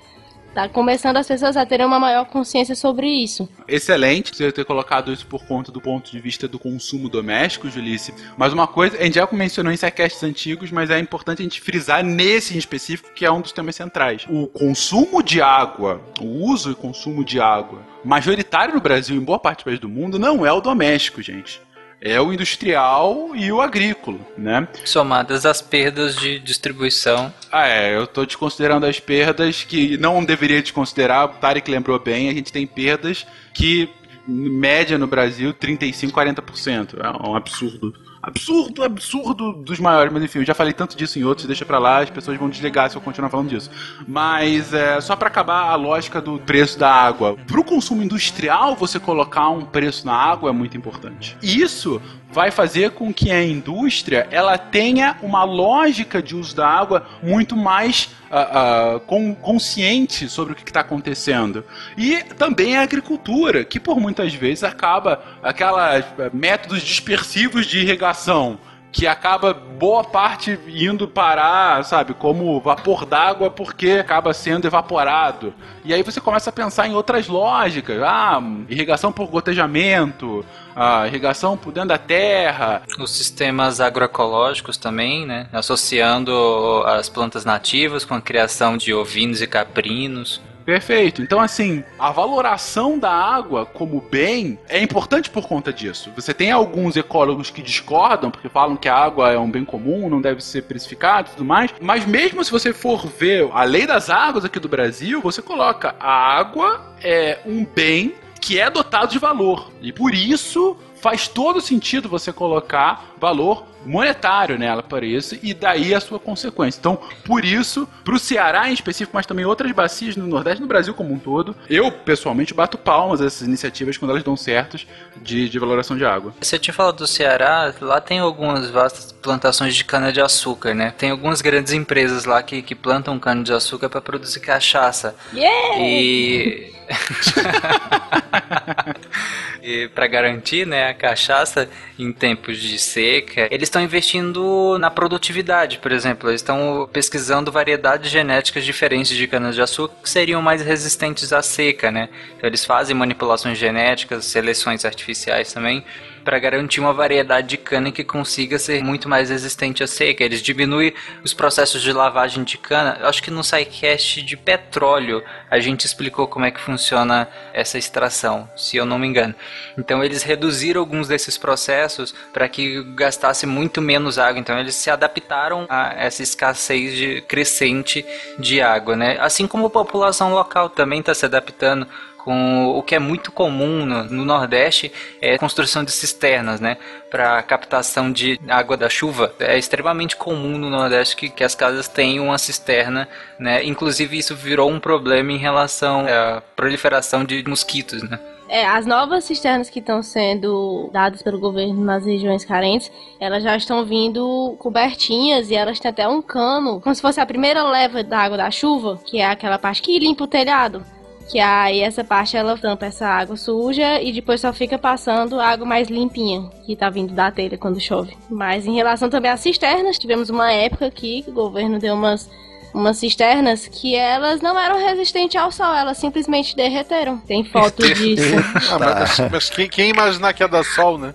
Tá 0.55 0.69
começando 0.69 1.17
as 1.17 1.27
pessoas 1.27 1.57
a 1.57 1.65
terem 1.65 1.87
uma 1.87 1.99
maior 1.99 2.27
consciência 2.27 2.75
sobre 2.75 3.07
isso. 3.09 3.49
Excelente 3.67 4.37
você 4.37 4.53
ter 4.53 4.67
colocado 4.67 5.11
isso 5.11 5.27
por 5.27 5.47
conta 5.47 5.73
do 5.73 5.81
ponto 5.81 6.11
de 6.11 6.21
vista 6.21 6.47
do 6.47 6.59
consumo 6.59 7.09
doméstico, 7.09 7.71
Julice. 7.71 8.13
Mas 8.37 8.53
uma 8.53 8.67
coisa, 8.67 8.99
a 8.99 9.03
gente 9.03 9.15
já 9.15 9.27
mencionou 9.33 9.73
em 9.73 9.77
sequests 9.79 10.23
antigos, 10.23 10.71
mas 10.71 10.91
é 10.91 10.99
importante 10.99 11.41
a 11.41 11.43
gente 11.43 11.59
frisar 11.59 12.05
nesse 12.05 12.55
em 12.55 12.59
específico, 12.59 13.15
que 13.15 13.25
é 13.25 13.33
um 13.33 13.41
dos 13.41 13.53
temas 13.53 13.77
centrais. 13.77 14.27
O 14.29 14.47
consumo 14.47 15.23
de 15.23 15.41
água, 15.41 16.03
o 16.21 16.27
uso 16.45 16.73
e 16.73 16.75
consumo 16.75 17.25
de 17.25 17.41
água 17.41 17.81
majoritário 18.05 18.75
no 18.75 18.81
Brasil 18.81 19.17
e 19.17 19.19
em 19.19 19.25
boa 19.25 19.39
parte 19.39 19.61
do 19.61 19.65
país 19.65 19.79
do 19.79 19.89
mundo 19.89 20.19
não 20.19 20.45
é 20.45 20.53
o 20.53 20.61
doméstico, 20.61 21.23
gente 21.23 21.63
é 22.03 22.21
o 22.21 22.33
industrial 22.33 23.31
e 23.35 23.53
o 23.53 23.61
agrícola, 23.61 24.19
né? 24.37 24.67
Somadas 24.85 25.47
as 25.47 25.63
perdas 25.63 26.17
de 26.17 26.41
distribuição. 26.41 27.33
Ah, 27.51 27.69
é, 27.69 27.97
eu 27.97 28.07
tô 28.09 28.27
desconsiderando 28.27 28.87
as 28.87 28.99
perdas 28.99 29.63
que 29.63 29.97
não 29.97 30.25
deveria 30.25 30.61
desconsiderar, 30.61 31.27
o 31.27 31.29
Tarek 31.29 31.71
lembrou 31.71 31.99
bem, 32.01 32.29
a 32.29 32.35
gente 32.35 32.53
tem 32.53 32.67
perdas 32.67 33.25
que, 33.55 33.89
média 34.27 34.99
no 34.99 35.07
Brasil, 35.07 35.55
35, 35.55 36.13
40%. 36.13 36.99
É 37.01 37.29
um 37.29 37.37
absurdo 37.37 37.95
absurdo, 38.23 38.85
absurdo 38.85 39.53
dos 39.53 39.81
maiores. 39.81 40.13
Mas 40.13 40.23
enfim, 40.23 40.39
eu 40.39 40.45
já 40.45 40.55
falei 40.55 40.73
tanto 40.73 40.97
disso 40.97 41.19
em 41.19 41.25
outros, 41.25 41.47
deixa 41.47 41.65
pra 41.65 41.79
lá, 41.79 41.99
as 42.01 42.11
pessoas 42.11 42.39
vão 42.39 42.49
desligar 42.49 42.89
se 42.89 42.97
eu 42.97 43.01
continuar 43.01 43.29
falando 43.29 43.49
disso. 43.49 43.71
Mas 44.07 44.73
é, 44.73 45.01
só 45.01 45.17
para 45.17 45.29
acabar 45.29 45.71
a 45.71 45.75
lógica 45.75 46.21
do 46.21 46.39
preço 46.39 46.79
da 46.79 46.91
água. 46.91 47.37
Pro 47.47 47.65
consumo 47.65 48.03
industrial, 48.03 48.77
você 48.77 49.01
colocar 49.01 49.49
um 49.49 49.65
preço 49.65 50.07
na 50.07 50.15
água 50.15 50.51
é 50.51 50.53
muito 50.53 50.77
importante. 50.77 51.37
Isso 51.43 52.01
vai 52.33 52.51
fazer 52.51 52.93
com 52.93 53.13
que 53.13 53.31
a 53.31 53.45
indústria 53.45 54.27
ela 54.31 54.57
tenha 54.57 55.19
uma 55.23 55.45
lógica 55.45 56.23
de 56.23 56.35
uso 56.35 56.57
da 56.57 56.67
água 56.67 57.07
muito 57.23 57.55
mais 57.55 58.09
uh, 58.31 58.97
uh, 58.97 59.01
com, 59.01 59.35
consciente 59.35 60.29
sobre 60.31 60.55
o 60.55 60.57
que 60.57 60.63
está 60.63 60.81
acontecendo. 60.81 61.63
E 61.97 62.23
também 62.39 62.77
a 62.77 62.83
agricultura, 62.83 63.65
que 63.65 63.79
por 63.79 64.01
muitas 64.01 64.33
vezes 64.33 64.65
acaba 64.65 65.23
aquelas 65.43 66.05
uh, 66.05 66.31
métodos 66.33 66.81
dispersivos 66.83 67.67
de 67.67 67.81
irrigação 67.81 68.59
que 68.93 69.07
acaba 69.07 69.55
boa 69.55 70.05
parte 70.05 70.61
indo 70.69 71.09
parar, 71.09 71.83
sabe, 71.83 72.13
como 72.13 72.61
vapor 72.61 73.07
d'água 73.07 73.51
porque 73.51 73.93
acaba 73.93 74.35
sendo 74.35 74.67
evaporado. 74.67 75.55
E 75.83 75.95
aí 75.95 76.03
você 76.03 76.21
começa 76.21 76.51
a 76.51 76.53
pensar 76.53 76.87
em 76.87 76.95
outras 76.95 77.27
lógicas. 77.27 78.01
Ah, 78.03 78.41
irrigação 78.69 79.11
por 79.11 79.27
gotejamento, 79.29 80.45
ah, 80.77 81.07
irrigação 81.07 81.57
por 81.57 81.73
dentro 81.73 81.89
da 81.89 81.99
terra. 81.99 82.83
Os 82.99 83.11
sistemas 83.11 83.81
agroecológicos 83.81 84.77
também, 84.77 85.27
né? 85.27 85.49
Associando 85.53 86.85
as 86.87 87.09
plantas 87.09 87.47
nativas 87.47 88.05
com 88.05 88.15
a 88.15 88.21
criação 88.21 88.77
de 88.77 88.93
ovinos 88.93 89.41
e 89.41 89.47
caprinos. 89.47 90.41
Perfeito. 90.65 91.23
Então, 91.23 91.41
assim, 91.41 91.83
a 91.99 92.11
valoração 92.11 92.99
da 92.99 93.11
água 93.11 93.67
como 93.67 94.01
bem 94.01 94.59
é 94.69 94.83
importante 94.83 95.31
por 95.31 95.47
conta 95.47 95.73
disso. 95.73 96.11
Você 96.17 96.33
tem 96.33 96.51
alguns 96.51 96.97
ecólogos 96.97 97.51
que 97.51 97.63
discordam, 97.63 98.31
porque 98.31 98.49
falam 98.49 98.77
que 98.77 98.89
a 98.89 98.97
água 98.97 99.31
é 99.31 99.39
um 99.39 99.51
bem 99.51 99.65
comum, 99.65 100.09
não 100.09 100.21
deve 100.21 100.43
ser 100.43 100.63
precificado 100.63 101.29
e 101.29 101.31
tudo 101.33 101.45
mais. 101.45 101.73
Mas 101.81 102.07
mesmo 102.07 102.45
se 102.45 102.51
você 102.51 102.73
for 102.73 103.07
ver 103.07 103.49
a 103.53 103.65
lei 103.65 103.87
das 103.87 104.11
águas 104.11 104.45
aqui 104.45 104.59
do 104.59 104.69
Brasil, 104.69 105.21
você 105.21 105.43
coloca 105.43 105.95
a 105.99 106.13
água 106.13 106.93
é 107.03 107.39
um 107.45 107.65
bem 107.65 108.15
que 108.41 108.59
é 108.59 108.69
dotado 108.69 109.13
de 109.13 109.19
valor. 109.19 109.71
E 109.81 109.93
por 109.93 110.15
isso 110.15 110.77
faz 111.03 111.27
todo 111.27 111.61
sentido 111.61 112.09
você 112.09 112.33
colocar 112.33 113.12
valor 113.23 113.65
monetário 113.87 114.59
nela 114.59 114.83
para 114.83 115.07
isso 115.07 115.39
e 115.43 115.55
daí 115.55 115.95
a 115.95 116.01
sua 116.01 116.19
consequência. 116.19 116.81
Então, 116.81 116.99
por 117.25 117.45
isso, 117.45 117.89
para 118.05 118.15
o 118.15 118.19
Ceará 118.19 118.69
em 118.69 118.75
específico, 118.75 119.13
mas 119.15 119.27
também 119.27 119.45
outras 119.45 119.71
bacias 119.71 120.17
no 120.17 120.27
Nordeste, 120.27 120.61
no 120.61 120.67
Brasil 120.67 120.93
como 120.93 121.15
um 121.15 121.19
todo, 121.19 121.55
eu 121.71 121.91
pessoalmente 121.91 122.53
bato 122.53 122.77
palmas 122.77 123.21
a 123.21 123.27
essas 123.27 123.47
iniciativas 123.47 123.97
quando 123.97 124.11
elas 124.11 124.25
dão 124.25 124.37
certos 124.37 124.87
de, 125.17 125.49
de 125.49 125.59
valoração 125.59 125.97
de 125.97 126.05
água. 126.05 126.35
Você 126.41 126.59
tinha 126.59 126.75
falado 126.75 126.97
do 126.97 127.07
Ceará, 127.07 127.73
lá 127.81 128.01
tem 128.01 128.19
algumas 128.19 128.69
vastas 128.71 129.13
plantações 129.13 129.75
de 129.75 129.85
cana-de-açúcar, 129.85 130.75
né? 130.75 130.93
Tem 130.99 131.11
algumas 131.11 131.41
grandes 131.41 131.73
empresas 131.73 132.25
lá 132.25 132.43
que, 132.43 132.61
que 132.61 132.75
plantam 132.75 133.19
cana-de-açúcar 133.21 133.89
para 133.89 134.01
produzir 134.01 134.41
cachaça. 134.41 135.15
Yeah! 135.33 135.81
E. 135.81 136.73
e 139.63 139.89
para 139.89 140.07
garantir 140.07 140.67
né, 140.67 140.89
a 140.89 140.95
cachaça 140.95 141.69
em 141.99 142.13
tempos 142.13 142.59
de 142.59 142.79
seca, 142.79 143.12
eles 143.51 143.67
estão 143.67 143.83
investindo 143.83 144.79
na 144.79 144.91
produtividade, 144.91 145.79
por 145.79 145.93
exemplo. 145.93 146.31
Eles 146.31 146.41
estão 146.41 146.89
pesquisando 146.93 147.53
variedades 147.53 148.11
genéticas 148.11 148.65
diferentes 148.65 149.17
de 149.17 149.27
cana-de-açúcar 149.27 149.95
que 150.03 150.09
seriam 150.09 150.41
mais 150.41 150.63
resistentes 150.63 151.33
à 151.33 151.43
seca, 151.43 151.91
né? 151.91 152.09
Então 152.37 152.49
eles 152.49 152.65
fazem 152.65 152.97
manipulações 152.97 153.59
genéticas, 153.59 154.25
seleções 154.25 154.85
artificiais 154.85 155.53
também, 155.53 155.85
para 156.25 156.39
garantir 156.39 156.81
uma 156.81 156.93
variedade 156.93 157.49
de 157.49 157.57
cana 157.57 157.91
que 157.91 158.05
consiga 158.05 158.59
ser 158.59 158.83
muito 158.83 159.09
mais 159.09 159.31
resistente 159.31 159.83
à 159.83 159.87
seca. 159.87 160.25
Eles 160.25 160.43
diminuem 160.43 160.95
os 161.23 161.35
processos 161.35 161.83
de 161.83 161.93
lavagem 161.93 162.45
de 162.45 162.57
cana. 162.57 162.99
Eu 163.01 163.09
acho 163.09 163.23
que 163.23 163.31
no 163.31 163.43
SciCast 163.43 164.23
de 164.23 164.37
petróleo 164.37 165.23
a 165.51 165.59
gente 165.59 165.85
explicou 165.85 166.27
como 166.27 166.45
é 166.45 166.51
que 166.51 166.61
funciona 166.61 167.29
essa 167.53 167.79
extração, 167.79 168.49
se 168.57 168.77
eu 168.77 168.85
não 168.85 168.99
me 168.99 169.07
engano. 169.07 169.35
Então 169.77 170.03
eles 170.03 170.23
reduziram 170.23 170.81
alguns 170.81 171.09
desses 171.09 171.37
processos 171.37 172.15
para 172.33 172.49
que 172.49 172.83
gastasse 172.95 173.47
muito 173.47 173.81
menos 173.81 174.19
água. 174.19 174.41
Então 174.41 174.59
eles 174.59 174.75
se 174.75 174.91
adaptaram 174.91 175.67
a 175.69 175.95
essa 175.97 176.23
escassez 176.23 176.97
de, 176.97 177.21
crescente 177.23 178.05
de 178.39 178.61
água, 178.61 178.97
né? 178.97 179.17
Assim 179.21 179.47
como 179.47 179.67
a 179.67 179.71
população 179.71 180.33
local 180.33 180.69
também 180.69 181.01
está 181.01 181.15
se 181.15 181.25
adaptando 181.25 181.87
com 182.25 182.69
o 182.77 182.83
que 182.83 182.95
é 182.95 182.99
muito 182.99 183.33
comum 183.33 183.85
no, 183.85 184.05
no, 184.05 184.25
Nordeste 184.25 184.93
é 185.21 185.35
a 185.35 185.39
construção 185.39 185.83
de 185.85 185.91
cisternas, 185.91 186.61
né, 186.61 186.77
para 187.11 187.43
captação 187.43 188.11
de 188.11 188.41
água 188.49 188.77
da 188.77 188.89
chuva. 188.89 189.35
É 189.39 189.59
extremamente 189.59 190.17
comum 190.17 190.57
no 190.57 190.71
Nordeste 190.71 191.17
que, 191.17 191.29
que 191.29 191.45
as 191.45 191.55
casas 191.55 191.89
tenham 191.89 192.27
uma 192.27 192.39
cisterna, 192.39 193.09
né. 193.39 193.65
Inclusive 193.65 194.17
isso 194.17 194.37
virou 194.37 194.71
um 194.71 194.79
problema 194.79 195.33
em 195.33 195.39
relação 195.39 196.07
à 196.07 196.41
proliferação 196.55 197.25
de 197.25 197.43
mosquitos, 197.47 198.03
né. 198.03 198.19
É, 198.49 198.67
as 198.67 198.85
novas 198.85 199.25
cisternas 199.25 199.71
que 199.71 199.79
estão 199.79 200.03
sendo 200.03 200.91
dadas 200.93 201.23
pelo 201.23 201.39
governo 201.39 201.83
nas 201.83 202.05
regiões 202.05 202.45
carentes, 202.45 202.93
elas 203.19 203.43
já 203.43 203.57
estão 203.57 203.83
vindo 203.83 204.55
cobertinhas 204.59 205.51
e 205.51 205.55
elas 205.55 205.81
têm 205.81 205.91
até 205.91 206.07
um 206.07 206.21
cano, 206.21 206.79
como 206.79 206.95
se 206.95 207.01
fosse 207.01 207.19
a 207.19 207.25
primeira 207.25 207.63
leva 207.65 208.05
da 208.05 208.19
água 208.19 208.37
da 208.37 208.51
chuva, 208.51 209.01
que 209.07 209.21
é 209.21 209.27
aquela 209.27 209.59
parte 209.59 209.81
que 209.81 209.99
limpa 209.99 210.25
o 210.25 210.27
telhado. 210.27 210.85
Que 211.31 211.39
aí 211.39 211.81
essa 211.81 212.05
parte 212.05 212.37
ela 212.37 212.59
tampa 212.59 212.87
essa 212.87 213.07
água 213.07 213.37
suja 213.37 214.01
e 214.03 214.13
depois 214.13 214.41
só 214.41 214.53
fica 214.53 214.79
passando 214.79 215.41
água 215.41 215.67
mais 215.67 215.89
limpinha 215.89 216.51
que 216.67 216.77
tá 216.77 216.91
vindo 216.91 217.15
da 217.15 217.31
telha 217.31 217.57
quando 217.57 217.81
chove. 217.81 218.17
Mas 218.31 218.67
em 218.67 218.75
relação 218.75 219.09
também 219.09 219.31
às 219.31 219.41
cisternas, 219.41 219.99
tivemos 219.99 220.29
uma 220.31 220.53
época 220.53 220.87
aqui 220.87 221.23
que 221.23 221.31
o 221.31 221.35
governo 221.35 221.79
deu 221.79 221.95
umas 221.95 222.29
umas 222.75 222.99
cisternas 222.99 223.69
que 223.69 223.95
elas 223.95 224.41
não 224.41 224.59
eram 224.59 224.79
resistentes 224.79 225.37
ao 225.37 225.53
sol, 225.53 225.75
elas 225.75 225.99
simplesmente 225.99 226.57
derreteram. 226.57 227.19
Tem 227.19 227.45
foto 227.45 227.83
disso. 227.95 228.35
ah, 228.71 228.79
mas, 228.79 229.21
mas 229.31 229.51
quem, 229.51 229.69
quem, 229.69 229.91
imaginar 229.91 230.33
que 230.33 230.43
ia 230.43 230.49
dar 230.49 230.65
sol, 230.65 230.99
né? 230.99 231.15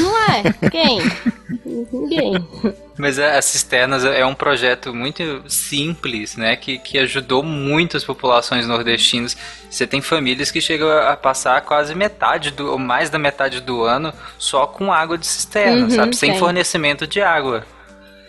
Não 0.00 0.16
é? 0.18 0.70
Quem? 0.70 1.00
Ninguém. 1.64 2.34
Mas 2.98 3.18
as 3.18 3.46
cisternas 3.46 4.04
é 4.04 4.24
um 4.24 4.34
projeto 4.34 4.94
muito 4.94 5.42
simples, 5.48 6.36
né? 6.36 6.56
Que, 6.56 6.78
que 6.78 6.98
ajudou 6.98 7.42
muito 7.42 7.96
as 7.96 8.04
populações 8.04 8.66
nordestinas. 8.66 9.36
Você 9.70 9.86
tem 9.86 10.02
famílias 10.02 10.50
que 10.50 10.60
chegam 10.60 10.90
a 10.90 11.16
passar 11.16 11.60
quase 11.62 11.94
metade 11.94 12.50
do, 12.50 12.70
ou 12.70 12.78
mais 12.78 13.08
da 13.08 13.18
metade 13.18 13.60
do 13.60 13.82
ano 13.82 14.12
só 14.38 14.66
com 14.66 14.92
água 14.92 15.16
de 15.16 15.26
cisterna, 15.26 15.84
uhum, 15.84 15.90
sabe? 15.90 16.16
Sem 16.16 16.30
tem. 16.30 16.38
fornecimento 16.38 17.06
de 17.06 17.20
água. 17.20 17.64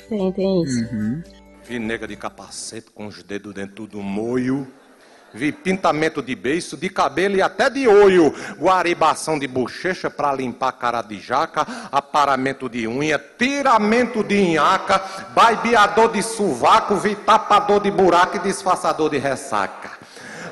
Tem, 0.10 0.32
tem 0.32 0.64
isso. 0.64 0.80
Uhum. 0.94 1.24
Vi 1.66 1.80
nega 1.80 2.06
de 2.06 2.18
capacete 2.18 2.92
com 2.92 3.08
os 3.08 3.24
dedos 3.24 3.54
dentro 3.54 3.88
do 3.88 4.02
moio. 4.02 4.68
Vi 5.34 5.52
pintamento 5.52 6.22
de 6.22 6.36
beiço, 6.36 6.76
de 6.76 6.90
cabelo 6.90 7.38
e 7.38 7.42
até 7.42 7.70
de 7.70 7.88
olho. 7.88 8.36
Guaribação 8.60 9.40
de 9.40 9.48
bochecha 9.48 10.10
para 10.10 10.34
limpar 10.34 10.68
a 10.68 10.72
cara 10.74 11.02
de 11.02 11.20
jaca. 11.20 11.66
Aparamento 11.90 12.68
de 12.68 12.86
unha. 12.86 13.18
Tiramento 13.18 14.24
de 14.24 14.36
inhaca. 14.36 15.02
Baibeador 15.34 16.12
de 16.12 16.22
sovaco. 16.22 16.98
Vi 16.98 17.16
tapador 17.16 17.82
de 17.82 17.90
buraco 17.90 18.36
e 18.36 18.40
disfarçador 18.40 19.10
de 19.10 19.18
ressaca. 19.18 19.92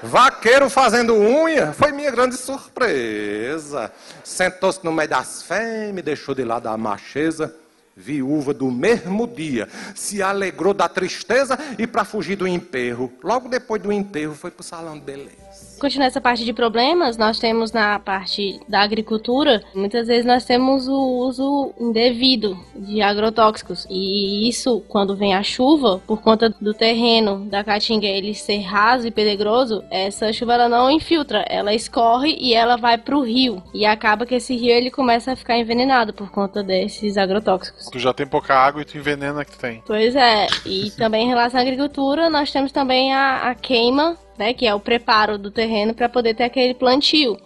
Vaqueiro 0.02 0.70
fazendo 0.70 1.14
unha 1.14 1.74
foi 1.74 1.92
minha 1.92 2.10
grande 2.10 2.36
surpresa. 2.36 3.92
Sentou-se 4.24 4.84
no 4.84 4.92
meio 4.92 5.10
das 5.10 5.44
fêmeas, 5.44 6.06
deixou 6.06 6.34
de 6.34 6.44
lado 6.44 6.68
a 6.68 6.78
macheza 6.78 7.61
viúva 7.96 8.54
do 8.54 8.72
mesmo 8.72 9.28
dia, 9.28 9.68
se 9.96 10.22
alegrou 10.22 10.74
da 10.74 10.88
tristeza 10.88 11.58
e 11.78 11.86
para 11.86 12.06
fugir 12.06 12.36
do 12.36 12.48
enterro, 12.48 13.12
logo 13.24 13.50
depois 13.50 13.82
do 13.82 13.92
enterro 13.92 14.34
foi 14.34 14.52
para 14.52 14.62
o 14.62 14.64
salão 14.64 14.98
de 14.98 15.06
beleza. 15.06 15.51
Continuando 15.82 16.10
essa 16.10 16.22
parte 16.22 16.46
de 16.46 16.54
problemas, 16.54 17.18
nós 17.18 17.40
temos 17.40 17.72
na 17.72 17.98
parte 17.98 18.60
da 18.70 18.82
agricultura, 18.82 19.64
muitas 19.74 20.08
vezes 20.08 20.24
nós 20.24 20.46
temos 20.46 20.88
o 20.88 21.26
uso 21.26 21.74
indevido 21.80 22.56
de 22.76 23.02
agrotóxicos. 23.02 23.88
E 23.90 24.48
isso, 24.48 24.84
quando 24.88 25.16
vem 25.16 25.34
a 25.34 25.42
chuva, 25.42 26.00
por 26.06 26.22
conta 26.22 26.52
do 26.62 26.72
terreno 26.72 27.46
da 27.50 27.64
caatinga 27.64 28.06
ele 28.06 28.36
ser 28.36 28.60
raso 28.60 29.08
e 29.08 29.12
pedregoso, 29.12 29.84
essa 29.90 30.32
chuva 30.32 30.54
ela 30.54 30.70
não 30.70 30.92
infiltra, 30.92 31.44
ela 31.50 31.74
escorre 31.74 32.38
e 32.40 32.54
ela 32.54 32.78
vai 32.78 33.00
para 33.00 33.18
o 33.18 33.24
rio. 33.24 33.64
E 33.74 33.84
acaba 33.84 34.24
que 34.24 34.36
esse 34.36 34.56
rio 34.56 34.70
ele 34.70 34.92
começa 34.92 35.32
a 35.32 35.36
ficar 35.36 35.58
envenenado 35.58 36.14
por 36.14 36.30
conta 36.30 36.62
desses 36.62 37.18
agrotóxicos. 37.18 37.90
Tu 37.90 37.98
já 37.98 38.14
tem 38.14 38.28
pouca 38.28 38.54
água 38.54 38.84
e 38.84 38.86
tu 38.86 39.00
envenena 39.00 39.44
que 39.44 39.54
tu 39.54 39.58
tem. 39.58 39.82
Pois 39.88 40.16
é. 40.16 40.46
E 40.64 40.92
também 40.92 41.26
em 41.26 41.30
relação 41.30 41.60
à 41.60 41.64
agricultura, 41.64 42.30
nós 42.30 42.52
temos 42.52 42.72
também 42.72 43.12
a, 43.12 43.50
a 43.50 43.56
queima 43.56 44.16
né, 44.42 44.54
que 44.56 44.66
é 44.66 44.74
o 44.74 44.80
preparo 44.80 45.38
do 45.38 45.52
terreno 45.52 45.94
para 45.94 46.10
poder 46.10 46.34
ter 46.34 46.46
aquele 46.46 46.74
plantio. 46.74 47.38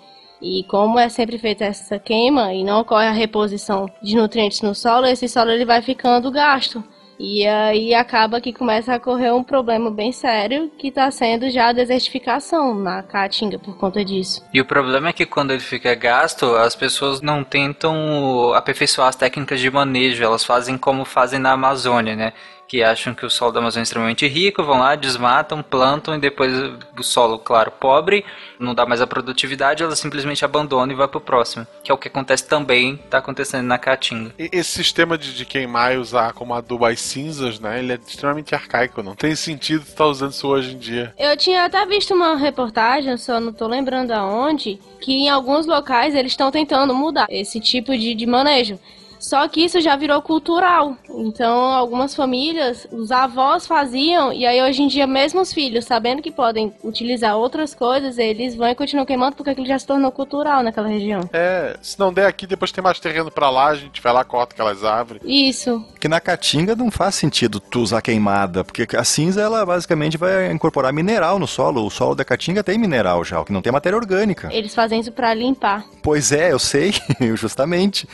E 0.42 0.64
como 0.70 0.98
é 0.98 1.10
sempre 1.10 1.38
feita 1.38 1.66
essa 1.66 2.00
queima 2.00 2.54
e 2.54 2.64
não 2.64 2.80
ocorre 2.80 3.08
a 3.08 3.12
reposição 3.12 3.90
de 4.02 4.16
nutrientes 4.16 4.62
no 4.62 4.74
solo, 4.74 5.06
esse 5.06 5.28
solo 5.28 5.52
ele 5.52 5.66
vai 5.66 5.82
ficando 5.82 6.32
gasto. 6.32 6.82
E 7.18 7.48
aí 7.48 7.94
acaba 7.94 8.42
que 8.42 8.52
começa 8.52 8.94
a 8.94 8.98
ocorrer 8.98 9.34
um 9.34 9.44
problema 9.44 9.90
bem 9.90 10.12
sério 10.12 10.70
que 10.78 10.90
está 10.90 11.10
sendo 11.12 11.50
já 11.50 11.70
a 11.70 11.74
desertificação 11.74 12.76
na 12.76 13.02
Caatinga 13.04 13.58
por 13.58 13.78
conta 13.78 14.04
disso. 14.04 14.44
E 14.54 14.60
o 14.60 14.66
problema 14.66 15.10
é 15.10 15.14
que 15.14 15.26
quando 15.26 15.52
ele 15.52 15.62
fica 15.62 15.96
gasto, 15.96 16.46
as 16.56 16.76
pessoas 16.76 17.22
não 17.22 17.44
tentam 17.44 18.54
aperfeiçoar 18.54 19.08
as 19.08 19.16
técnicas 19.16 19.62
de 19.62 19.72
manejo, 19.72 20.24
elas 20.24 20.44
fazem 20.44 20.78
como 20.78 21.06
fazem 21.06 21.40
na 21.40 21.54
Amazônia, 21.54 22.16
né? 22.16 22.34
Que 22.68 22.84
acham 22.84 23.14
que 23.14 23.26
o 23.26 23.30
solo 23.30 23.52
da 23.52 23.60
Amazônia 23.60 23.84
é 23.84 23.86
extremamente 23.86 24.28
rico, 24.28 24.64
vão 24.64 24.80
lá, 24.80 24.96
desmatam, 24.96 25.62
plantam 25.62 26.16
e 26.16 26.20
depois 26.20 26.52
o 26.98 27.04
solo, 27.04 27.38
claro, 27.40 27.72
pobre, 27.72 28.26
não 28.60 28.74
dá 28.74 28.86
mais 28.86 29.02
a 29.02 29.08
produtividade, 29.08 29.84
ela 29.84 29.96
simplesmente 29.96 30.44
abandona 30.44 30.92
e 30.92 30.96
vai 30.96 31.08
pro 31.08 31.22
próximo. 31.22 31.68
Que 31.84 31.92
é 31.92 31.94
o 31.94 31.98
que 31.98 32.08
acontece 32.08 32.48
também, 32.48 32.98
tá 33.10 33.20
acontecendo 33.20 33.66
na 33.66 33.78
Caatinga. 33.78 34.34
Esse 34.38 34.72
sistema 34.72 35.18
de, 35.18 35.36
de 35.36 35.46
queimar 35.46 35.94
e 35.94 35.98
usar 35.98 36.34
como 36.34 36.54
adubo 36.54 36.86
as 36.86 37.00
cinzas, 37.00 37.60
né, 37.60 37.80
ele 37.80 37.94
é 37.94 37.96
extremamente 37.96 38.56
arcaico, 38.56 39.04
não 39.04 39.16
tem 39.16 39.36
sentido 39.36 39.82
estar 39.82 39.96
tá 39.96 40.08
usando 40.08 40.32
isso 40.32 40.48
hoje 40.48 40.74
em 40.74 40.78
dia. 40.78 41.14
Eu 41.18 41.36
tinha 41.38 41.66
até 41.66 41.86
visto 41.86 42.14
uma 42.14 42.36
reportagem, 42.36 43.16
só 43.18 43.40
não 43.40 43.54
tô 43.54 43.68
lembrando 43.68 44.12
aonde, 44.12 44.80
que 45.02 45.12
em 45.12 45.30
alguns 45.30 45.66
locais 45.66 46.16
eles 46.16 46.32
estão 46.32 46.52
tentando 46.52 46.94
mudar 46.94 47.28
esse 47.30 47.60
tipo 47.60 47.96
de, 47.98 48.16
de 48.16 48.26
manejo. 48.26 48.80
Só 49.26 49.48
que 49.48 49.62
isso 49.62 49.82
já 49.82 49.96
virou 49.96 50.22
cultural. 50.22 50.96
Então, 51.10 51.74
algumas 51.74 52.14
famílias, 52.14 52.86
os 52.92 53.12
avós 53.12 53.66
faziam, 53.66 54.32
e 54.32 54.46
aí 54.46 54.62
hoje 54.62 54.84
em 54.84 54.88
dia, 54.88 55.08
mesmo 55.08 55.42
os 55.42 55.52
filhos, 55.52 55.86
sabendo 55.86 56.22
que 56.22 56.30
podem 56.30 56.72
utilizar 56.84 57.36
outras 57.36 57.74
coisas, 57.74 58.20
eles 58.20 58.54
vão 58.54 58.68
e 58.68 58.76
continuam 58.76 59.04
queimando 59.04 59.36
porque 59.36 59.50
aquilo 59.50 59.66
já 59.66 59.80
se 59.80 59.88
tornou 59.88 60.12
cultural 60.12 60.62
naquela 60.62 60.88
região. 60.88 61.22
É, 61.34 61.76
se 61.82 62.00
não 62.00 62.14
der 62.14 62.28
aqui, 62.28 62.46
depois 62.46 62.72
tem 62.72 62.84
mais 62.84 63.00
terreno 63.00 63.32
para 63.32 63.50
lá, 63.50 63.70
a 63.70 63.76
gente 63.76 64.00
vai 64.00 64.14
lá, 64.14 64.24
corta 64.24 64.54
aquelas 64.54 64.84
árvores. 64.84 65.24
Isso. 65.26 65.84
Que 66.00 66.08
na 66.08 66.20
caatinga 66.20 66.76
não 66.76 66.92
faz 66.92 67.16
sentido 67.16 67.60
tu 67.60 67.80
usar 67.80 68.04
queimada, 68.04 68.64
porque 68.64 68.96
a 68.96 69.04
cinza, 69.04 69.42
ela 69.42 69.66
basicamente 69.66 70.20
vai 70.20 70.52
incorporar 70.52 70.94
mineral 70.94 71.40
no 71.40 71.48
solo. 71.48 71.84
O 71.84 71.90
solo 71.90 72.14
da 72.14 72.24
caatinga 72.24 72.64
tem 72.64 72.78
mineral 72.78 73.24
já, 73.24 73.42
o 73.42 73.46
que 73.46 73.52
não 73.52 73.64
tem 73.64 73.74
matéria 73.74 73.98
orgânica. 73.98 74.50
Eles 74.54 74.76
fazem 74.76 75.00
isso 75.00 75.12
para 75.12 75.34
limpar. 75.34 75.84
Pois 76.04 76.32
é, 76.32 76.52
eu 76.52 76.60
sei, 76.60 76.94
justamente. 77.34 78.08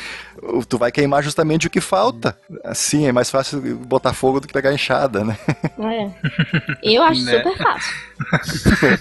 Tu 0.67 0.77
vai 0.77 0.91
queimar 0.91 1.23
justamente 1.23 1.67
o 1.67 1.69
que 1.69 1.81
falta. 1.81 2.37
Assim, 2.63 3.07
é 3.07 3.11
mais 3.11 3.29
fácil 3.29 3.61
botar 3.77 4.13
fogo 4.13 4.39
do 4.39 4.47
que 4.47 4.53
pegar 4.53 4.73
enxada, 4.73 5.23
né? 5.23 5.37
É. 5.79 6.09
Eu 6.83 7.03
acho 7.03 7.21
Né? 7.25 7.37
super 7.37 7.57
fácil. 7.57 7.93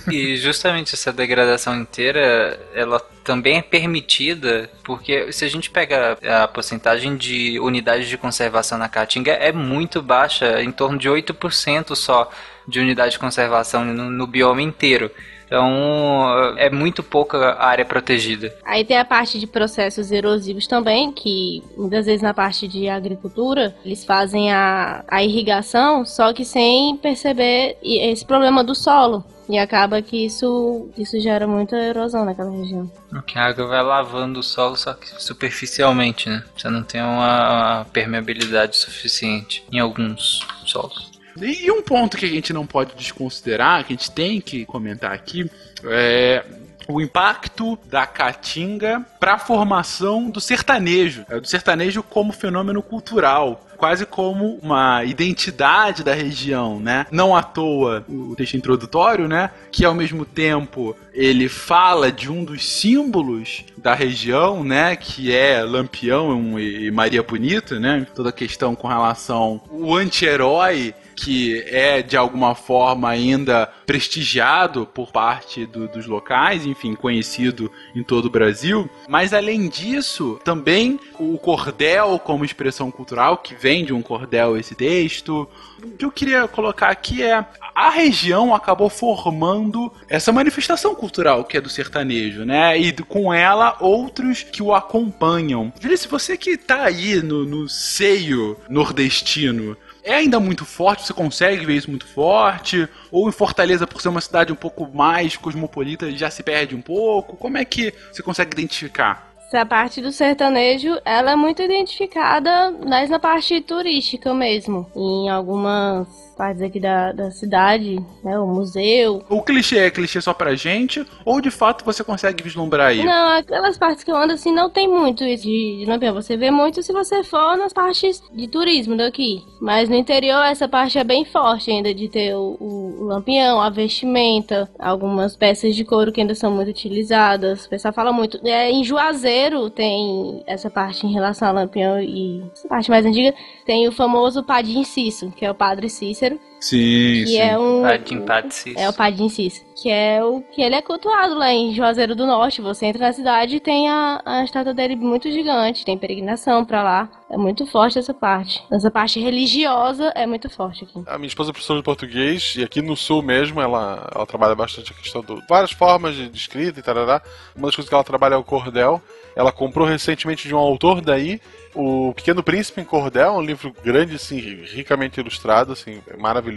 E 0.10 0.36
justamente 0.36 0.94
essa 0.94 1.12
degradação 1.12 1.78
inteira, 1.78 2.58
ela 2.74 2.98
também 3.22 3.58
é 3.58 3.62
permitida 3.62 4.68
porque 4.82 5.30
se 5.32 5.44
a 5.44 5.48
gente 5.48 5.70
pega 5.70 6.16
a 6.42 6.48
porcentagem 6.48 7.16
de 7.16 7.60
unidades 7.60 8.08
de 8.08 8.16
conservação 8.16 8.78
na 8.78 8.88
Caatinga 8.88 9.32
é 9.32 9.52
muito 9.52 10.02
baixa, 10.02 10.62
em 10.62 10.72
torno 10.72 10.98
de 10.98 11.08
8% 11.08 11.94
só 11.94 12.30
de 12.66 12.80
unidade 12.80 13.12
de 13.12 13.18
conservação 13.18 13.84
no, 13.84 14.10
no 14.10 14.26
bioma 14.26 14.62
inteiro. 14.62 15.10
Então 15.50 16.54
é 16.56 16.70
muito 16.70 17.02
pouca 17.02 17.56
área 17.60 17.84
protegida. 17.84 18.54
Aí 18.64 18.84
tem 18.84 18.96
a 18.96 19.04
parte 19.04 19.36
de 19.36 19.48
processos 19.48 20.12
erosivos 20.12 20.68
também, 20.68 21.10
que 21.10 21.60
muitas 21.76 22.06
vezes 22.06 22.22
na 22.22 22.32
parte 22.32 22.68
de 22.68 22.88
agricultura 22.88 23.74
eles 23.84 24.04
fazem 24.04 24.52
a, 24.52 25.04
a 25.08 25.24
irrigação, 25.24 26.06
só 26.06 26.32
que 26.32 26.44
sem 26.44 26.96
perceber 26.96 27.76
esse 27.82 28.24
problema 28.24 28.62
do 28.62 28.76
solo. 28.76 29.24
E 29.48 29.58
acaba 29.58 30.00
que 30.00 30.26
isso, 30.26 30.88
isso 30.96 31.18
gera 31.18 31.44
muita 31.44 31.76
erosão 31.76 32.24
naquela 32.24 32.52
região. 32.52 32.88
Porque 33.10 33.36
a 33.36 33.46
água 33.46 33.66
vai 33.66 33.82
lavando 33.82 34.38
o 34.38 34.44
solo 34.44 34.76
só 34.76 34.94
que 34.94 35.08
superficialmente, 35.20 36.28
né? 36.28 36.44
Você 36.56 36.70
não 36.70 36.84
tem 36.84 37.02
uma, 37.02 37.78
uma 37.78 37.84
permeabilidade 37.86 38.76
suficiente 38.76 39.64
em 39.72 39.80
alguns 39.80 40.46
solos. 40.64 41.09
E 41.40 41.70
um 41.70 41.82
ponto 41.82 42.16
que 42.16 42.26
a 42.26 42.28
gente 42.28 42.52
não 42.52 42.66
pode 42.66 42.94
desconsiderar, 42.94 43.84
que 43.84 43.92
a 43.92 43.96
gente 43.96 44.10
tem 44.10 44.40
que 44.40 44.64
comentar 44.64 45.12
aqui, 45.12 45.50
é 45.84 46.44
o 46.90 47.00
impacto 47.00 47.78
da 47.86 48.06
caatinga 48.06 49.04
para 49.18 49.34
a 49.34 49.38
formação 49.38 50.28
do 50.28 50.40
sertanejo, 50.40 51.24
é, 51.28 51.38
do 51.38 51.46
sertanejo 51.46 52.02
como 52.02 52.32
fenômeno 52.32 52.82
cultural, 52.82 53.64
quase 53.76 54.04
como 54.04 54.58
uma 54.62 55.04
identidade 55.04 56.04
da 56.04 56.12
região, 56.12 56.78
né? 56.80 57.06
Não 57.10 57.34
à 57.34 57.42
toa 57.42 58.04
o 58.08 58.34
texto 58.36 58.54
introdutório, 58.54 59.26
né? 59.26 59.50
Que 59.70 59.84
ao 59.84 59.94
mesmo 59.94 60.24
tempo 60.24 60.94
ele 61.14 61.48
fala 61.48 62.12
de 62.12 62.30
um 62.30 62.44
dos 62.44 62.68
símbolos 62.68 63.64
da 63.78 63.94
região, 63.94 64.62
né? 64.62 64.96
Que 64.96 65.34
é 65.34 65.62
Lampião 65.62 66.58
e 66.58 66.90
Maria 66.90 67.22
Bonita, 67.22 67.80
né? 67.80 68.06
Toda 68.14 68.28
a 68.28 68.32
questão 68.32 68.74
com 68.74 68.86
relação 68.86 69.62
o 69.70 69.94
anti-herói 69.96 70.94
que 71.22 71.62
é 71.66 72.00
de 72.02 72.16
alguma 72.16 72.54
forma 72.54 73.08
ainda 73.08 73.70
prestigiado 73.84 74.86
por 74.86 75.12
parte 75.12 75.66
do- 75.66 75.86
dos 75.88 76.06
locais, 76.06 76.64
enfim, 76.64 76.94
conhecido 76.94 77.70
em 77.94 78.02
todo 78.02 78.26
o 78.26 78.30
Brasil. 78.30 78.88
Mas 79.08 79.34
além 79.34 79.68
disso, 79.68 80.40
também 80.44 80.98
o 81.18 81.36
cordel 81.38 82.18
como 82.18 82.44
expressão 82.44 82.90
cultural, 82.90 83.36
que 83.38 83.54
vem 83.54 83.84
de 83.84 83.92
um 83.92 84.00
cordel 84.00 84.56
esse 84.56 84.74
texto. 84.74 85.46
O 85.82 85.90
que 85.96 86.04
eu 86.04 86.10
queria 86.10 86.48
colocar 86.48 86.88
aqui 86.88 87.22
é 87.22 87.44
a 87.74 87.90
região 87.90 88.54
acabou 88.54 88.88
formando 88.88 89.92
essa 90.08 90.32
manifestação 90.32 90.94
cultural 90.94 91.44
que 91.44 91.56
é 91.56 91.60
do 91.60 91.68
sertanejo, 91.68 92.44
né? 92.44 92.78
E 92.78 92.92
com 92.92 93.32
ela 93.32 93.76
outros 93.80 94.42
que 94.42 94.62
o 94.62 94.74
acompanham. 94.74 95.72
Júlia, 95.80 95.96
se 95.96 96.08
você 96.08 96.36
que 96.36 96.56
tá 96.56 96.84
aí 96.84 97.22
no, 97.22 97.44
no 97.44 97.68
seio 97.68 98.56
nordestino, 98.68 99.76
é 100.10 100.16
ainda 100.16 100.40
muito 100.40 100.64
forte, 100.64 101.06
você 101.06 101.12
consegue 101.12 101.64
ver 101.64 101.74
isso 101.74 101.90
muito 101.90 102.06
forte? 102.06 102.88
Ou 103.10 103.28
em 103.28 103.32
Fortaleza, 103.32 103.86
por 103.86 104.00
ser 104.00 104.08
uma 104.08 104.20
cidade 104.20 104.52
um 104.52 104.56
pouco 104.56 104.88
mais 104.92 105.36
cosmopolita, 105.36 106.10
já 106.10 106.30
se 106.30 106.42
perde 106.42 106.74
um 106.74 106.82
pouco? 106.82 107.36
Como 107.36 107.56
é 107.56 107.64
que 107.64 107.94
você 108.10 108.22
consegue 108.22 108.52
identificar? 108.52 109.30
Essa 109.46 109.66
parte 109.66 110.00
do 110.00 110.12
sertanejo, 110.12 110.96
ela 111.04 111.32
é 111.32 111.36
muito 111.36 111.60
identificada 111.60 112.70
mais 112.86 113.10
na 113.10 113.18
parte 113.18 113.60
turística 113.60 114.32
mesmo. 114.32 114.90
Em 114.94 115.28
algumas 115.28 116.06
partes 116.40 116.62
aqui 116.62 116.80
da, 116.80 117.12
da 117.12 117.30
cidade, 117.30 117.98
né? 118.24 118.38
O 118.38 118.46
museu. 118.46 119.22
O 119.28 119.42
clichê 119.42 119.76
é 119.78 119.90
clichê 119.90 120.22
só 120.22 120.32
pra 120.32 120.54
gente? 120.54 121.04
Ou 121.22 121.38
de 121.38 121.50
fato 121.50 121.84
você 121.84 122.02
consegue 122.02 122.42
vislumbrar 122.42 122.94
isso? 122.94 123.04
Não, 123.04 123.36
aquelas 123.36 123.76
partes 123.76 124.02
que 124.02 124.10
eu 124.10 124.16
ando 124.16 124.32
assim 124.32 124.50
não 124.54 124.70
tem 124.70 124.88
muito 124.88 125.22
isso 125.22 125.42
de, 125.44 125.80
de 125.80 125.84
lampião. 125.86 126.14
Você 126.14 126.38
vê 126.38 126.50
muito 126.50 126.82
se 126.82 126.92
você 126.94 127.22
for 127.22 127.58
nas 127.58 127.74
partes 127.74 128.22
de 128.32 128.48
turismo 128.48 128.96
daqui. 128.96 129.42
Mas 129.60 129.90
no 129.90 129.94
interior 129.96 130.42
essa 130.44 130.66
parte 130.66 130.98
é 130.98 131.04
bem 131.04 131.26
forte 131.26 131.70
ainda 131.70 131.92
de 131.92 132.08
ter 132.08 132.34
o, 132.34 132.56
o- 132.58 133.02
o 133.02 133.04
lampião, 133.04 133.60
a 133.60 133.68
vestimenta, 133.68 134.70
algumas 134.78 135.36
peças 135.36 135.76
de 135.76 135.84
couro 135.84 136.10
que 136.12 136.20
ainda 136.22 136.34
são 136.34 136.50
muito 136.50 136.70
utilizadas. 136.70 137.66
O 137.66 137.68
pessoal 137.68 137.92
fala 137.92 138.12
muito. 138.12 138.40
É, 138.46 138.70
em 138.70 138.82
Juazeiro 138.82 139.68
tem 139.68 140.42
essa 140.46 140.70
parte 140.70 141.06
em 141.06 141.12
relação 141.12 141.48
ao 141.48 141.54
lampião 141.54 142.00
e 142.00 142.42
essa 142.52 142.66
parte 142.68 142.88
mais 142.90 143.04
antiga. 143.04 143.34
Tem 143.66 143.86
o 143.86 143.92
famoso 143.92 144.42
Padim 144.42 144.82
Cício, 144.84 145.30
que 145.36 145.44
é 145.44 145.50
o 145.50 145.54
Padre 145.54 145.88
Cícero. 145.88 146.29
Twitter 146.30 146.49
Sim, 146.60 147.24
que 147.24 147.38
é 147.38 147.58
um 147.58 147.82
Padim 147.82 148.20
Padim 148.20 148.74
é 148.76 148.88
o 148.88 148.92
Padim 148.92 149.28
Cício, 149.30 149.64
que 149.74 149.88
é 149.88 150.22
o 150.22 150.42
que 150.42 150.60
ele 150.60 150.74
é 150.74 150.82
cultuado 150.82 151.34
lá 151.34 151.50
em 151.50 151.74
Juazeiro 151.74 152.14
do 152.14 152.26
Norte. 152.26 152.60
Você 152.60 152.86
entra 152.86 153.06
na 153.06 153.12
cidade 153.12 153.56
e 153.56 153.60
tem 153.60 153.88
a, 153.88 154.20
a 154.24 154.44
estátua 154.44 154.74
dele 154.74 154.94
muito 154.94 155.30
gigante, 155.30 155.84
tem 155.84 155.96
peregrinação 155.96 156.64
pra 156.64 156.82
lá. 156.82 157.10
É 157.30 157.36
muito 157.36 157.64
forte 157.64 157.98
essa 157.98 158.12
parte. 158.12 158.62
Essa 158.70 158.90
parte 158.90 159.18
religiosa 159.18 160.12
é 160.14 160.26
muito 160.26 160.50
forte 160.50 160.84
aqui. 160.84 161.02
A 161.06 161.16
minha 161.16 161.28
esposa 161.28 161.50
é 161.50 161.52
professora 161.52 161.78
de 161.78 161.84
português 161.84 162.54
e 162.58 162.62
aqui 162.62 162.82
no 162.82 162.96
sul 162.96 163.22
mesmo 163.22 163.60
ela, 163.60 164.10
ela 164.14 164.26
trabalha 164.26 164.54
bastante 164.54 164.92
a 164.92 164.94
questão 164.94 165.22
de 165.22 165.40
várias 165.48 165.70
formas 165.70 166.14
de, 166.14 166.28
de 166.28 166.36
escrita 166.36 166.78
e 166.78 166.82
tarará. 166.82 167.22
Uma 167.56 167.68
das 167.68 167.76
coisas 167.76 167.88
que 167.88 167.94
ela 167.94 168.04
trabalha 168.04 168.34
é 168.34 168.38
o 168.38 168.44
cordel. 168.44 169.00
Ela 169.34 169.52
comprou 169.52 169.86
recentemente 169.86 170.46
de 170.46 170.54
um 170.54 170.58
autor 170.58 171.00
daí 171.00 171.40
o 171.74 172.12
Pequeno 172.14 172.42
Príncipe 172.42 172.80
em 172.80 172.84
Cordel, 172.84 173.32
um 173.32 173.42
livro 173.42 173.72
grande, 173.82 174.16
assim, 174.16 174.38
ricamente 174.40 175.20
ilustrado, 175.20 175.72
assim, 175.72 176.02
maravilhoso. 176.18 176.49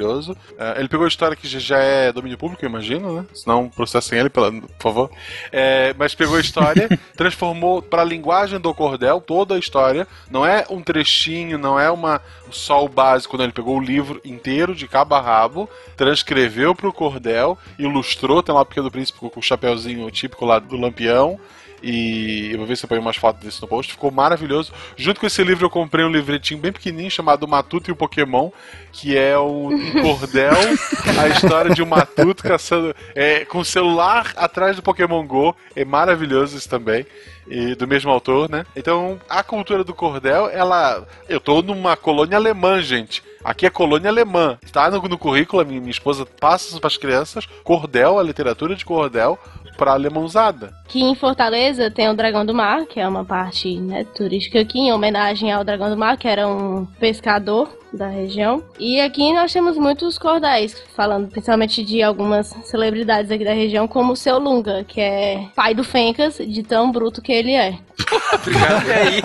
Eh, 0.57 0.76
ele 0.80 0.88
pegou 0.88 1.06
a 1.06 1.07
história 1.07 1.36
que 1.36 1.48
já- 1.48 1.78
é 1.78 2.11
domínio 2.11 2.38
público, 2.38 2.64
eu 2.64 2.70
imagino, 2.70 3.15
né? 3.22 3.26
Senão 3.34 3.70
processem 3.70 4.20
ele, 4.20 4.30
pela, 4.30 4.52
por 4.52 4.70
favor. 4.80 5.11
Eh, 5.52 5.94
mas 5.98 6.14
pegou 6.15 6.36
a 6.38 6.41
história, 6.41 6.88
transformou 7.18 7.82
para 7.82 8.02
a 8.02 8.06
linguagem 8.06 8.60
do 8.60 8.74
cordel 8.74 9.22
toda 9.22 9.56
a 9.56 9.60
história. 9.60 10.07
Não 10.30 10.45
é 10.45 10.65
um 10.70 10.82
trechinho, 10.82 11.57
não 11.57 11.80
é 11.80 11.90
uma 11.91 12.22
só 12.52 12.84
o 12.84 12.90
básico, 12.90 13.38
não. 13.38 13.45
Ele 13.45 13.53
pegou 13.53 13.78
o 13.78 13.82
livro 13.84 14.22
inteiro, 14.24 14.76
de 14.76 14.88
cabo 14.88 15.15
a 15.15 15.22
rabo, 15.22 15.70
transcreveu 15.95 16.76
para 16.76 16.88
o 16.90 16.94
cordel, 16.94 17.57
ilustrou, 17.80 18.44
tem 18.44 18.53
lá 18.53 18.61
o 18.61 18.65
Pequeno 18.65 18.91
Príncipe 18.91 19.20
com 19.20 19.40
o 19.40 19.41
chapéuzinho 19.44 20.10
típico 20.11 20.45
lá 20.45 20.60
do 20.60 20.76
Lampião. 20.78 21.40
E 21.84 22.49
eu 22.51 22.57
vou 22.57 22.65
ver 22.65 22.77
se 22.77 22.85
eu 22.85 22.88
ponho 22.88 23.01
umas 23.01 23.18
fotos 23.18 23.43
desse 23.43 23.61
no 23.61 23.68
post. 23.68 23.91
Ficou 23.91 24.10
maravilhoso. 24.10 24.72
Junto 24.95 25.19
com 25.19 25.27
esse 25.27 25.43
livro, 25.43 25.65
eu 25.65 25.69
comprei 25.69 26.05
um 26.05 26.11
livretinho 26.11 26.60
bem 26.60 26.72
pequenininho 26.72 27.11
chamado 27.11 27.45
Matuto 27.45 27.89
e 27.89 27.93
o 27.93 27.95
Pokémon, 27.95 28.49
que 28.93 29.18
é 29.18 29.38
o 29.38 29.69
um 29.69 30.01
cordel, 30.01 30.53
a 31.19 31.27
história 31.27 31.76
de 31.76 31.84
um 31.84 31.85
Matuto 31.85 32.41
caçando. 32.41 32.95
É, 33.14 33.43
com 33.43 33.60
o 33.60 33.65
celular 33.65 34.31
atrás 34.38 34.77
do 34.77 34.81
Pokémon 34.81 35.27
Go. 35.27 35.53
É 35.76 35.84
maravilhoso 35.84 36.57
isso 36.57 36.69
também. 36.69 37.05
E 37.45 37.76
do 37.76 37.85
mesmo 37.85 38.10
autor, 38.10 38.49
né? 38.49 38.65
Então, 38.73 39.19
a 39.27 39.43
cultura 39.43 39.84
do 39.84 39.93
cordel, 39.93 40.49
ela. 40.49 41.05
Eu 41.27 41.41
tô 41.41 41.61
numa 41.61 41.97
colônia 41.97 42.38
alemã, 42.38 42.81
gente. 42.81 43.22
Aqui 43.43 43.65
é 43.65 43.69
colônia 43.69 44.10
alemã. 44.10 44.57
Está 44.64 44.89
no, 44.89 45.01
no 45.01 45.18
currículo, 45.18 45.65
minha, 45.65 45.81
minha 45.81 45.91
esposa 45.91 46.26
passa 46.26 46.80
para 46.80 46.88
as 46.88 46.95
crianças 46.95 47.45
cordel, 47.64 48.18
a 48.18 48.23
literatura 48.23 48.76
de 48.76 48.85
cordel, 48.85 49.38
para 49.78 49.91
alemãozada. 49.91 50.74
Aqui 50.86 51.02
em 51.02 51.16
Fortaleza 51.16 51.90
tem 51.90 52.10
o 52.10 52.14
Dragão 52.14 52.45
do 52.45 52.54
Mar, 52.54 52.86
que 52.86 53.00
é 53.00 53.08
uma 53.08 53.26
parte 53.26 53.78
né, 53.78 54.04
turística 54.04 54.60
aqui, 54.60 54.80
em 54.80 54.94
homenagem 54.94 55.52
ao 55.52 55.64
Dragão 55.64 55.90
do 55.90 55.98
Mar, 55.98 56.18
que 56.18 56.28
era 56.28 56.48
um 56.48 56.86
pescador 57.00 57.70
da 57.91 58.08
região. 58.08 58.64
E 58.80 59.00
aqui 59.00 59.32
nós 59.34 59.54
temos 59.54 59.78
muitos 59.78 60.18
cordéis, 60.18 60.82
falando 60.95 61.30
principalmente 61.30 61.84
de 61.84 62.02
algumas 62.02 62.48
celebridades 62.64 63.32
aqui 63.32 63.45
da 63.45 63.54
região, 63.54 63.88
como 63.88 64.14
o 64.14 64.18
Seu 64.18 64.40
Lunga, 64.40 64.84
que 64.84 65.00
é 65.00 65.48
pai 65.56 65.74
do 65.74 65.84
Fencas, 65.84 66.38
de 66.38 66.64
tão 66.64 66.91
bruto 66.91 67.22
que 67.22 67.32
ele 67.32 67.54
é. 67.54 67.78
Obrigado. 68.34 68.90
aí. 68.90 69.22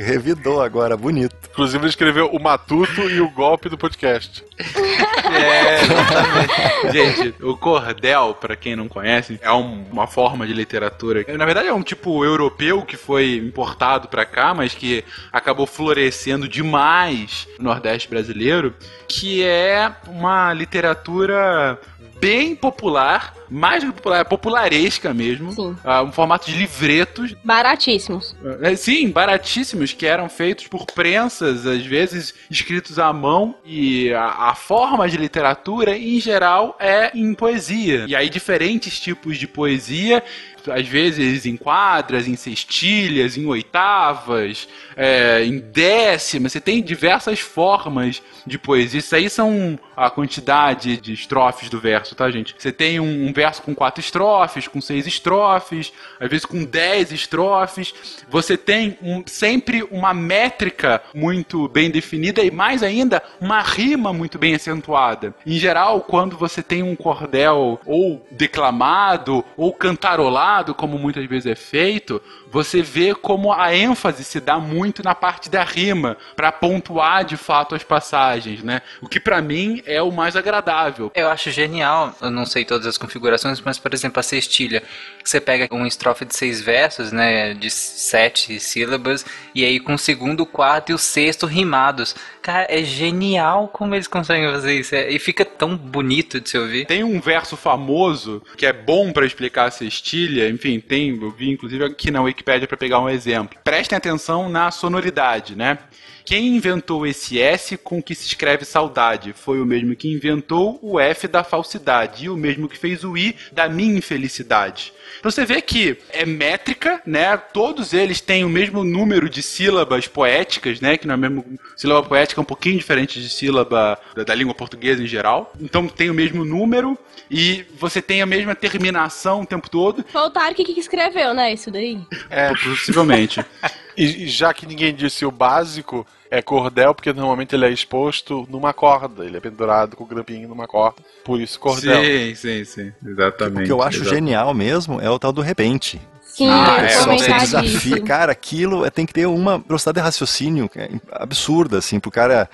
Revidou 0.05 0.61
agora, 0.63 0.97
bonito. 0.97 1.35
Inclusive, 1.51 1.79
ele 1.83 1.89
escreveu 1.91 2.27
o 2.29 2.41
Matuto 2.43 3.09
e 3.11 3.21
o 3.21 3.29
golpe 3.31 3.69
do 3.69 3.77
podcast. 3.77 4.45
É, 4.59 5.83
exatamente. 5.83 6.93
Gente, 6.93 7.45
o 7.45 7.57
cordel, 7.57 8.35
pra 8.41 8.57
quem 8.57 8.77
não 8.77 8.89
conhece, 8.89 9.39
é 9.43 9.53
um- 9.53 9.85
uma 9.91 10.07
forma 10.07 10.47
de 10.47 10.53
literatura. 10.53 11.25
Na 11.37 11.45
verdade, 11.45 11.69
é 11.69 11.73
um 11.75 11.83
tipo 11.83 12.25
europeu 12.25 12.83
que 12.83 12.97
foi 12.97 13.37
importado 13.37 14.09
pra 14.09 14.25
cá, 14.25 14.55
mas 14.55 14.75
que 14.75 15.05
acabou 15.33 15.67
florescendo 15.67 16.49
demais 16.49 17.47
no 17.59 17.65
Nordeste 17.67 18.09
brasileiro, 18.09 18.75
que 19.09 19.43
é 19.45 19.91
uma 20.09 20.53
literatura 20.53 21.79
bem 22.21 22.55
popular 22.55 23.35
mais 23.51 23.83
do 23.83 23.89
que 23.89 23.97
popular, 23.97 24.21
é 24.21 24.25
popularesca 24.25 25.13
mesmo. 25.13 25.53
Sim. 25.53 25.77
Ah, 25.83 26.03
um 26.03 26.13
formato 26.13 26.49
de 26.49 26.57
livretos. 26.57 27.35
Baratíssimos. 27.43 28.37
É, 28.63 28.77
sim, 28.77 29.11
baratíssimos, 29.11 29.93
que 29.93 30.07
eram 30.07 30.29
feitos 30.29 30.69
por 30.69 30.87
prensas, 30.87 31.67
às 31.67 31.85
vezes 31.85 32.33
escritos 32.49 32.99
à 32.99 33.13
mão. 33.13 33.57
E 33.65 34.13
a, 34.13 34.51
a 34.51 34.55
forma 34.55 35.09
de 35.09 35.17
literatura, 35.17 35.97
em 35.97 36.21
geral, 36.21 36.77
é 36.79 37.11
em 37.13 37.35
poesia. 37.35 38.05
E 38.07 38.15
aí, 38.15 38.31
diferentes 38.31 39.01
tipos 39.01 39.37
de 39.37 39.49
poesia 39.49 40.23
às 40.69 40.87
vezes 40.87 41.47
em 41.47 41.57
quadras, 41.57 42.27
em 42.27 42.37
cestilhas, 42.37 43.37
em 43.37 43.47
oitavas, 43.47 44.69
é, 44.97 45.45
em 45.45 45.59
décimas. 45.59 46.53
Você 46.53 46.61
tem 46.61 46.83
diversas 46.83 47.41
formas 47.41 48.23
de 48.47 48.59
poesia. 48.59 48.99
Isso 48.99 49.15
aí 49.15 49.31
são 49.31 49.79
a 49.97 50.11
quantidade 50.11 50.97
de 50.97 51.13
estrofes 51.13 51.69
do 51.69 51.79
verso, 51.79 52.15
tá, 52.15 52.31
gente? 52.31 52.55
Você 52.57 52.73
tem 52.73 52.99
um, 52.99 53.29
um 53.29 53.33
verso 53.33 53.63
com 53.63 53.75
quatro 53.75 54.01
estrofes, 54.01 54.67
com 54.67 54.81
seis 54.81 55.07
estrofes, 55.07 55.93
às 56.19 56.29
vezes 56.29 56.47
com 56.47 56.65
dez 56.65 57.13
estrofes. 57.13 57.95
Você 58.29 58.57
tem 58.57 58.99
um, 59.03 59.23
sempre 59.27 59.83
uma 59.91 60.15
métrica 60.15 61.03
muito 61.15 61.69
bem 61.69 61.91
definida 61.91 62.43
e, 62.43 62.51
mais 62.51 62.83
ainda, 62.83 63.23
uma 63.41 63.63
rima 63.63 64.13
muito 64.13 64.39
bem 64.39 64.55
acentuada. 64.55 65.35
Em 65.47 65.59
geral, 65.59 66.01
quando 66.01 66.37
você 66.37 66.63
tem 66.63 66.83
um 66.83 66.97
cordel 66.97 67.81
ou 67.85 68.27
declamado 68.31 69.45
ou 69.57 69.73
cantarolado, 69.73 70.50
como 70.75 70.99
muitas 70.99 71.25
vezes 71.27 71.47
é 71.47 71.55
feito, 71.55 72.21
você 72.51 72.83
vê 72.83 73.15
como 73.15 73.53
a 73.53 73.75
ênfase 73.75 74.25
se 74.25 74.41
dá 74.41 74.59
muito 74.59 75.03
na 75.03 75.15
parte 75.15 75.49
da 75.49 75.63
rima, 75.63 76.17
para 76.35 76.51
pontuar 76.51 77.25
de 77.25 77.37
fato 77.37 77.75
as 77.75 77.83
passagens, 77.83 78.63
né? 78.63 78.83
O 79.01 79.09
que 79.09 79.21
para 79.21 79.41
mim 79.41 79.83
é 79.87 80.03
o 80.03 80.11
mais 80.11 80.37
agradável. 80.37 81.11
Eu 81.15 81.29
acho 81.29 81.51
genial, 81.51 82.15
eu 82.21 82.31
não 82.31 82.45
sei 82.45 82.65
todas 82.65 82.87
as 82.87 82.99
configurações, 82.99 83.61
mas 83.61 83.79
por 83.79 83.95
exemplo 83.95 84.21
a 84.21 84.23
cestilha, 84.23 84.83
você 85.23 85.41
pega 85.41 85.73
uma 85.75 85.87
estrofe 85.87 86.25
de 86.25 86.35
seis 86.35 86.61
versos, 86.61 87.13
né, 87.13 87.55
de 87.55 87.71
sete 87.71 88.59
sílabas, 88.59 89.25
e 89.55 89.65
aí 89.65 89.79
com 89.79 89.95
o 89.95 89.99
segundo, 89.99 90.41
o 90.41 90.47
quarto 90.47 90.91
e 90.91 90.95
o 90.95 90.99
sexto 90.99 91.47
rimados. 91.47 92.15
Cara, 92.43 92.67
é 92.71 92.83
genial 92.83 93.69
como 93.69 93.95
eles 93.95 94.09
conseguem 94.09 94.51
fazer 94.51 94.75
isso, 94.75 94.95
é, 94.95 95.11
e 95.11 95.19
fica 95.19 95.45
tão 95.45 95.77
bonito 95.77 96.41
de 96.41 96.49
se 96.49 96.59
ouvir. 96.59 96.87
Tem 96.87 97.05
um 97.05 97.21
verso 97.21 97.57
famoso 97.57 98.43
que 98.57 98.67
é 98.67 98.73
bom 98.73 99.13
para 99.13 99.27
explicar 99.27 99.67
a 99.67 99.71
cestilha, 99.71 100.49
enfim, 100.49 100.81
tem, 100.81 101.11
eu 101.21 101.31
vi 101.31 101.51
inclusive 101.51 101.85
aqui 101.85 102.11
na 102.11 102.23
Wikipédia 102.41 102.67
para 102.67 102.77
pegar 102.77 103.01
um 103.01 103.09
exemplo. 103.09 103.59
Prestem 103.63 103.97
atenção 103.97 104.49
na 104.49 104.71
sonoridade, 104.71 105.55
né? 105.55 105.79
Quem 106.25 106.57
inventou 106.57 107.07
esse 107.07 107.41
S 107.41 107.77
com 107.77 108.03
que 108.03 108.15
se 108.15 108.27
escreve 108.27 108.65
saudade 108.65 109.33
foi 109.33 109.61
o 109.61 109.67
mesmo 109.67 109.97
que 109.97 110.13
inventou 110.13 110.79
o 110.83 110.99
F 110.99 111.29
da 111.29 111.45
falsidade 111.45 112.25
e 112.25 112.31
o 112.31 112.37
mesmo 112.37 112.69
que 112.69 112.79
fez 112.79 113.05
o 113.05 113.17
I 113.17 113.37
da 113.53 113.69
minha 113.69 113.99
infelicidade. 113.99 114.93
Então 115.19 115.31
você 115.31 115.45
vê 115.45 115.61
que 115.61 115.99
é 116.11 116.25
métrica, 116.25 117.01
né? 117.07 117.37
Todos 117.37 117.93
eles 117.93 118.21
têm 118.21 118.45
o 118.45 118.49
mesmo 118.49 118.85
número 118.85 119.29
de 119.29 119.43
sílabas 119.43 120.07
poéticas, 120.07 120.81
né? 120.81 120.97
Que 120.97 121.07
não 121.07 121.15
é 121.15 121.17
mesmo 121.17 121.45
sílaba 121.77 122.07
poética 122.07 122.41
é 122.41 122.43
um 122.43 122.45
pouquinho 122.45 122.79
diferente 122.79 123.21
de 123.21 123.29
sílaba 123.29 123.99
da, 124.15 124.25
da 124.25 124.35
língua 124.35 124.55
portuguesa 124.55 125.03
em 125.03 125.07
geral. 125.07 125.53
Então 125.61 125.89
tem 125.89 126.11
o 126.11 126.15
mesmo 126.15 126.45
número 126.45 126.99
e 127.31 127.65
você 127.79 128.03
tem 128.03 128.23
a 128.23 128.27
mesma 128.27 128.55
terminação 128.55 129.43
o 129.43 129.47
tempo 129.47 129.71
todo. 129.71 130.05
Foi 130.11 130.23
o 130.23 130.31
Tarek 130.31 130.65
que 130.65 130.81
escreveu, 130.81 131.33
né? 131.33 131.53
Isso 131.53 131.71
daí. 131.71 132.01
É, 132.29 132.53
possivelmente. 132.55 133.45
E 134.03 134.29
já 134.29 134.53
que 134.55 134.67
ninguém 134.67 134.95
disse 134.95 135.25
o 135.27 135.31
básico, 135.31 136.07
é 136.31 136.41
cordel, 136.41 136.95
porque 136.95 137.13
normalmente 137.13 137.55
ele 137.55 137.67
é 137.67 137.71
exposto 137.71 138.47
numa 138.51 138.73
corda. 138.73 139.25
Ele 139.25 139.37
é 139.37 139.41
pendurado 139.41 139.97
com 139.97 140.05
o 140.05 140.07
grampinho 140.07 140.49
numa 140.49 140.67
corda. 140.67 141.03
Por 141.25 141.41
isso 141.41 141.59
cordel. 141.61 142.03
Sim, 142.03 142.35
sim, 142.35 142.65
sim. 142.65 142.93
Exatamente. 143.07 143.63
O 143.63 143.67
que 143.67 143.73
eu 143.73 143.83
acho 143.83 143.99
Exatamente. 143.99 144.25
genial 144.27 144.55
mesmo 144.55 145.01
é 145.01 145.11
o 145.11 145.19
tal 145.19 145.33
do 145.33 145.41
repente. 145.43 146.01
Sim, 146.23 146.49
Ah, 146.49 146.79
é, 146.83 146.89
Só 146.91 147.17
você 147.17 147.33
desafia, 147.35 148.01
cara, 148.03 148.31
aquilo 148.33 148.87
é- 148.87 148.91
tem 148.91 149.05
que 149.05 149.13
ter 149.13 149.27
uma 149.27 149.59
velocidade 149.59 149.97
de 149.97 150.03
raciocínio 150.03 150.71
é 150.77 150.89
absurda, 151.13 151.79
assim, 151.79 151.99
pro 151.99 152.11
cara. 152.11 152.49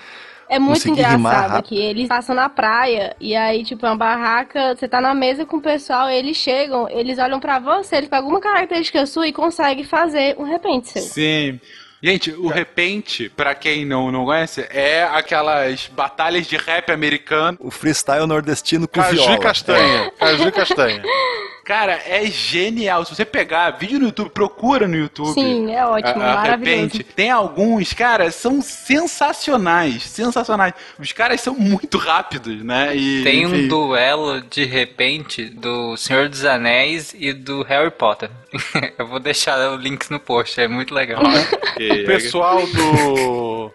É 0.49 0.59
muito 0.59 0.89
engraçado 0.89 1.63
que 1.63 1.77
eles 1.77 2.09
passam 2.09 2.35
na 2.35 2.49
praia 2.49 3.17
e 3.21 3.35
aí, 3.35 3.65
tipo, 3.65 3.85
é 3.85 3.91
uma 3.91 3.97
barraca, 3.97 4.75
você 4.75 4.87
tá 4.87 5.01
na 5.01 5.15
mesa 5.15 5.45
com 5.45 5.57
o 5.57 5.61
pessoal, 5.61 6.09
eles 6.09 6.37
chegam, 6.37 6.89
eles 6.89 7.19
olham 7.19 7.41
pra 7.41 7.59
você, 7.59 7.97
eles 7.97 8.09
pegam 8.09 8.25
alguma 8.25 8.41
característica 8.41 9.05
sua 9.07 9.27
e 9.27 9.33
conseguem 9.33 9.85
fazer 9.85 10.37
um 10.39 10.45
repente 10.45 10.89
seu. 10.89 11.03
Sim. 11.03 11.61
Gente, 12.03 12.31
o 12.31 12.47
repente, 12.47 13.29
pra 13.29 13.55
quem 13.55 13.85
não, 13.85 14.13
não 14.13 14.27
conhece, 14.27 14.67
é 14.71 15.03
aquelas 15.05 15.89
batalhas 15.89 16.47
de 16.47 16.57
rap 16.57 16.93
americano. 16.93 17.57
O 17.61 17.71
freestyle 17.71 18.27
nordestino 18.27 18.87
com 18.87 19.01
Caju 19.01 19.17
viola. 19.17 19.35
e 19.35 19.39
castanha. 19.39 20.13
Caju 20.19 20.49
e 20.49 20.53
castanha. 20.53 21.03
Cara, 21.67 22.01
é 22.07 22.25
genial. 22.27 23.05
Se 23.05 23.13
você 23.15 23.25
pegar 23.25 23.71
vídeo 23.73 23.99
no 23.99 24.07
YouTube, 24.07 24.31
procura 24.31 24.87
no 24.87 24.95
YouTube. 24.97 25.35
Sim, 25.35 25.75
é 25.75 25.85
ótimo, 25.85 26.23
a- 26.23 26.33
a 26.33 26.35
maravilhoso. 26.37 26.83
repente. 26.83 27.03
Tem 27.03 27.29
alguns, 27.31 27.93
cara, 27.93 28.31
são 28.31 28.63
sensacionais. 28.63 30.03
Sensacionais. 30.05 30.75
Os 30.99 31.11
caras 31.13 31.41
são 31.41 31.55
muito 31.55 31.99
rápidos, 31.99 32.63
né? 32.65 32.97
E, 32.97 33.23
Tem 33.25 33.45
um 33.47 33.51
enfim. 33.55 33.69
duelo 33.69 34.41
de 34.43 34.65
repente 34.65 35.45
do 35.47 35.97
Senhor 35.97 36.29
dos 36.29 36.45
Anéis 36.45 37.15
e 37.19 37.33
do 37.33 37.63
Harry 37.63 37.91
Potter. 37.91 38.31
Eu 38.97 39.07
vou 39.09 39.19
deixar 39.19 39.59
o 39.73 39.77
link 39.77 40.09
no 40.11 40.21
post, 40.21 40.61
é 40.61 40.69
muito 40.69 40.95
legal. 40.95 41.23
O 41.77 42.07
pessoal 42.07 42.65
do. 42.69 43.73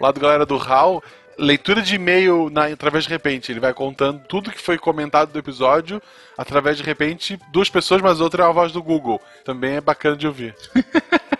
Lá 0.00 0.12
do 0.12 0.20
galera 0.20 0.46
do 0.46 0.56
HAL, 0.56 1.02
leitura 1.38 1.82
de 1.82 1.94
e-mail 1.94 2.50
na, 2.50 2.66
através 2.66 3.04
de 3.04 3.10
repente. 3.10 3.50
Ele 3.50 3.60
vai 3.60 3.72
contando 3.74 4.22
tudo 4.28 4.50
que 4.50 4.60
foi 4.60 4.78
comentado 4.78 5.32
do 5.32 5.38
episódio 5.38 6.02
através 6.36 6.78
de 6.78 6.82
repente, 6.82 7.38
duas 7.52 7.68
pessoas, 7.68 8.00
mas 8.00 8.20
outra 8.20 8.44
é 8.44 8.46
a 8.46 8.52
voz 8.52 8.72
do 8.72 8.82
Google. 8.82 9.20
Também 9.44 9.76
é 9.76 9.80
bacana 9.80 10.16
de 10.16 10.26
ouvir. 10.26 10.54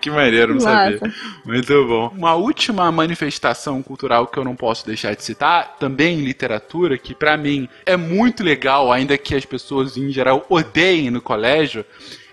Que 0.00 0.10
maneiro, 0.10 0.54
não 0.54 0.60
sabia. 0.60 1.00
Muito 1.44 1.86
bom. 1.86 2.12
Uma 2.16 2.34
última 2.34 2.90
manifestação 2.92 3.82
cultural 3.82 4.26
que 4.26 4.38
eu 4.38 4.44
não 4.44 4.54
posso 4.54 4.86
deixar 4.86 5.14
de 5.14 5.24
citar, 5.24 5.76
também 5.78 6.18
em 6.18 6.24
literatura, 6.24 6.96
que 6.96 7.14
pra 7.14 7.36
mim 7.36 7.68
é 7.84 7.96
muito 7.96 8.44
legal, 8.44 8.92
ainda 8.92 9.18
que 9.18 9.34
as 9.34 9.44
pessoas 9.44 9.96
em 9.96 10.10
geral 10.10 10.46
odeiem 10.48 11.10
no 11.10 11.20
colégio, 11.20 11.84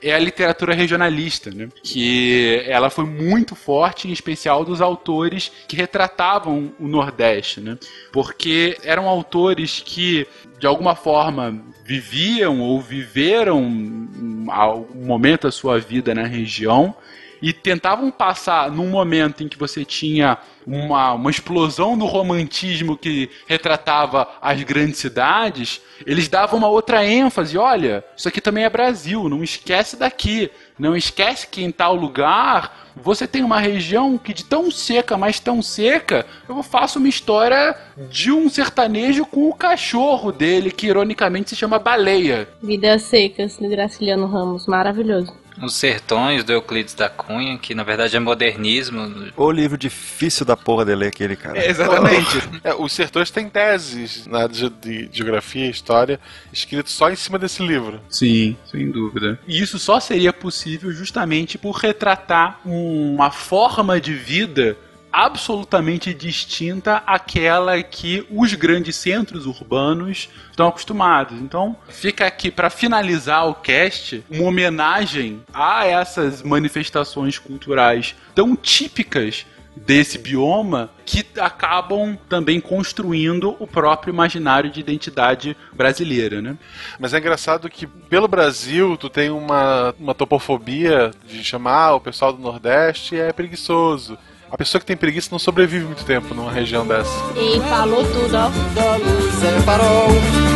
é 0.05 0.13
a 0.13 0.19
literatura 0.19 0.75
regionalista, 0.75 1.49
né? 1.49 1.67
Que 1.81 2.63
ela 2.67 2.91
foi 2.91 3.05
muito 3.05 3.55
forte, 3.55 4.07
em 4.07 4.11
especial 4.11 4.63
dos 4.63 4.79
autores 4.79 5.51
que 5.67 5.75
retratavam 5.75 6.71
o 6.79 6.87
Nordeste, 6.87 7.59
né? 7.59 7.75
Porque 8.13 8.77
eram 8.83 9.09
autores 9.09 9.81
que, 9.83 10.27
de 10.59 10.67
alguma 10.67 10.95
forma, 10.95 11.59
viviam 11.83 12.61
ou 12.61 12.79
viveram 12.79 13.63
um, 13.63 14.45
algum 14.49 15.05
momento 15.05 15.43
da 15.43 15.51
sua 15.51 15.79
vida 15.79 16.13
na 16.13 16.27
região 16.27 16.95
e 17.41 17.51
tentavam 17.51 18.11
passar 18.11 18.69
num 18.69 18.87
momento 18.87 19.43
em 19.43 19.47
que 19.47 19.57
você 19.57 19.83
tinha 19.83 20.37
uma, 20.65 21.13
uma 21.13 21.29
explosão 21.29 21.97
do 21.97 22.05
romantismo 22.05 22.97
que 22.97 23.29
retratava 23.47 24.27
as 24.41 24.61
grandes 24.63 24.99
cidades, 24.99 25.81
eles 26.05 26.27
davam 26.27 26.57
uma 26.59 26.67
outra 26.67 27.05
ênfase. 27.05 27.57
Olha, 27.57 28.03
isso 28.15 28.27
aqui 28.27 28.41
também 28.41 28.63
é 28.63 28.69
Brasil, 28.69 29.29
não 29.29 29.43
esquece 29.43 29.95
daqui. 29.95 30.49
Não 30.77 30.95
esquece 30.95 31.47
que 31.47 31.63
em 31.63 31.71
tal 31.71 31.95
lugar 31.95 32.85
você 32.95 33.27
tem 33.27 33.43
uma 33.43 33.59
região 33.59 34.17
que 34.17 34.33
de 34.33 34.43
tão 34.43 34.71
seca, 34.71 35.17
mas 35.17 35.39
tão 35.39 35.61
seca, 35.61 36.25
eu 36.47 36.61
faço 36.63 36.99
uma 36.99 37.07
história 37.07 37.75
de 38.09 38.31
um 38.31 38.49
sertanejo 38.49 39.25
com 39.25 39.49
o 39.49 39.53
cachorro 39.53 40.31
dele, 40.31 40.71
que 40.71 40.87
ironicamente 40.87 41.49
se 41.49 41.55
chama 41.55 41.79
Baleia. 41.79 42.47
Vidas 42.61 43.03
secas 43.03 43.57
do 43.57 43.69
Graciliano 43.69 44.27
Ramos, 44.27 44.65
maravilhoso. 44.67 45.44
Os 45.61 45.75
Sertões 45.75 46.43
do 46.43 46.51
Euclides 46.51 46.93
da 46.93 47.09
Cunha, 47.09 47.57
que 47.57 47.73
na 47.73 47.83
verdade 47.83 48.15
é 48.15 48.19
modernismo. 48.19 49.31
O 49.35 49.51
livro 49.51 49.77
difícil 49.77 50.45
da 50.45 50.57
porra 50.57 50.85
de 50.85 50.95
ler 50.95 51.07
aquele 51.07 51.35
cara. 51.35 51.65
exatamente. 51.65 52.37
É, 52.63 52.73
os 52.73 52.91
sertões 52.91 53.29
têm 53.29 53.49
teses 53.49 54.25
na 54.27 54.47
de, 54.47 54.69
de 54.69 55.09
geografia 55.11 55.65
e 55.65 55.69
história 55.69 56.19
escritos 56.51 56.93
só 56.93 57.09
em 57.09 57.15
cima 57.15 57.37
desse 57.37 57.65
livro. 57.65 58.01
Sim, 58.09 58.57
sem 58.69 58.89
dúvida. 58.91 59.39
E 59.47 59.61
isso 59.61 59.77
só 59.79 59.99
seria 59.99 60.33
possível 60.33 60.91
justamente 60.91 61.57
por 61.57 61.75
retratar 61.75 62.59
uma 62.65 63.31
forma 63.31 63.99
de 63.99 64.13
vida 64.13 64.77
absolutamente 65.15 66.13
distinta 66.13 66.97
àquela 67.07 67.81
que 67.81 68.27
os 68.29 68.53
grandes 68.53 68.97
centros 68.97 69.45
urbanos 69.45 70.27
estão 70.51 70.67
acostumados. 70.67 71.39
Então, 71.39 71.77
fica 71.87 72.27
aqui 72.27 72.51
para 72.51 72.69
finalizar 72.69 73.47
o 73.47 73.55
cast 73.55 74.21
uma 74.29 74.43
homenagem 74.43 75.41
a 75.53 75.85
essas 75.85 76.43
manifestações 76.43 77.39
culturais 77.39 78.13
tão 78.35 78.57
típicas 78.57 79.45
desse 79.73 80.17
bioma 80.17 80.89
que 81.05 81.25
acabam 81.39 82.17
também 82.27 82.59
construindo 82.59 83.55
o 83.57 83.65
próprio 83.65 84.11
imaginário 84.11 84.69
de 84.69 84.81
identidade 84.81 85.55
brasileira, 85.71 86.41
né? 86.41 86.57
Mas 86.99 87.13
é 87.13 87.19
engraçado 87.19 87.69
que 87.69 87.87
pelo 87.87 88.27
Brasil 88.27 88.97
tu 88.97 89.09
tem 89.09 89.29
uma, 89.29 89.93
uma 89.97 90.13
topofobia 90.13 91.11
de 91.25 91.41
chamar 91.41 91.93
o 91.95 92.01
pessoal 92.01 92.33
do 92.33 92.41
Nordeste 92.41 93.17
é 93.17 93.31
preguiçoso. 93.31 94.17
A 94.51 94.57
pessoa 94.57 94.79
que 94.79 94.85
tem 94.85 94.95
preguiça 94.95 95.29
não 95.31 95.39
sobrevive 95.39 95.85
muito 95.85 96.05
tempo 96.05 96.33
numa 96.33 96.51
região 96.51 96.85
dessa. 96.85 97.09
E 97.35 97.59
falou 97.61 98.03
tudo, 98.03 98.35
ó. 98.35 98.49
Da 98.73 98.95
luz 98.97 99.33
separou 99.35 100.09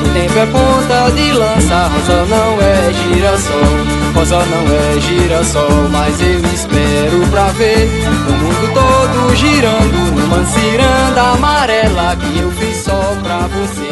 o 0.09 0.13
tempo 0.13 0.39
é 0.39 0.45
ponta 0.45 1.11
de 1.11 1.31
lança, 1.33 1.87
rosa 1.87 2.25
não 2.25 2.61
é 2.61 2.93
girassol. 2.93 4.13
Rosa 4.15 4.45
não 4.45 4.65
é 4.73 4.99
girassol, 5.01 5.89
mas 5.91 6.21
eu 6.21 6.39
espero 6.53 7.27
pra 7.29 7.47
ver 7.49 7.87
o 8.27 8.31
mundo 8.31 8.73
todo 8.73 9.35
girando 9.35 10.19
numa 10.19 10.45
ciranda 10.45 11.21
amarela 11.33 12.15
que 12.15 12.39
eu 12.39 12.51
fiz 12.51 12.77
só 12.77 13.15
pra 13.23 13.47
você. 13.47 13.89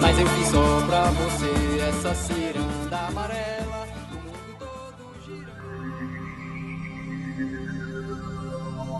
Mas 0.00 0.18
eu 0.18 0.26
fiz 0.26 0.48
só 0.48 0.82
pra 0.86 1.02
você 1.10 1.50
essa 1.88 2.14
ciranda 2.14 2.47